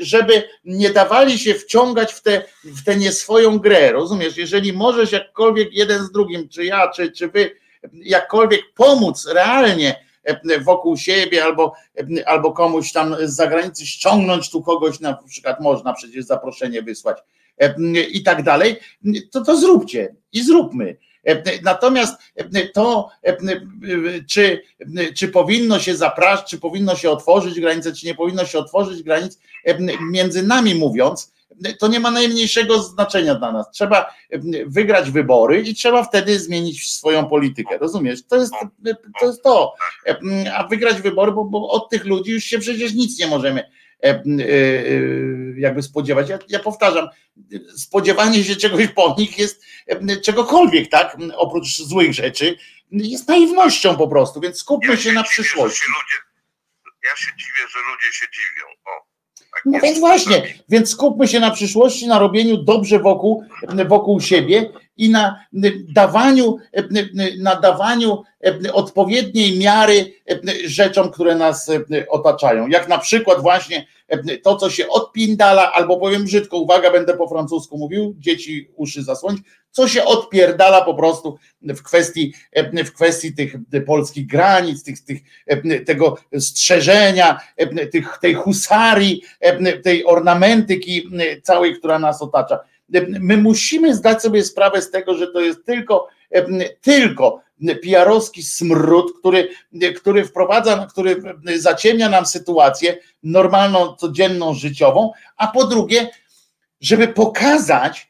żeby 0.00 0.48
nie 0.64 0.90
dawali 0.90 1.38
się 1.38 1.54
wciągać 1.54 2.12
w 2.12 2.22
tę 2.22 2.42
w 2.64 2.84
tę 2.84 2.96
nieswoją 2.96 3.58
grę, 3.58 3.92
rozumiesz? 3.92 4.36
Jeżeli 4.36 4.72
możesz 4.72 5.12
jakkolwiek 5.12 5.72
jeden 5.72 6.04
z 6.04 6.12
drugim, 6.12 6.48
czy 6.48 6.64
ja, 6.64 6.90
czy, 6.90 7.12
czy 7.12 7.28
wy, 7.28 7.56
jakkolwiek 7.92 8.60
pomóc 8.74 9.26
realnie 9.26 10.04
wokół 10.62 10.96
siebie 10.96 11.44
albo, 11.44 11.72
albo 12.26 12.52
komuś 12.52 12.92
tam 12.92 13.16
z 13.22 13.36
zagranicy 13.36 13.86
ściągnąć 13.86 14.50
tu 14.50 14.62
kogoś, 14.62 15.00
na 15.00 15.14
przykład 15.14 15.60
można 15.60 15.92
przecież 15.92 16.24
zaproszenie 16.24 16.82
wysłać 16.82 17.18
i 18.10 18.22
tak 18.22 18.42
dalej, 18.42 18.76
to 19.30 19.44
to 19.44 19.56
zróbcie 19.56 20.14
i 20.32 20.42
zróbmy. 20.42 20.96
Natomiast 21.62 22.14
to, 22.74 23.10
czy, 24.28 24.62
czy 25.16 25.28
powinno 25.28 25.78
się 25.78 25.96
zapraszać, 25.96 26.50
czy 26.50 26.58
powinno 26.58 26.96
się 26.96 27.10
otworzyć 27.10 27.60
granice, 27.60 27.92
czy 27.92 28.06
nie 28.06 28.14
powinno 28.14 28.44
się 28.44 28.58
otworzyć 28.58 29.02
granic, 29.02 29.38
między 30.00 30.42
nami 30.42 30.74
mówiąc, 30.74 31.33
to 31.78 31.88
nie 31.88 32.00
ma 32.00 32.10
najmniejszego 32.10 32.82
znaczenia 32.82 33.34
dla 33.34 33.52
nas. 33.52 33.70
Trzeba 33.70 34.14
wygrać 34.66 35.10
wybory 35.10 35.60
i 35.60 35.74
trzeba 35.74 36.04
wtedy 36.04 36.38
zmienić 36.38 36.92
swoją 36.92 37.28
politykę. 37.28 37.78
Rozumiesz? 37.78 38.20
To 38.28 38.36
jest 38.36 38.52
to. 38.52 39.26
Jest 39.26 39.42
to. 39.42 39.74
A 40.54 40.66
wygrać 40.66 41.02
wybory, 41.02 41.32
bo, 41.32 41.44
bo 41.44 41.68
od 41.70 41.90
tych 41.90 42.04
ludzi 42.04 42.30
już 42.30 42.44
się 42.44 42.58
przecież 42.58 42.94
nic 42.94 43.18
nie 43.18 43.26
możemy 43.26 43.70
jakby 45.56 45.82
spodziewać. 45.82 46.28
Ja, 46.28 46.38
ja 46.48 46.58
powtarzam, 46.58 47.08
spodziewanie 47.76 48.44
się 48.44 48.56
czegoś 48.56 48.88
po 48.88 49.14
nich 49.18 49.38
jest 49.38 49.64
czegokolwiek, 50.22 50.90
tak? 50.90 51.16
Oprócz 51.36 51.76
złych 51.76 52.14
rzeczy, 52.14 52.56
jest 52.90 53.28
naiwnością 53.28 53.96
po 53.96 54.08
prostu, 54.08 54.40
więc 54.40 54.58
skupmy 54.58 54.96
się 54.96 55.12
na 55.12 55.22
dziwię, 55.22 55.30
przyszłości. 55.30 55.80
się 55.80 55.92
ludzie, 55.92 56.16
ja 57.04 57.16
się 57.16 57.30
dziwię, 57.36 57.68
że 57.72 57.78
ludzie 57.78 58.12
się 58.12 58.26
dziwią. 58.34 58.66
O, 58.84 59.03
No 59.66 59.78
więc 59.82 60.00
właśnie, 60.00 60.42
więc 60.68 60.90
skupmy 60.90 61.28
się 61.28 61.40
na 61.40 61.50
przyszłości, 61.50 62.06
na 62.06 62.18
robieniu 62.18 62.56
dobrze 62.56 62.98
wokół, 62.98 63.44
wokół 63.88 64.20
siebie 64.20 64.70
i 64.96 65.10
na 65.10 65.44
dawaniu, 65.94 66.56
na 67.38 67.56
dawaniu 67.56 68.22
odpowiedniej 68.72 69.58
miary 69.58 70.12
rzeczom, 70.64 71.10
które 71.10 71.34
nas 71.34 71.70
otaczają. 72.08 72.68
Jak 72.68 72.88
na 72.88 72.98
przykład 72.98 73.42
właśnie 73.42 73.86
to, 74.42 74.56
co 74.56 74.70
się 74.70 74.88
odpindala, 74.88 75.72
albo 75.72 75.96
powiem 75.96 76.24
brzydko, 76.24 76.58
uwaga, 76.58 76.90
będę 76.90 77.16
po 77.16 77.28
francusku 77.28 77.78
mówił, 77.78 78.14
dzieci 78.18 78.70
uszy 78.76 79.02
zasłonić, 79.02 79.42
co 79.70 79.88
się 79.88 80.04
odpierdala 80.04 80.84
po 80.84 80.94
prostu 80.94 81.38
w 81.62 81.82
kwestii, 81.82 82.34
w 82.84 82.92
kwestii 82.92 83.34
tych 83.34 83.56
polskich 83.86 84.26
granic, 84.26 84.82
tych, 84.82 85.04
tych, 85.04 85.20
tego 85.86 86.16
strzeżenia, 86.38 87.40
tych, 87.92 88.18
tej 88.20 88.34
husarii, 88.34 89.22
tej 89.82 90.06
ornamentyki 90.06 91.08
całej, 91.42 91.78
która 91.78 91.98
nas 91.98 92.22
otacza. 92.22 92.58
My 93.20 93.36
musimy 93.36 93.94
zdać 93.94 94.22
sobie 94.22 94.44
sprawę 94.44 94.82
z 94.82 94.90
tego, 94.90 95.14
że 95.14 95.26
to 95.26 95.40
jest 95.40 95.64
tylko, 95.66 96.08
tylko 96.80 97.40
PR-owski 97.82 98.42
smród, 98.42 99.18
który, 99.18 99.48
który 99.96 100.24
wprowadza, 100.24 100.86
który 100.90 101.22
zaciemnia 101.56 102.08
nam 102.08 102.26
sytuację 102.26 102.98
normalną, 103.22 103.96
codzienną, 103.96 104.54
życiową, 104.54 105.12
a 105.36 105.46
po 105.46 105.64
drugie, 105.64 106.10
żeby 106.80 107.08
pokazać, 107.08 108.08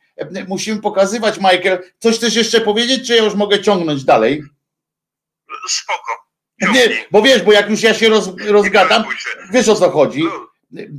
musimy 0.48 0.80
pokazywać, 0.80 1.36
Michael, 1.36 1.82
coś 1.98 2.18
też 2.18 2.34
jeszcze 2.34 2.60
powiedzieć, 2.60 3.06
czy 3.06 3.16
ja 3.16 3.24
już 3.24 3.34
mogę 3.34 3.62
ciągnąć 3.62 4.04
dalej? 4.04 4.42
Spoko. 5.68 6.24
Nie, 6.72 7.06
bo 7.10 7.22
wiesz, 7.22 7.42
bo 7.42 7.52
jak 7.52 7.70
już 7.70 7.82
ja 7.82 7.94
się 7.94 8.08
roz, 8.08 8.30
rozgadam, 8.46 9.04
wiesz 9.52 9.68
o 9.68 9.74
co 9.74 9.90
chodzi. 9.90 10.22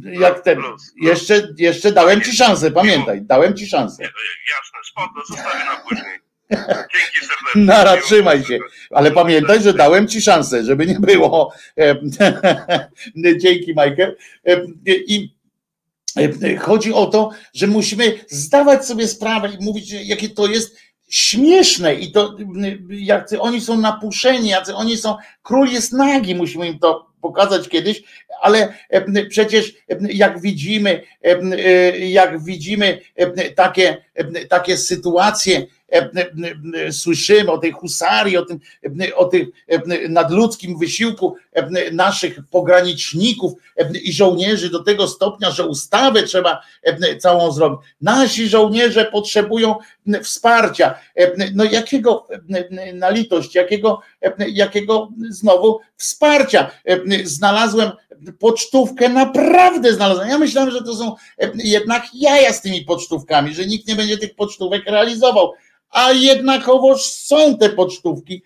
Jak 0.03 0.45
luz. 0.57 0.93
jeszcze, 1.02 1.47
jeszcze 1.57 1.91
dałem 1.91 2.22
ci 2.22 2.31
szansę, 2.31 2.72
pamiętaj, 2.72 3.22
dałem 3.22 3.56
ci 3.57 3.68
szansę. 3.68 4.03
Nie, 4.03 4.10
no, 4.10 4.22
jasne, 4.56 4.80
spoko, 4.91 5.27
zostawię 5.27 5.65
na 5.65 5.76
później. 5.76 6.26
Dzięki 6.49 7.19
serdecznie. 7.19 7.61
Nara, 7.73 8.02
trzymaj 8.02 8.43
się. 8.43 8.57
Ale 8.91 9.11
pamiętaj, 9.11 9.61
że 9.61 9.73
dałem 9.73 10.07
ci 10.07 10.22
szansę, 10.22 10.64
żeby 10.64 10.85
nie 10.85 10.99
było. 10.99 11.53
E, 11.80 11.95
Dzięki, 13.41 13.68
Michael. 13.68 14.18
E, 14.47 14.61
I 14.85 15.35
e, 16.18 16.57
chodzi 16.57 16.93
o 16.93 17.06
to, 17.06 17.30
że 17.53 17.68
musimy 17.68 18.19
zdawać 18.27 18.85
sobie 18.85 19.07
sprawę 19.07 19.49
i 19.49 19.64
mówić, 19.64 19.91
jakie 19.91 20.30
to 20.30 20.47
jest 20.47 20.77
śmieszne 21.10 21.95
i 21.95 22.11
to 22.11 22.38
jacy 22.89 23.41
oni 23.41 23.61
są 23.61 23.77
napuszeni, 23.77 24.49
jacy 24.49 24.76
oni 24.76 24.97
są. 24.97 25.18
Król 25.43 25.68
jest 25.68 25.93
nagi, 25.93 26.35
musimy 26.35 26.68
im 26.68 26.80
to 26.80 27.15
pokazać 27.26 27.69
kiedyś, 27.69 28.03
ale 28.41 28.73
przecież 29.30 29.73
jak 30.10 30.41
widzimy, 30.41 31.02
jak 31.99 32.43
widzimy 32.43 32.99
takie, 33.56 33.97
takie 34.49 34.77
sytuacje, 34.77 35.65
słyszymy 36.91 37.52
o 37.52 37.57
tej 37.57 37.72
husarii, 37.72 38.38
o 38.38 38.45
tym, 38.45 38.60
o 39.16 39.26
tym 39.26 39.52
nadludzkim 40.10 40.80
wysiłku 40.80 41.36
naszych 41.91 42.40
pograniczników 42.52 43.53
i 44.03 44.14
żołnierzy 44.14 44.70
do 44.70 44.84
tego 44.84 45.07
stopnia, 45.07 45.52
że 45.52 45.66
ustawę 45.66 46.24
trzeba 46.24 46.62
całą 47.20 47.52
zrobić. 47.52 47.80
Nasi 48.02 48.49
żołnierze 48.49 49.06
potrzebują 49.06 49.76
wsparcia. 50.24 50.95
No 51.53 51.64
jakiego 51.64 52.28
na 52.94 53.10
litość, 53.10 53.56
jakiego, 53.56 54.02
jakiego 54.48 55.10
znowu 55.30 55.80
wsparcia. 55.98 56.72
Znalazłem 57.24 57.91
pocztówkę, 58.40 59.10
naprawdę 59.10 59.94
znalazłem. 59.94 60.30
Ja 60.30 60.38
myślałem, 60.38 60.72
że 60.72 60.84
to 60.84 60.95
są 60.95 61.16
jednak 61.56 62.03
jaja 62.14 62.53
z 62.53 62.62
tymi 62.62 62.82
pocztówkami, 62.82 63.53
że 63.53 63.66
nikt 63.66 63.88
nie 63.88 63.95
będzie 63.95 64.18
tych 64.18 64.36
pocztówek 64.36 64.86
realizował 64.86 65.53
a 65.96 66.12
jednakowoż 66.12 67.02
są 67.02 67.58
te 67.58 67.70
pocztówki 67.70 68.44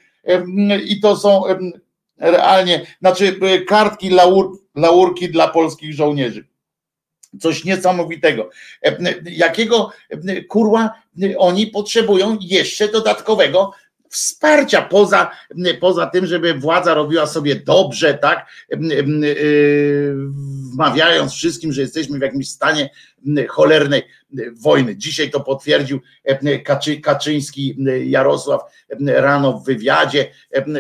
i 0.86 1.00
to 1.00 1.18
są 1.18 1.44
realnie, 2.18 2.86
znaczy 3.00 3.40
kartki 3.68 4.10
laur, 4.10 4.60
laurki 4.76 5.30
dla 5.30 5.48
polskich 5.48 5.94
żołnierzy. 5.94 6.48
Coś 7.40 7.66
niesamowitego. 7.66 8.50
Jakiego 9.26 9.92
kurwa 10.50 10.94
oni 11.38 11.68
potrzebują 11.68 12.38
jeszcze 12.42 12.88
dodatkowego 12.88 13.72
wsparcia 14.10 14.82
poza, 14.82 15.32
poza 15.80 16.08
tym, 16.08 16.26
żeby 16.26 16.54
władza 16.54 16.94
robiła 16.94 17.28
sobie 17.28 17.56
dobrze, 17.56 18.14
tak, 18.14 18.46
wmawiając 20.74 21.34
wszystkim, 21.34 21.74
że 21.74 21.82
jesteśmy 21.82 22.20
w 22.20 22.22
jakimś 22.22 22.50
stanie 22.50 22.90
cholernej 23.48 24.04
wojny. 24.62 24.96
Dzisiaj 24.96 25.30
to 25.30 25.40
potwierdził 25.40 26.00
Kaczy, 26.66 27.02
Kaczyński 27.02 27.78
Jarosław 28.04 28.62
rano 29.08 29.54
w 29.54 29.66
wywiadzie. 29.66 30.32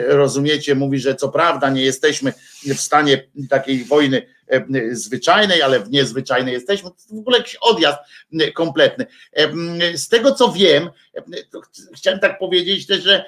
Rozumiecie, 0.08 0.76
mówi, 0.76 1.00
że 1.00 1.16
co 1.16 1.30
prawda 1.30 1.70
nie 1.70 1.82
jesteśmy 1.82 2.34
w 2.64 2.80
stanie 2.80 3.24
takiej 3.50 3.84
wojny 3.84 4.22
zwyczajnej, 4.92 5.62
ale 5.62 5.80
w 5.80 5.92
niezwyczajnej 5.92 6.54
jesteśmy. 6.54 6.90
To 6.90 7.16
w 7.16 7.20
ogóle 7.20 7.38
jakiś 7.38 7.56
odjazd 7.56 8.00
kompletny. 8.54 9.06
Z 9.96 10.08
tego 10.08 10.36
co 10.36 10.52
wiem, 10.52 10.90
chciałem 11.96 12.20
tak 12.20 12.40
powiedzieć 12.40 12.88
też, 12.88 13.04
że, 13.04 13.26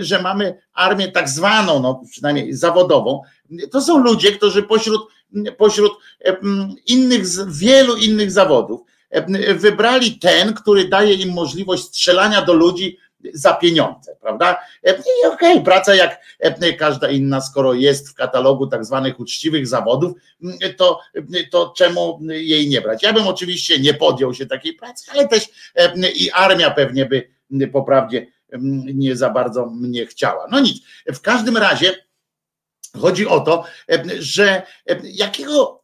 że 0.00 0.22
mamy 0.22 0.58
armię 0.72 1.12
tak 1.12 1.28
zwaną, 1.28 1.80
no 1.80 2.02
przynajmniej 2.10 2.54
zawodową. 2.54 3.22
To 3.70 3.80
są 3.80 3.98
ludzie, 3.98 4.32
którzy 4.32 4.62
pośród, 4.62 5.08
pośród 5.56 5.92
innych, 6.86 7.22
wielu 7.48 7.96
innych 7.96 8.30
zawodów 8.30 8.80
wybrali 9.54 10.18
ten, 10.18 10.54
który 10.54 10.88
daje 10.88 11.14
im 11.14 11.32
możliwość 11.32 11.82
strzelania 11.82 12.42
do 12.42 12.52
ludzi 12.52 12.98
za 13.32 13.52
pieniądze, 13.52 14.16
prawda? 14.20 14.60
I 14.84 15.26
okej, 15.26 15.52
okay, 15.52 15.64
praca 15.64 15.94
jak 15.94 16.20
każda 16.78 17.10
inna, 17.10 17.40
skoro 17.40 17.74
jest 17.74 18.08
w 18.08 18.14
katalogu 18.14 18.66
tak 18.66 18.84
zwanych 18.84 19.20
uczciwych 19.20 19.66
zawodów, 19.66 20.12
to, 20.76 21.00
to 21.50 21.72
czemu 21.76 22.18
jej 22.28 22.68
nie 22.68 22.80
brać? 22.80 23.02
Ja 23.02 23.12
bym 23.12 23.28
oczywiście 23.28 23.78
nie 23.78 23.94
podjął 23.94 24.34
się 24.34 24.46
takiej 24.46 24.74
pracy, 24.74 25.10
ale 25.12 25.28
też 25.28 25.48
i 26.14 26.30
armia 26.30 26.70
pewnie 26.70 27.06
by 27.06 27.28
po 27.72 27.82
prawdzie 27.82 28.26
nie 28.94 29.16
za 29.16 29.30
bardzo 29.30 29.66
mnie 29.66 30.06
chciała. 30.06 30.46
No 30.50 30.60
nic, 30.60 30.78
w 31.06 31.20
każdym 31.20 31.56
razie 31.56 31.94
chodzi 33.00 33.26
o 33.26 33.40
to, 33.40 33.64
że 34.18 34.62
jakiego 35.02 35.83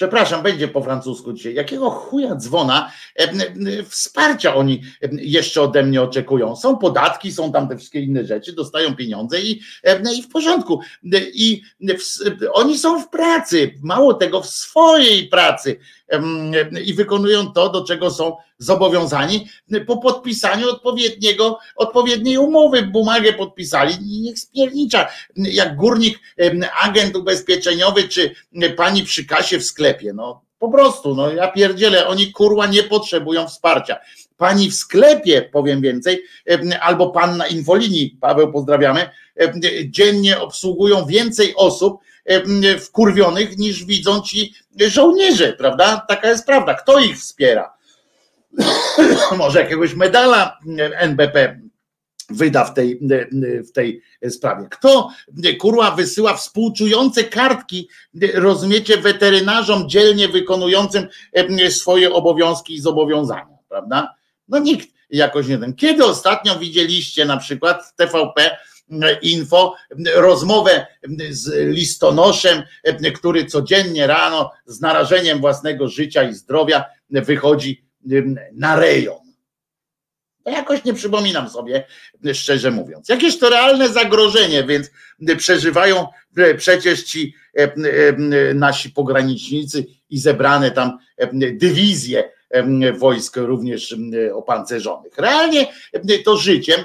przepraszam, 0.00 0.42
będzie 0.42 0.68
po 0.68 0.82
francusku 0.82 1.32
dzisiaj, 1.32 1.54
jakiego 1.54 1.90
chuja 1.90 2.36
dzwona 2.36 2.92
wsparcia 3.88 4.54
oni 4.54 4.82
jeszcze 5.12 5.62
ode 5.62 5.82
mnie 5.82 6.02
oczekują. 6.02 6.56
Są 6.56 6.76
podatki, 6.76 7.32
są 7.32 7.52
tam 7.52 7.68
te 7.68 7.76
wszystkie 7.76 8.00
inne 8.00 8.24
rzeczy, 8.24 8.52
dostają 8.52 8.96
pieniądze 8.96 9.40
i, 9.40 9.60
i 10.18 10.22
w 10.22 10.28
porządku. 10.28 10.80
I 11.34 11.62
w, 11.80 12.02
oni 12.52 12.78
są 12.78 13.02
w 13.02 13.08
pracy, 13.08 13.74
mało 13.82 14.14
tego, 14.14 14.42
w 14.42 14.46
swojej 14.46 15.28
pracy 15.28 15.78
i 16.84 16.94
wykonują 16.94 17.52
to, 17.52 17.68
do 17.68 17.84
czego 17.84 18.10
są 18.10 18.36
zobowiązani 18.58 19.48
po 19.86 19.96
podpisaniu 19.96 20.70
odpowiedniego, 20.70 21.58
odpowiedniej 21.76 22.38
umowy. 22.38 22.82
Bumagę 22.82 23.32
podpisali 23.32 23.94
i 23.94 24.20
niech 24.20 24.38
spiernicza. 24.38 25.08
Jak 25.36 25.76
górnik, 25.76 26.18
agent 26.82 27.16
ubezpieczeniowy 27.16 28.08
czy 28.08 28.34
pani 28.76 29.02
przy 29.02 29.24
kasie 29.24 29.58
w 29.58 29.64
sklepie. 29.64 30.12
No 30.12 30.42
po 30.58 30.70
prostu, 30.70 31.14
no 31.14 31.32
ja 31.32 31.48
pierdzielę, 31.48 32.06
oni 32.06 32.32
kurwa 32.32 32.66
nie 32.66 32.82
potrzebują 32.82 33.48
wsparcia. 33.48 33.96
Pani 34.36 34.70
w 34.70 34.74
sklepie, 34.74 35.42
powiem 35.42 35.80
więcej, 35.80 36.22
albo 36.80 37.10
pan 37.10 37.36
na 37.36 37.46
infolinii, 37.46 38.18
Paweł 38.20 38.52
pozdrawiamy, 38.52 39.10
dziennie 39.86 40.40
obsługują 40.40 41.06
więcej 41.06 41.54
osób, 41.56 42.00
wkurwionych 42.80 43.58
niż 43.58 43.84
widzą 43.84 44.20
ci 44.20 44.54
żołnierze, 44.80 45.52
prawda? 45.52 46.04
Taka 46.08 46.28
jest 46.28 46.46
prawda. 46.46 46.74
Kto 46.74 46.98
ich 46.98 47.18
wspiera? 47.18 47.72
Może 49.38 49.60
jakiegoś 49.60 49.94
medala 49.94 50.58
NBP 50.96 51.60
wyda 52.30 52.64
w 52.64 52.74
tej, 52.74 53.00
w 53.68 53.72
tej 53.72 54.02
sprawie. 54.28 54.66
Kto 54.70 55.10
kurwa 55.60 55.90
wysyła 55.90 56.34
współczujące 56.34 57.24
kartki, 57.24 57.88
rozumiecie, 58.34 58.96
weterynarzom 58.96 59.88
dzielnie 59.88 60.28
wykonującym 60.28 61.08
swoje 61.70 62.12
obowiązki 62.12 62.74
i 62.74 62.80
zobowiązania, 62.80 63.58
prawda? 63.68 64.14
No 64.48 64.58
nikt 64.58 64.88
jakoś 65.10 65.46
nie 65.46 65.58
ten. 65.58 65.74
Kiedy 65.74 66.04
ostatnio 66.04 66.58
widzieliście 66.58 67.24
na 67.24 67.36
przykład 67.36 67.96
TVP 67.96 68.56
info, 69.22 69.74
rozmowę 70.14 70.86
z 71.30 71.74
listonoszem, 71.74 72.62
który 73.14 73.44
codziennie 73.44 74.06
rano 74.06 74.50
z 74.66 74.80
narażeniem 74.80 75.40
własnego 75.40 75.88
życia 75.88 76.22
i 76.22 76.34
zdrowia 76.34 76.84
wychodzi 77.10 77.84
na 78.52 78.76
rejon. 78.76 79.20
To 80.44 80.50
jakoś 80.50 80.84
nie 80.84 80.94
przypominam 80.94 81.50
sobie, 81.50 81.86
szczerze 82.32 82.70
mówiąc. 82.70 83.08
Jakieś 83.08 83.38
to 83.38 83.50
realne 83.50 83.88
zagrożenie, 83.88 84.64
więc 84.64 84.90
przeżywają 85.38 86.06
przecież 86.56 87.04
ci 87.04 87.34
nasi 88.54 88.90
pogranicznicy 88.90 89.86
i 90.10 90.18
zebrane 90.18 90.70
tam 90.70 90.98
dywizje 91.52 92.30
wojsk 92.94 93.36
również 93.36 93.96
opancerzonych. 94.34 95.18
Realnie 95.18 95.66
to 96.24 96.36
życiem 96.36 96.80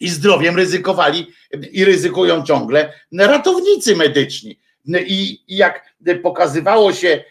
i 0.00 0.08
zdrowiem 0.08 0.56
ryzykowali 0.56 1.26
i 1.72 1.84
ryzykują 1.84 2.42
ciągle 2.42 2.92
ratownicy 3.12 3.96
medyczni. 3.96 4.58
I, 5.06 5.42
jak 5.48 5.94
pokazywało 6.22 6.92
się, 6.92 7.24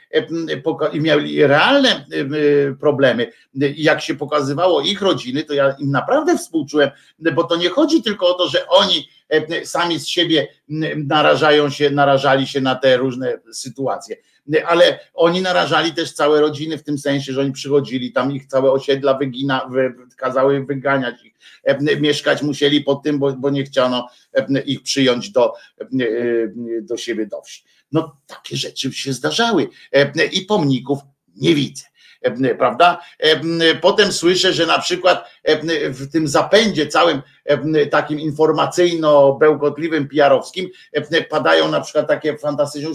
i 0.94 1.00
mieli 1.00 1.48
realne 1.48 2.06
problemy, 2.80 3.32
i 3.56 3.84
jak 3.84 4.02
się 4.02 4.16
pokazywało 4.16 4.82
ich 4.82 5.02
rodziny, 5.02 5.44
to 5.44 5.54
ja 5.54 5.76
im 5.80 5.92
naprawdę 5.92 6.38
współczułem, 6.38 6.90
bo 7.34 7.44
to 7.44 7.56
nie 7.56 7.70
chodzi 7.70 8.04
tylko 8.04 8.28
o 8.28 8.34
to, 8.34 8.48
że 8.48 8.68
oni 8.68 9.10
sami 9.64 10.00
z 10.00 10.08
siebie 10.08 10.48
narażają 10.96 11.70
się, 11.70 11.90
narażali 11.90 12.48
się 12.48 12.62
na 12.62 12.76
te 12.76 12.98
różne 12.98 13.40
sytuacje 13.52 14.16
ale 14.68 15.00
oni 15.14 15.42
narażali 15.42 15.94
też 15.94 16.14
całe 16.14 16.42
rodziny 16.42 16.78
w 16.78 16.84
tym 16.84 16.98
sensie, 16.98 17.34
że 17.34 17.42
oni 17.42 17.52
przychodzili, 17.52 18.12
tam 18.12 18.32
ich 18.32 18.46
całe 18.46 18.72
osiedla 18.72 19.14
wygina, 19.14 19.68
wy, 19.72 19.94
kazały 20.18 20.66
wyganiać 20.66 21.16
ich, 21.24 21.34
mieszkać 22.00 22.42
musieli 22.42 22.82
pod 22.82 23.04
tym, 23.04 23.20
bo, 23.20 23.34
bo 23.34 23.50
nie 23.50 23.64
chciano 23.64 24.10
ich 24.66 24.84
przyjąć 24.84 25.32
do, 25.32 25.54
do 26.82 26.98
siebie 26.98 27.26
do 27.26 27.42
wsi. 27.42 27.64
No 27.92 28.18
takie 28.28 28.58
rzeczy 28.58 28.94
się 28.94 29.14
zdarzały 29.14 29.68
i 30.32 30.42
pomników 30.42 31.00
nie 31.36 31.56
widzę 31.56 31.84
prawda? 32.58 33.02
Potem 33.82 34.12
słyszę, 34.12 34.54
że 34.54 34.66
na 34.66 34.80
przykład 34.80 35.30
w 35.90 36.12
tym 36.12 36.28
zapędzie 36.28 36.88
całym 36.88 37.22
takim 37.92 38.20
informacyjno-bełkotliwym, 38.20 40.08
PR-owskim 40.08 40.70
padają 41.30 41.72
na 41.72 41.82
przykład 41.82 42.08
takie 42.08 42.38
fantastyczne 42.38 42.90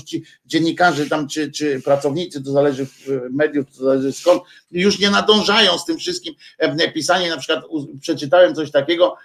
dziennikarze 0.47 1.07
tam, 1.07 1.29
czy, 1.29 1.53
czy 1.53 1.81
pracownicy, 1.81 2.45
to 2.45 2.51
zależy 2.51 2.87
mediów, 3.31 3.66
to 3.77 3.85
zależy 3.85 4.12
skąd, 4.12 4.43
już 4.70 4.99
nie 4.99 5.11
nadążają 5.11 5.79
z 5.79 5.85
tym 5.85 5.99
wszystkim 5.99 6.35
pisanie, 6.95 7.31
na 7.31 7.37
przykład 7.37 7.65
przeczytałem 8.01 8.55
coś 8.55 8.70
takiego 8.70 9.16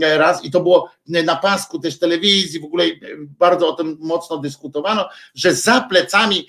raz 0.00 0.44
i 0.44 0.50
to 0.50 0.60
było 0.60 0.90
na 1.06 1.36
pasku 1.36 1.78
też 1.78 1.98
telewizji, 1.98 2.60
w 2.60 2.64
ogóle 2.64 2.84
bardzo 3.38 3.68
o 3.68 3.72
tym 3.72 3.96
mocno 4.00 4.38
dyskutowano, 4.38 5.08
że 5.34 5.54
za 5.54 5.80
plecami 5.80 6.46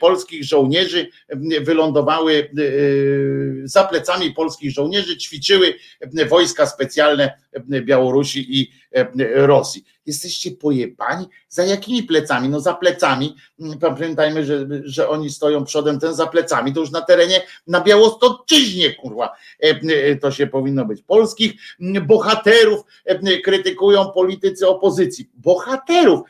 polskich 0.00 0.44
żołnierzy 0.44 1.08
wylądowały, 1.60 2.50
za 3.64 3.84
plecami 3.84 4.30
polskich 4.30 4.70
żołnierzy 4.70 5.16
ćwiczyły 5.16 5.74
wojska 6.28 6.66
specjalne 6.66 7.38
Białorusi 7.68 8.60
i 8.60 8.70
Rosji. 9.34 9.84
Jesteście 10.06 10.50
pojebani? 10.50 11.26
Za 11.48 11.64
jakimi 11.64 12.02
plecami? 12.02 12.48
No 12.48 12.60
za 12.60 12.74
plecami, 12.74 13.36
pamiętajmy, 13.80 14.44
że, 14.44 14.66
że 14.84 15.08
oni 15.08 15.30
stoją 15.30 15.64
przodem, 15.64 16.00
ten 16.00 16.14
za 16.14 16.26
plecami, 16.26 16.72
to 16.72 16.80
już 16.80 16.90
na 16.90 17.00
terenie, 17.00 17.42
na 17.66 17.80
Białostoczyźnie, 17.80 18.94
kurwa, 18.94 19.36
to 20.20 20.30
się 20.30 20.46
powinno 20.46 20.84
być. 20.84 21.02
Polskich 21.02 21.52
bohaterów 22.06 22.80
krytykują 23.44 24.12
politycy 24.12 24.68
opozycji. 24.68 25.30
Bohaterów. 25.34 26.20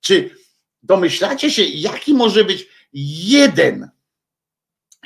Czy 0.00 0.30
domyślacie 0.82 1.50
się, 1.50 1.62
jaki 1.62 2.14
może 2.14 2.44
być 2.44 2.68
jeden, 2.92 3.90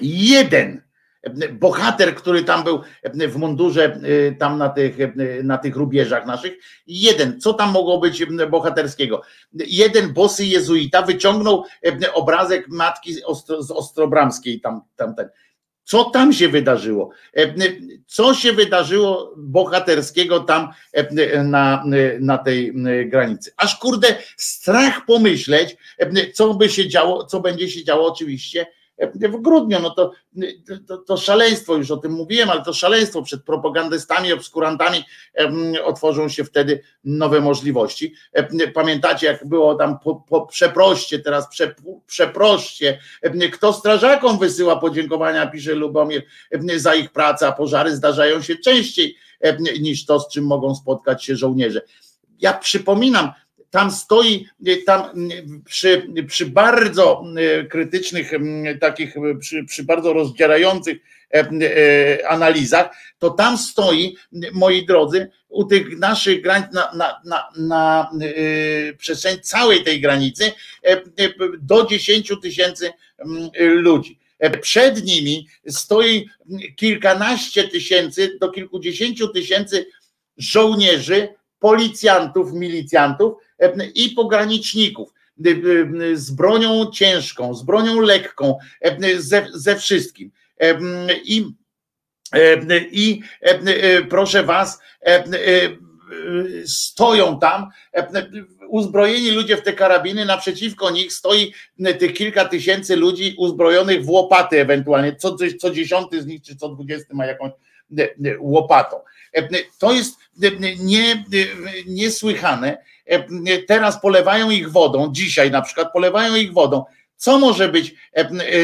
jeden 0.00 0.82
bohater, 1.52 2.14
który 2.14 2.44
tam 2.44 2.64
był 2.64 2.80
w 3.28 3.36
mundurze, 3.36 4.00
y, 4.04 4.36
tam 4.38 4.58
na 4.58 4.68
tych, 4.68 5.00
y, 5.00 5.40
na 5.44 5.58
tych 5.58 5.76
rubieżach 5.76 6.26
naszych, 6.26 6.52
jeden, 6.86 7.40
co 7.40 7.54
tam 7.54 7.70
mogło 7.70 7.98
być 7.98 8.24
bohaterskiego? 8.50 9.22
Jeden 9.52 10.12
bosy 10.12 10.44
jezuita 10.44 11.02
wyciągnął 11.02 11.64
obrazek 12.14 12.68
matki 12.68 13.14
z 13.60 13.70
Ostrobramskiej, 13.70 14.60
tam, 14.60 14.80
tamten. 14.96 15.28
Co 15.84 16.04
tam 16.04 16.32
się 16.32 16.48
wydarzyło? 16.48 17.10
Co 18.06 18.34
się 18.34 18.52
wydarzyło 18.52 19.34
bohaterskiego 19.36 20.40
tam 20.40 20.68
na, 21.44 21.84
na 22.20 22.38
tej 22.38 22.74
granicy? 23.06 23.52
Aż 23.56 23.78
kurde, 23.78 24.06
strach 24.36 25.06
pomyśleć, 25.06 25.76
co 26.34 26.54
by 26.54 26.68
się 26.68 26.88
działo, 26.88 27.24
co 27.24 27.40
będzie 27.40 27.68
się 27.68 27.84
działo 27.84 28.12
oczywiście 28.12 28.66
w 29.12 29.42
grudniu, 29.42 29.80
no 29.80 29.90
to, 29.90 30.12
to, 30.86 30.98
to 30.98 31.16
szaleństwo, 31.16 31.76
już 31.76 31.90
o 31.90 31.96
tym 31.96 32.12
mówiłem, 32.12 32.50
ale 32.50 32.62
to 32.62 32.72
szaleństwo 32.72 33.22
przed 33.22 33.44
propagandystami, 33.44 34.32
obskurantami 34.32 35.04
otworzą 35.84 36.28
się 36.28 36.44
wtedy 36.44 36.82
nowe 37.04 37.40
możliwości. 37.40 38.14
Pamiętacie, 38.74 39.26
jak 39.26 39.48
było 39.48 39.74
tam 39.74 39.98
po, 39.98 40.16
po 40.16 40.46
przeproście, 40.46 41.18
teraz 41.18 41.48
prze, 41.48 41.74
przeproście, 42.06 42.98
kto 43.52 43.72
strażakom 43.72 44.38
wysyła 44.38 44.76
podziękowania, 44.76 45.46
pisze 45.46 45.74
Lubomir, 45.74 46.22
za 46.76 46.94
ich 46.94 47.12
pracę, 47.12 47.48
a 47.48 47.52
pożary 47.52 47.96
zdarzają 47.96 48.42
się 48.42 48.56
częściej 48.56 49.16
niż 49.80 50.06
to, 50.06 50.20
z 50.20 50.28
czym 50.28 50.46
mogą 50.46 50.74
spotkać 50.74 51.24
się 51.24 51.36
żołnierze. 51.36 51.82
Ja 52.38 52.52
przypominam, 52.52 53.32
tam 53.72 53.90
stoi, 53.90 54.46
tam 54.86 55.02
przy, 55.64 56.06
przy 56.26 56.46
bardzo 56.46 57.24
krytycznych, 57.70 58.30
takich, 58.80 59.14
przy, 59.40 59.64
przy 59.64 59.84
bardzo 59.84 60.12
rozdzierających 60.12 60.98
analizach, 62.28 62.96
to 63.18 63.30
tam 63.30 63.58
stoi, 63.58 64.16
moi 64.52 64.86
drodzy, 64.86 65.30
u 65.48 65.64
tych 65.64 65.98
naszych 65.98 66.42
granic, 66.42 66.66
na, 66.72 66.92
na, 66.94 67.20
na, 67.24 67.48
na 67.58 68.10
przestrzeni 68.98 69.40
całej 69.40 69.84
tej 69.84 70.00
granicy 70.00 70.52
do 71.60 71.86
10 71.86 72.32
tysięcy 72.42 72.92
ludzi. 73.60 74.18
Przed 74.60 75.04
nimi 75.04 75.48
stoi 75.68 76.28
kilkanaście 76.76 77.68
tysięcy 77.68 78.38
do 78.40 78.50
kilkudziesięciu 78.50 79.28
tysięcy 79.28 79.86
żołnierzy, 80.36 81.28
policjantów, 81.62 82.52
milicjantów 82.52 83.34
i 83.94 84.10
pograniczników 84.10 85.12
z 86.14 86.30
bronią 86.30 86.90
ciężką, 86.90 87.54
z 87.54 87.62
bronią 87.62 88.00
lekką, 88.00 88.58
ze, 89.18 89.46
ze 89.54 89.76
wszystkim. 89.76 90.30
I, 91.24 91.46
i 92.90 93.22
proszę 94.10 94.42
Was, 94.42 94.80
stoją 96.66 97.38
tam 97.38 97.68
uzbrojeni 98.68 99.30
ludzie 99.30 99.56
w 99.56 99.62
te 99.62 99.72
karabiny, 99.72 100.24
naprzeciwko 100.24 100.90
nich 100.90 101.12
stoi 101.12 101.54
tych 101.98 102.12
kilka 102.12 102.44
tysięcy 102.44 102.96
ludzi 102.96 103.34
uzbrojonych 103.38 104.04
w 104.04 104.10
łopaty 104.10 104.60
ewentualnie, 104.60 105.16
co, 105.16 105.36
co 105.60 105.70
dziesiąty 105.70 106.22
z 106.22 106.26
nich 106.26 106.42
czy 106.42 106.56
co 106.56 106.68
dwudziesty 106.68 107.14
ma 107.14 107.26
jakąś 107.26 107.52
łopatą. 108.40 108.96
To 109.78 109.92
jest 109.92 110.14
nie, 110.78 111.24
niesłychane. 111.86 112.91
Teraz 113.68 114.00
polewają 114.00 114.50
ich 114.50 114.70
wodą, 114.70 115.12
dzisiaj 115.12 115.50
na 115.50 115.62
przykład 115.62 115.92
polewają 115.92 116.34
ich 116.34 116.52
wodą. 116.52 116.84
Co 117.16 117.38
może 117.38 117.68
być 117.68 117.94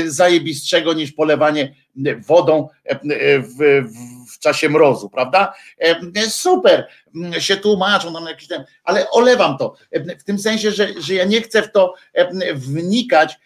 zajebistszego 0.07 0.93
niż 0.93 1.13
polewanie 1.13 1.75
wodą 2.27 2.69
w, 3.43 3.83
w 4.33 4.39
czasie 4.39 4.69
mrozu, 4.69 5.11
prawda? 5.11 5.55
Super, 6.29 6.89
się 7.39 7.57
tłumaczą 7.57 8.15
tam 8.15 8.27
jakiś 8.27 8.49
ten, 8.49 8.65
ale 8.85 9.11
olewam 9.11 9.59
to 9.59 9.75
w 10.19 10.25
tym 10.25 10.39
sensie, 10.39 10.71
że, 10.71 10.89
że 11.01 11.15
ja 11.15 11.25
nie 11.25 11.41
chcę 11.41 11.63
w 11.63 11.73
to 11.73 11.95
wnikać 12.55 13.39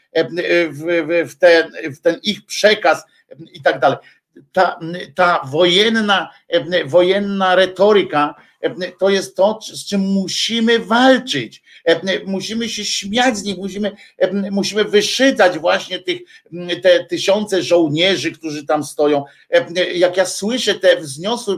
w, 0.70 1.28
w, 1.30 1.38
ten, 1.38 1.72
w 1.96 2.00
ten 2.00 2.20
ich 2.22 2.46
przekaz 2.46 3.02
i 3.52 3.62
tak 3.62 3.80
dalej. 3.80 3.98
Ta, 4.52 4.78
ta 5.14 5.40
wojenna, 5.44 6.30
wojenna 6.86 7.54
retoryka 7.54 8.34
to 8.98 9.10
jest 9.10 9.36
to, 9.36 9.58
z 9.62 9.84
czym 9.86 10.00
musimy 10.00 10.78
walczyć. 10.78 11.62
Musimy 12.26 12.68
się 12.68 12.84
śmiać 12.84 13.36
z 13.36 13.44
nich, 13.44 13.58
musimy, 13.58 13.92
musimy 14.50 14.84
wyszydzać 14.84 15.58
właśnie 15.58 15.98
tych 15.98 16.20
te 16.82 17.04
tysiące 17.04 17.62
żołnierzy, 17.62 18.32
którzy 18.32 18.66
tam 18.66 18.84
stoją. 18.84 19.24
Jak 19.94 20.16
ja 20.16 20.26
słyszę 20.26 20.74
te 20.74 20.96
wzniosłe 20.96 21.56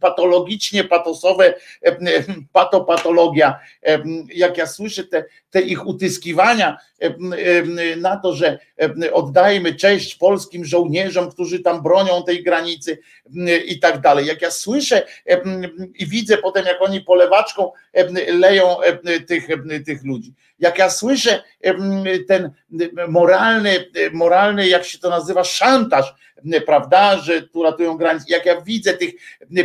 patologicznie 0.00 0.84
patosowe, 0.84 1.54
patopatologia, 2.52 3.58
jak 4.34 4.58
ja 4.58 4.66
słyszę 4.66 5.04
te, 5.04 5.24
te 5.50 5.60
ich 5.60 5.86
utyskiwania 5.86 6.78
na 7.96 8.16
to, 8.16 8.32
że 8.32 8.58
oddajmy 9.12 9.74
cześć 9.74 10.14
polskim 10.14 10.64
żołnierzom, 10.64 11.30
którzy 11.30 11.60
tam 11.60 11.82
bronią 11.82 12.22
tej 12.22 12.42
granicy 12.42 12.98
i 13.66 13.80
tak 13.80 14.00
dalej. 14.00 14.26
Jak 14.26 14.42
ja 14.42 14.50
słyszę 14.50 15.06
i 15.94 16.06
widzę 16.06 16.38
potem, 16.38 16.66
jak 16.66 16.82
oni 16.82 17.00
polewaczką 17.00 17.72
leją 18.28 18.76
tych, 19.26 19.48
tych 19.86 20.04
ludzi. 20.04 20.32
Jak 20.58 20.78
ja 20.78 20.90
słyszę 20.90 21.42
ten 22.28 22.50
moralny, 23.08 23.90
moralny, 24.12 24.68
jak 24.68 24.84
się 24.84 24.98
to 24.98 25.10
nazywa, 25.10 25.44
szantaż, 25.44 26.14
prawda, 26.66 27.18
że 27.18 27.42
tu 27.42 27.62
ratują 27.62 27.96
granice. 27.96 28.24
Jak 28.28 28.46
ja 28.46 28.60
widzę 28.60 28.94
tych 28.94 29.10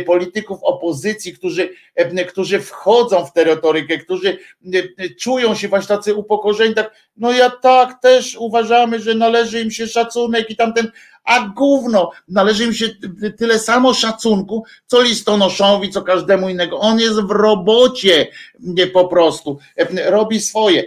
polityków 0.06 0.58
opozycji, 0.62 1.32
którzy, 1.32 1.70
którzy 2.28 2.60
wchodzą 2.60 3.26
w 3.26 3.32
tę 3.32 3.44
retorykę, 3.44 3.98
którzy 3.98 4.38
czują 5.20 5.54
się 5.54 5.68
właśnie 5.68 5.96
tacy 5.96 6.14
upokorzeni, 6.14 6.74
tak, 6.74 6.94
no 7.16 7.32
ja 7.32 7.50
tak 7.50 8.00
też 8.02 8.36
uważamy, 8.36 9.00
że 9.00 9.14
należy 9.14 9.60
im 9.60 9.70
się 9.70 9.86
szacunek 9.86 10.50
i 10.50 10.56
tamten, 10.56 10.90
a 11.30 11.48
gówno, 11.56 12.10
należy 12.28 12.64
im 12.64 12.74
się 12.74 12.88
tyle 13.38 13.58
samo 13.58 13.94
szacunku, 13.94 14.64
co 14.86 15.02
listonoszowi, 15.02 15.90
co 15.90 16.02
każdemu 16.02 16.48
innego. 16.48 16.78
On 16.78 17.00
jest 17.00 17.20
w 17.20 17.30
robocie 17.30 18.26
po 18.92 19.08
prostu, 19.08 19.58
robi 20.06 20.40
swoje. 20.40 20.84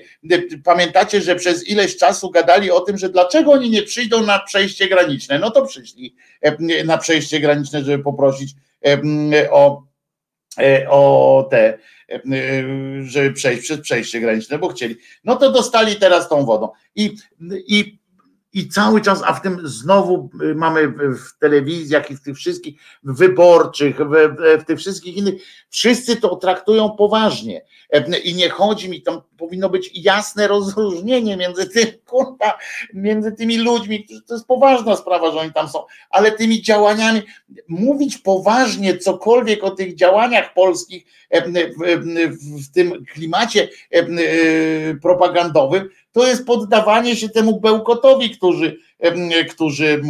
Pamiętacie, 0.64 1.22
że 1.22 1.36
przez 1.36 1.68
ileś 1.68 1.98
czasu 1.98 2.30
gadali 2.30 2.72
o 2.72 2.80
tym, 2.80 2.98
że 2.98 3.10
dlaczego 3.10 3.52
oni 3.52 3.70
nie 3.70 3.84
przyjdą 3.84 4.26
na 4.26 4.40
przejście 4.40 4.88
graniczne? 4.88 5.40
No 5.40 5.52
to 5.52 5.65
przyszli 5.65 6.15
na 6.86 6.98
przejście 6.98 7.40
graniczne, 7.40 7.84
żeby 7.84 8.03
poprosić 8.03 8.52
o, 9.52 9.84
o 10.90 11.48
te, 11.52 11.78
żeby 13.02 13.34
przejść 13.34 13.64
przez 13.64 13.82
przejście 13.82 14.20
graniczne, 14.20 14.60
bo 14.60 14.70
chcieli. 14.70 14.95
No 15.24 15.36
to 15.36 15.52
dostali 15.52 15.95
teraz 15.95 16.30
tą 16.30 16.45
wodą. 16.45 16.70
I, 16.95 17.15
i 17.68 18.03
i 18.54 18.68
cały 18.68 19.02
czas, 19.02 19.22
a 19.26 19.34
w 19.34 19.42
tym 19.42 19.68
znowu 19.68 20.30
y, 20.42 20.56
mamy 20.56 20.88
w 20.88 21.40
telewizjach 21.40 22.12
i 22.12 22.16
w 22.16 22.22
tych 22.22 22.36
wszystkich 22.38 22.82
wyborczych, 23.04 23.98
w, 23.98 24.36
w 24.62 24.66
tych 24.66 24.80
wszystkich 24.80 25.18
innych, 25.18 25.34
wszyscy 25.70 26.16
to 26.16 26.36
traktują 26.36 26.90
poważnie. 26.90 27.62
I 28.24 28.36
nie 28.36 28.50
chodzi 28.50 28.90
mi, 28.90 29.02
tam 29.02 29.22
powinno 29.38 29.70
być 29.70 29.92
jasne 29.94 30.48
rozróżnienie 30.48 31.38
między 31.38 31.70
tym, 31.70 31.86
kurwa, 32.10 32.58
między 32.94 33.32
tymi 33.32 33.58
ludźmi, 33.58 34.08
to 34.28 34.34
jest 34.34 34.48
poważna 34.48 34.96
sprawa, 34.96 35.32
że 35.32 35.40
oni 35.40 35.54
tam 35.54 35.70
są, 35.70 35.86
ale 36.10 36.32
tymi 36.32 36.62
działaniami, 36.62 37.22
mówić 37.68 38.18
poważnie 38.18 38.98
cokolwiek 38.98 39.64
o 39.64 39.72
tych 39.72 39.96
działaniach 39.96 40.54
polskich 40.54 41.06
e, 41.30 41.42
w, 41.42 42.66
w 42.66 42.72
tym 42.74 43.06
klimacie 43.06 43.70
e, 43.92 44.06
propagandowym, 44.96 45.90
to 46.14 46.27
jest 46.27 46.45
poddawanie 46.45 47.15
się 47.15 47.30
temu 47.30 47.60
bełkotowi, 47.60 48.30
którzy, 48.30 48.77
którzy 49.49 50.02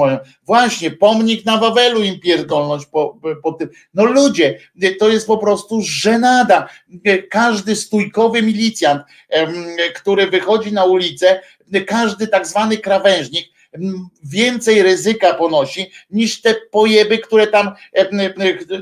właśnie 0.45 0.91
pomnik 0.91 1.45
na 1.45 1.57
Wawelu 1.57 2.03
im 2.03 2.19
pierdolność 2.19 2.85
po, 2.85 3.19
po 3.43 3.53
tym. 3.53 3.69
No 3.93 4.05
ludzie, 4.05 4.59
to 4.99 5.09
jest 5.09 5.27
po 5.27 5.37
prostu 5.37 5.81
żenada. 5.81 6.69
Każdy 7.29 7.75
stójkowy 7.75 8.41
milicjant, 8.41 9.01
który 9.95 10.27
wychodzi 10.27 10.73
na 10.73 10.85
ulicę, 10.85 11.41
każdy 11.87 12.27
tak 12.27 12.47
zwany 12.47 12.77
krawężnik, 12.77 13.53
więcej 14.23 14.83
ryzyka 14.83 15.33
ponosi 15.33 15.91
niż 16.11 16.41
te 16.41 16.55
pojeby, 16.71 17.17
które 17.17 17.47
tam, 17.47 17.71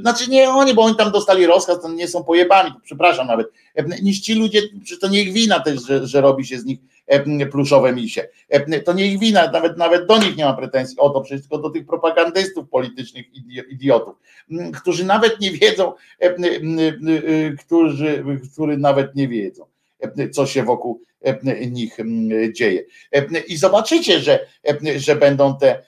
znaczy 0.02 0.30
nie 0.30 0.50
oni, 0.50 0.74
bo 0.74 0.82
oni 0.82 0.96
tam 0.96 1.12
dostali 1.12 1.46
rozkaz, 1.46 1.82
to 1.82 1.90
nie 1.90 2.08
są 2.08 2.24
pojebami, 2.24 2.72
przepraszam 2.84 3.28
nawet, 3.28 3.48
niż 4.02 4.20
ci 4.20 4.36
ludzie, 4.36 4.62
że 4.86 4.98
to 4.98 5.08
nie 5.08 5.22
ich 5.22 5.34
wina 5.34 5.60
też, 5.60 5.86
że, 5.88 6.08
że 6.08 6.22
robi 6.22 6.46
się 6.46 6.60
z 6.60 6.66
nich 6.66 6.80
pluszowe 7.52 7.94
misie. 7.94 8.28
To 8.86 8.94
nie 8.94 9.08
ich 9.08 9.20
wina, 9.20 9.52
nawet, 9.52 9.78
nawet 9.78 10.06
do 10.06 10.18
nich 10.18 10.38
nie 10.38 10.46
ma 10.46 10.54
pretensji 10.54 10.98
o 10.98 11.10
to, 11.10 11.22
przecież 11.22 11.42
tylko 11.42 11.58
do 11.58 11.70
tych 11.70 11.86
propagandystów 11.86 12.70
politycznych 12.70 13.26
idiotów, 13.70 14.16
którzy 14.82 15.06
nawet 15.06 15.40
nie 15.40 15.52
wiedzą, 15.52 15.94
którzy, 17.60 18.26
którzy 18.54 18.78
nawet 18.78 19.16
nie 19.16 19.28
wiedzą, 19.28 19.66
co 20.32 20.46
się 20.46 20.64
wokół 20.64 21.02
nich 21.72 21.98
dzieje. 22.52 22.84
I 23.48 23.58
zobaczycie, 23.58 24.20
że, 24.20 24.48
że 24.98 25.16
będą 25.16 25.58
te, 25.58 25.84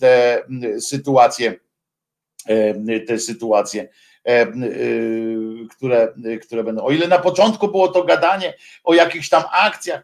te 0.00 0.42
sytuacje, 0.80 1.54
te 3.06 3.18
sytuacje 3.18 3.88
które, 5.70 6.14
które 6.42 6.64
będą. 6.64 6.84
O 6.84 6.90
ile 6.90 7.08
na 7.08 7.18
początku 7.18 7.68
było 7.68 7.88
to 7.88 8.04
gadanie 8.04 8.54
o 8.84 8.94
jakichś 8.94 9.28
tam 9.28 9.42
akcjach, 9.52 10.02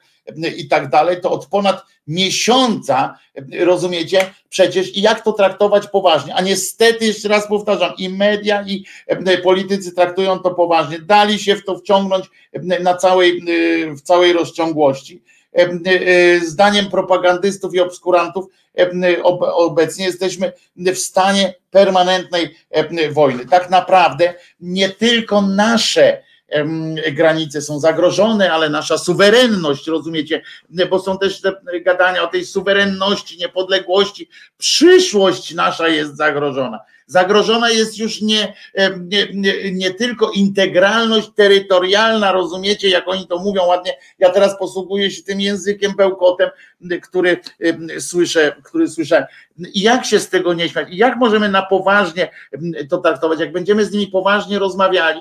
i 0.57 0.69
tak 0.69 0.89
dalej, 0.89 1.21
to 1.21 1.31
od 1.31 1.47
ponad 1.47 1.83
miesiąca, 2.07 3.19
rozumiecie, 3.61 4.35
przecież 4.49 4.97
i 4.97 5.03
jak 5.03 5.21
to 5.21 5.33
traktować 5.33 5.87
poważnie, 5.87 6.35
a 6.35 6.41
niestety, 6.41 7.07
jeszcze 7.07 7.29
raz 7.29 7.49
powtarzam, 7.49 7.93
i 7.99 8.09
media, 8.09 8.65
i 8.67 8.85
e, 9.07 9.39
politycy 9.39 9.93
traktują 9.93 10.39
to 10.39 10.55
poważnie, 10.55 10.99
dali 10.99 11.39
się 11.39 11.57
w 11.57 11.65
to 11.65 11.79
wciągnąć 11.79 12.27
e, 12.53 12.81
na 12.81 12.95
całej, 12.95 13.39
e, 13.39 13.95
w 13.95 14.01
całej 14.01 14.33
rozciągłości 14.33 15.23
zdaniem 16.45 16.91
propagandystów 16.91 17.75
i 17.75 17.81
obskurantów 17.81 18.47
obecnie 19.41 20.05
jesteśmy 20.05 20.53
w 20.77 20.99
stanie 20.99 21.55
permanentnej 21.71 22.57
wojny. 23.11 23.47
Tak 23.47 23.71
naprawdę 23.71 24.35
nie 24.61 24.89
tylko 24.89 25.43
nasze 25.43 26.23
granice 27.13 27.63
są 27.63 27.81
zagrożone, 27.81 28.53
ale 28.53 28.71
nasza 28.71 28.99
suwerenność, 28.99 29.87
rozumiecie, 29.87 30.43
bo 30.91 30.99
są 30.99 31.19
też 31.19 31.41
te 31.41 31.53
gadania 31.81 32.23
o 32.23 32.27
tej 32.27 32.45
suwerenności, 32.45 33.39
niepodległości, 33.39 34.29
przyszłość 34.59 35.55
nasza 35.55 35.89
jest 35.89 36.17
zagrożona. 36.17 36.81
Zagrożona 37.07 37.71
jest 37.71 37.99
już 37.99 38.21
nie, 38.21 38.55
nie, 39.01 39.29
nie, 39.33 39.73
nie, 39.73 39.95
tylko 39.95 40.31
integralność 40.31 41.31
terytorialna, 41.35 42.33
rozumiecie, 42.33 42.89
jak 42.89 43.09
oni 43.09 43.27
to 43.27 43.39
mówią 43.39 43.65
ładnie. 43.67 43.93
Ja 44.19 44.31
teraz 44.31 44.59
posługuję 44.59 45.11
się 45.11 45.23
tym 45.23 45.41
językiem 45.41 45.93
bełkotem, 45.97 46.51
który 47.03 47.41
słyszę, 47.99 48.57
który 48.65 48.89
słyszałem. 48.89 49.25
Jak 49.75 50.05
się 50.07 50.21
z 50.21 50.29
tego 50.29 50.55
nie 50.55 50.69
śmiać? 50.69 50.89
Jak 50.91 51.17
możemy 51.17 51.49
na 51.49 51.63
poważnie 51.63 52.31
to 52.91 52.99
traktować? 52.99 53.41
Jak 53.41 53.53
będziemy 53.53 53.85
z 53.85 53.93
nimi 53.93 54.07
poważnie 54.07 54.59
rozmawiali, 54.59 55.21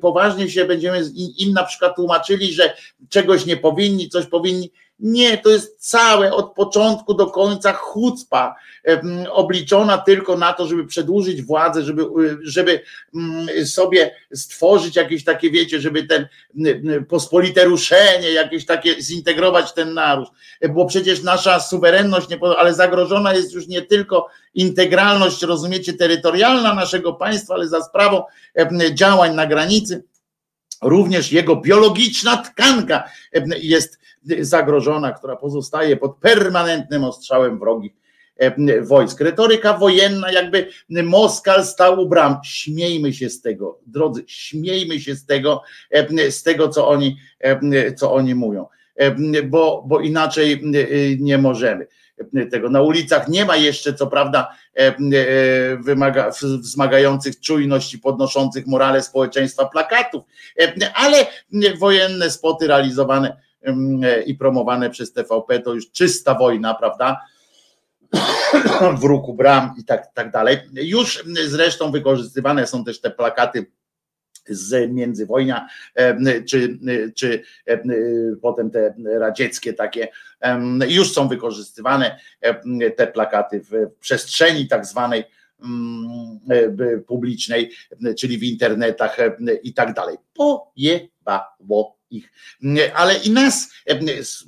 poważnie 0.00 0.50
się 0.50 0.64
będziemy 0.64 1.02
im 1.38 1.52
na 1.52 1.64
przykład 1.64 1.96
tłumaczyli, 1.96 2.52
że 2.52 2.76
czegoś 3.08 3.46
nie 3.46 3.56
powinni, 3.56 4.08
coś 4.08 4.26
powinni, 4.26 4.70
nie, 4.98 5.38
to 5.38 5.50
jest 5.50 5.90
całe 5.90 6.32
od 6.32 6.54
początku 6.54 7.14
do 7.14 7.26
końca 7.26 7.72
chucpa, 7.72 8.54
obliczona 9.30 9.98
tylko 9.98 10.36
na 10.36 10.52
to, 10.52 10.66
żeby 10.66 10.86
przedłużyć 10.86 11.42
władzę, 11.42 11.82
żeby, 11.82 12.06
żeby 12.42 12.80
mm, 13.14 13.66
sobie 13.66 14.14
stworzyć 14.34 14.96
jakieś 14.96 15.24
takie, 15.24 15.50
wiecie, 15.50 15.80
żeby 15.80 16.02
ten 16.02 16.28
pospolite 17.08 17.64
ruszenie, 17.64 18.30
jakieś 18.30 18.66
takie 18.66 19.02
zintegrować 19.02 19.72
ten 19.72 19.94
naród. 19.94 20.28
Bo 20.70 20.86
przecież 20.86 21.22
nasza 21.22 21.60
suwerenność, 21.60 22.28
nie, 22.28 22.38
ale 22.58 22.74
zagrożona 22.74 23.34
jest 23.34 23.52
już 23.52 23.66
nie 23.66 23.82
tylko 23.82 24.28
integralność, 24.54 25.42
rozumiecie, 25.42 25.92
terytorialna 25.92 26.74
naszego 26.74 27.12
państwa, 27.12 27.54
ale 27.54 27.68
za 27.68 27.82
sprawą 27.82 28.22
działań 28.94 29.34
na 29.34 29.46
granicy. 29.46 30.04
Również 30.82 31.32
jego 31.32 31.56
biologiczna 31.56 32.36
tkanka 32.36 33.04
jest 33.56 34.03
zagrożona, 34.40 35.12
która 35.12 35.36
pozostaje 35.36 35.96
pod 35.96 36.16
permanentnym 36.16 37.04
ostrzałem 37.04 37.58
wrogich 37.58 37.92
e, 38.36 38.82
wojsk. 38.82 39.20
Retoryka 39.20 39.78
wojenna, 39.78 40.32
jakby 40.32 40.68
Moskal 40.88 41.64
stał 41.64 42.00
u 42.00 42.08
bram. 42.08 42.36
Śmiejmy 42.44 43.12
się 43.12 43.30
z 43.30 43.40
tego, 43.40 43.78
drodzy, 43.86 44.24
śmiejmy 44.26 45.00
się 45.00 45.14
z 45.14 45.26
tego, 45.26 45.62
e, 45.90 46.30
z 46.30 46.42
tego, 46.42 46.68
co 46.68 46.88
oni, 46.88 47.16
e, 47.40 47.92
co 47.92 48.14
oni 48.14 48.34
mówią, 48.34 48.66
bo, 49.44 49.84
bo 49.86 50.00
inaczej 50.00 50.62
nie 51.20 51.38
możemy 51.38 51.86
tego. 52.50 52.70
Na 52.70 52.82
ulicach 52.82 53.28
nie 53.28 53.44
ma 53.44 53.56
jeszcze, 53.56 53.94
co 53.94 54.06
prawda, 54.06 54.56
wymaga, 55.80 56.30
wzmagających 56.60 57.40
czujność 57.40 57.94
i 57.94 57.98
podnoszących 57.98 58.66
morale 58.66 59.02
społeczeństwa 59.02 59.66
plakatów, 59.66 60.24
ale 60.94 61.26
wojenne 61.78 62.30
spoty 62.30 62.66
realizowane 62.66 63.36
i 64.26 64.34
promowane 64.34 64.90
przez 64.90 65.12
TVP, 65.12 65.60
to 65.60 65.74
już 65.74 65.90
czysta 65.90 66.34
wojna, 66.34 66.74
prawda? 66.74 67.20
W 69.00 69.04
ruku 69.04 69.34
bram 69.34 69.74
i 69.78 69.84
tak, 69.84 70.14
tak 70.14 70.30
dalej. 70.30 70.58
Już 70.72 71.24
zresztą 71.46 71.90
wykorzystywane 71.90 72.66
są 72.66 72.84
też 72.84 73.00
te 73.00 73.10
plakaty 73.10 73.66
z 74.48 74.92
międzywojnia, 74.92 75.68
czy, 76.48 76.78
czy 77.14 77.42
potem 78.42 78.70
te 78.70 78.94
radzieckie 79.18 79.72
takie, 79.72 80.08
już 80.88 81.12
są 81.12 81.28
wykorzystywane 81.28 82.18
te 82.96 83.06
plakaty 83.06 83.60
w 83.60 83.72
przestrzeni 84.00 84.68
tak 84.68 84.86
zwanej 84.86 85.24
publicznej, 87.06 87.70
czyli 88.18 88.38
w 88.38 88.42
internetach 88.42 89.16
i 89.62 89.74
tak 89.74 89.94
dalej. 89.94 90.16
Pojebało 90.34 91.96
ich. 92.16 92.32
Ale 92.94 93.14
i 93.14 93.30
nas, 93.30 93.70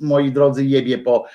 moi 0.01 0.31
drodzy, 0.31 0.65
jebie 0.65 0.97
po, 0.97 1.25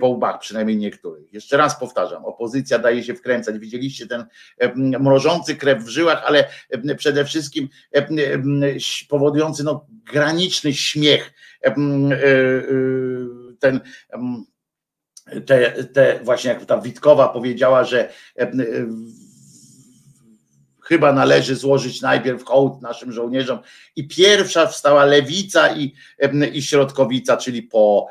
po 0.00 0.08
łbach, 0.08 0.40
przynajmniej 0.40 0.76
niektórych. 0.76 1.32
Jeszcze 1.32 1.56
raz 1.56 1.80
powtarzam, 1.80 2.24
opozycja 2.24 2.78
daje 2.78 3.04
się 3.04 3.14
wkręcać. 3.14 3.58
Widzieliście 3.58 4.06
ten 4.06 4.24
mrożący 5.00 5.56
krew 5.56 5.84
w 5.84 5.88
żyłach, 5.88 6.22
ale 6.26 6.48
przede 6.96 7.24
wszystkim 7.24 7.68
powodujący 9.08 9.64
no, 9.64 9.86
graniczny 10.12 10.74
śmiech. 10.74 11.32
E, 11.64 11.68
e, 11.68 11.74
ten 13.58 13.80
te, 15.46 15.84
te 15.84 16.20
właśnie 16.22 16.50
jak 16.50 16.64
ta 16.64 16.80
Witkowa 16.80 17.28
powiedziała, 17.28 17.84
że 17.84 18.12
chyba 20.84 21.12
należy 21.12 21.56
złożyć 21.56 22.00
najpierw 22.02 22.44
hołd 22.44 22.82
naszym 22.82 23.12
żołnierzom. 23.12 23.58
I 23.96 24.08
pierwsza 24.08 24.66
wstała 24.66 25.04
lewica 25.04 25.76
i, 25.76 25.94
i 26.52 26.62
środkowica, 26.62 27.36
czyli 27.36 27.62
po 27.62 28.06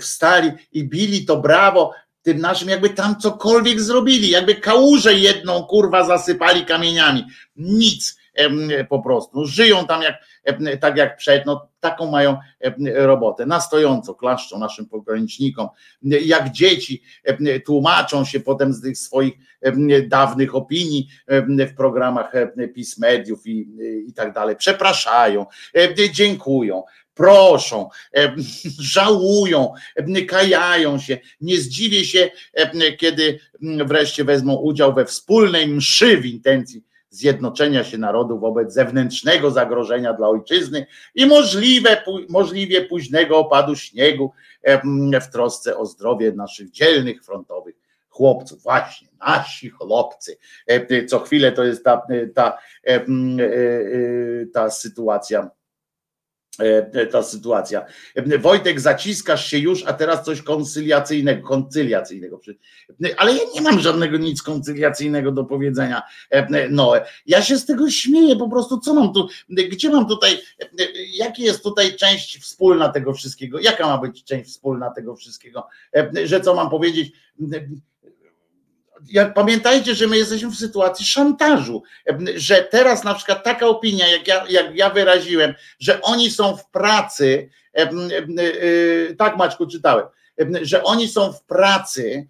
wstali 0.00 0.50
i 0.72 0.84
bili 0.84 1.24
to 1.24 1.36
brawo 1.36 1.92
tym 2.22 2.38
naszym, 2.38 2.68
jakby 2.68 2.90
tam 2.90 3.16
cokolwiek 3.16 3.80
zrobili, 3.80 4.30
jakby 4.30 4.54
kałużę 4.54 5.14
jedną 5.14 5.64
kurwa 5.64 6.04
zasypali 6.04 6.64
kamieniami. 6.64 7.26
Nic 7.56 8.16
po 8.88 9.02
prostu. 9.02 9.46
Żyją 9.46 9.86
tam 9.86 10.02
jak, 10.02 10.18
tak 10.80 10.96
jak 10.96 11.16
przed, 11.16 11.46
no 11.46 11.71
taką 11.82 12.10
mają 12.10 12.38
robotę. 12.94 13.46
Na 13.46 13.60
stojąco 13.60 14.14
klaszczą 14.14 14.58
naszym 14.58 14.86
pogranicznikom, 14.86 15.68
jak 16.02 16.52
dzieci 16.52 17.02
tłumaczą 17.66 18.24
się 18.24 18.40
potem 18.40 18.72
z 18.72 18.82
tych 18.82 18.98
swoich 18.98 19.34
dawnych 20.08 20.54
opinii 20.54 21.08
w 21.68 21.74
programach 21.76 22.32
PiS 22.74 22.98
Mediów 22.98 23.46
i, 23.46 23.68
i 24.08 24.12
tak 24.12 24.32
dalej. 24.32 24.56
Przepraszają, 24.56 25.46
dziękują 26.12 26.82
proszą, 27.14 27.88
żałują, 28.94 29.72
kajają 30.28 30.98
się. 30.98 31.18
Nie 31.40 31.56
zdziwię 31.56 32.04
się, 32.04 32.30
kiedy 32.98 33.38
wreszcie 33.86 34.24
wezmą 34.24 34.54
udział 34.54 34.94
we 34.94 35.04
wspólnej 35.04 35.68
mszy 35.68 36.16
w 36.16 36.26
intencji 36.26 36.91
zjednoczenia 37.12 37.84
się 37.84 37.98
narodu 37.98 38.38
wobec 38.38 38.72
zewnętrznego 38.72 39.50
zagrożenia 39.50 40.12
dla 40.12 40.28
ojczyzny 40.28 40.86
i 41.14 41.26
możliwe, 41.26 42.02
możliwie 42.28 42.84
późnego 42.84 43.38
opadu 43.38 43.76
śniegu 43.76 44.32
w 45.22 45.26
trosce 45.32 45.76
o 45.76 45.86
zdrowie 45.86 46.32
naszych 46.32 46.70
dzielnych 46.70 47.24
frontowych 47.24 47.74
chłopców. 48.08 48.62
Właśnie, 48.62 49.08
nasi 49.26 49.70
chłopcy. 49.70 50.36
Co 51.08 51.18
chwilę 51.18 51.52
to 51.52 51.64
jest 51.64 51.84
ta, 51.84 52.02
ta, 52.34 52.34
ta, 52.34 52.58
ta 54.52 54.70
sytuacja 54.70 55.50
E, 55.50 55.61
ta 57.12 57.22
sytuacja. 57.22 57.84
Wojtek, 58.40 58.80
zaciskasz 58.80 59.46
się 59.46 59.58
już, 59.58 59.84
a 59.86 59.92
teraz 59.92 60.24
coś 60.24 60.42
koncyliacyjnego, 60.42 61.48
koncyliacyjnego. 61.48 62.40
Ale 63.16 63.32
ja 63.32 63.42
nie 63.54 63.60
mam 63.60 63.80
żadnego 63.80 64.16
nic 64.16 64.42
koncyliacyjnego 64.42 65.32
do 65.32 65.44
powiedzenia. 65.44 66.02
No, 66.70 66.92
ja 67.26 67.42
się 67.42 67.58
z 67.58 67.66
tego 67.66 67.90
śmieję, 67.90 68.36
po 68.36 68.48
prostu 68.48 68.80
co 68.80 68.94
mam 68.94 69.12
tu, 69.12 69.28
gdzie 69.48 69.90
mam 69.90 70.08
tutaj, 70.08 70.38
jaki 71.14 71.42
jest 71.42 71.62
tutaj 71.62 71.96
część 71.96 72.38
wspólna 72.38 72.88
tego 72.88 73.12
wszystkiego? 73.12 73.60
Jaka 73.60 73.86
ma 73.86 73.98
być 73.98 74.24
część 74.24 74.50
wspólna 74.50 74.90
tego 74.90 75.16
wszystkiego? 75.16 75.66
Że 76.24 76.40
co 76.40 76.54
mam 76.54 76.70
powiedzieć? 76.70 77.12
Pamiętajcie, 79.34 79.94
że 79.94 80.06
my 80.06 80.18
jesteśmy 80.18 80.50
w 80.50 80.56
sytuacji 80.56 81.06
szantażu, 81.06 81.82
że 82.34 82.68
teraz 82.70 83.04
na 83.04 83.14
przykład 83.14 83.44
taka 83.44 83.66
opinia, 83.66 84.08
jak 84.08 84.28
ja, 84.28 84.44
jak 84.48 84.76
ja 84.76 84.90
wyraziłem, 84.90 85.54
że 85.80 86.02
oni 86.02 86.30
są 86.30 86.56
w 86.56 86.66
pracy, 86.66 87.50
y, 87.78 89.16
tak 89.18 89.36
Maćku 89.36 89.66
czytałem, 89.66 90.06
że 90.62 90.82
oni 90.82 91.08
są 91.08 91.32
w 91.32 91.42
pracy 91.42 92.26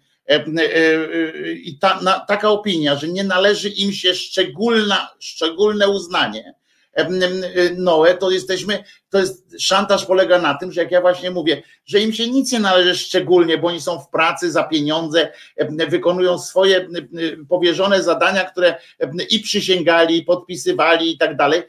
i 1.63 1.77
ta, 1.79 2.01
na, 2.01 2.19
taka 2.19 2.49
opinia, 2.49 2.95
że 2.95 3.07
nie 3.07 3.23
należy 3.23 3.69
im 3.69 3.93
się 3.93 4.15
szczególna, 4.15 5.09
szczególne 5.19 5.89
uznanie, 5.89 6.53
Noe, 7.77 8.17
to 8.17 8.31
jesteśmy, 8.31 8.83
to 9.09 9.19
jest 9.19 9.55
szantaż 9.59 10.05
polega 10.05 10.41
na 10.41 10.53
tym, 10.53 10.71
że 10.71 10.81
jak 10.81 10.91
ja 10.91 11.01
właśnie 11.01 11.31
mówię, 11.31 11.63
że 11.85 11.99
im 11.99 12.13
się 12.13 12.27
nic 12.27 12.51
nie 12.51 12.59
należy 12.59 12.95
szczególnie, 12.95 13.57
bo 13.57 13.67
oni 13.67 13.81
są 13.81 13.99
w 13.99 14.09
pracy 14.09 14.51
za 14.51 14.63
pieniądze, 14.63 15.31
wykonują 15.89 16.39
swoje 16.39 16.87
powierzone 17.49 18.03
zadania, 18.03 18.43
które 18.43 18.75
i 19.29 19.39
przysięgali, 19.39 20.17
i 20.17 20.23
podpisywali 20.23 21.11
i 21.11 21.17
tak 21.17 21.37
dalej, 21.37 21.63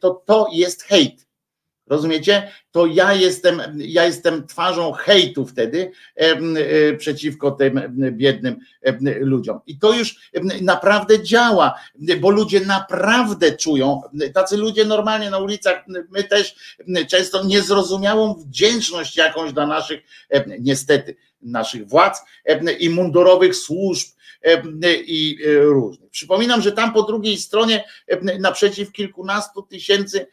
to 0.00 0.22
to 0.26 0.46
jest 0.52 0.82
hejt. 0.82 1.27
Rozumiecie? 1.90 2.50
To 2.70 2.86
ja 2.86 3.12
jestem, 3.12 3.62
ja 3.76 4.04
jestem 4.04 4.46
twarzą 4.46 4.92
hejtu 4.92 5.46
wtedy 5.46 5.90
e, 6.14 6.96
przeciwko 6.96 7.50
tym 7.50 7.80
biednym 8.12 8.56
ludziom. 9.20 9.60
I 9.66 9.78
to 9.78 9.92
już 9.92 10.30
naprawdę 10.62 11.22
działa, 11.22 11.74
bo 12.20 12.30
ludzie 12.30 12.60
naprawdę 12.60 13.52
czują, 13.52 14.00
tacy 14.34 14.56
ludzie 14.56 14.84
normalnie 14.84 15.30
na 15.30 15.38
ulicach, 15.38 15.84
my 16.10 16.24
też 16.24 16.54
często 17.08 17.44
niezrozumiałą 17.44 18.34
wdzięczność 18.34 19.16
jakąś 19.16 19.52
dla 19.52 19.66
naszych, 19.66 20.00
niestety, 20.60 21.16
naszych 21.42 21.88
władz 21.88 22.22
i 22.78 22.90
mundurowych 22.90 23.56
służb 23.56 24.08
i 25.06 25.38
e, 25.46 25.60
różnych. 25.60 26.10
Przypominam, 26.10 26.62
że 26.62 26.72
tam 26.72 26.92
po 26.92 27.02
drugiej 27.02 27.36
stronie 27.36 27.84
em, 28.06 28.30
naprzeciw 28.40 28.92
kilkunastu 28.92 29.62
tysięcy 29.62 30.26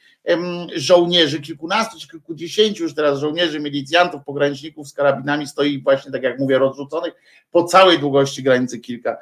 żołnierzy, 0.76 1.42
kilkunastu 1.42 2.00
czy 2.00 2.08
kilkudziesięciu 2.08 2.84
już 2.84 2.96
teraz 2.96 3.20
żołnierzy, 3.20 3.60
milicjantów, 3.60 4.22
pograniczników 4.26 4.88
z 4.88 4.94
karabinami 4.94 5.48
stoi 5.48 5.82
właśnie, 5.82 6.12
tak 6.12 6.24
jak 6.24 6.40
mówię, 6.40 6.58
rozrzuconych 6.58 7.14
po 7.52 7.64
całej 7.64 8.00
długości 8.00 8.44
granicy 8.44 8.80
kilka 8.80 9.18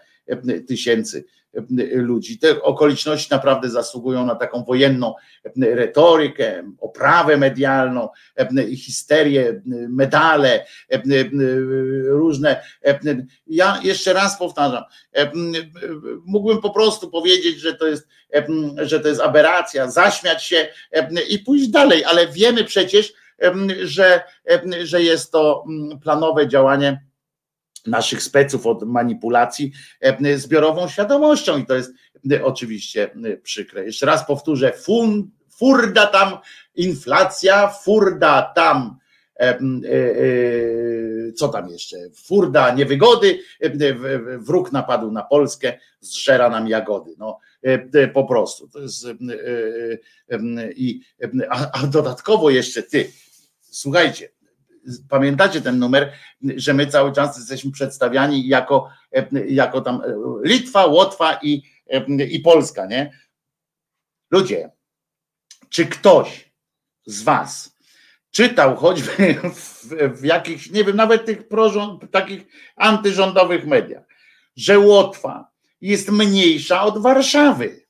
tysięcy 0.67 1.25
em, 1.53 1.65
ludzi. 1.93 2.39
Te 2.39 2.61
okoliczności 2.61 3.27
naprawdę 3.31 3.69
zasługują 3.69 4.25
na 4.25 4.35
taką 4.35 4.63
wojenną 4.63 5.15
em, 5.43 5.63
retorykę, 5.63 6.63
oprawę 6.79 7.37
medialną, 7.37 8.09
histerię, 8.77 9.61
medale, 9.89 10.65
różne. 12.05 12.63
Ja 13.47 13.79
jeszcze 13.83 14.13
raz 14.13 14.39
powtarzam, 14.39 14.83
mógłbym 16.25 16.61
po 16.61 16.69
prostu 16.69 17.09
powiedzieć, 17.11 17.59
że 17.59 17.73
to 17.73 17.87
jest, 17.87 18.07
że 18.77 18.99
to 18.99 19.07
jest 19.07 19.21
aberracja, 19.21 19.91
zaśmiać 19.91 20.43
się 20.43 20.67
i 21.29 21.39
pójść 21.39 21.67
dalej, 21.67 22.05
ale 22.05 22.27
wiemy 22.27 22.63
przecież, 22.63 23.13
że, 23.83 24.23
że 24.83 25.03
jest 25.03 25.31
to 25.31 25.65
planowe 26.03 26.47
działanie 26.47 27.01
naszych 27.87 28.23
speców 28.23 28.67
od 28.67 28.83
manipulacji 28.83 29.71
em, 29.99 30.39
zbiorową 30.39 30.87
świadomością 30.87 31.57
i 31.57 31.65
to 31.65 31.75
jest 31.75 31.91
em, 32.31 32.45
oczywiście 32.45 33.09
przykre. 33.43 33.85
Jeszcze 33.85 34.05
raz 34.05 34.27
powtórzę, 34.27 34.71
fun, 34.71 35.31
furda 35.49 36.07
tam 36.07 36.37
inflacja, 36.75 37.67
furda 37.67 38.51
tam 38.55 38.97
e, 39.39 39.59
e, 39.59 41.33
co 41.35 41.49
tam 41.49 41.69
jeszcze? 41.69 41.97
Furda 42.25 42.75
niewygody, 42.75 43.39
wróg 44.37 44.71
napadł 44.71 45.11
na 45.11 45.23
Polskę, 45.23 45.79
zżera 45.99 46.49
nam 46.49 46.67
jagody. 46.67 47.15
No, 47.17 47.39
e, 47.65 47.87
e, 47.93 48.07
po 48.07 48.23
prostu. 48.23 48.67
To 48.67 48.79
jest, 48.79 49.05
e, 49.05 50.71
i, 50.71 51.01
a 51.73 51.87
dodatkowo 51.87 52.49
jeszcze 52.49 52.83
ty, 52.83 53.11
słuchajcie, 53.61 54.29
pamiętacie 55.09 55.61
ten 55.61 55.79
numer, 55.79 56.13
że 56.41 56.73
my 56.73 56.87
cały 56.87 57.11
czas 57.11 57.37
jesteśmy 57.37 57.71
przedstawiani 57.71 58.47
jako, 58.47 58.89
em, 59.11 59.25
jako 59.47 59.81
tam 59.81 60.01
e, 60.01 60.15
Litwa, 60.43 60.85
Łotwa 60.85 61.39
i, 61.41 61.63
em, 61.87 62.21
i 62.29 62.39
Polska, 62.39 62.85
nie? 62.85 63.11
Ludzie, 64.31 64.71
czy 65.69 65.85
ktoś 65.85 66.53
z 67.05 67.23
was 67.23 67.73
czytał 68.31 68.75
choćby 68.75 69.35
w, 69.53 69.85
w 70.19 70.23
jakichś, 70.23 70.69
nie 70.69 70.83
wiem, 70.83 70.95
nawet 70.95 71.25
tych 71.25 71.47
prorząd, 71.47 72.11
takich 72.11 72.45
antyrządowych 72.75 73.65
mediach, 73.65 74.03
że 74.55 74.79
Łotwa 74.79 75.51
jest 75.81 76.09
mniejsza 76.09 76.83
od 76.83 77.01
Warszawy. 77.01 77.82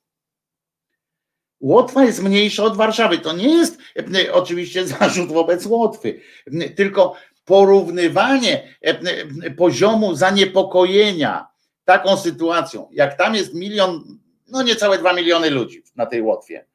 Łotwa 1.63 2.05
jest 2.05 2.23
mniejsza 2.23 2.63
od 2.63 2.77
Warszawy. 2.77 3.17
To 3.17 3.33
nie 3.33 3.55
jest 3.55 3.77
e, 3.97 4.33
oczywiście 4.33 4.87
zarzut 4.97 5.31
wobec 5.31 5.65
Łotwy, 5.65 6.19
e, 6.47 6.69
tylko 6.69 7.15
porównywanie 7.45 8.75
e, 8.81 9.51
poziomu 9.51 10.15
zaniepokojenia 10.15 11.47
taką 11.85 12.17
sytuacją, 12.17 12.89
jak 12.91 13.17
tam 13.17 13.35
jest 13.35 13.53
milion, 13.53 14.19
no 14.47 14.63
niecałe 14.63 14.97
dwa 14.97 15.13
miliony 15.13 15.49
ludzi 15.49 15.83
na 15.95 16.05
tej 16.05 16.21
Łotwie. 16.21 16.65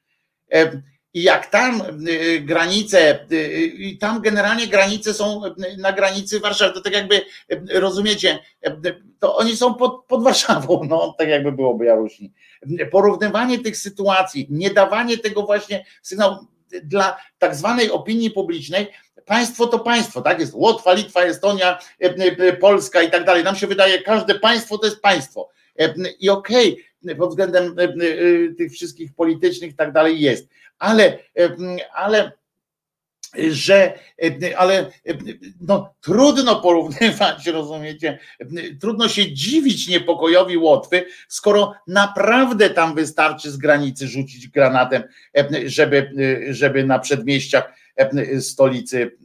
I 1.19 1.23
jak 1.23 1.47
tam 1.47 1.83
y, 2.09 2.41
granice, 2.41 3.19
y, 3.33 3.67
i 3.67 3.99
tam 3.99 4.21
generalnie 4.21 4.67
granice 4.67 5.15
są 5.15 5.47
y, 5.47 5.77
na 5.79 5.93
granicy 5.93 6.41
Warszawy, 6.41 6.75
to 6.75 6.81
tak 6.81 6.93
jakby 6.93 7.15
y, 7.53 7.81
rozumiecie, 7.81 8.39
y, 8.67 9.03
to 9.19 9.37
oni 9.37 9.57
są 9.57 9.75
pod, 9.75 10.05
pod 10.05 10.23
Warszawą, 10.25 10.85
no 10.85 11.15
tak 11.19 11.29
jakby 11.29 11.53
było 11.53 11.75
Białorusi. 11.75 12.33
Porównywanie 12.91 13.59
tych 13.59 13.77
sytuacji, 13.77 14.47
nie 14.51 14.71
dawanie 14.71 15.19
tego 15.19 15.43
właśnie 15.43 15.85
sygnału 16.03 16.37
dla 16.83 17.17
tak 17.39 17.55
zwanej 17.55 17.91
opinii 17.91 18.31
publicznej, 18.31 18.87
państwo 19.27 19.67
to 19.67 19.79
państwo, 19.79 20.23
tak 20.23 20.41
jest 20.41 20.55
Łotwa, 20.55 20.93
Litwa, 20.93 21.23
Estonia, 21.23 21.79
y, 22.05 22.47
y, 22.49 22.53
Polska 22.53 23.03
i 23.03 23.11
tak 23.11 23.25
dalej. 23.25 23.45
Nam 23.45 23.57
się 23.57 23.67
wydaje, 23.67 24.03
każde 24.03 24.35
państwo 24.35 24.79
to 24.79 24.87
jest 24.87 25.01
państwo. 25.01 25.49
Y, 25.81 26.15
I 26.21 26.31
okej, 26.31 26.85
pod 27.19 27.31
względem 27.31 27.79
y, 27.79 28.05
y, 28.05 28.55
tych 28.59 28.73
wszystkich 28.73 29.15
politycznych 29.15 29.71
i 29.71 29.75
tak 29.75 29.93
dalej 29.93 30.21
jest, 30.21 30.49
ale, 30.78 31.18
ale 31.94 32.32
że, 33.50 33.98
ale 34.57 34.90
no, 35.60 35.94
trudno 36.00 36.60
porównywać, 36.60 37.47
rozumiecie, 37.58 38.18
trudno 38.81 39.08
się 39.08 39.32
dziwić 39.32 39.89
niepokojowi 39.89 40.57
Łotwy, 40.57 41.05
skoro 41.28 41.74
naprawdę 41.86 42.70
tam 42.70 42.94
wystarczy 42.94 43.50
z 43.50 43.57
granicy 43.57 44.08
rzucić 44.08 44.48
granatem, 44.48 45.02
żeby, 45.66 46.10
żeby 46.50 46.84
na 46.84 46.98
przedmieściach 46.98 47.73
stolicy 48.40 49.16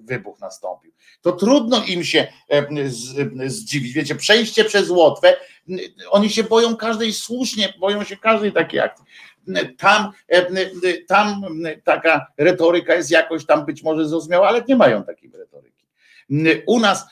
wybuch 0.00 0.40
nastąpił. 0.40 0.92
To 1.20 1.32
trudno 1.32 1.84
im 1.84 2.04
się 2.04 2.26
zdziwić. 3.46 3.92
Wiecie, 3.92 4.14
przejście 4.14 4.64
przez 4.64 4.90
Łotwę, 4.90 5.36
oni 6.10 6.30
się 6.30 6.44
boją 6.44 6.76
każdej, 6.76 7.12
słusznie 7.12 7.74
boją 7.80 8.04
się 8.04 8.16
każdej 8.16 8.52
takiej 8.52 8.80
akcji 8.80 9.04
tam, 9.78 10.12
tam 11.08 11.42
taka 11.84 12.26
retoryka 12.38 12.94
jest 12.94 13.10
jakoś 13.10 13.46
tam 13.46 13.66
być 13.66 13.82
może 13.82 14.08
zrozumiała, 14.08 14.48
ale 14.48 14.64
nie 14.68 14.76
mają 14.76 15.04
takiej 15.04 15.30
retoryki. 15.30 15.86
U 16.66 16.80
nas, 16.80 17.04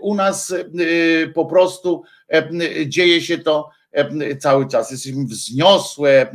u 0.00 0.14
nas 0.14 0.54
po 1.34 1.46
prostu 1.46 2.02
dzieje 2.86 3.20
się 3.20 3.38
to 3.38 3.70
cały 4.40 4.68
czas, 4.68 4.90
jesteśmy 4.90 5.24
wzniosłe 5.24 6.32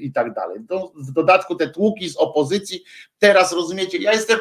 i 0.00 0.12
tak 0.12 0.34
dalej. 0.34 0.58
W 0.94 1.12
dodatku 1.12 1.54
te 1.54 1.68
tłuki 1.68 2.08
z 2.10 2.16
opozycji, 2.16 2.84
teraz 3.18 3.52
rozumiecie, 3.52 3.98
ja 3.98 4.12
jestem 4.12 4.38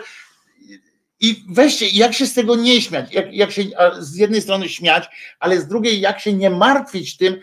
i 1.22 1.44
weźcie, 1.50 1.88
jak 1.90 2.14
się 2.14 2.26
z 2.26 2.34
tego 2.34 2.56
nie 2.56 2.82
śmiać, 2.82 3.14
jak, 3.14 3.34
jak 3.34 3.52
się 3.52 3.64
z 4.00 4.16
jednej 4.16 4.42
strony 4.42 4.70
śmiać, 4.70 5.10
ale 5.40 5.62
z 5.62 5.68
drugiej 5.68 6.02
jak 6.02 6.20
się 6.20 6.34
nie 6.34 6.50
martwić 6.50 7.18
tym, 7.18 7.40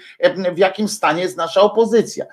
w 0.55 0.59
jakim 0.59 0.89
stanie 0.89 1.23
jest 1.23 1.37
nasza 1.37 1.61
opozycja. 1.61 2.27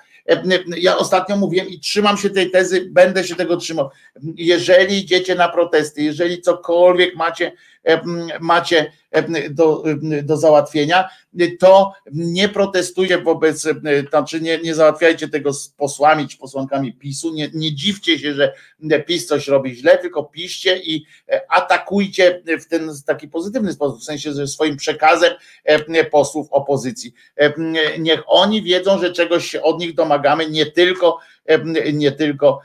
Ja 0.76 0.96
ostatnio 0.96 1.36
mówiłem 1.36 1.68
i 1.68 1.80
trzymam 1.80 2.18
się 2.18 2.30
tej 2.30 2.50
tezy, 2.50 2.88
będę 2.90 3.24
się 3.24 3.34
tego 3.34 3.56
trzymał. 3.56 3.90
Jeżeli 4.36 4.98
idziecie 4.98 5.34
na 5.34 5.48
protesty, 5.48 6.02
jeżeli 6.02 6.40
cokolwiek 6.42 7.16
macie, 7.16 7.52
macie 8.40 8.92
do, 9.50 9.84
do 10.22 10.36
załatwienia, 10.36 11.08
to 11.60 11.92
nie 12.12 12.48
protestujcie 12.48 13.18
wobec, 13.18 13.66
znaczy 14.10 14.40
nie, 14.40 14.58
nie 14.58 14.74
załatwiajcie 14.74 15.28
tego 15.28 15.52
z 15.52 15.68
posłami 15.68 16.28
czy 16.28 16.38
posłankami 16.38 16.92
PiSu, 16.92 17.34
nie, 17.34 17.50
nie 17.54 17.74
dziwcie 17.74 18.18
się, 18.18 18.34
że 18.34 18.52
PiS 19.06 19.26
coś 19.26 19.48
robi 19.48 19.74
źle, 19.74 19.98
tylko 19.98 20.24
piszcie 20.24 20.78
i 20.78 21.06
atakujcie 21.48 22.42
w 22.60 22.66
ten 22.66 22.90
taki 23.06 23.28
pozytywny 23.28 23.72
sposób, 23.72 24.00
w 24.00 24.04
sensie, 24.04 24.32
że 24.32 24.46
swoim 24.46 24.76
przekazem 24.76 25.32
posłów 26.10 26.48
opozycji. 26.50 27.14
Niech 27.98 28.22
oni 28.26 28.62
wiedzą, 28.62 28.98
że 29.00 29.12
czegoś 29.12 29.46
się 29.46 29.62
od 29.62 29.80
nich 29.80 29.94
domagamy, 29.94 30.50
nie 30.50 30.66
tylko, 30.66 31.18
nie 31.92 32.12
tylko, 32.12 32.60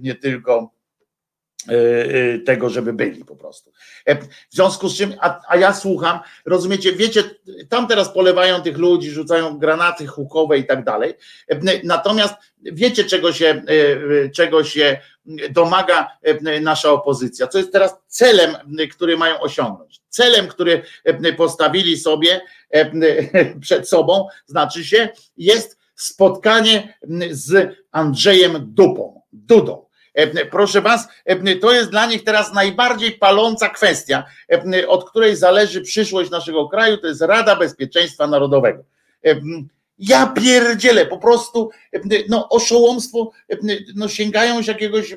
nie 0.00 0.14
tylko 0.14 0.75
tego, 2.46 2.70
żeby 2.70 2.92
byli 2.92 3.24
po 3.24 3.36
prostu. 3.36 3.72
W 4.50 4.54
związku 4.54 4.88
z 4.88 4.96
czym, 4.96 5.14
a, 5.20 5.40
a 5.48 5.56
ja 5.56 5.74
słucham, 5.74 6.20
rozumiecie, 6.44 6.92
wiecie, 6.92 7.22
tam 7.68 7.86
teraz 7.86 8.12
polewają 8.12 8.62
tych 8.62 8.78
ludzi, 8.78 9.10
rzucają 9.10 9.58
granaty 9.58 10.06
hukowe 10.06 10.58
i 10.58 10.64
tak 10.64 10.84
dalej. 10.84 11.14
Natomiast 11.84 12.34
wiecie, 12.62 13.04
czego 13.04 13.32
się, 13.32 13.62
czego 14.34 14.64
się 14.64 14.98
domaga 15.50 16.10
nasza 16.60 16.90
opozycja, 16.90 17.46
co 17.46 17.58
jest 17.58 17.72
teraz 17.72 17.96
celem, 18.06 18.56
który 18.92 19.16
mają 19.16 19.40
osiągnąć. 19.40 20.00
Celem, 20.08 20.48
który 20.48 20.82
postawili 21.36 21.98
sobie 21.98 22.40
przed 23.60 23.88
sobą, 23.88 24.28
znaczy 24.46 24.84
się, 24.84 25.08
jest 25.36 25.78
spotkanie 25.94 26.98
z 27.30 27.76
Andrzejem 27.92 28.56
Dupą, 28.60 29.22
Dudą. 29.32 29.85
Proszę 30.50 30.80
Was, 30.80 31.08
to 31.60 31.72
jest 31.72 31.90
dla 31.90 32.06
nich 32.06 32.24
teraz 32.24 32.52
najbardziej 32.52 33.12
paląca 33.12 33.68
kwestia, 33.68 34.24
od 34.88 35.10
której 35.10 35.36
zależy 35.36 35.80
przyszłość 35.80 36.30
naszego 36.30 36.68
kraju, 36.68 36.98
to 36.98 37.06
jest 37.06 37.20
Rada 37.20 37.56
Bezpieczeństwa 37.56 38.26
Narodowego. 38.26 38.84
Ja 39.98 40.26
pierdzielę, 40.26 41.06
po 41.06 41.18
prostu 41.18 41.70
no, 42.28 42.48
oszołomstwo, 42.48 43.30
no, 43.94 44.08
sięgają 44.08 44.62
się 44.62 44.72
jakiegoś 44.72 45.16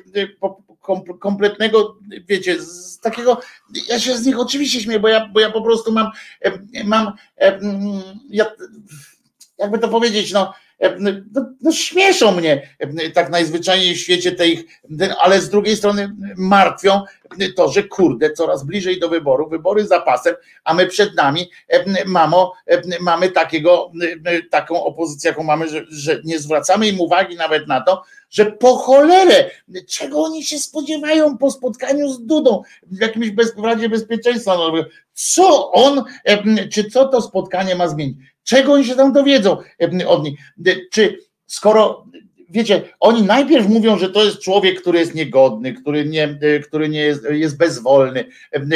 kompletnego, 1.18 1.96
wiecie, 2.28 2.62
z 2.62 2.98
takiego, 3.00 3.40
ja 3.88 4.00
się 4.00 4.16
z 4.16 4.26
nich 4.26 4.38
oczywiście 4.38 4.80
śmieję, 4.80 5.00
bo 5.00 5.08
ja, 5.08 5.28
bo 5.28 5.40
ja 5.40 5.50
po 5.50 5.62
prostu 5.62 5.92
mam, 5.92 6.10
mam, 6.84 7.12
ja, 8.30 8.46
jakby 9.58 9.78
to 9.78 9.88
powiedzieć, 9.88 10.32
no, 10.32 10.54
no, 10.98 11.10
no, 11.60 11.72
śmieszą 11.72 12.32
mnie 12.32 12.68
tak 13.14 13.30
najzwyczajniej 13.30 13.94
w 13.94 14.00
świecie 14.00 14.32
tej, 14.32 14.66
ale 15.18 15.40
z 15.40 15.50
drugiej 15.50 15.76
strony 15.76 16.16
martwią 16.36 17.02
to, 17.56 17.68
że 17.68 17.82
kurde, 17.82 18.32
coraz 18.32 18.64
bliżej 18.64 19.00
do 19.00 19.08
wyboru, 19.08 19.48
wybory 19.48 19.86
za 19.86 20.00
pasem, 20.00 20.34
a 20.64 20.74
my 20.74 20.86
przed 20.86 21.16
nami 21.16 21.50
mamo, 22.06 22.52
mamy 23.00 23.30
takiego, 23.30 23.92
taką 24.50 24.84
opozycję, 24.84 25.30
jaką 25.30 25.42
mamy, 25.42 25.68
że, 25.68 25.84
że 25.90 26.20
nie 26.24 26.38
zwracamy 26.38 26.88
im 26.88 27.00
uwagi 27.00 27.36
nawet 27.36 27.68
na 27.68 27.80
to, 27.80 28.02
że 28.30 28.46
po 28.46 28.76
cholerę, 28.76 29.50
czego 29.88 30.22
oni 30.22 30.44
się 30.44 30.58
spodziewają 30.58 31.38
po 31.38 31.50
spotkaniu 31.50 32.12
z 32.12 32.26
Dudą 32.26 32.62
w 32.82 33.00
jakimś 33.00 33.30
bez, 33.30 33.56
Radzie 33.56 33.88
Bezpieczeństwa, 33.88 34.56
no, 34.56 34.72
co 35.12 35.72
on, 35.72 36.04
czy 36.72 36.90
co 36.90 37.08
to 37.08 37.22
spotkanie 37.22 37.74
ma 37.74 37.88
zmienić? 37.88 38.18
Czego 38.44 38.72
oni 38.72 38.84
się 38.84 38.94
tam 38.94 39.12
dowiedzą 39.12 39.56
od 40.06 40.24
nich? 40.24 40.40
Czy 40.90 41.18
skoro 41.46 42.06
wiecie, 42.50 42.82
oni 43.00 43.22
najpierw 43.22 43.68
mówią, 43.68 43.98
że 43.98 44.10
to 44.10 44.24
jest 44.24 44.38
człowiek, 44.38 44.80
który 44.80 44.98
jest 44.98 45.14
niegodny, 45.14 45.72
który 45.72 46.04
nie, 46.04 46.38
który 46.68 46.88
nie 46.88 47.00
jest, 47.00 47.24
jest 47.30 47.56
bezwolny, 47.56 48.24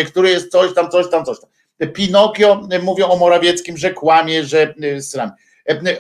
który 0.07 0.31
jest 0.31 0.51
coś 0.51 0.75
tam, 0.75 0.91
coś 0.91 1.11
tam, 1.11 1.25
coś 1.25 1.39
tam. 1.41 1.51
Pinokio 1.93 2.69
mówią 2.83 3.07
o 3.07 3.17
Morawieckim, 3.17 3.77
że 3.77 3.95
kłamie, 3.95 4.45
że 4.45 4.75
sram. 5.01 5.31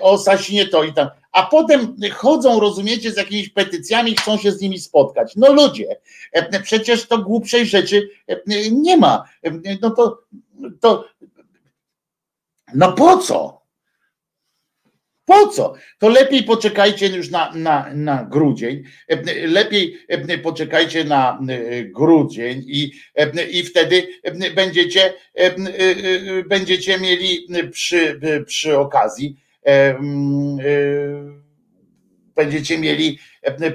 O 0.00 0.18
Sasinie 0.18 0.68
to 0.68 0.84
i 0.84 0.92
tam. 0.92 1.08
A 1.32 1.42
potem 1.42 1.96
chodzą, 2.12 2.60
rozumiecie, 2.60 3.12
z 3.12 3.16
jakimiś 3.16 3.48
petycjami, 3.48 4.16
chcą 4.16 4.38
się 4.38 4.52
z 4.52 4.60
nimi 4.60 4.78
spotkać. 4.78 5.32
No 5.36 5.52
ludzie, 5.52 5.96
przecież 6.62 7.06
to 7.08 7.18
głupszej 7.18 7.66
rzeczy 7.66 8.08
nie 8.72 8.96
ma. 8.96 9.24
No 9.82 9.90
to, 9.90 10.18
to 10.80 11.04
no 12.74 12.92
po 12.92 13.18
co? 13.18 13.64
Po 15.24 15.48
co? 15.48 15.74
To 15.98 16.08
lepiej 16.08 16.42
poczekajcie 16.42 17.06
już 17.06 17.30
na, 17.30 17.52
na, 17.54 17.90
na 17.94 18.24
grudzień, 18.24 18.82
lepiej 19.46 19.98
poczekajcie 20.42 21.04
na 21.04 21.40
grudzień 21.84 22.62
i, 22.66 22.92
i 23.50 23.62
wtedy 23.62 24.08
będziecie, 24.54 25.14
będziecie 26.48 26.98
mieli 26.98 27.46
przy, 27.70 28.20
przy 28.46 28.78
okazji 28.78 29.36
będziecie 32.36 32.78
mieli 32.78 33.18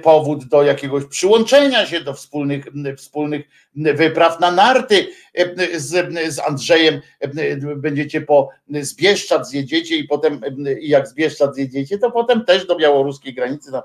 powód 0.01 0.45
do 0.45 0.63
jakiegoś 0.63 1.05
przyłączenia 1.05 1.85
się 1.85 2.01
do 2.01 2.13
wspólnych, 2.13 2.65
wspólnych 2.97 3.41
wypraw 3.75 4.39
na 4.39 4.51
narty 4.51 5.07
z, 5.75 6.13
z 6.33 6.39
Andrzejem. 6.39 7.01
Będziecie 7.75 8.21
po 8.21 8.49
Zbieszczad 8.81 9.49
zjedziecie 9.49 9.95
i 9.95 10.03
potem 10.03 10.41
jak 10.81 11.07
Zbieszczad 11.07 11.55
zjedziecie, 11.55 11.97
to 11.97 12.11
potem 12.11 12.45
też 12.45 12.67
do 12.67 12.75
białoruskiej 12.75 13.33
granicy 13.33 13.71
no, 13.71 13.83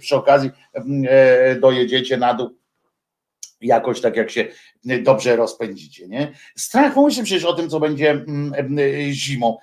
przy 0.00 0.16
okazji 0.16 0.50
dojedziecie 1.60 2.16
na 2.16 2.34
dół 2.34 2.62
jakoś 3.62 4.00
tak 4.00 4.16
jak 4.16 4.30
się 4.30 4.48
dobrze 5.02 5.36
rozpędzicie. 5.36 6.08
Nie? 6.08 6.32
Strach 6.56 6.96
myśli 6.96 7.24
przecież 7.24 7.44
o 7.44 7.52
tym, 7.52 7.70
co 7.70 7.80
będzie 7.80 8.24
zimą 9.10 9.58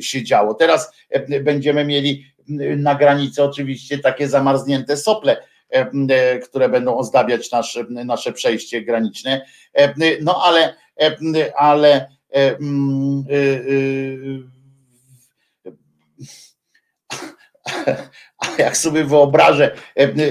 się 0.00 0.22
działo. 0.22 0.54
Teraz 0.54 0.92
będziemy 1.40 1.84
mieli 1.84 2.24
na 2.76 2.94
granicy 2.94 3.44
oczywiście 3.44 3.98
takie 3.98 4.28
zamarznięte 4.28 4.96
sople, 4.96 5.36
e, 5.70 6.38
które 6.38 6.68
będą 6.68 6.96
ozdabiać 6.96 7.50
nasze, 7.50 7.84
nasze 7.88 8.32
przejście 8.32 8.82
graniczne. 8.82 9.46
No 10.22 10.42
ale, 10.44 10.74
ale 11.56 12.08
a 18.38 18.62
jak 18.62 18.76
sobie 18.76 19.04
wyobrażę, 19.04 19.74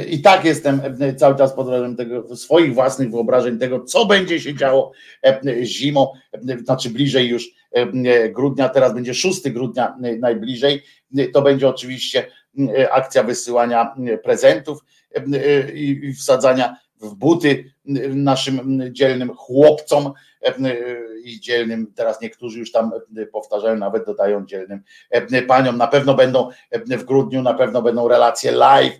i 0.09 0.21
tak 0.21 0.45
jestem 0.45 0.81
cały 1.17 1.35
czas 1.35 1.53
pod 1.53 1.67
wrażeniem 1.67 1.95
tego, 1.95 2.35
swoich 2.35 2.73
własnych 2.73 3.11
wyobrażeń 3.11 3.59
tego, 3.59 3.83
co 3.83 4.05
będzie 4.05 4.39
się 4.39 4.55
działo 4.55 4.91
zimą, 5.63 6.13
znaczy 6.63 6.89
bliżej 6.89 7.27
już 7.27 7.49
grudnia, 8.29 8.69
teraz 8.69 8.93
będzie 8.93 9.13
6 9.13 9.49
grudnia 9.49 9.95
najbliżej, 10.19 10.83
to 11.33 11.41
będzie 11.41 11.69
oczywiście 11.69 12.27
akcja 12.91 13.23
wysyłania 13.23 13.95
prezentów 14.23 14.79
i 15.73 16.13
wsadzania 16.13 16.75
w 17.01 17.15
buty 17.15 17.73
naszym 18.09 18.81
dzielnym 18.91 19.35
chłopcom 19.35 20.13
i 21.23 21.39
dzielnym, 21.39 21.93
teraz 21.95 22.21
niektórzy 22.21 22.59
już 22.59 22.71
tam 22.71 22.91
powtarzają, 23.31 23.77
nawet 23.77 24.05
dodają 24.05 24.45
dzielnym 24.45 24.81
paniom. 25.47 25.77
Na 25.77 25.87
pewno 25.87 26.13
będą 26.13 26.49
w 26.71 27.03
grudniu, 27.03 27.41
na 27.41 27.53
pewno 27.53 27.81
będą 27.81 28.07
relacje 28.07 28.51
live 28.51 28.93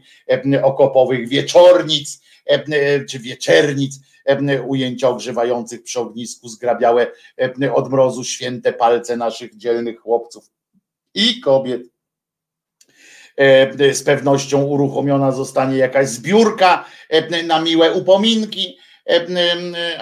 okopowych 0.63 1.27
wieczornic 1.27 2.21
czy 3.09 3.19
wieczernic, 3.19 3.99
ujęcia 4.67 5.09
ogrzewających 5.09 5.83
przy 5.83 5.99
ognisku, 5.99 6.49
zgrabiałe 6.49 7.07
od 7.73 7.91
mrozu 7.91 8.23
święte 8.23 8.73
palce 8.73 9.17
naszych 9.17 9.57
dzielnych 9.57 9.99
chłopców 9.99 10.51
i 11.13 11.41
kobiet. 11.41 11.81
Z 13.93 14.03
pewnością 14.03 14.63
uruchomiona 14.63 15.31
zostanie 15.31 15.77
jakaś 15.77 16.07
zbiórka 16.07 16.85
na 17.47 17.61
miłe 17.61 17.93
upominki 17.93 18.77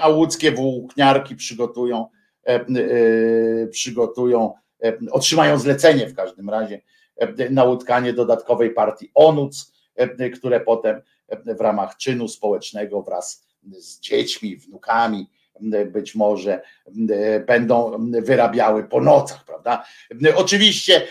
a 0.02 0.10
łódzkie 0.10 0.52
włókniarki 0.52 1.36
przygotują, 1.36 2.08
przygotują, 3.72 4.54
otrzymają 5.12 5.60
zlecenie 5.60 6.08
w 6.08 6.16
każdym 6.16 6.50
razie 6.50 6.82
na 7.50 7.64
utkanie 7.64 8.14
dodatkowej 8.14 8.70
partii 8.70 9.12
ONUC, 9.16 9.74
które 10.36 10.60
potem 10.60 11.02
w 11.46 11.62
ramach 11.62 11.98
czynu 11.98 12.28
społecznego 12.28 13.02
wraz 13.02 13.48
z 13.72 14.00
dziećmi, 14.00 14.58
wnukami, 14.58 15.30
być 15.92 16.16
może 16.16 16.62
będą 17.48 18.10
wyrabiały 18.22 18.84
po 18.84 19.02
nocach, 19.02 19.46
prawda? 19.46 19.86
Oczywiście 20.36 21.02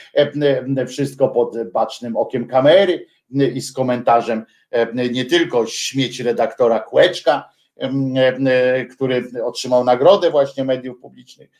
wszystko 0.88 1.28
pod 1.28 1.70
bacznym 1.72 2.16
okiem 2.16 2.46
kamery 2.48 3.06
i 3.54 3.60
z 3.60 3.72
komentarzem 3.72 4.44
nie 5.12 5.24
tylko 5.24 5.66
śmieć 5.66 6.20
redaktora 6.20 6.80
Kłeczka, 6.80 7.55
który 8.94 9.24
otrzymał 9.44 9.84
nagrodę 9.84 10.30
właśnie 10.30 10.64
mediów 10.64 10.98
publicznych, 10.98 11.50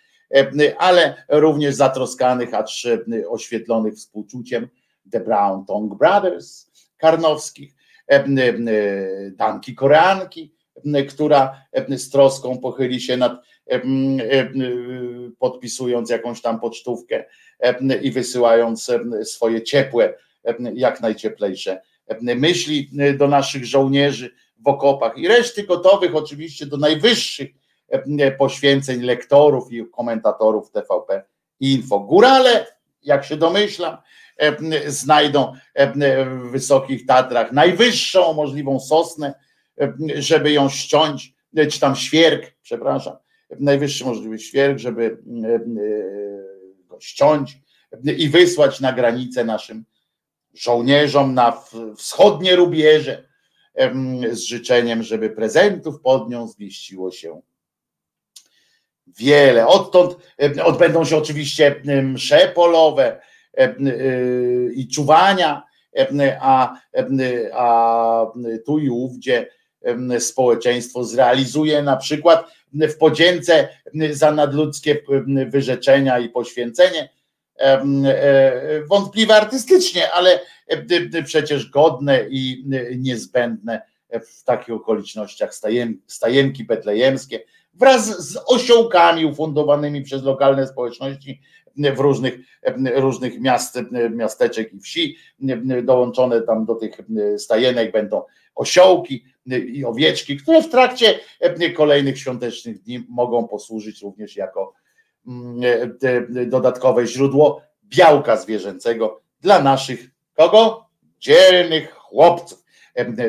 ale 0.79 1.25
również 1.29 1.75
zatroskanych, 1.75 2.55
acz 2.55 2.87
oświetlonych 3.29 3.95
współczuciem 3.95 4.69
The 5.11 5.21
Brown 5.21 5.67
Tongue 5.67 5.97
Brothers 5.97 6.71
Karnowskich, 6.97 7.73
Danki 9.33 9.75
Koreanki, 9.75 10.55
która 11.09 11.63
z 11.89 12.11
troską 12.11 12.59
pochyli 12.59 13.01
się 13.01 13.17
nad 13.17 13.43
podpisując 15.39 16.11
jakąś 16.11 16.41
tam 16.41 16.61
pocztówkę 16.61 17.25
i 18.03 18.11
wysyłając 18.11 18.91
swoje 19.25 19.63
ciepłe, 19.63 20.15
jak 20.75 21.01
najcieplejsze 21.01 21.81
myśli 22.21 22.91
do 23.19 23.29
naszych 23.29 23.67
żołnierzy, 23.67 24.35
w 24.59 24.69
okopach 24.69 25.19
i 25.19 25.29
reszty 25.29 25.63
gotowych 25.63 26.17
oczywiście 26.17 26.67
do 26.67 26.77
najwyższych 26.77 27.51
e, 27.89 28.33
poświęceń 28.33 29.03
lektorów 29.03 29.73
i 29.73 29.87
komentatorów 29.93 30.71
TVP 30.71 31.25
Info. 31.61 32.01
Górale, 32.01 32.67
jak 33.03 33.25
się 33.25 33.37
domyślam, 33.37 33.97
e, 34.37 34.91
znajdą 34.91 35.53
e, 35.75 36.25
w 36.25 36.51
Wysokich 36.51 37.07
Tatrach 37.07 37.53
najwyższą 37.53 38.33
możliwą 38.33 38.81
sosnę, 38.81 39.35
żeby 40.17 40.53
ją 40.53 40.69
ściąć, 40.69 41.35
czy 41.71 41.81
tam 41.81 41.97
świerk, 41.97 42.53
przepraszam, 42.63 43.17
najwyższy 43.61 44.05
możliwy 44.05 44.39
świerk, 44.39 44.79
żeby 44.79 45.19
go 46.87 47.01
ściąć 47.01 47.59
i 48.17 48.29
wysłać 48.29 48.81
na 48.81 48.93
granicę 48.93 49.45
naszym 49.45 49.85
żołnierzom 50.55 51.35
na 51.35 51.63
wschodnie 51.97 52.57
rubieże, 52.57 53.29
z 54.33 54.39
życzeniem, 54.39 55.03
żeby 55.03 55.31
prezentów 55.31 56.01
pod 56.01 56.31
nią 56.31 56.49
zmieściło 56.49 57.11
się 57.11 57.41
wiele. 59.07 59.67
Odtąd 59.67 60.17
odbędą 60.65 61.05
się 61.05 61.17
oczywiście 61.17 61.83
msze 62.03 62.49
polowe 62.55 63.21
y, 63.59 64.73
i 64.75 64.89
czuwania, 64.89 65.63
a, 66.41 66.77
a 67.53 68.27
tu 68.67 68.79
i 68.79 68.91
ówdzie 68.91 69.51
społeczeństwo 70.19 71.05
zrealizuje 71.05 71.83
na 71.83 71.97
przykład 71.97 72.53
w 72.73 72.97
podzięce 72.97 73.69
za 74.11 74.33
nadludzkie 74.33 75.03
wyrzeczenia 75.49 76.19
i 76.19 76.29
poświęcenie 76.29 77.09
wątpliwe 78.89 79.35
artystycznie, 79.35 80.13
ale 80.13 80.41
przecież 81.25 81.71
godne 81.71 82.27
i 82.31 82.65
niezbędne 82.99 83.83
w 84.11 84.45
takich 84.45 84.75
okolicznościach 84.75 85.55
stajem, 85.55 86.01
stajemki 86.07 86.65
betlejemskie 86.65 87.41
wraz 87.75 88.31
z 88.31 88.39
osiołkami 88.47 89.25
ufundowanymi 89.25 90.03
przez 90.03 90.23
lokalne 90.23 90.67
społeczności 90.67 91.41
w 91.77 91.99
różnych, 91.99 92.35
różnych 92.95 93.41
miast, 93.41 93.79
miasteczek 94.11 94.75
i 94.75 94.81
wsi. 94.81 95.17
Dołączone 95.83 96.43
tam 96.43 96.65
do 96.65 96.75
tych 96.75 97.01
stajenek 97.39 97.93
będą 97.93 98.23
osiołki 98.55 99.25
i 99.47 99.85
owieczki, 99.85 100.37
które 100.37 100.63
w 100.63 100.69
trakcie 100.69 101.21
kolejnych 101.75 102.19
świątecznych 102.19 102.83
dni 102.83 103.07
mogą 103.09 103.49
posłużyć 103.49 104.03
również 104.03 104.37
jako 104.37 104.73
dodatkowe 106.47 107.07
źródło 107.07 107.63
białka 107.85 108.37
zwierzęcego 108.37 109.21
dla 109.41 109.63
naszych 109.63 110.16
kogo? 110.37 110.87
Dzielnych 111.21 111.95
chłopców 111.95 112.67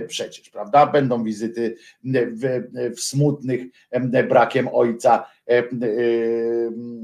przecież, 0.07 0.49
prawda? 0.49 0.85
Będą 0.85 1.23
wizyty 1.23 1.75
w, 2.03 2.63
w 2.95 2.99
smutnych 2.99 3.61
brakiem 4.27 4.69
ojca 4.73 5.25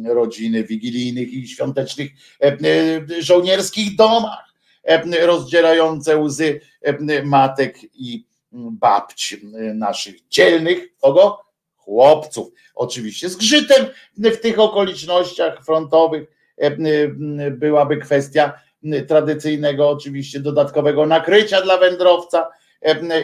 rodziny 0.06 0.64
wigilijnych 0.64 1.34
i 1.34 1.48
świątecznych 1.48 2.12
żołnierskich 3.20 3.96
domach, 3.96 4.54
rozdzierające 5.22 6.18
łzy 6.18 6.60
matek 7.24 7.78
i 7.94 8.26
babć 8.54 9.38
naszych 9.74 10.28
dzielnych, 10.28 10.98
kogo? 10.98 11.40
Chłopców. 11.76 12.54
Oczywiście 12.76 13.30
z 13.30 13.36
grzytem 13.36 13.86
w 14.18 14.38
tych 14.38 14.60
okolicznościach 14.60 15.66
frontowych 15.66 16.28
byłaby 17.52 17.98
kwestia 17.98 18.54
tradycyjnego, 19.08 19.90
oczywiście 19.90 20.40
dodatkowego 20.40 21.06
nakrycia 21.06 21.62
dla 21.62 21.78
wędrowca, 21.78 22.48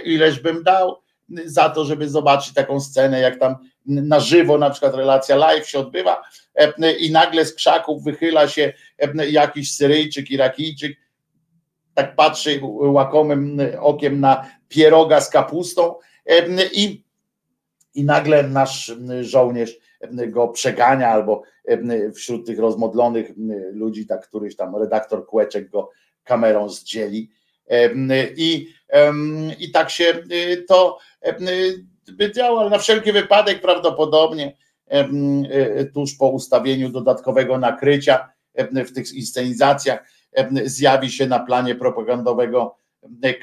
ileż 0.03 0.39
bym 0.39 0.63
dał 0.63 1.01
za 1.45 1.69
to, 1.69 1.85
żeby 1.85 2.09
zobaczyć 2.09 2.53
taką 2.53 2.79
scenę, 2.79 3.19
jak 3.19 3.39
tam 3.39 3.55
na 3.85 4.19
żywo, 4.19 4.57
na 4.57 4.69
przykład 4.69 4.95
relacja 4.95 5.35
live 5.35 5.69
się 5.69 5.79
odbywa 5.79 6.21
i 6.99 7.11
nagle 7.11 7.45
z 7.45 7.53
krzaków 7.53 8.03
wychyla 8.03 8.47
się 8.47 8.73
jakiś 9.29 9.75
Syryjczyk, 9.75 10.31
Irakijczyk, 10.31 10.97
tak 11.93 12.15
patrzy 12.15 12.59
łakomym 12.79 13.57
okiem 13.79 14.19
na 14.19 14.45
pieroga 14.69 15.21
z 15.21 15.29
kapustą 15.29 15.95
i, 16.71 17.03
i 17.99 18.03
nagle 18.03 18.43
nasz 18.43 18.93
żołnierz 19.21 19.77
go 20.27 20.47
przegania, 20.47 21.09
albo 21.09 21.43
wśród 22.15 22.45
tych 22.45 22.59
rozmodlonych 22.59 23.31
ludzi, 23.71 24.07
tak 24.07 24.27
któryś 24.27 24.55
tam 24.55 24.75
redaktor 24.75 25.25
Kłeczek 25.25 25.69
go 25.69 25.89
kamerą 26.23 26.69
zdzieli. 26.69 27.29
I, 28.37 28.67
i 29.59 29.71
tak 29.71 29.89
się 29.89 30.23
y, 30.31 30.65
to 30.67 30.97
by 32.11 32.31
działo, 32.31 32.59
ale 32.59 32.69
na 32.69 32.77
wszelki 32.77 33.11
wypadek 33.11 33.61
prawdopodobnie 33.61 34.57
y, 35.81 35.91
tuż 35.93 36.15
po 36.15 36.29
ustawieniu 36.29 36.89
dodatkowego 36.89 37.57
nakrycia 37.57 38.29
w 38.55 38.91
tych 38.93 39.13
inscenizacjach 39.13 40.03
zjawi 40.65 41.11
się 41.11 41.27
na 41.27 41.39
planie 41.39 41.75
propagandowego 41.75 42.75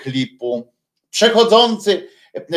klipu 0.02 0.72
przechodzący 1.10 2.08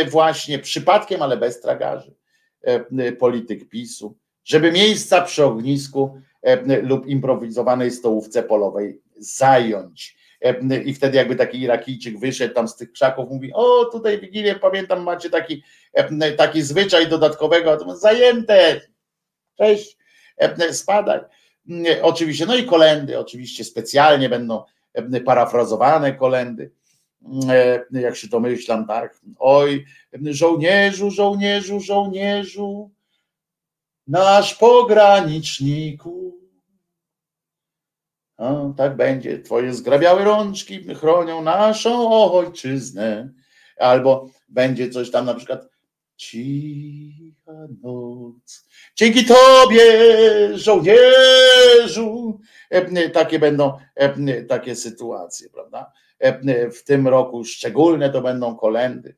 właśnie 0.09 0.59
przypadkiem, 0.59 1.22
ale 1.22 1.38
bez 1.38 1.61
tragarzy 1.61 2.19
E, 2.61 3.11
polityk 3.11 3.69
PiSu, 3.69 4.17
żeby 4.43 4.72
miejsca 4.72 5.22
przy 5.22 5.45
ognisku 5.45 6.22
e, 6.41 6.82
lub 6.82 7.08
improwizowanej 7.08 7.91
stołówce 7.91 8.43
polowej 8.43 9.01
zająć. 9.17 10.17
E, 10.41 10.82
I 10.83 10.93
wtedy 10.93 11.17
jakby 11.17 11.35
taki 11.35 11.61
Irakijczyk 11.61 12.19
wyszedł 12.19 12.53
tam 12.53 12.67
z 12.67 12.75
tych 12.75 12.91
krzaków, 12.91 13.30
mówi, 13.30 13.53
o 13.53 13.85
tutaj 13.85 14.19
Wigilię, 14.22 14.56
pamiętam, 14.56 15.03
macie 15.03 15.30
taki, 15.30 15.64
taki 16.38 16.61
zwyczaj 16.61 17.08
dodatkowego, 17.08 17.95
zajęte, 17.95 18.82
cześć, 19.58 19.98
spadaj. 20.72 21.19
Oczywiście, 22.01 22.45
no 22.45 22.56
i 22.56 22.66
kolendy, 22.66 23.19
oczywiście 23.19 23.64
specjalnie 23.64 24.30
będą 24.30 24.64
parafrazowane 25.25 26.14
kolendy 26.14 26.72
E, 26.78 26.78
jak 27.91 28.15
się 28.15 28.27
domyślam, 28.27 28.88
tak, 28.88 29.22
oj, 29.39 29.85
żołnierzu, 30.23 31.11
żołnierzu, 31.11 31.80
żołnierzu, 31.80 32.91
nasz 34.07 34.56
pograniczniku. 34.56 36.39
Tak 38.77 38.95
będzie, 38.95 39.39
twoje 39.39 39.73
zgrabiałe 39.73 40.23
rączki 40.23 40.95
chronią 40.95 41.41
naszą 41.41 42.11
ojczyznę. 42.31 43.33
Albo 43.80 44.30
będzie 44.49 44.89
coś 44.89 45.11
tam 45.11 45.25
na 45.25 45.33
przykład 45.33 45.69
cicha 46.15 47.51
noc. 47.83 48.67
Dzięki 48.95 49.25
tobie, 49.25 49.83
żołnierzu. 50.57 52.39
E, 52.69 53.09
takie 53.09 53.39
będą 53.39 53.77
e, 53.95 54.43
takie 54.43 54.75
sytuacje, 54.75 55.49
prawda? 55.49 55.91
E, 56.19 56.72
w 56.72 56.83
tym 56.83 57.07
roku 57.07 57.45
szczególne 57.45 58.09
to 58.09 58.22
będą 58.22 58.56
kolendy, 58.56 59.15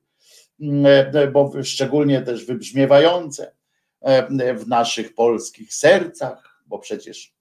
e, 0.85 1.27
bo 1.27 1.63
szczególnie 1.63 2.21
też 2.21 2.45
wybrzmiewające 2.45 3.55
e, 4.01 4.55
w 4.55 4.67
naszych 4.67 5.15
polskich 5.15 5.73
sercach, 5.73 6.63
bo 6.65 6.79
przecież, 6.79 7.33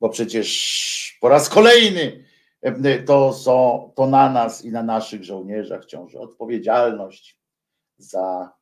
bo 0.00 0.08
przecież 0.08 1.18
po 1.20 1.28
raz 1.28 1.48
kolejny 1.48 2.24
to, 3.06 3.32
są, 3.32 3.92
to 3.96 4.06
na 4.06 4.30
nas 4.32 4.64
i 4.64 4.70
na 4.70 4.82
naszych 4.82 5.24
żołnierzach 5.24 5.86
ciąży 5.86 6.18
odpowiedzialność 6.18 7.38
za 7.98 8.52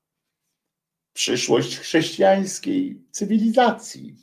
przyszłość 1.12 1.78
chrześcijańskiej 1.78 3.03
cywilizacji. 3.11 4.17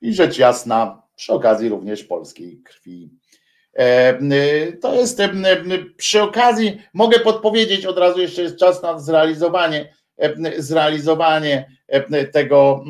I 0.00 0.14
rzecz 0.14 0.38
jasna, 0.38 1.02
przy 1.16 1.32
okazji 1.32 1.68
również 1.68 2.04
polskiej 2.04 2.62
krwi. 2.62 3.19
E, 3.74 4.72
to 4.80 4.94
jest 4.94 5.20
e, 5.20 5.30
przy 5.96 6.22
okazji, 6.22 6.82
mogę 6.94 7.20
podpowiedzieć 7.20 7.86
od 7.86 7.98
razu, 7.98 8.20
jeszcze 8.20 8.42
jest 8.42 8.56
czas 8.56 8.82
na 8.82 8.98
zrealizowanie, 8.98 9.92
e, 10.18 10.62
zrealizowanie 10.62 11.70
tego, 12.32 12.84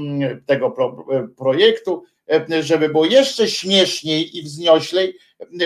tego 0.47 0.76
projektu, 1.36 2.05
żeby 2.60 2.89
było 2.89 3.05
jeszcze 3.05 3.49
śmieszniej 3.49 4.39
i 4.39 4.42
wznioślej, 4.42 5.17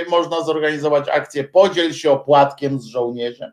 można 0.09 0.41
zorganizować 0.41 1.09
akcję 1.09 1.45
Podziel 1.45 1.93
się 1.93 2.11
opłatkiem 2.11 2.81
z 2.81 2.85
żołnierzem. 2.85 3.53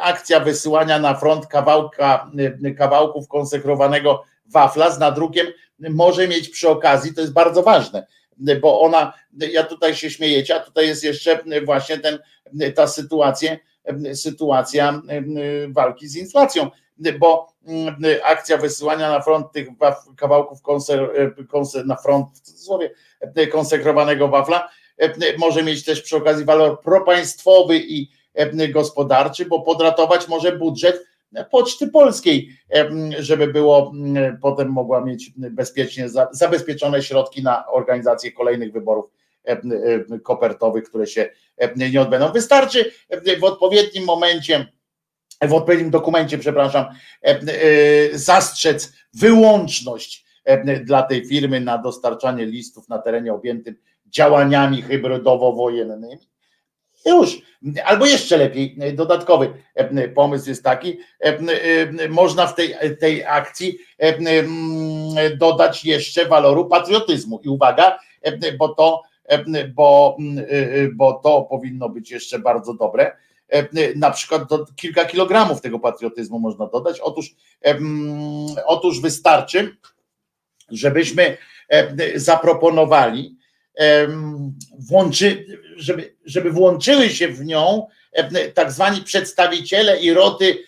Akcja 0.00 0.40
wysyłania 0.40 0.98
na 0.98 1.14
front 1.14 1.46
kawałka, 1.46 2.30
kawałków 2.78 3.28
konsekrowanego 3.28 4.24
wafla 4.46 4.90
z 4.90 4.98
nadrukiem 4.98 5.46
może 5.78 6.28
mieć 6.28 6.48
przy 6.48 6.68
okazji, 6.68 7.14
to 7.14 7.20
jest 7.20 7.32
bardzo 7.32 7.62
ważne, 7.62 8.06
bo 8.60 8.80
ona, 8.80 9.12
ja 9.52 9.64
tutaj 9.64 9.94
się 9.94 10.10
śmiejecie, 10.10 10.54
a 10.54 10.60
tutaj 10.60 10.86
jest 10.86 11.04
jeszcze 11.04 11.44
właśnie 11.64 11.98
ten, 11.98 12.18
ta 12.74 12.86
sytuacja, 12.86 13.56
sytuacja 14.14 15.02
walki 15.68 16.08
z 16.08 16.16
inflacją, 16.16 16.70
bo 17.18 17.52
akcja 18.24 18.56
wysyłania 18.56 19.10
na 19.10 19.20
front 19.20 19.52
tych 19.52 19.68
kawałków 20.16 20.62
konser, 20.62 21.10
konser, 21.48 21.86
na 21.86 21.96
front 21.96 22.26
w 22.34 22.40
cudzysłowie, 22.40 22.90
konsekrowanego 23.52 24.28
wafla 24.28 24.68
może 25.38 25.62
mieć 25.62 25.84
też 25.84 26.02
przy 26.02 26.16
okazji 26.16 26.44
walor 26.44 26.80
propaństwowy 26.80 27.78
i 27.78 28.10
gospodarczy, 28.72 29.44
bo 29.44 29.60
podratować 29.60 30.28
może 30.28 30.52
budżet 30.52 31.06
Poczty 31.50 31.88
Polskiej, 31.88 32.48
żeby 33.18 33.46
było 33.46 33.92
potem 34.42 34.68
mogła 34.68 35.00
mieć 35.00 35.32
bezpiecznie 35.36 36.08
zabezpieczone 36.32 37.02
środki 37.02 37.42
na 37.42 37.66
organizację 37.66 38.32
kolejnych 38.32 38.72
wyborów 38.72 39.04
kopertowych, 40.22 40.84
które 40.84 41.06
się 41.06 41.30
nie 41.76 42.02
odbędą. 42.02 42.32
Wystarczy 42.32 42.90
w 43.40 43.44
odpowiednim 43.44 44.04
momencie, 44.04 44.66
w 45.42 45.52
odpowiednim 45.52 45.90
dokumencie, 45.90 46.38
przepraszam, 46.38 46.84
zastrzec 48.12 48.92
wyłączność 49.14 50.24
dla 50.84 51.02
tej 51.02 51.26
firmy 51.26 51.60
na 51.60 51.78
dostarczanie 51.78 52.46
listów 52.46 52.88
na 52.88 52.98
terenie 52.98 53.32
objętym 53.32 53.76
działaniami 54.06 54.82
hybrydowo-wojennymi 54.82 56.16
już, 57.10 57.42
albo 57.84 58.06
jeszcze 58.06 58.36
lepiej, 58.36 58.76
dodatkowy 58.94 59.52
e, 59.74 60.08
pomysł 60.08 60.48
jest 60.48 60.64
taki, 60.64 60.98
e, 61.20 61.38
e, 62.00 62.08
można 62.08 62.46
w 62.46 62.54
tej, 62.54 62.74
tej 63.00 63.24
akcji 63.24 63.78
dodać 65.38 65.84
jeszcze 65.84 66.26
waloru 66.26 66.66
patriotyzmu. 66.66 67.40
I 67.44 67.48
uwaga, 67.48 67.98
bo 68.58 68.68
to, 68.68 69.02
bo, 69.74 70.16
bo 70.94 71.12
to 71.12 71.42
powinno 71.42 71.88
być 71.88 72.10
jeszcze 72.10 72.38
bardzo 72.38 72.74
dobre. 72.74 73.16
Na 73.96 74.10
przykład 74.10 74.48
do, 74.48 74.66
kilka 74.76 75.04
kilogramów 75.04 75.60
tego 75.60 75.78
patriotyzmu 75.78 76.38
można 76.38 76.66
dodać. 76.66 77.00
Otóż, 77.00 77.34
otóż 78.66 79.00
wystarczy, 79.00 79.76
żebyśmy 80.70 81.36
zaproponowali, 82.14 83.36
włączy, 84.78 85.46
żeby, 85.76 86.16
żeby 86.24 86.50
włączyły 86.50 87.10
się 87.10 87.28
w 87.28 87.44
nią 87.44 87.86
tak 88.54 88.72
zwani 88.72 89.02
przedstawiciele 89.02 90.00
i 90.00 90.12
roty 90.12 90.58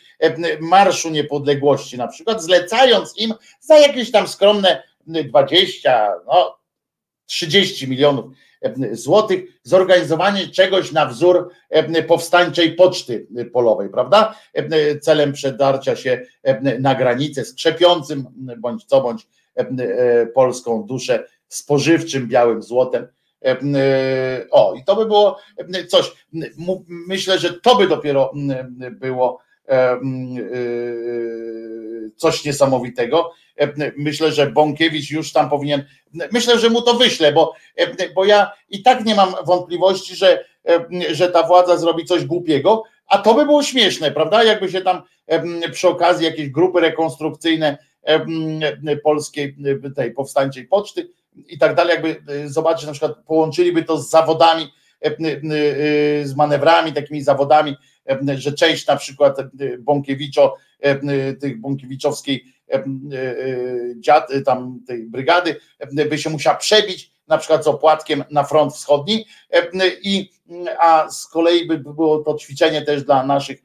Marszu 0.60 1.10
Niepodległości, 1.10 1.98
na 1.98 2.08
przykład, 2.08 2.42
zlecając 2.42 3.18
im 3.18 3.34
za 3.60 3.78
jakieś 3.78 4.10
tam 4.10 4.28
skromne 4.28 4.82
20, 5.06 6.12
no 6.26 6.58
30 7.26 7.88
milionów 7.88 8.24
złotych 8.92 9.44
zorganizowanie 9.62 10.48
czegoś 10.48 10.92
na 10.92 11.06
wzór 11.06 11.50
powstańczej 12.08 12.72
poczty 12.72 13.26
polowej, 13.52 13.88
prawda? 13.88 14.38
Celem 15.00 15.32
przedarcia 15.32 15.96
się 15.96 16.22
na 16.78 16.94
granicę 16.94 17.44
z 17.44 17.54
krzepiącym 17.54 18.26
bądź 18.58 18.84
co 18.84 19.00
bądź 19.00 19.26
polską 20.34 20.82
duszę 20.82 21.24
spożywczym 21.48 22.28
białym 22.28 22.62
złotem. 22.62 23.08
O, 24.50 24.74
i 24.74 24.84
to 24.84 24.96
by 24.96 25.06
było 25.06 25.38
coś. 25.88 26.26
Myślę, 26.88 27.38
że 27.38 27.52
to 27.52 27.76
by 27.76 27.88
dopiero 27.88 28.32
było 28.90 29.40
coś 32.16 32.44
niesamowitego. 32.44 33.32
Myślę, 33.96 34.32
że 34.32 34.50
Bąkiewicz 34.50 35.10
już 35.10 35.32
tam 35.32 35.50
powinien, 35.50 35.84
myślę, 36.32 36.58
że 36.58 36.70
mu 36.70 36.82
to 36.82 36.94
wyślę, 36.94 37.32
bo, 37.32 37.54
bo 38.14 38.24
ja 38.24 38.52
i 38.68 38.82
tak 38.82 39.04
nie 39.04 39.14
mam 39.14 39.34
wątpliwości, 39.46 40.16
że, 40.16 40.44
że 41.10 41.30
ta 41.30 41.42
władza 41.42 41.76
zrobi 41.76 42.04
coś 42.04 42.24
głupiego, 42.24 42.82
a 43.06 43.18
to 43.18 43.34
by 43.34 43.44
było 43.44 43.62
śmieszne, 43.62 44.10
prawda? 44.10 44.44
Jakby 44.44 44.68
się 44.68 44.80
tam 44.80 45.02
przy 45.72 45.88
okazji 45.88 46.26
jakieś 46.26 46.48
grupy 46.48 46.80
rekonstrukcyjne 46.80 47.78
polskiej, 49.02 49.56
tej 49.96 50.12
powstańczej 50.12 50.66
poczty 50.66 51.08
i 51.48 51.58
tak 51.58 51.74
dalej, 51.74 51.92
jakby 51.94 52.22
zobaczyć, 52.50 52.86
na 52.86 52.92
przykład 52.92 53.12
połączyliby 53.26 53.82
to 53.82 53.98
z 53.98 54.10
zawodami, 54.10 54.68
z 56.24 56.34
manewrami, 56.36 56.92
takimi 56.92 57.22
zawodami, 57.22 57.76
że 58.34 58.52
część 58.52 58.86
na 58.86 58.96
przykład 58.96 59.36
Bąkiewiczo, 59.78 60.56
tych 61.40 61.60
Bąkiewiczowskiej 61.60 62.44
dziad, 63.96 64.32
tam 64.44 64.80
tej 64.86 65.02
brygady 65.02 65.56
by 66.08 66.18
się 66.18 66.30
musiała 66.30 66.56
przebić 66.56 67.12
na 67.28 67.38
przykład 67.38 67.64
z 67.64 67.66
opłatkiem 67.66 68.24
na 68.30 68.44
front 68.44 68.72
wschodni 68.72 69.26
i 70.02 70.30
a 70.78 71.10
z 71.10 71.26
kolei 71.26 71.66
by 71.66 71.78
było 71.78 72.18
to 72.18 72.34
ćwiczenie 72.34 72.82
też 72.82 73.04
dla 73.04 73.26
naszych 73.26 73.62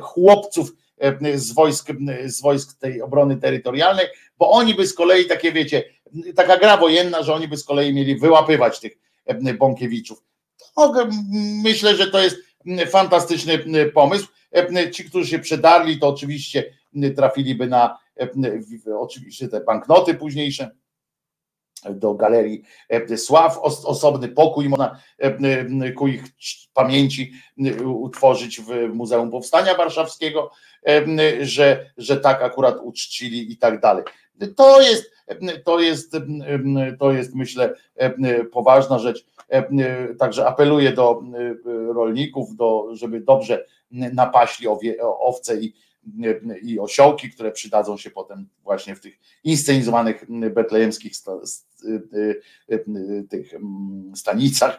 chłopców 0.00 0.72
z 1.34 1.52
wojsk, 1.52 1.88
z 2.24 2.40
wojsk 2.40 2.78
tej 2.78 3.02
obrony 3.02 3.36
terytorialnej, 3.36 4.06
bo 4.38 4.50
oni 4.50 4.74
by 4.74 4.86
z 4.86 4.94
kolei 4.94 5.26
takie 5.26 5.52
wiecie, 5.52 5.84
taka 6.36 6.56
gra 6.58 6.76
wojenna, 6.76 7.22
że 7.22 7.34
oni 7.34 7.48
by 7.48 7.56
z 7.56 7.64
kolei 7.64 7.94
mieli 7.94 8.16
wyłapywać 8.16 8.80
tych 8.80 8.92
Bąkiewiczów. 9.58 10.22
Myślę, 11.62 11.96
że 11.96 12.10
to 12.10 12.22
jest 12.22 12.36
fantastyczny 12.90 13.58
pomysł. 13.94 14.26
Ci, 14.92 15.04
którzy 15.04 15.26
się 15.26 15.38
przedarli, 15.38 15.98
to 15.98 16.08
oczywiście 16.08 16.72
trafiliby 17.16 17.66
na 17.66 17.98
oczywiście 18.98 19.48
te 19.48 19.60
banknoty 19.60 20.14
późniejsze 20.14 20.70
do 21.90 22.14
galerii 22.14 22.62
sław, 23.16 23.58
osobny 23.62 24.28
pokój 24.28 24.68
można 24.68 24.98
ku 25.96 26.08
ich 26.08 26.24
pamięci 26.74 27.32
utworzyć 27.84 28.60
w 28.60 28.94
Muzeum 28.94 29.30
Powstania 29.30 29.74
Warszawskiego, 29.74 30.50
że, 31.40 31.90
że 31.96 32.16
tak 32.16 32.42
akurat 32.42 32.76
uczcili 32.82 33.52
i 33.52 33.56
tak 33.56 33.80
dalej. 33.80 34.04
To 34.56 34.80
jest, 34.80 35.10
to 35.64 35.80
jest, 35.80 36.16
to 36.98 37.12
jest 37.12 37.34
myślę 37.34 37.74
poważna 38.52 38.98
rzecz. 38.98 39.26
Także 40.18 40.46
apeluję 40.46 40.92
do 40.92 41.22
rolników, 41.94 42.56
do, 42.56 42.88
żeby 42.92 43.20
dobrze 43.20 43.66
napaśli 43.90 44.66
owce 45.00 45.56
i, 45.56 45.74
i 46.62 46.78
osiołki, 46.78 47.30
które 47.30 47.52
przydadzą 47.52 47.96
się 47.96 48.10
potem 48.10 48.48
właśnie 48.62 48.96
w 48.96 49.00
tych 49.00 49.18
inscenizowanych 49.44 50.24
betlejemskich 50.50 51.12
tych 53.30 53.54
stanicach, 54.14 54.78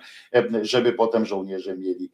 żeby 0.62 0.94
potem 0.94 1.26
żołnierze 1.26 1.78
mieli 1.78 2.12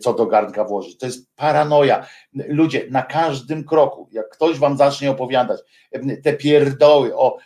co 0.00 0.14
do 0.14 0.26
garnka 0.26 0.64
włożyć. 0.64 0.98
To 0.98 1.06
jest 1.06 1.34
paranoja. 1.36 2.06
Ludzie, 2.32 2.86
na 2.90 3.02
każdym 3.02 3.64
kroku, 3.64 4.08
jak 4.12 4.28
ktoś 4.28 4.58
wam 4.58 4.76
zacznie 4.76 5.10
opowiadać 5.10 5.60
te 6.22 6.32
pierdoły 6.32 7.16
o, 7.16 7.38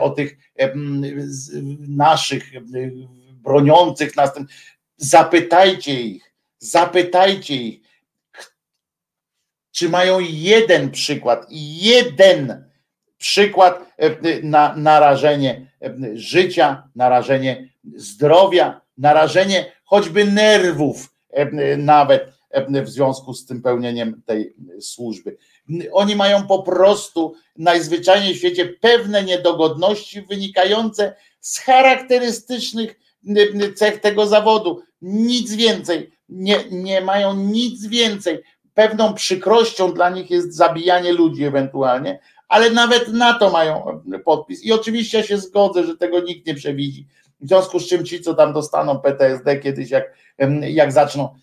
o 0.00 0.10
tych 0.10 0.36
naszych 1.88 2.44
broniących 3.32 4.16
nas, 4.16 4.32
zapytajcie 4.96 6.00
ich, 6.00 6.32
zapytajcie 6.58 7.54
ich, 7.54 7.82
czy 9.72 9.88
mają 9.88 10.18
jeden 10.20 10.90
przykład, 10.90 11.46
jeden 11.80 12.64
przykład 13.18 13.94
na 14.42 14.76
narażenie 14.76 15.72
życia, 16.14 16.88
narażenie 16.94 17.68
zdrowia, 17.96 18.80
narażenie 18.98 19.72
choćby 19.84 20.24
nerwów 20.24 21.11
nawet 21.78 22.32
w 22.84 22.88
związku 22.88 23.34
z 23.34 23.46
tym 23.46 23.62
pełnieniem 23.62 24.22
tej 24.26 24.54
służby. 24.80 25.36
Oni 25.92 26.16
mają 26.16 26.46
po 26.46 26.62
prostu 26.62 27.34
najzwyczajniej 27.56 28.34
w 28.34 28.38
świecie 28.38 28.66
pewne 28.66 29.24
niedogodności 29.24 30.22
wynikające 30.22 31.14
z 31.40 31.58
charakterystycznych 31.58 33.00
cech 33.76 34.00
tego 34.00 34.26
zawodu. 34.26 34.82
Nic 35.02 35.54
więcej. 35.54 36.12
Nie, 36.28 36.56
nie 36.70 37.00
mają 37.00 37.34
nic 37.34 37.86
więcej. 37.86 38.42
Pewną 38.74 39.14
przykrością 39.14 39.92
dla 39.92 40.10
nich 40.10 40.30
jest 40.30 40.54
zabijanie 40.54 41.12
ludzi 41.12 41.44
ewentualnie, 41.44 42.20
ale 42.48 42.70
nawet 42.70 43.08
na 43.08 43.38
to 43.38 43.50
mają 43.50 44.02
podpis. 44.24 44.64
I 44.64 44.72
oczywiście 44.72 45.18
ja 45.18 45.24
się 45.24 45.38
zgodzę, 45.38 45.84
że 45.84 45.96
tego 45.96 46.20
nikt 46.20 46.46
nie 46.46 46.54
przewidzi. 46.54 47.06
W 47.42 47.48
związku 47.48 47.80
z 47.80 47.88
czym 47.88 48.04
ci, 48.04 48.20
co 48.20 48.34
tam 48.34 48.52
dostaną 48.52 49.00
PTSD 49.00 49.58
kiedyś, 49.58 49.90
jak, 49.90 50.14
jak 50.60 50.92
zaczną 50.92 51.34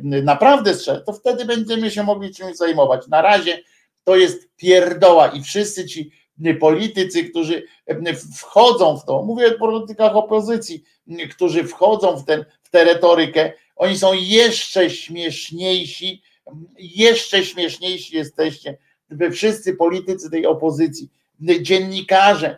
naprawdę 0.00 0.74
strzelać, 0.74 1.06
to 1.06 1.12
wtedy 1.12 1.44
będziemy 1.44 1.90
się 1.90 2.02
mogli 2.02 2.34
czymś 2.34 2.56
zajmować. 2.56 3.08
Na 3.08 3.22
razie 3.22 3.58
to 4.04 4.16
jest 4.16 4.56
pierdoła 4.56 5.28
i 5.28 5.42
wszyscy 5.42 5.86
ci 5.86 6.10
politycy, 6.60 7.24
którzy 7.24 7.62
wchodzą 8.36 8.96
w 8.96 9.04
to, 9.04 9.22
mówię 9.22 9.54
o 9.54 9.58
politykach 9.58 10.16
opozycji, 10.16 10.84
którzy 11.30 11.64
wchodzą 11.64 12.16
w, 12.16 12.24
ten, 12.24 12.44
w 12.62 12.70
tę 12.70 12.84
retorykę, 12.84 13.52
oni 13.76 13.98
są 13.98 14.12
jeszcze 14.12 14.90
śmieszniejsi, 14.90 16.22
jeszcze 16.78 17.44
śmieszniejsi 17.44 18.16
jesteście, 18.16 18.78
wy 19.10 19.30
wszyscy 19.30 19.76
politycy 19.76 20.30
tej 20.30 20.46
opozycji, 20.46 21.10
dziennikarze, 21.40 22.56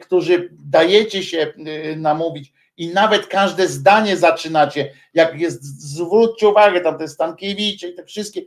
którzy 0.00 0.48
dajecie 0.52 1.22
się 1.22 1.52
namówić 1.96 2.52
i 2.76 2.88
nawet 2.88 3.26
każde 3.26 3.68
zdanie 3.68 4.16
zaczynacie, 4.16 4.92
jak 5.14 5.40
jest, 5.40 5.64
zwróćcie 5.64 6.48
uwagę, 6.48 6.80
tam 6.80 6.98
te 6.98 7.08
Stankiewicz 7.08 7.82
i 7.82 7.94
te 7.94 8.04
wszystkie, 8.04 8.42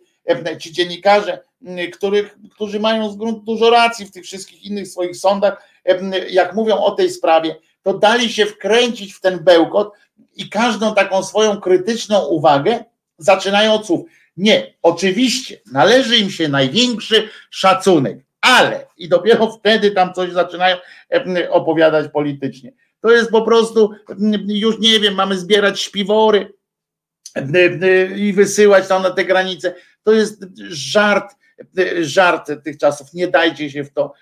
ci 0.59 0.71
dziennikarze, 0.71 1.39
których, 1.93 2.37
którzy 2.51 2.79
mają 2.79 3.11
z 3.11 3.15
gruntu 3.15 3.41
dużo 3.41 3.69
racji 3.69 4.05
w 4.05 4.11
tych 4.11 4.23
wszystkich 4.23 4.63
innych 4.63 4.87
swoich 4.87 5.17
sądach, 5.17 5.69
jak 6.29 6.55
mówią 6.55 6.77
o 6.77 6.91
tej 6.91 7.09
sprawie, 7.09 7.55
to 7.83 7.93
dali 7.93 8.29
się 8.29 8.45
wkręcić 8.45 9.13
w 9.13 9.21
ten 9.21 9.39
bełkot 9.39 9.91
i 10.35 10.49
każdą 10.49 10.95
taką 10.95 11.23
swoją 11.23 11.61
krytyczną 11.61 12.25
uwagę 12.25 12.83
zaczynają 13.17 13.73
od 13.73 13.85
słów. 13.85 14.09
Nie, 14.37 14.73
oczywiście 14.81 15.61
należy 15.71 16.17
im 16.17 16.29
się 16.29 16.47
największy 16.47 17.29
szacunek, 17.49 18.17
ale 18.43 18.87
i 18.97 19.09
dopiero 19.09 19.51
wtedy 19.51 19.91
tam 19.91 20.13
coś 20.13 20.31
zaczynają 20.31 20.77
opowiadać 21.49 22.11
politycznie. 22.11 22.71
To 23.01 23.11
jest 23.11 23.31
po 23.31 23.41
prostu, 23.41 23.91
już 24.47 24.79
nie 24.79 24.99
wiem, 24.99 25.13
mamy 25.13 25.37
zbierać 25.37 25.81
śpiwory 25.81 26.53
i 28.15 28.33
wysyłać 28.33 28.87
tam 28.87 29.03
na 29.03 29.11
te 29.11 29.25
granice. 29.25 29.75
To 30.03 30.11
jest 30.11 30.45
żart, 30.69 31.35
żart 32.01 32.51
tych 32.63 32.77
czasów. 32.77 33.13
Nie 33.13 33.27
dajcie 33.27 33.69
się 33.69 33.83
w 33.83 33.93
to, 33.93 34.13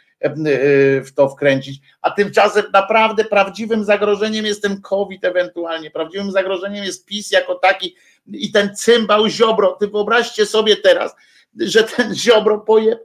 w 1.06 1.09
to 1.16 1.30
wkręcić. 1.30 1.82
A 2.01 2.11
tymczasem 2.11 2.64
naprawdę 2.74 3.25
prawdziwym 3.25 3.83
zagrożeniem 3.83 4.45
jest 4.45 4.61
ten 4.61 4.82
COVID 4.82 5.25
ewentualnie. 5.25 5.91
Prawdziwym 5.91 6.32
zagrożeniem 6.32 6.85
jest 6.85 7.06
PiS 7.06 7.32
jako 7.32 7.56
taki 7.56 7.95
i 8.27 8.51
ten 8.51 8.75
cymbał 8.75 9.30
Ziobro. 9.30 9.77
Ty 9.80 9.88
wyobraźcie 9.88 10.45
sobie 10.45 10.75
teraz, 10.75 11.16
że 11.59 11.83
ten 11.83 12.16
Ziobro 12.16 12.59
poje, 12.59 13.00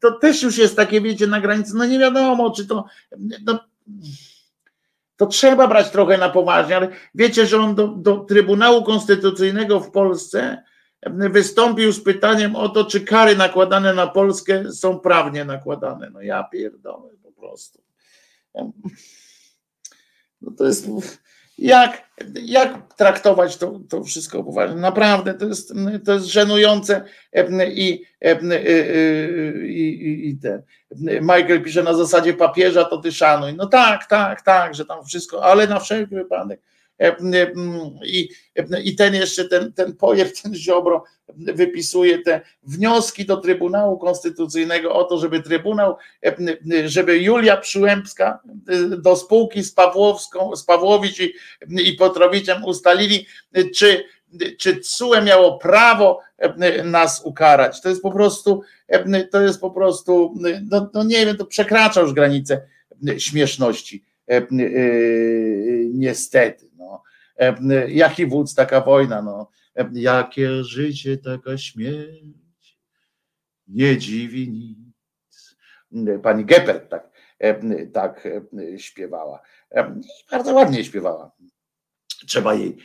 to 0.00 0.12
też 0.12 0.42
już 0.42 0.58
jest 0.58 0.76
takie, 0.76 1.00
wiecie, 1.00 1.26
na 1.26 1.40
granicy, 1.40 1.72
no 1.74 1.86
nie 1.86 1.98
wiadomo, 1.98 2.50
czy 2.50 2.66
to 2.66 2.84
no, 3.44 3.60
to 5.16 5.26
trzeba 5.26 5.68
brać 5.68 5.90
trochę 5.90 6.18
na 6.18 6.28
poważnie, 6.28 6.76
ale 6.76 6.88
wiecie, 7.14 7.46
że 7.46 7.58
on 7.58 7.74
do, 7.74 7.88
do 7.88 8.16
Trybunału 8.16 8.84
Konstytucyjnego 8.84 9.80
w 9.80 9.90
Polsce 9.90 10.62
wystąpił 11.10 11.92
z 11.92 12.00
pytaniem 12.00 12.56
o 12.56 12.68
to, 12.68 12.84
czy 12.84 13.00
kary 13.00 13.36
nakładane 13.36 13.94
na 13.94 14.06
Polskę 14.06 14.72
są 14.72 15.00
prawnie 15.00 15.44
nakładane. 15.44 16.10
No 16.10 16.22
ja 16.22 16.44
pierdolę 16.44 17.10
po 17.22 17.32
prostu. 17.32 17.82
No 20.40 20.50
to 20.58 20.64
jest 20.64 20.88
jak, 21.58 22.10
jak 22.42 22.94
traktować 22.94 23.56
to, 23.56 23.80
to 23.88 24.04
wszystko 24.04 24.44
poważnie? 24.44 24.76
Naprawdę 24.76 25.34
to 25.34 25.46
jest, 25.46 25.72
to 26.04 26.12
jest 26.12 26.26
żenujące 26.26 27.04
i, 27.68 28.04
i, 29.64 29.78
i, 29.78 30.28
i 30.28 30.38
ten. 30.38 30.62
Michael 31.20 31.62
pisze 31.62 31.82
na 31.82 31.94
zasadzie 31.94 32.34
papieża, 32.34 32.84
to 32.84 32.98
ty 32.98 33.12
szanuj. 33.12 33.54
No 33.54 33.66
tak, 33.66 34.06
tak, 34.06 34.42
tak, 34.42 34.74
że 34.74 34.84
tam 34.84 35.04
wszystko, 35.04 35.44
ale 35.44 35.66
na 35.66 35.80
wszelki 35.80 36.14
wypadek. 36.14 36.60
I, 38.04 38.28
i 38.84 38.96
ten 38.96 39.14
jeszcze, 39.14 39.48
ten, 39.48 39.72
ten 39.72 39.96
pojew, 39.96 40.42
ten 40.42 40.54
Ziobro 40.54 41.04
wypisuje 41.36 42.18
te 42.18 42.40
wnioski 42.62 43.24
do 43.24 43.36
Trybunału 43.36 43.98
Konstytucyjnego 43.98 44.94
o 44.94 45.04
to, 45.04 45.18
żeby 45.18 45.42
Trybunał, 45.42 45.96
żeby 46.86 47.18
Julia 47.18 47.56
Przyłębska 47.56 48.40
do 48.98 49.16
spółki 49.16 49.62
z 49.62 49.72
Pawłowską, 49.72 50.56
z 50.56 50.64
Pawłowicz 50.64 51.20
i, 51.20 51.34
i 51.68 51.92
Potrowiczem 51.92 52.64
ustalili, 52.64 53.26
czy, 53.74 54.04
czy 54.58 54.80
CUE 54.80 55.22
miało 55.22 55.58
prawo 55.58 56.20
nas 56.84 57.22
ukarać. 57.24 57.80
To 57.80 57.88
jest 57.88 58.02
po 58.02 58.10
prostu, 58.10 58.62
to 59.30 59.42
jest 59.42 59.60
po 59.60 59.70
prostu, 59.70 60.34
no, 60.70 60.90
no 60.94 61.04
nie 61.04 61.26
wiem, 61.26 61.36
to 61.36 61.46
przekracza 61.46 62.00
już 62.00 62.12
granicę 62.12 62.60
śmieszności. 63.18 64.04
Niestety. 65.92 66.65
Jaki 67.88 68.26
wódz, 68.26 68.54
taka 68.54 68.80
wojna. 68.80 69.22
No 69.22 69.50
jakie 69.92 70.64
życie, 70.64 71.16
taka 71.16 71.58
śmierć, 71.58 72.78
nie 73.66 73.98
dziwi 73.98 74.50
nic. 74.50 75.56
Pani 76.22 76.44
Geppert 76.44 76.90
tak, 76.90 77.10
tak 77.92 78.28
śpiewała. 78.76 79.40
Bardzo 80.30 80.54
ładnie 80.54 80.84
śpiewała. 80.84 81.32
Trzeba 82.26 82.54
jej, 82.54 82.76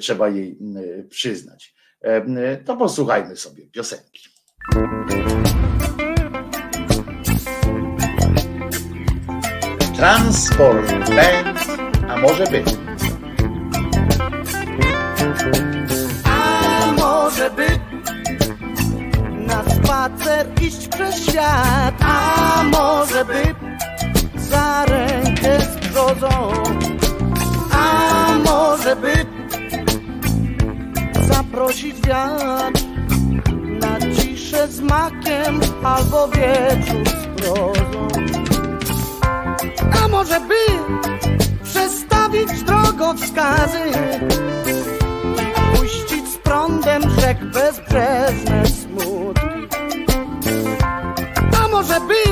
trzeba 0.00 0.28
jej 0.28 0.58
przyznać. 1.10 1.74
To 2.64 2.76
posłuchajmy 2.76 3.36
sobie 3.36 3.66
piosenki. 3.66 4.28
Transport 9.96 10.88
band, 10.90 11.58
a 12.08 12.20
może 12.20 12.44
być. 12.44 12.83
Żeby 17.44 17.66
na 19.46 19.64
spacer 19.64 20.46
iść 20.62 20.88
przez 20.88 21.26
świat, 21.26 21.94
a 22.00 22.62
może 22.62 23.24
by 23.24 23.54
za 24.36 24.84
rękę 24.84 25.60
z 25.60 25.88
brzozą, 25.88 26.52
a 27.72 28.38
może 28.44 28.96
by 28.96 29.12
zaprosić 31.26 32.00
wiatr 32.06 32.82
na 33.80 34.14
ciszę 34.16 34.68
z 34.68 34.80
makiem 34.80 35.60
albo 35.84 36.28
wieczór 36.28 37.08
z 37.08 37.42
prozą. 37.42 38.08
A 40.04 40.08
może 40.08 40.40
by 40.40 40.54
przestawić 41.64 42.62
drogowskazy 42.62 43.90
prądem 46.44 47.02
rzek 47.20 47.44
bezbrzeżne 47.44 48.66
smutki. 48.66 49.68
A 51.64 51.68
może 51.68 52.00
by 52.00 52.22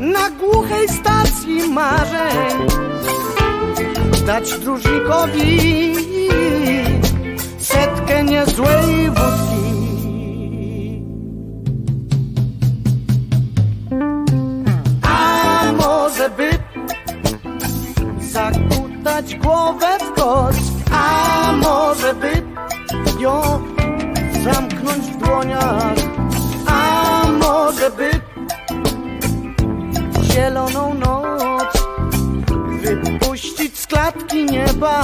na 0.00 0.30
głuchej 0.30 0.88
stacji 0.88 1.68
marzeń 1.68 2.66
dać 4.26 4.58
dróżnikowi 4.58 5.94
setkę 7.58 8.24
niezłej 8.24 9.10
wódki. 9.10 9.66
A 15.02 15.72
może 15.72 16.30
by 16.30 16.50
zakutać 18.20 19.34
głowę 19.34 19.98
w 20.00 20.20
kość, 20.20 20.72
a 20.92 21.52
może 21.52 22.14
by 22.14 22.45
ją 23.18 23.62
zamknąć 24.44 25.04
w 25.04 25.16
dłoniach, 25.16 25.94
a 26.66 27.22
może 27.40 27.90
by 27.90 28.10
zieloną 30.22 30.94
noc 30.94 31.86
wypuścić 32.82 33.78
z 33.78 33.86
klatki 33.86 34.44
nieba, 34.44 35.02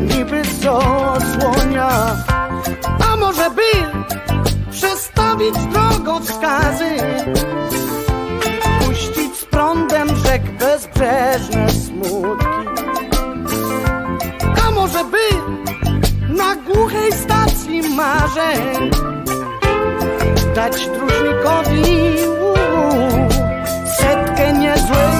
niby 0.00 0.42
z 0.44 0.66
osłonia, 0.66 2.16
a 3.10 3.16
może 3.16 3.50
by 3.50 3.62
przestawić 4.70 5.54
drogowskazy, 5.72 6.96
puścić 8.80 9.36
z 9.36 9.44
prądem 9.44 10.08
rzek 10.16 10.42
bezbrzeżne 10.58 11.70
smutki, 11.70 12.48
a 14.66 14.70
może 14.70 15.04
by 15.04 15.63
na 16.36 16.56
głuchej 16.56 17.12
stacji 17.12 17.82
marzeń 17.82 18.90
dać 20.54 20.88
dróżnikowi 20.88 21.84
setkę 23.98 24.52
niezłej 24.52 25.13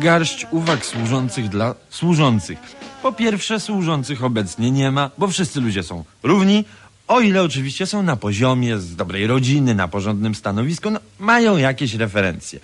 garść 0.00 0.46
uwag 0.50 0.86
służących 0.86 1.48
dla 1.48 1.74
służących. 1.90 2.58
Po 3.02 3.12
pierwsze, 3.12 3.60
służących 3.60 4.24
obecnie 4.24 4.70
nie 4.70 4.90
ma, 4.90 5.10
bo 5.18 5.28
wszyscy 5.28 5.60
ludzie 5.60 5.82
są 5.82 6.04
równi, 6.22 6.64
o 7.08 7.20
ile 7.20 7.42
oczywiście 7.42 7.86
są 7.86 8.02
na 8.02 8.16
poziomie, 8.16 8.78
z 8.78 8.96
dobrej 8.96 9.26
rodziny, 9.26 9.74
na 9.74 9.88
porządnym 9.88 10.34
stanowisku, 10.34 10.90
no, 10.90 11.00
mają 11.18 11.56
jakieś 11.56 11.94
referencje. 11.94 12.60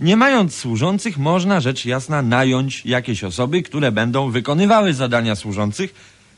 Nie 0.00 0.16
mając 0.16 0.54
służących, 0.54 1.18
można 1.18 1.60
rzecz 1.60 1.84
jasna 1.84 2.22
nająć 2.22 2.86
jakieś 2.86 3.24
osoby, 3.24 3.62
które 3.62 3.92
będą 3.92 4.30
wykonywały 4.30 4.94
zadania 4.94 5.36
służących, 5.36 5.94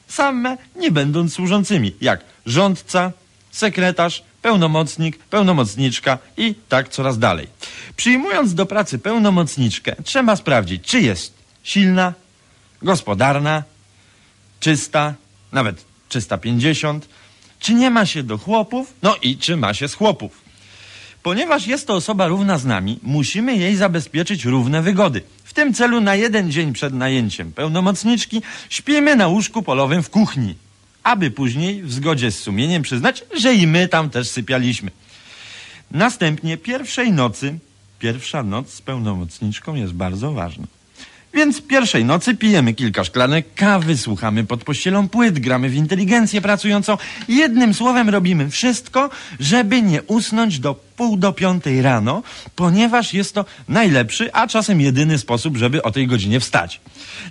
same 0.08 0.56
nie 0.76 0.90
będąc 0.90 1.34
służącymi, 1.34 1.94
jak 2.00 2.20
rządca, 2.46 3.12
sekretarz, 3.50 4.24
pełnomocnik, 4.42 5.18
pełnomocniczka 5.18 6.18
i 6.36 6.54
tak 6.68 6.88
coraz 6.88 7.18
dalej. 7.18 7.48
Przyjmując 7.96 8.54
do 8.54 8.66
pracy 8.66 8.98
pełnomocniczkę, 8.98 9.96
trzeba 10.04 10.36
sprawdzić, 10.36 10.84
czy 10.84 11.00
jest 11.00 11.34
silna, 11.62 12.12
gospodarna, 12.82 13.62
czysta, 14.60 15.14
nawet 15.52 15.84
350, 16.08 17.08
czy 17.58 17.74
nie 17.74 17.90
ma 17.90 18.06
się 18.06 18.22
do 18.22 18.38
chłopów, 18.38 18.94
no 19.02 19.16
i 19.22 19.36
czy 19.36 19.56
ma 19.56 19.74
się 19.74 19.88
z 19.88 19.94
chłopów. 19.94 20.42
Ponieważ 21.22 21.66
jest 21.66 21.86
to 21.86 21.94
osoba 21.94 22.26
równa 22.26 22.58
z 22.58 22.64
nami, 22.64 22.98
musimy 23.02 23.56
jej 23.56 23.76
zabezpieczyć 23.76 24.44
równe 24.44 24.82
wygody. 24.82 25.22
W 25.44 25.52
tym 25.52 25.74
celu 25.74 26.00
na 26.00 26.14
jeden 26.14 26.52
dzień 26.52 26.72
przed 26.72 26.94
najęciem 26.94 27.52
pełnomocniczki 27.52 28.42
śpimy 28.68 29.16
na 29.16 29.28
łóżku 29.28 29.62
polowym 29.62 30.02
w 30.02 30.10
kuchni, 30.10 30.54
aby 31.02 31.30
później 31.30 31.82
w 31.82 31.92
zgodzie 31.92 32.30
z 32.30 32.38
sumieniem 32.38 32.82
przyznać, 32.82 33.24
że 33.40 33.54
i 33.54 33.66
my 33.66 33.88
tam 33.88 34.10
też 34.10 34.28
sypialiśmy. 34.28 34.90
Następnie 35.90 36.56
pierwszej 36.56 37.12
nocy, 37.12 37.58
pierwsza 37.98 38.42
noc 38.42 38.74
z 38.74 38.82
pełnomocniczką 38.82 39.74
jest 39.74 39.92
bardzo 39.92 40.32
ważna. 40.32 40.66
Więc 41.34 41.62
pierwszej 41.62 42.04
nocy 42.04 42.34
pijemy 42.34 42.74
kilka 42.74 43.04
szklanek 43.04 43.54
kawy, 43.54 43.96
słuchamy 43.96 44.44
pod 44.44 44.64
pościelą 44.64 45.08
płyt, 45.08 45.38
gramy 45.38 45.68
w 45.68 45.74
inteligencję 45.74 46.40
pracującą. 46.40 46.98
Jednym 47.28 47.74
słowem 47.74 48.08
robimy 48.08 48.50
wszystko, 48.50 49.10
żeby 49.40 49.82
nie 49.82 50.02
usnąć 50.02 50.58
do 50.58 50.74
pół 50.96 51.16
do 51.16 51.32
piątej 51.32 51.82
rano, 51.82 52.22
ponieważ 52.56 53.14
jest 53.14 53.34
to 53.34 53.44
najlepszy, 53.68 54.32
a 54.32 54.46
czasem 54.46 54.80
jedyny 54.80 55.18
sposób, 55.18 55.56
żeby 55.56 55.82
o 55.82 55.90
tej 55.90 56.06
godzinie 56.06 56.40
wstać. 56.40 56.80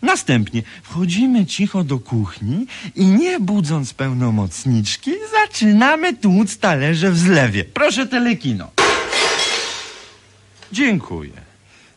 Następnie 0.01 0.63
wchodzimy 0.83 1.45
cicho 1.45 1.83
do 1.83 1.99
kuchni 1.99 2.65
i 2.95 3.05
nie 3.05 3.39
budząc 3.39 3.93
pełnomocniczki, 3.93 5.11
zaczynamy 5.31 6.13
tłuc 6.13 6.57
talerze 6.57 7.11
w 7.11 7.17
zlewie. 7.17 7.63
Proszę 7.65 8.07
telekino. 8.07 8.71
Dziękuję. 10.71 11.50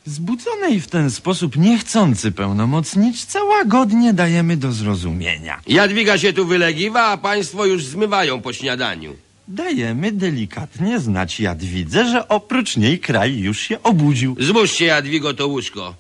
Zbudzonej 0.07 0.81
w 0.81 0.89
ten 0.89 1.10
sposób 1.10 1.57
niechcący 1.57 2.33
pełnomocniczce 2.33 3.44
łagodnie 3.44 4.12
dajemy 4.12 4.57
do 4.57 4.73
zrozumienia. 4.73 5.60
Jadwiga 5.66 6.18
się 6.18 6.33
tu 6.33 6.47
wylegiwa, 6.47 7.07
a 7.07 7.16
państwo 7.16 7.66
już 7.66 7.84
zmywają 7.84 8.42
po 8.42 8.52
śniadaniu. 8.52 9.16
Dajemy 9.49 10.12
delikatnie 10.12 11.00
znać 11.00 11.41
Jadwidze, 11.41 12.10
że 12.10 12.28
oprócz 12.28 12.76
niej 12.76 12.99
kraj 12.99 13.39
już 13.39 13.60
się 13.60 13.83
obudził. 13.83 14.36
Zbóżcie, 14.41 14.84
Jadwigo, 14.84 15.34
to 15.34 15.47
łóżko. 15.47 15.94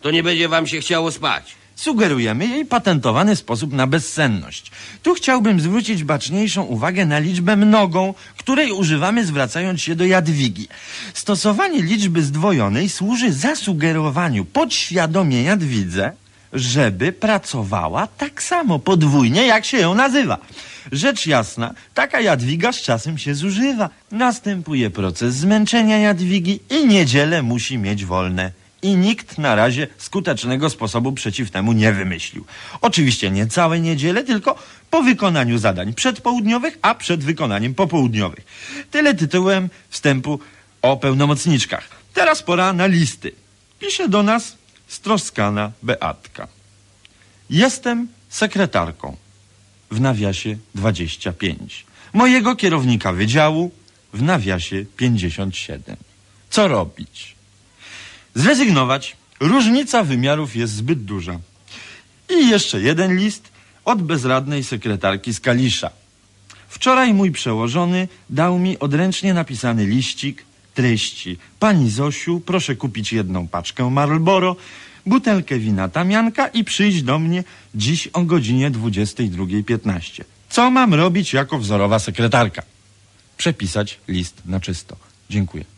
To 0.00 0.10
nie 0.10 0.22
będzie 0.22 0.48
wam 0.48 0.66
się 0.66 0.80
chciało 0.80 1.10
spać. 1.10 1.54
Sugerujemy 1.78 2.46
jej 2.46 2.64
patentowany 2.64 3.36
sposób 3.36 3.72
na 3.72 3.86
bezsenność. 3.86 4.70
Tu 5.02 5.14
chciałbym 5.14 5.60
zwrócić 5.60 6.04
baczniejszą 6.04 6.62
uwagę 6.62 7.06
na 7.06 7.18
liczbę 7.18 7.56
mnogą, 7.56 8.14
której 8.36 8.72
używamy 8.72 9.26
zwracając 9.26 9.80
się 9.80 9.94
do 9.94 10.04
Jadwigi. 10.04 10.68
Stosowanie 11.14 11.82
liczby 11.82 12.22
zdwojonej 12.22 12.88
służy 12.88 13.32
zasugerowaniu 13.32 14.44
podświadomie 14.44 15.42
Jadwidze, 15.42 16.12
żeby 16.52 17.12
pracowała 17.12 18.06
tak 18.06 18.42
samo 18.42 18.78
podwójnie, 18.78 19.46
jak 19.46 19.64
się 19.64 19.78
ją 19.78 19.94
nazywa. 19.94 20.38
Rzecz 20.92 21.26
jasna, 21.26 21.74
taka 21.94 22.20
Jadwiga 22.20 22.72
z 22.72 22.82
czasem 22.82 23.18
się 23.18 23.34
zużywa. 23.34 23.90
Następuje 24.10 24.90
proces 24.90 25.34
zmęczenia 25.34 25.98
Jadwigi 25.98 26.60
i 26.70 26.86
niedzielę 26.86 27.42
musi 27.42 27.78
mieć 27.78 28.04
wolne. 28.04 28.57
I 28.82 28.96
nikt 28.96 29.38
na 29.38 29.54
razie 29.54 29.86
skutecznego 29.98 30.70
sposobu 30.70 31.12
przeciw 31.12 31.50
temu 31.50 31.72
nie 31.72 31.92
wymyślił. 31.92 32.44
Oczywiście 32.80 33.30
nie 33.30 33.46
całe 33.46 33.80
niedziele, 33.80 34.24
tylko 34.24 34.58
po 34.90 35.02
wykonaniu 35.02 35.58
zadań 35.58 35.94
przedpołudniowych, 35.94 36.78
a 36.82 36.94
przed 36.94 37.24
wykonaniem 37.24 37.74
popołudniowych. 37.74 38.44
Tyle 38.90 39.14
tytułem 39.14 39.68
wstępu 39.88 40.40
o 40.82 40.96
pełnomocniczkach. 40.96 41.88
Teraz 42.14 42.42
pora 42.42 42.72
na 42.72 42.86
listy. 42.86 43.32
Pisze 43.78 44.08
do 44.08 44.22
nas 44.22 44.56
stroskana 44.88 45.72
Beatka. 45.82 46.48
Jestem 47.50 48.08
sekretarką 48.28 49.16
w 49.90 50.00
nawiasie 50.00 50.56
25. 50.74 51.86
Mojego 52.12 52.56
kierownika 52.56 53.12
wydziału 53.12 53.70
w 54.12 54.22
nawiasie 54.22 54.84
57. 54.96 55.96
Co 56.50 56.68
robić? 56.68 57.37
Zrezygnować. 58.34 59.16
Różnica 59.40 60.04
wymiarów 60.04 60.56
jest 60.56 60.74
zbyt 60.74 61.04
duża. 61.04 61.38
I 62.30 62.48
jeszcze 62.48 62.80
jeden 62.80 63.16
list 63.16 63.48
od 63.84 64.02
bezradnej 64.02 64.64
sekretarki 64.64 65.34
z 65.34 65.40
Kalisza. 65.40 65.90
Wczoraj 66.68 67.14
mój 67.14 67.30
przełożony 67.32 68.08
dał 68.30 68.58
mi 68.58 68.78
odręcznie 68.78 69.34
napisany 69.34 69.86
liścik 69.86 70.44
treści. 70.74 71.38
Pani 71.58 71.90
Zosiu, 71.90 72.40
proszę 72.40 72.76
kupić 72.76 73.12
jedną 73.12 73.48
paczkę 73.48 73.90
Marlboro, 73.90 74.56
butelkę 75.06 75.58
wina 75.58 75.88
Tamianka 75.88 76.48
i 76.48 76.64
przyjść 76.64 77.02
do 77.02 77.18
mnie 77.18 77.44
dziś 77.74 78.08
o 78.12 78.22
godzinie 78.22 78.70
22.15. 78.70 80.24
Co 80.50 80.70
mam 80.70 80.94
robić 80.94 81.32
jako 81.32 81.58
wzorowa 81.58 81.98
sekretarka? 81.98 82.62
Przepisać 83.36 83.98
list 84.08 84.42
na 84.44 84.60
czysto. 84.60 84.96
Dziękuję. 85.30 85.77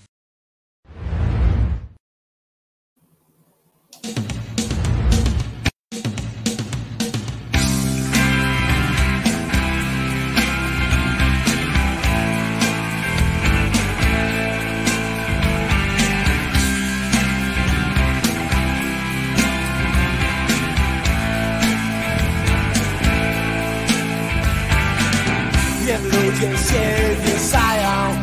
Ludzie 26.31 26.59
się 26.59 26.87
wieszają, 27.25 28.15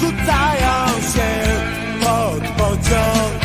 rzucają 0.00 0.74
się 1.12 1.28
pod 2.00 2.42
pociąg. 2.50 3.36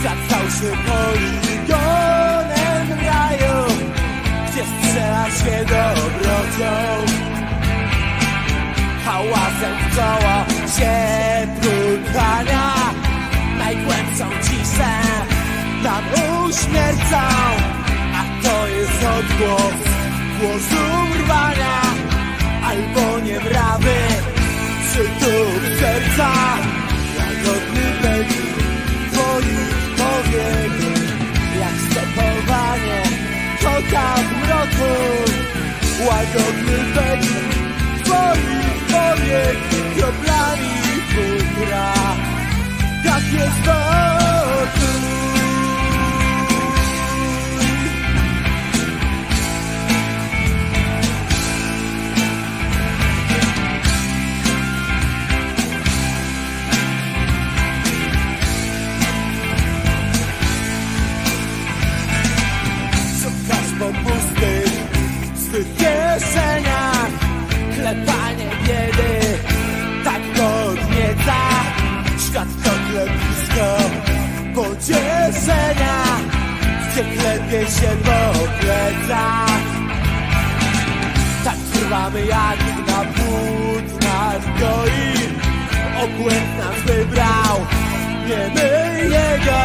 Świat 0.00 0.18
stał 0.26 0.46
się 0.56 0.70
poligonem 0.86 2.06
raju, 3.06 3.58
gdzie 4.46 4.62
strzela 4.64 5.26
się 5.30 5.56
dobrocią. 5.64 6.74
Hałasem 9.04 9.76
w 9.90 9.96
koło 9.96 10.36
się 10.76 10.96
pukania, 11.60 12.68
najgłębszą 13.58 14.26
ciszę 14.42 14.94
nam 15.82 16.04
uśmiercą, 16.44 17.22
a 18.14 18.42
to 18.42 18.66
jest 18.66 19.04
odgłos 19.18 19.99
głosu 20.40 20.84
rwania 21.20 21.76
Albo 22.64 23.20
niemrawy 23.20 23.96
przytup 24.86 25.62
serca. 25.80 26.30
Łagodny 27.18 27.86
będzie 28.02 28.42
twoich 29.12 29.74
powiek 30.00 30.74
Jak 31.60 31.76
stepowanie 31.90 33.02
kota 33.62 34.14
w 34.14 34.30
mroku. 34.40 34.92
Łagodny 36.06 36.78
będzie 36.94 37.40
twoich 38.04 38.80
powiek 38.92 39.70
Kroplami 39.96 40.70
futra 41.12 41.92
Tak 43.04 43.32
jest 43.32 43.60
wokół 43.66 45.29
Po 63.80 63.86
pustych, 63.86 64.72
swych 65.34 65.76
kieszeniach. 65.76 67.10
Klepanie 67.74 68.48
biedy 68.66 69.38
tak 70.04 70.22
podnieca. 70.22 71.40
Świat 72.18 72.48
to 72.64 72.70
klepisko 72.90 73.68
pocieszenia. 74.54 75.96
Gdzie 76.92 77.04
klepie 77.04 77.60
się 77.60 77.90
po 78.04 78.48
plecach. 78.60 79.60
Tak 81.44 81.56
trwamy 81.72 82.26
jak 82.26 82.58
na 82.86 83.04
płód 83.04 84.02
nas 84.02 84.60
goi 84.60 85.10
Obłęd 86.04 86.58
nas 86.58 86.76
wybrał, 86.86 87.66
nie 88.28 88.54
my 88.54 89.00
jego. 89.04 89.60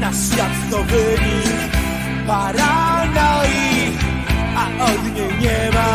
Nasz 0.00 0.16
świat 0.16 0.52
to 0.70 0.82
wynik 0.82 1.85
paranoi, 2.26 3.96
a 4.62 4.64
od 4.84 5.02
niej 5.14 5.32
nie 5.40 5.70
ma 5.76 5.92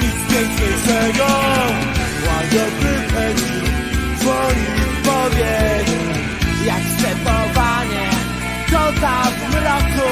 nic 0.00 0.16
piękniejszego. 0.28 1.28
Łagodny 2.26 2.94
pędzi 3.14 3.60
twoich 4.20 4.84
powiek, 5.04 5.86
jak 6.66 6.82
stepowanie 6.98 8.06
kota 8.70 9.22
w 9.30 9.50
mroku. 9.50 10.10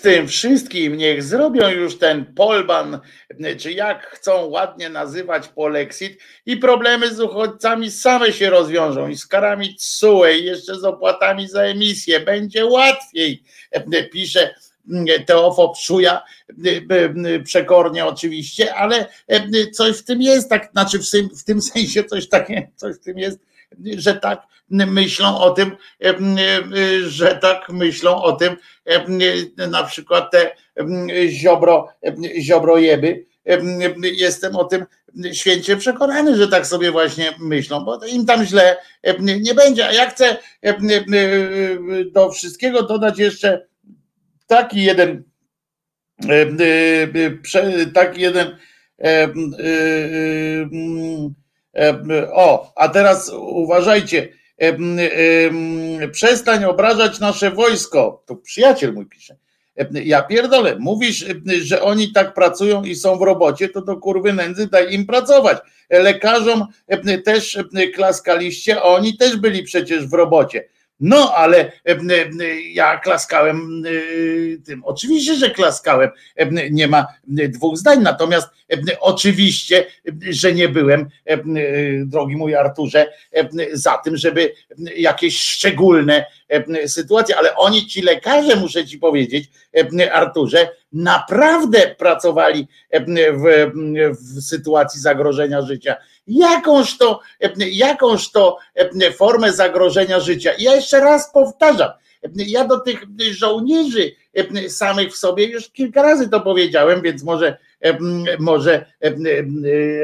z 0.00 0.02
tym 0.02 0.28
wszystkim, 0.28 0.96
niech 0.96 1.22
zrobią 1.22 1.68
już 1.68 1.98
ten 1.98 2.34
polban, 2.34 3.00
czy 3.58 3.72
jak 3.72 4.06
chcą 4.06 4.44
ładnie 4.44 4.88
nazywać 4.88 5.48
polexit 5.48 6.20
i 6.46 6.56
problemy 6.56 7.14
z 7.14 7.20
uchodźcami 7.20 7.90
same 7.90 8.32
się 8.32 8.50
rozwiążą 8.50 9.08
i 9.08 9.16
z 9.16 9.26
karami 9.26 9.74
TSUE 9.74 10.24
i 10.38 10.44
jeszcze 10.44 10.74
z 10.74 10.84
opłatami 10.84 11.48
za 11.48 11.62
emisję. 11.62 12.20
Będzie 12.20 12.66
łatwiej, 12.66 13.42
pisze 14.12 14.54
Teofo 15.26 15.68
Pszuja, 15.68 16.22
przekornie 17.44 18.06
oczywiście, 18.06 18.74
ale 18.74 19.06
coś 19.72 19.98
w 19.98 20.04
tym 20.04 20.22
jest, 20.22 20.50
tak, 20.50 20.70
znaczy 20.72 20.98
w 20.98 21.10
tym, 21.10 21.28
w 21.28 21.44
tym 21.44 21.62
sensie 21.62 22.04
coś 22.04 22.28
takie, 22.28 22.70
coś 22.76 22.96
w 22.96 23.00
tym 23.00 23.18
jest, 23.18 23.38
że 23.96 24.14
tak 24.14 24.42
myślą 24.70 25.38
o 25.38 25.50
tym, 25.50 25.76
że 27.06 27.38
tak 27.42 27.68
myślą 27.68 28.22
o 28.22 28.32
tym 28.32 28.56
na 29.70 29.84
przykład 29.84 30.30
te 30.30 30.56
ziobro, 31.28 31.88
ziobrojeby. 32.40 33.26
Jestem 34.02 34.56
o 34.56 34.64
tym 34.64 34.84
święcie 35.32 35.76
przekonany, 35.76 36.36
że 36.36 36.48
tak 36.48 36.66
sobie 36.66 36.90
właśnie 36.90 37.32
myślą, 37.40 37.84
bo 37.84 38.06
im 38.06 38.26
tam 38.26 38.44
źle 38.44 38.76
nie 39.20 39.54
będzie. 39.54 39.86
A 39.86 39.92
ja 39.92 40.10
chcę 40.10 40.36
do 42.12 42.30
wszystkiego 42.30 42.82
dodać 42.82 43.18
jeszcze 43.18 43.66
taki 44.46 44.84
jeden 44.84 45.24
taki 47.94 48.20
jeden 48.20 48.56
o, 52.32 52.72
a 52.76 52.88
teraz 52.88 53.32
uważajcie, 53.34 54.28
przestań 56.12 56.64
obrażać 56.64 57.20
nasze 57.20 57.50
wojsko. 57.50 58.22
To 58.26 58.36
przyjaciel 58.36 58.92
mój 58.92 59.06
pisze. 59.06 59.36
Ja 59.92 60.22
pierdolę, 60.22 60.76
mówisz, 60.78 61.26
że 61.62 61.82
oni 61.82 62.12
tak 62.12 62.34
pracują 62.34 62.84
i 62.84 62.94
są 62.94 63.18
w 63.18 63.22
robocie, 63.22 63.68
to 63.68 63.82
do 63.82 63.96
kurwy 63.96 64.32
nędzy 64.32 64.66
daj 64.66 64.94
im 64.94 65.06
pracować. 65.06 65.58
Lekarzom 65.90 66.66
też 67.24 67.58
klaskaliście, 67.94 68.80
a 68.80 68.82
oni 68.82 69.16
też 69.16 69.36
byli 69.36 69.62
przecież 69.62 70.06
w 70.06 70.12
robocie. 70.12 70.64
No, 71.00 71.34
ale 71.34 71.72
ja 72.72 72.98
klaskałem 72.98 73.82
tym. 74.64 74.84
Oczywiście, 74.84 75.34
że 75.34 75.50
klaskałem. 75.50 76.10
Nie 76.70 76.88
ma 76.88 77.06
dwóch 77.26 77.76
zdań. 77.76 78.02
Natomiast 78.02 78.48
oczywiście, 79.00 79.86
że 80.30 80.52
nie 80.52 80.68
byłem, 80.68 81.08
drogi 82.04 82.36
mój 82.36 82.54
Arturze, 82.54 83.12
za 83.72 83.98
tym, 83.98 84.16
żeby 84.16 84.52
jakieś 84.96 85.40
szczególne 85.40 86.24
sytuacje, 86.86 87.36
ale 87.36 87.56
oni, 87.56 87.86
ci 87.86 88.02
lekarze, 88.02 88.56
muszę 88.56 88.86
ci 88.86 88.98
powiedzieć, 88.98 89.50
Arturze, 90.12 90.68
naprawdę 90.92 91.94
pracowali 91.98 92.68
w, 92.92 93.70
w 94.20 94.42
sytuacji 94.42 95.00
zagrożenia 95.00 95.62
życia. 95.62 95.96
Jakąż 96.26 96.98
to, 96.98 97.20
jakąż 97.72 98.30
to 98.30 98.58
formę 99.16 99.52
zagrożenia 99.52 100.20
życia. 100.20 100.50
Ja 100.58 100.74
jeszcze 100.74 101.00
raz 101.00 101.32
powtarzam, 101.32 101.90
ja 102.36 102.64
do 102.64 102.80
tych 102.80 103.04
żołnierzy 103.30 104.12
samych 104.68 105.12
w 105.12 105.16
sobie 105.16 105.46
już 105.46 105.70
kilka 105.70 106.02
razy 106.02 106.28
to 106.28 106.40
powiedziałem, 106.40 107.02
więc 107.02 107.22
może, 107.22 107.58
może 108.38 108.86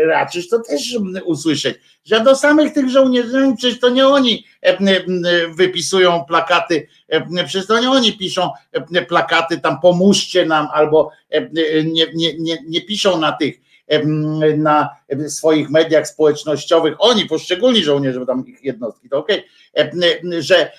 raczysz 0.06 0.48
to 0.48 0.58
też 0.58 0.98
usłyszeć, 1.24 1.78
że 2.04 2.20
do 2.20 2.36
samych 2.36 2.72
tych 2.72 2.90
żołnierzy, 2.90 3.40
no 3.40 3.56
przecież 3.56 3.80
to 3.80 3.88
nie 3.88 4.06
oni 4.06 4.46
wypisują 5.56 6.24
plakaty, 6.24 6.88
przecież 7.46 7.66
to 7.66 7.80
nie 7.80 7.90
oni 7.90 8.12
piszą 8.12 8.50
plakaty 9.08 9.60
tam 9.60 9.80
pomóżcie 9.80 10.46
nam 10.46 10.68
albo 10.72 11.10
nie, 11.84 12.06
nie, 12.14 12.34
nie, 12.38 12.58
nie 12.68 12.80
piszą 12.80 13.20
na 13.20 13.32
tych 13.32 13.65
na 14.56 14.88
swoich 15.28 15.70
mediach 15.70 16.08
społecznościowych, 16.08 16.94
oni, 16.98 17.26
poszczególni 17.26 17.84
żołnierze, 17.84 18.20
bo 18.20 18.26
tam 18.26 18.46
ich 18.46 18.64
jednostki, 18.64 19.08
to 19.08 19.18
okej, 19.18 19.44
okay, 19.74 20.42
że 20.42 20.72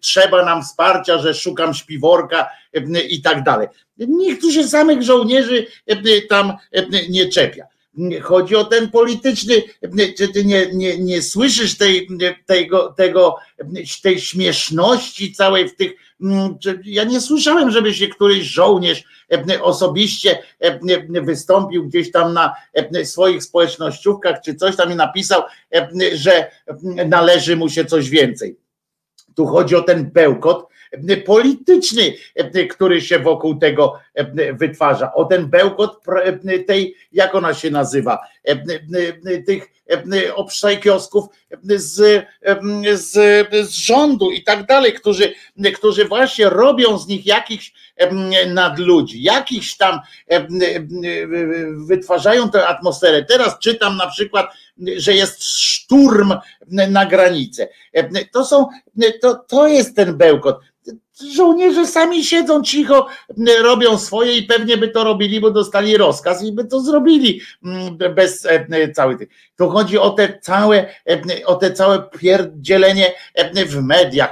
trzeba 0.00 0.44
nam 0.44 0.62
wsparcia, 0.62 1.18
że 1.18 1.34
szukam 1.34 1.74
śpiworka 1.74 2.48
i 3.08 3.22
tak 3.22 3.42
dalej. 3.42 3.68
Nikt 3.98 4.40
tu 4.40 4.52
się 4.52 4.68
samych 4.68 5.02
żołnierzy 5.02 5.66
tam 6.28 6.52
nie 7.08 7.28
czepia. 7.28 7.64
Chodzi 8.22 8.56
o 8.56 8.64
ten 8.64 8.90
polityczny, 8.90 9.54
czy 10.18 10.28
ty 10.28 10.44
nie, 10.44 10.66
nie, 10.72 10.98
nie 10.98 11.22
słyszysz 11.22 11.78
tej, 11.78 12.08
tego, 12.46 12.92
tego, 12.92 13.36
tej 14.02 14.20
śmieszności 14.20 15.32
całej 15.32 15.68
w 15.68 15.76
tych. 15.76 15.92
Ja 16.84 17.04
nie 17.04 17.20
słyszałem, 17.20 17.70
żeby 17.70 17.94
się 17.94 18.08
któryś 18.08 18.44
żołnierz 18.44 19.04
osobiście 19.62 20.42
wystąpił 21.22 21.88
gdzieś 21.88 22.10
tam 22.10 22.34
na 22.34 22.54
swoich 23.04 23.42
społecznościówkach, 23.42 24.40
czy 24.44 24.54
coś 24.54 24.76
tam 24.76 24.92
i 24.92 24.96
napisał, 24.96 25.42
że 26.12 26.50
należy 27.06 27.56
mu 27.56 27.68
się 27.68 27.84
coś 27.84 28.10
więcej. 28.10 28.56
Tu 29.34 29.46
chodzi 29.46 29.76
o 29.76 29.82
ten 29.82 30.10
bełkot, 30.10 30.66
polityczny, 31.26 32.14
który 32.70 33.00
się 33.00 33.18
wokół 33.18 33.58
tego 33.58 34.00
wytwarza. 34.52 35.12
O 35.14 35.24
ten 35.24 35.46
bełkot 35.46 36.04
tej, 36.66 36.94
jak 37.12 37.34
ona 37.34 37.54
się 37.54 37.70
nazywa, 37.70 38.18
tych 39.46 39.66
obszaj 40.34 40.80
kiosków 40.80 41.24
z, 41.62 42.26
z, 42.94 43.12
z 43.68 43.70
rządu 43.70 44.30
i 44.30 44.42
tak 44.42 44.66
dalej, 44.66 44.92
którzy, 44.92 45.32
którzy 45.74 46.04
właśnie 46.04 46.48
robią 46.48 46.98
z 46.98 47.06
nich 47.06 47.26
jakichś 47.26 47.72
nadludzi, 48.46 49.22
jakichś 49.22 49.76
tam 49.76 50.00
wytwarzają 51.86 52.50
tę 52.50 52.66
atmosferę. 52.66 53.24
Teraz 53.24 53.58
czytam 53.58 53.96
na 53.96 54.06
przykład, 54.06 54.50
że 54.96 55.14
jest 55.14 55.44
szturm 55.44 56.34
na 56.68 57.06
granicę. 57.06 57.68
To 58.32 58.44
są, 58.44 58.66
to, 59.20 59.34
to 59.34 59.68
jest 59.68 59.96
ten 59.96 60.16
bełkot 60.16 60.60
żołnierze 61.22 61.86
sami 61.86 62.24
siedzą 62.24 62.62
cicho, 62.62 63.06
robią 63.62 63.98
swoje 63.98 64.36
i 64.36 64.42
pewnie 64.42 64.76
by 64.76 64.88
to 64.88 65.04
robili, 65.04 65.40
bo 65.40 65.50
dostali 65.50 65.96
rozkaz 65.96 66.42
i 66.42 66.52
by 66.52 66.64
to 66.64 66.80
zrobili 66.80 67.40
bez 68.14 68.46
e, 68.46 68.92
całych 68.92 69.18
tych. 69.18 69.28
To 69.56 69.70
chodzi 69.70 69.98
o 69.98 70.10
te 70.10 70.38
całe, 70.38 70.86
e, 71.08 71.46
o 71.46 71.54
te 71.54 71.72
całe 71.72 72.02
pierdzielenie 72.02 73.14
e, 73.34 73.64
w 73.64 73.82
mediach, 73.82 74.30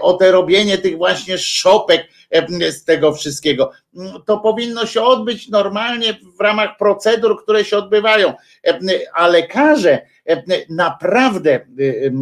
o 0.00 0.12
te 0.12 0.32
robienie 0.32 0.78
tych 0.78 0.96
właśnie 0.96 1.38
szopek 1.38 2.08
z 2.70 2.84
tego 2.84 3.12
wszystkiego. 3.12 3.70
To 4.26 4.38
powinno 4.38 4.86
się 4.86 5.02
odbyć 5.02 5.48
normalnie 5.48 6.18
w 6.38 6.40
ramach 6.40 6.76
procedur, 6.78 7.42
które 7.42 7.64
się 7.64 7.78
odbywają, 7.78 8.34
a 9.14 9.26
lekarze, 9.26 10.06
naprawdę 10.68 11.60
y, 11.80 12.12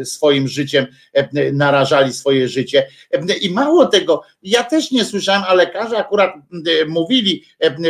y, 0.00 0.04
swoim 0.04 0.48
życiem 0.48 0.86
narażali 1.52 2.12
swoje 2.12 2.48
życie. 2.48 2.86
I 3.40 3.50
mało 3.50 3.86
tego, 3.86 4.22
ja 4.42 4.64
też 4.64 4.90
nie 4.90 5.04
słyszałem, 5.04 5.42
a 5.48 5.54
lekarze 5.54 5.98
akurat 5.98 6.34
mówili, 6.88 7.44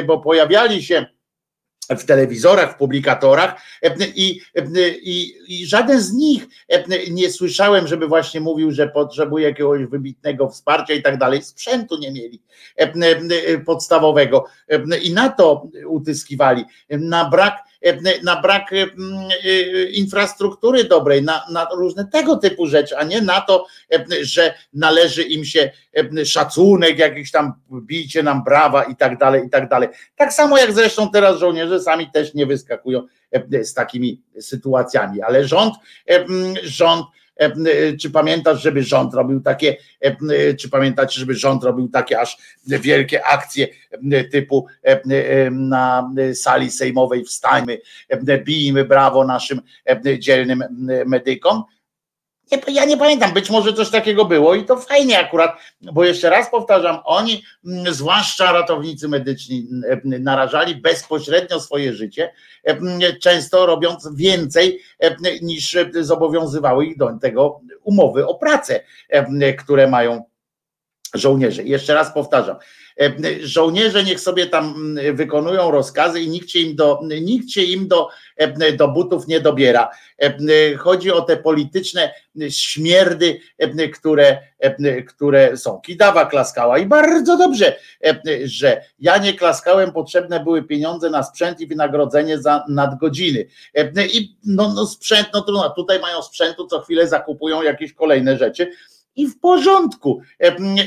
bo 0.07 0.19
pojawiali 0.19 0.83
się 0.83 1.07
w 1.99 2.05
telewizorach, 2.05 2.75
w 2.75 2.79
publikatorach 2.79 3.63
i, 4.15 4.41
i, 5.03 5.35
i, 5.49 5.67
żaden 5.67 6.01
z 6.01 6.13
nich 6.13 6.47
nie 7.11 7.31
słyszałem, 7.31 7.87
żeby 7.87 8.07
właśnie 8.07 8.41
mówił, 8.41 8.73
że 8.73 8.89
potrzebuje 8.89 9.49
jakiegoś 9.49 9.85
wybitnego 9.85 10.49
wsparcia 10.49 10.95
i 10.95 11.03
tak 11.03 11.19
dalej. 11.19 11.43
Sprzętu 11.43 11.99
nie 11.99 12.13
mieli 12.13 12.43
podstawowego 13.67 14.45
i 15.03 15.13
na 15.13 15.29
to 15.29 15.69
utyskiwali, 15.87 16.65
na 16.91 17.31
brak 17.31 17.70
na 18.23 18.41
brak 18.41 18.71
infrastruktury 19.93 20.85
dobrej, 20.85 21.23
na, 21.23 21.45
na 21.53 21.67
różne 21.77 22.05
tego 22.05 22.37
typu 22.37 22.67
rzeczy, 22.67 22.97
a 22.97 23.05
nie 23.05 23.23
na 23.23 23.41
to, 23.41 23.67
że 24.23 24.55
należy 24.73 25.23
im 25.23 25.45
się 25.45 25.71
szacunek, 26.25 26.99
jakiś 26.99 27.31
tam 27.31 27.53
bijcie 27.73 28.23
nam 28.23 28.45
brawa 28.45 28.83
i 28.85 28.97
tak 28.97 29.19
dalej, 29.19 29.47
i 29.47 29.51
tak 29.51 29.69
dalej. 29.69 29.89
Tak 30.17 30.33
samo 30.33 30.59
jak 30.59 30.73
zresztą 30.73 31.11
teraz 31.11 31.39
żołnierze 31.39 31.81
sami 31.81 32.11
też 32.11 32.35
nie 32.35 32.47
wyskakują 32.47 33.07
z 33.63 33.75
takimi 33.75 34.23
sytuacjami, 34.41 35.23
ale 35.23 35.45
rząd, 35.45 35.75
rząd 36.63 37.07
E, 37.07 37.20
czy 38.01 38.11
pamiętasz, 38.11 38.63
żeby 38.63 38.83
rząd 38.83 39.15
robił 39.15 39.41
takie, 39.41 39.77
e, 40.01 40.55
czy 40.55 40.71
pamiętacie, 40.71 41.21
żeby 41.21 41.35
rząd 41.35 41.65
robił 41.65 41.89
takie 41.89 42.21
aż 42.21 42.37
wielkie 42.67 43.25
akcje 43.27 43.69
typu 44.33 44.67
e, 44.83 45.51
na 45.51 46.11
sali 46.35 46.71
sejmowej 46.71 47.25
wstańmy, 47.25 47.79
bijmy 48.45 48.85
brawo 48.85 49.25
naszym 49.25 49.61
dzielnym 50.19 50.65
medykom? 51.07 51.63
Ja 52.69 52.85
nie 52.85 52.97
pamiętam, 52.97 53.33
być 53.33 53.51
może 53.51 53.73
coś 53.73 53.91
takiego 53.91 54.25
było 54.25 54.55
i 54.55 54.65
to 54.65 54.77
fajnie 54.77 55.19
akurat, 55.19 55.57
bo 55.93 56.05
jeszcze 56.05 56.31
raz 56.31 56.51
powtarzam, 56.51 56.99
oni, 57.05 57.43
mm, 57.67 57.95
zwłaszcza 57.95 58.53
ratownicy 58.53 59.09
medyczni, 59.09 59.69
mm, 59.71 60.23
narażali 60.23 60.77
bezpośrednio 60.77 61.61
swoje 61.61 61.93
życie, 61.93 62.33
mm, 62.65 63.01
często 63.21 63.67
robiąc 63.67 64.09
więcej 64.15 64.81
niż 65.43 65.77
zobowiązywały 66.01 66.87
ich 66.87 66.99
do 66.99 67.11
tego 67.23 67.61
umowy 67.83 68.27
o 68.27 68.35
pracę, 68.35 68.81
które 69.59 69.89
mają 69.89 70.30
żołnierze. 71.15 71.63
Jeszcze 71.63 71.95
raz 71.95 72.15
powtarzam, 72.15 72.57
E, 73.01 73.13
żołnierze 73.41 74.05
niech 74.05 74.21
sobie 74.21 74.47
tam 74.47 74.95
wykonują 75.13 75.71
rozkazy 75.71 76.21
i 76.21 76.29
nikt 76.29 76.51
się 76.51 76.59
im 76.59 76.77
do, 76.77 77.01
nikt 77.21 77.51
się 77.51 77.63
im 77.63 77.89
do, 77.89 78.09
e, 78.37 78.73
do 78.73 78.89
butów 78.89 79.29
nie 79.29 79.41
dobiera. 79.41 79.91
E, 80.23 80.77
chodzi 80.77 81.13
o 81.13 81.23
te 81.23 81.37
polityczne 81.37 82.15
śmierdy, 82.49 83.41
które, 83.95 84.39
które 85.09 85.57
są. 85.57 85.81
Kidawa 85.81 86.27
klaskała 86.27 86.79
i 86.79 86.87
bardzo 86.87 87.37
dobrze, 87.37 87.77
że 88.45 88.85
ja 88.99 89.19
nie 89.19 89.35
klaskałem, 89.35 89.93
potrzebne 89.93 90.41
były 90.45 90.63
pieniądze 90.63 91.11
na 91.11 91.23
sprzęt 91.23 91.61
i 91.61 91.67
wynagrodzenie 91.67 92.39
za 92.39 92.65
nadgodziny. 92.69 93.47
I 94.13 94.37
no, 94.45 94.73
no 94.75 94.87
sprzęt, 94.87 95.29
no 95.33 95.41
trudno, 95.41 95.71
tutaj 95.71 96.01
mają 96.01 96.23
sprzętu, 96.23 96.67
co 96.67 96.81
chwilę 96.81 97.09
zakupują 97.09 97.63
jakieś 97.63 97.93
kolejne 97.93 98.39
rzeczy 98.39 98.71
i 99.21 99.27
w 99.27 99.39
porządku. 99.41 100.23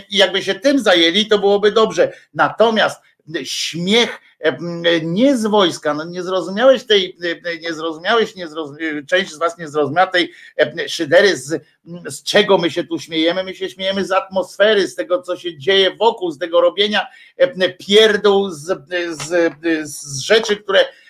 Jakby 0.09 0.43
się 0.43 0.55
tym 0.55 0.79
zajęli, 0.79 1.27
to 1.27 1.39
byłoby 1.39 1.71
dobrze. 1.71 2.13
Natomiast 2.33 3.01
śmiech 3.43 4.19
nie 5.03 5.37
z 5.37 5.45
wojska, 5.45 5.93
no 5.93 6.05
nie 6.05 6.23
zrozumiałeś 6.23 6.83
tej, 6.83 7.17
nie 7.61 7.73
zrozumiałeś, 7.73 8.35
nie 8.35 8.47
zrozumiałeś, 8.47 9.05
część 9.07 9.31
z 9.31 9.37
was 9.37 9.57
nie 9.57 9.67
zrozumiała 9.67 10.07
tej 10.07 10.31
szydery, 10.87 11.37
z, 11.37 11.63
z 12.05 12.23
czego 12.23 12.57
my 12.57 12.71
się 12.71 12.83
tu 12.83 12.99
śmiejemy, 12.99 13.43
my 13.43 13.55
się 13.55 13.69
śmiejemy 13.69 14.05
z 14.05 14.11
atmosfery, 14.11 14.87
z 14.87 14.95
tego, 14.95 15.21
co 15.21 15.37
się 15.37 15.57
dzieje 15.57 15.95
wokół, 15.95 16.31
z 16.31 16.37
tego 16.37 16.61
robienia 16.61 17.07
pierdół, 17.87 18.49
z, 18.49 18.65
z, 19.11 19.53
z 19.83 20.19
rzeczy, 20.19 20.57
które 20.57 20.79
E, 20.79 21.02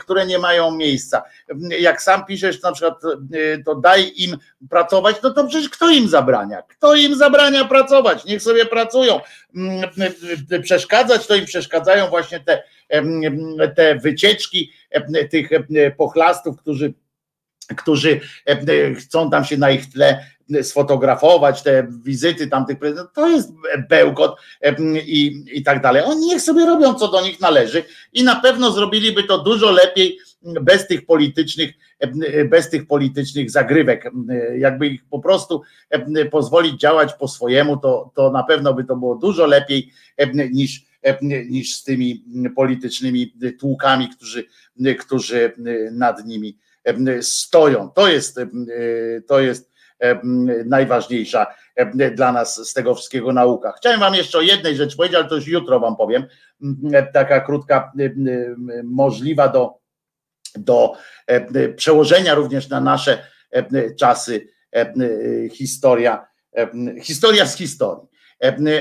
które 0.00 0.26
nie 0.26 0.38
mają 0.38 0.70
miejsca. 0.70 1.22
Jak 1.80 2.02
sam 2.02 2.26
piszesz 2.26 2.62
na 2.62 2.72
przykład, 2.72 3.04
e, 3.04 3.62
to 3.62 3.74
daj 3.74 4.12
im 4.16 4.36
pracować, 4.70 5.16
no 5.22 5.30
to 5.30 5.46
przecież 5.46 5.68
kto 5.68 5.90
im 5.90 6.08
zabrania? 6.08 6.62
Kto 6.62 6.94
im 6.94 7.16
zabrania 7.16 7.64
pracować? 7.64 8.24
Niech 8.24 8.42
sobie 8.42 8.66
pracują. 8.66 9.20
Mm, 9.56 9.90
e, 10.50 10.60
przeszkadzać, 10.60 11.26
to 11.26 11.34
im 11.34 11.44
przeszkadzają 11.44 12.08
właśnie 12.08 12.40
te, 12.40 12.62
te 13.76 13.94
wycieczki 13.94 14.72
tych 15.30 15.50
pochlastów, 15.96 16.56
którzy 16.58 16.94
którzy 17.76 18.20
chcą 18.98 19.30
tam 19.30 19.44
się 19.44 19.56
na 19.56 19.70
ich 19.70 19.92
tle 19.92 20.26
sfotografować 20.62 21.62
te 21.62 21.88
wizyty 22.04 22.46
tamtych 22.46 22.78
prezydentów, 22.78 23.14
to 23.14 23.28
jest 23.28 23.52
bełkot 23.88 24.36
i, 25.06 25.44
i 25.52 25.62
tak 25.62 25.82
dalej. 25.82 26.02
Oni 26.02 26.26
niech 26.26 26.42
sobie 26.42 26.66
robią, 26.66 26.94
co 26.94 27.08
do 27.08 27.20
nich 27.20 27.40
należy 27.40 27.84
i 28.12 28.24
na 28.24 28.36
pewno 28.36 28.72
zrobiliby 28.72 29.24
to 29.24 29.38
dużo 29.38 29.70
lepiej 29.70 30.18
bez 30.42 30.86
tych 30.86 31.06
politycznych, 31.06 31.70
bez 32.50 32.70
tych 32.70 32.86
politycznych 32.86 33.50
zagrywek. 33.50 34.10
Jakby 34.58 34.86
ich 34.86 35.04
po 35.04 35.18
prostu 35.18 35.62
pozwolić 36.30 36.80
działać 36.80 37.12
po 37.12 37.28
swojemu, 37.28 37.76
to, 37.76 38.12
to 38.14 38.30
na 38.30 38.42
pewno 38.42 38.74
by 38.74 38.84
to 38.84 38.96
było 38.96 39.14
dużo 39.14 39.46
lepiej 39.46 39.92
niż, 40.50 40.84
niż 41.48 41.74
z 41.74 41.84
tymi 41.84 42.24
politycznymi 42.56 43.34
tłukami, 43.58 44.08
którzy, 44.08 44.44
którzy 44.98 45.52
nad 45.92 46.26
nimi 46.26 46.58
stoją. 47.20 47.90
To 47.90 48.08
jest, 48.08 48.40
to 49.26 49.40
jest 49.40 49.69
najważniejsza 50.64 51.46
dla 52.14 52.32
nas 52.32 52.68
z 52.68 52.72
tego 52.72 52.94
wszystkiego 52.94 53.32
nauka. 53.32 53.72
Chciałem 53.72 54.00
Wam 54.00 54.14
jeszcze 54.14 54.38
o 54.38 54.40
jednej 54.40 54.76
rzecz 54.76 54.96
powiedzieć, 54.96 55.16
ale 55.16 55.28
to 55.28 55.34
już 55.34 55.46
jutro 55.46 55.80
Wam 55.80 55.96
powiem. 55.96 56.26
Taka 57.12 57.40
krótka, 57.40 57.92
możliwa 58.84 59.48
do, 59.48 59.74
do 60.56 60.96
przełożenia 61.76 62.34
również 62.34 62.68
na 62.68 62.80
nasze 62.80 63.18
historia, 65.52 66.26
historia 67.02 67.46
z 67.46 67.56
historii. 67.56 68.08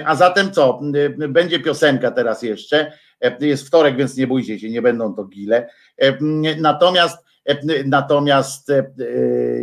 A 0.06 0.16
zatem 0.16 0.52
co? 0.52 0.82
Będzie 1.30 1.60
piosenka 1.60 2.12
teraz 2.12 2.42
jeszcze. 2.42 2.92
Jest 3.40 3.68
wtorek, 3.68 3.96
więc 3.96 4.18
nie 4.18 4.28
bójcie 4.28 4.60
się, 4.60 4.70
nie 4.70 4.82
będą 4.82 5.14
to 5.16 5.24
gile. 5.24 5.70
Natomiast 6.58 7.29
natomiast 7.86 8.72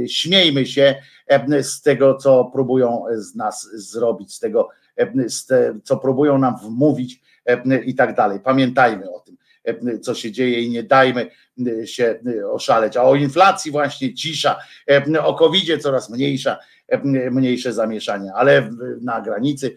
śmiejmy 0.09 0.67
się 0.67 0.95
z 1.63 1.83
tego, 1.83 2.15
co 2.15 2.45
próbują 2.45 3.05
z 3.15 3.35
nas 3.35 3.69
zrobić, 3.75 4.35
z 4.35 4.39
tego, 4.41 4.69
co 5.85 5.97
próbują 5.97 6.39
nam 6.39 6.57
wmówić 6.63 7.21
i 7.85 7.95
tak 7.95 8.15
dalej. 8.15 8.41
Pamiętajmy 8.41 9.11
o 9.11 9.21
tym, 9.21 9.37
co 10.01 10.15
się 10.15 10.33
dzieje 10.33 10.61
i 10.61 10.71
nie 10.71 10.83
dajmy 10.83 11.31
się 11.85 12.21
oszaleć. 12.51 12.97
A 12.97 13.03
o 13.03 13.15
inflacji 13.15 13.71
właśnie 13.71 14.15
cisza, 14.15 14.59
o 15.23 15.35
covid 15.35 15.83
coraz 15.83 16.11
mniejsza, 16.11 16.59
mniejsze 17.31 17.73
zamieszanie, 17.73 18.33
ale 18.35 18.71
na 19.01 19.21
granicy, 19.21 19.77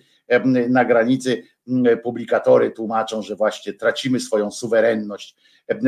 na 0.69 0.86
granicy 0.86 1.44
publikatory 2.03 2.72
tłumaczą, 2.72 3.22
że 3.22 3.35
właśnie 3.35 3.73
tracimy 3.73 4.19
swoją 4.19 4.51
suwerenność. 4.51 5.35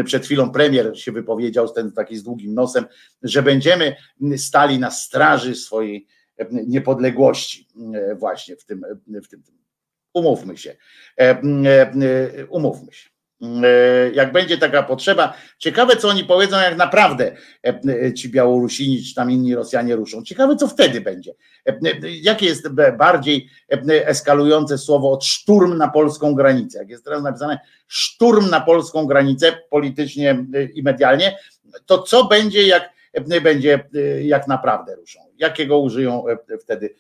Przed 0.06 0.26
chwilą 0.26 0.52
premier 0.52 1.00
się 1.00 1.12
wypowiedział, 1.12 1.70
ten 1.70 1.92
taki 1.92 2.18
z 2.18 2.24
długim 2.24 2.54
nosem, 2.54 2.86
że 3.24 3.44
będziemy 3.44 3.96
stali 4.38 4.80
na 4.80 4.92
straży 4.92 5.56
swojej 5.56 6.08
niepodległości 6.52 7.68
właśnie 8.16 8.56
w 8.56 8.66
tym, 8.66 8.86
w 9.24 9.28
tym. 9.28 9.44
Umówmy 10.14 10.58
się. 10.58 10.76
Umówmy 12.50 12.94
się. 12.94 13.11
E, 13.42 14.12
jak 14.14 14.32
będzie 14.32 14.58
taka 14.58 14.84
potrzeba. 14.84 15.34
Ciekawe, 15.58 15.96
co 15.96 16.08
oni 16.08 16.24
powiedzą, 16.24 16.58
jak 16.58 16.78
naprawdę 16.78 17.32
e, 17.66 17.80
e, 18.04 18.14
ci 18.14 18.30
Białorusini 18.30 19.04
czy 19.04 19.16
tam 19.16 19.32
inni 19.32 19.56
Rosjanie 19.56 19.96
ruszą. 19.96 20.24
Ciekawe, 20.24 20.56
co 20.56 20.68
wtedy 20.68 21.02
będzie. 21.02 21.34
Jakie 22.22 22.46
jest 22.46 22.68
bardziej 22.98 23.50
eskalujące 24.06 24.78
słowo 24.78 25.12
od 25.12 25.26
szturm 25.26 25.78
na 25.78 25.88
polską 25.88 26.36
granicę? 26.36 26.80
Jak 26.80 26.90
jest 26.90 27.06
teraz 27.06 27.24
napisane 27.24 27.60
szturm 27.88 28.50
na 28.50 28.62
polską 28.62 29.06
granicę 29.06 29.58
politycznie 29.70 30.46
i 30.74 30.84
medialnie, 30.84 31.38
to 31.86 32.04
co 32.04 32.24
będzie, 32.24 32.68
jak 32.68 32.94
będzie, 33.44 33.90
jak 34.24 34.48
naprawdę 34.48 34.96
ruszą? 34.96 35.20
Jakiego 35.38 35.80
użyją 35.80 36.24
wtedy 36.62 36.96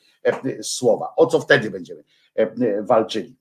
słowa? 0.61 1.14
O 1.16 1.26
co 1.26 1.40
wtedy 1.40 1.72
będziemy 1.72 2.03
walczyli? 2.82 3.41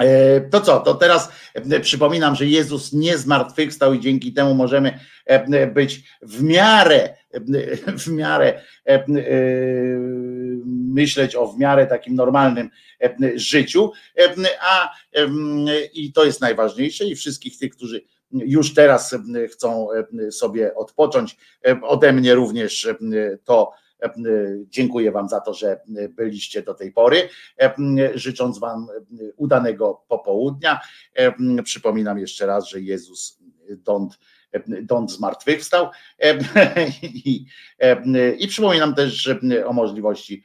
E, 0.00 0.40
to 0.40 0.60
co, 0.60 0.80
to 0.80 0.94
teraz 0.94 1.28
e, 1.54 1.80
przypominam, 1.80 2.34
że 2.34 2.46
Jezus 2.46 2.92
nie 2.92 3.18
zmartwychwstał 3.18 3.94
i 3.94 4.00
dzięki 4.00 4.32
temu 4.32 4.54
możemy 4.54 4.98
e, 5.24 5.66
być 5.66 6.02
w 6.22 6.42
miarę, 6.42 7.16
w 8.04 8.08
miarę 8.08 8.62
myśleć 10.66 11.34
o 11.34 11.46
w 11.46 11.58
miarę 11.58 11.86
takim 11.86 12.14
normalnym 12.14 12.70
życiu, 13.34 13.92
a 14.60 14.94
i 15.92 16.12
to 16.12 16.24
jest 16.24 16.40
najważniejsze 16.40 17.04
i 17.04 17.16
wszystkich 17.16 17.58
tych, 17.58 17.72
którzy 17.72 18.04
już 18.32 18.74
teraz 18.74 19.14
chcą 19.52 19.88
sobie 20.30 20.74
odpocząć, 20.74 21.36
ode 21.82 22.12
mnie 22.12 22.34
również 22.34 22.88
to 23.44 23.72
dziękuję 24.68 25.12
Wam 25.12 25.28
za 25.28 25.40
to, 25.40 25.54
że 25.54 25.80
byliście 26.10 26.62
do 26.62 26.74
tej 26.74 26.92
pory. 26.92 27.28
E, 27.60 27.74
życząc 28.14 28.58
Wam 28.58 28.86
udanego 29.36 30.04
popołudnia. 30.08 30.80
E, 31.14 31.62
przypominam 31.62 32.18
jeszcze 32.18 32.46
raz, 32.46 32.68
że 32.68 32.80
Jezus 32.80 33.38
don't 33.70 34.08
Dąd 34.82 35.12
zmartwychwstał 35.12 35.88
I, 37.02 37.46
i 38.38 38.48
przypominam 38.48 38.94
też 38.94 39.30
o 39.66 39.72
możliwości 39.72 40.44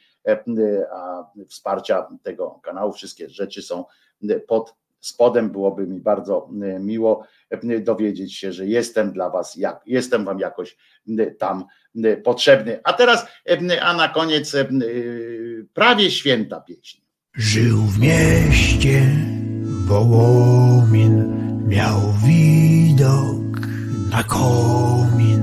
wsparcia 1.48 2.08
tego 2.24 2.60
kanału. 2.64 2.94
Wszystkie 2.94 3.30
rzeczy 3.30 3.62
są 3.62 3.86
pod 4.48 4.76
spodem. 5.02 5.50
Byłoby 5.50 5.88
mi 5.88 6.00
bardzo 6.00 6.50
miło 6.80 7.26
dowiedzieć 7.80 8.36
się, 8.36 8.54
że 8.54 8.68
jestem 8.68 9.12
dla 9.12 9.30
Was, 9.30 9.56
jak, 9.56 9.82
jestem 9.86 10.26
Wam 10.26 10.40
jakoś 10.40 10.78
tam 11.40 11.66
potrzebny. 12.24 12.80
A 12.84 12.94
teraz, 12.94 13.26
a 13.82 13.94
na 13.94 14.10
koniec 14.10 14.56
prawie 15.74 16.12
święta 16.12 16.62
pieśń. 16.62 17.02
Żył 17.36 17.78
w 17.78 18.00
mieście 18.00 19.02
Wołomin, 19.86 21.42
miał 21.68 22.00
widok 22.26 23.68
na 24.12 24.24
komin 24.24 25.42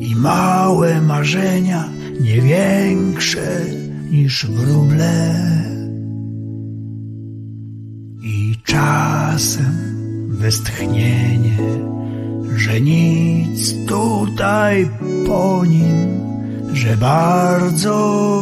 i 0.00 0.16
małe 0.16 1.00
marzenia, 1.00 1.88
nie 2.20 2.40
większe 2.40 3.60
niż 4.10 4.46
wróble. 4.46 5.34
Czasem 8.74 9.74
westchnienie, 10.28 11.58
że 12.56 12.80
nic 12.80 13.86
tutaj 13.86 14.88
po 15.26 15.64
nim, 15.64 16.20
że 16.72 16.96
bardzo 16.96 17.98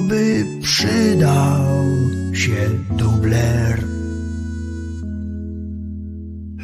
by 0.08 0.44
przydał 0.62 1.84
się 2.32 2.56
dubler. 2.90 3.84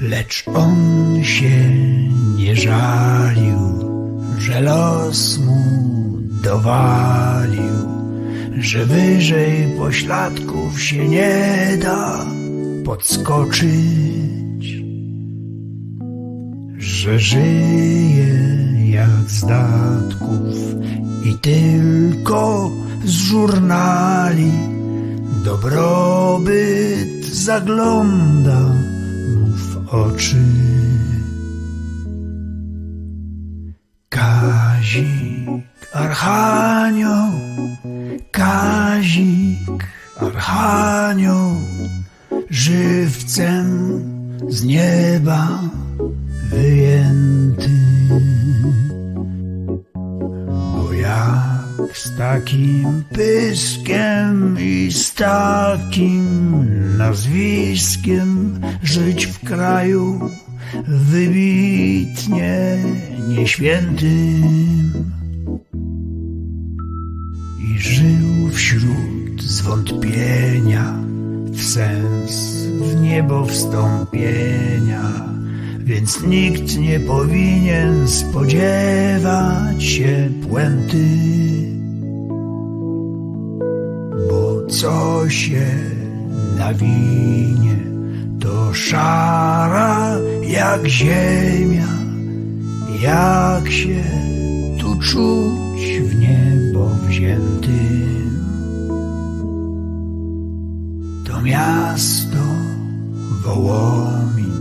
Lecz 0.01 0.45
on 0.55 0.77
się 1.23 1.71
nie 2.37 2.57
żalił, 2.57 3.59
że 4.39 4.61
los 4.61 5.39
mu 5.39 5.63
dowalił, 6.43 7.79
że 8.59 8.87
wyżej 8.87 9.77
pośladków 9.79 10.83
się 10.83 11.09
nie 11.09 11.79
da 11.83 12.38
podskoczyć 12.89 14.65
że 16.79 17.19
żyje 17.19 18.35
jak 18.91 19.31
z 19.31 19.47
datków 19.47 20.57
i 21.25 21.35
tylko 21.35 22.71
z 23.05 23.11
żurnali 23.11 24.53
dobrobyt 25.45 27.25
zagląda 27.25 28.61
mu 29.35 29.47
w 29.47 29.95
oczy. 29.95 30.45
Kazik, 34.09 35.49
Archanioł, 35.93 37.33
Kazik, 38.31 39.87
Archanioł, 40.17 41.57
żywcem 42.51 43.69
z 44.49 44.65
nieba 44.65 45.61
wyjęty. 46.51 47.71
Bo 50.45 50.93
jak 50.93 51.97
z 51.97 52.17
takim 52.17 53.05
pyskiem 53.13 54.57
i 54.61 54.93
z 54.93 55.15
takim 55.15 56.27
nazwiskiem 56.99 58.61
żyć 58.83 59.27
w 59.27 59.45
kraju 59.45 60.31
wybitnie 60.87 62.79
nieświętym. 63.29 64.93
I 67.59 67.79
żył 67.79 68.51
wśród 68.53 69.43
zwątpienia 69.43 71.09
w 71.59 71.65
sens 71.65 72.67
w 72.81 73.01
niebo 73.01 73.47
wstąpienia 73.47 75.29
więc 75.89 76.23
nikt 76.23 76.79
nie 76.79 77.01
powinien 77.01 78.09
spodziewać 78.09 79.85
się 79.85 80.31
puenty, 80.49 81.07
bo 84.31 84.67
co 84.67 85.29
się 85.29 85.67
nawinie, 86.59 87.77
to 88.41 88.75
szara 88.75 90.19
jak 90.43 90.89
ziemia, 90.89 91.89
jak 93.01 93.71
się 93.71 94.05
tu 94.81 94.97
czuć 95.01 96.01
w 96.01 96.19
niebo 96.19 96.91
wziętym. 97.09 98.18
Miasto 101.49 102.45
Wołomin 103.45 104.57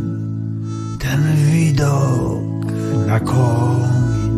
ten 1.00 1.22
widok 1.52 2.66
na 3.08 3.20
komin 3.20 4.36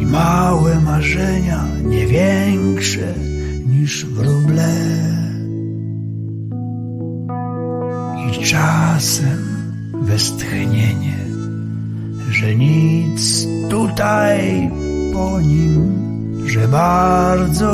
i 0.00 0.06
małe 0.06 0.80
marzenia 0.80 1.64
nie 1.84 2.06
większe 2.06 3.14
niż 3.66 4.06
wróble. 4.06 4.74
I 8.26 8.44
czasem 8.44 9.40
westchnienie, 10.02 11.18
że 12.30 12.54
nic 12.54 13.46
tutaj 13.70 14.70
po 15.12 15.40
nim, 15.40 15.92
że 16.46 16.68
bardzo 16.68 17.72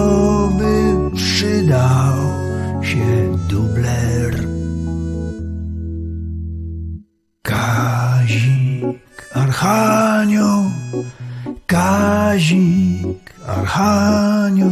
by 0.58 0.94
przydał 1.16 2.47
się 2.82 3.36
dubler. 3.48 4.34
Kazik, 7.42 9.30
Archanioł, 9.34 10.64
Kazik, 11.66 13.34
Archanioł, 13.46 14.70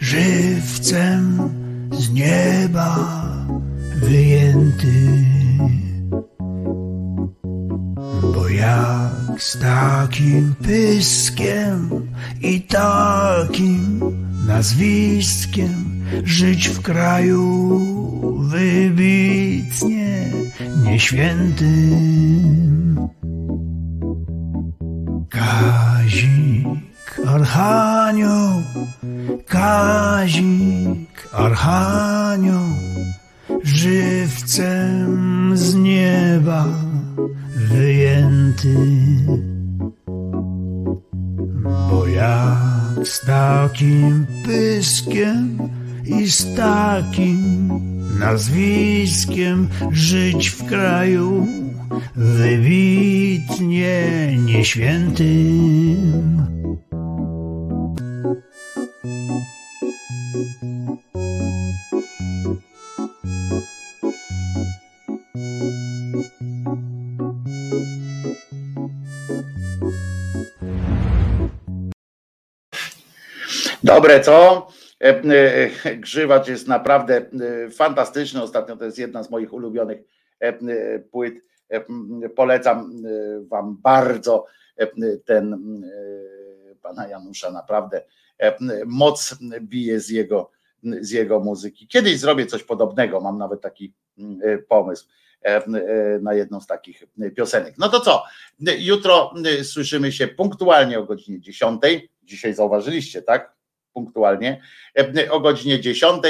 żywcem 0.00 1.38
z 1.92 2.10
nieba 2.10 2.96
wyjęty. 3.96 5.24
Bo 8.34 8.48
jak 8.48 9.42
z 9.42 9.58
takim 9.58 10.54
pyskiem 10.62 11.90
i 12.40 12.60
takim 12.60 14.00
nazwiskiem 14.46 16.01
żyć 16.24 16.68
w 16.68 16.82
kraju 16.82 17.78
wybitnie 18.38 20.32
nieświętym. 20.84 22.62
Kazik, 25.30 27.20
Archanioł, 27.26 28.62
Kazik, 29.46 31.28
Archanioł, 31.32 32.68
żywcem 33.62 35.52
z 35.54 35.74
nieba 35.74 36.66
wyjęty. 37.56 38.76
Bo 41.90 42.06
jak 42.06 43.06
z 43.06 43.20
takim 43.26 44.26
pyskiem 44.44 45.58
i 46.04 46.30
z 46.30 46.56
takim 46.56 47.70
nazwiskiem 48.18 49.68
żyć 49.92 50.48
w 50.48 50.64
kraju 50.64 51.46
wybitnie 52.16 54.02
nieświętym. 54.36 56.42
Dobre, 73.84 74.20
co? 74.20 74.66
E, 75.02 75.22
e, 75.84 75.96
Grzywacz 75.96 76.48
jest 76.48 76.68
naprawdę 76.68 77.16
e, 77.16 77.70
fantastyczny. 77.70 78.42
Ostatnio 78.42 78.76
to 78.76 78.84
jest 78.84 78.98
jedna 78.98 79.22
z 79.22 79.30
moich 79.30 79.52
ulubionych 79.52 79.98
płyt. 81.10 81.34
Polecam 82.36 82.92
Wam 83.48 83.76
bardzo 83.82 84.46
ten 85.24 85.58
pana 86.82 87.08
Janusza, 87.08 87.50
naprawdę 87.50 88.02
moc 88.86 89.34
bije 89.60 90.00
z 90.00 90.08
jego, 90.08 90.50
z 91.00 91.10
jego 91.10 91.40
muzyki. 91.40 91.88
Kiedyś 91.88 92.18
zrobię 92.18 92.46
coś 92.46 92.62
podobnego, 92.62 93.20
mam 93.20 93.38
nawet 93.38 93.60
taki 93.60 93.92
pomysł 94.68 95.08
na 96.20 96.34
jedną 96.34 96.60
z 96.60 96.66
takich 96.66 97.02
piosenek. 97.36 97.74
No 97.78 97.88
to 97.88 98.00
co? 98.00 98.22
Jutro 98.78 99.34
słyszymy 99.62 100.12
się 100.12 100.28
punktualnie 100.28 100.98
o 100.98 101.04
godzinie 101.04 101.40
10. 101.40 101.82
Dzisiaj 102.22 102.54
zauważyliście, 102.54 103.22
tak? 103.22 103.51
Punktualnie 103.92 104.60
o 105.30 105.40
godzinie 105.40 105.80
10. 105.80 106.22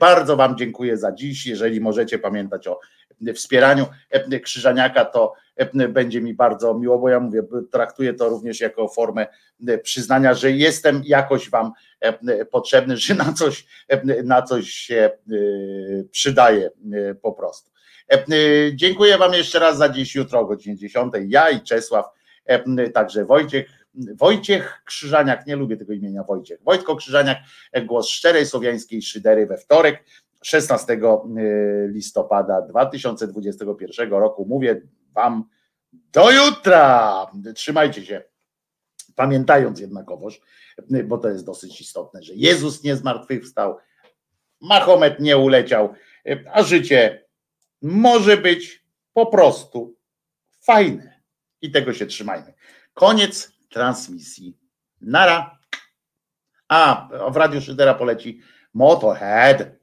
Bardzo 0.00 0.36
Wam 0.36 0.56
dziękuję 0.56 0.96
za 0.96 1.12
dziś. 1.12 1.46
Jeżeli 1.46 1.80
możecie 1.80 2.18
pamiętać 2.18 2.68
o 2.68 2.80
wspieraniu 3.34 3.86
Krzyżaniaka, 4.42 5.04
to 5.04 5.32
będzie 5.88 6.20
mi 6.20 6.34
bardzo 6.34 6.74
miło, 6.74 6.98
bo 6.98 7.08
ja 7.08 7.20
mówię, 7.20 7.42
traktuję 7.72 8.14
to 8.14 8.28
również 8.28 8.60
jako 8.60 8.88
formę 8.88 9.26
przyznania, 9.82 10.34
że 10.34 10.50
jestem 10.50 11.02
jakoś 11.04 11.50
Wam 11.50 11.72
potrzebny, 12.50 12.96
że 12.96 13.14
na 13.14 13.32
coś, 13.32 13.66
na 14.24 14.42
coś 14.42 14.70
się 14.70 15.10
przydaje 16.10 16.70
po 17.22 17.32
prostu. 17.32 17.70
Dziękuję 18.74 19.18
Wam 19.18 19.32
jeszcze 19.32 19.58
raz 19.58 19.78
za 19.78 19.88
dziś, 19.88 20.14
jutro 20.14 20.40
o 20.40 20.44
godzinie 20.44 20.76
10. 20.76 21.12
Ja 21.26 21.50
i 21.50 21.60
Czesław, 21.60 22.06
także 22.94 23.24
Wojciech 23.24 23.81
Wojciech 23.94 24.82
Krzyżaniak, 24.84 25.46
nie 25.46 25.56
lubię 25.56 25.76
tego 25.76 25.92
imienia 25.92 26.22
Wojciech, 26.22 26.62
Wojtko 26.62 26.96
Krzyżaniak, 26.96 27.38
głos 27.86 28.08
szczerej 28.08 28.46
słowiańskiej 28.46 29.02
szydery 29.02 29.46
we 29.46 29.58
wtorek, 29.58 30.04
16 30.42 31.00
listopada 31.88 32.62
2021 32.62 34.10
roku. 34.10 34.46
Mówię 34.46 34.80
Wam 35.12 35.44
do 35.92 36.30
jutra. 36.30 37.26
Trzymajcie 37.54 38.06
się. 38.06 38.22
Pamiętając 39.14 39.80
jednakowoż, 39.80 40.40
bo 41.04 41.18
to 41.18 41.28
jest 41.28 41.46
dosyć 41.46 41.80
istotne, 41.80 42.22
że 42.22 42.32
Jezus 42.34 42.84
nie 42.84 42.96
zmartwychwstał, 42.96 43.76
Mahomet 44.60 45.20
nie 45.20 45.36
uleciał, 45.36 45.94
a 46.52 46.62
życie 46.62 47.24
może 47.82 48.36
być 48.36 48.84
po 49.12 49.26
prostu 49.26 49.96
fajne. 50.60 51.20
I 51.62 51.70
tego 51.70 51.92
się 51.94 52.06
trzymajmy. 52.06 52.54
Koniec 52.94 53.52
transmisji. 53.72 54.58
Nara. 55.00 55.58
A, 56.68 57.08
w 57.30 57.36
Radiu 57.36 57.60
Szydera 57.60 57.94
poleci 57.94 58.40
Motorhead. 58.74 59.81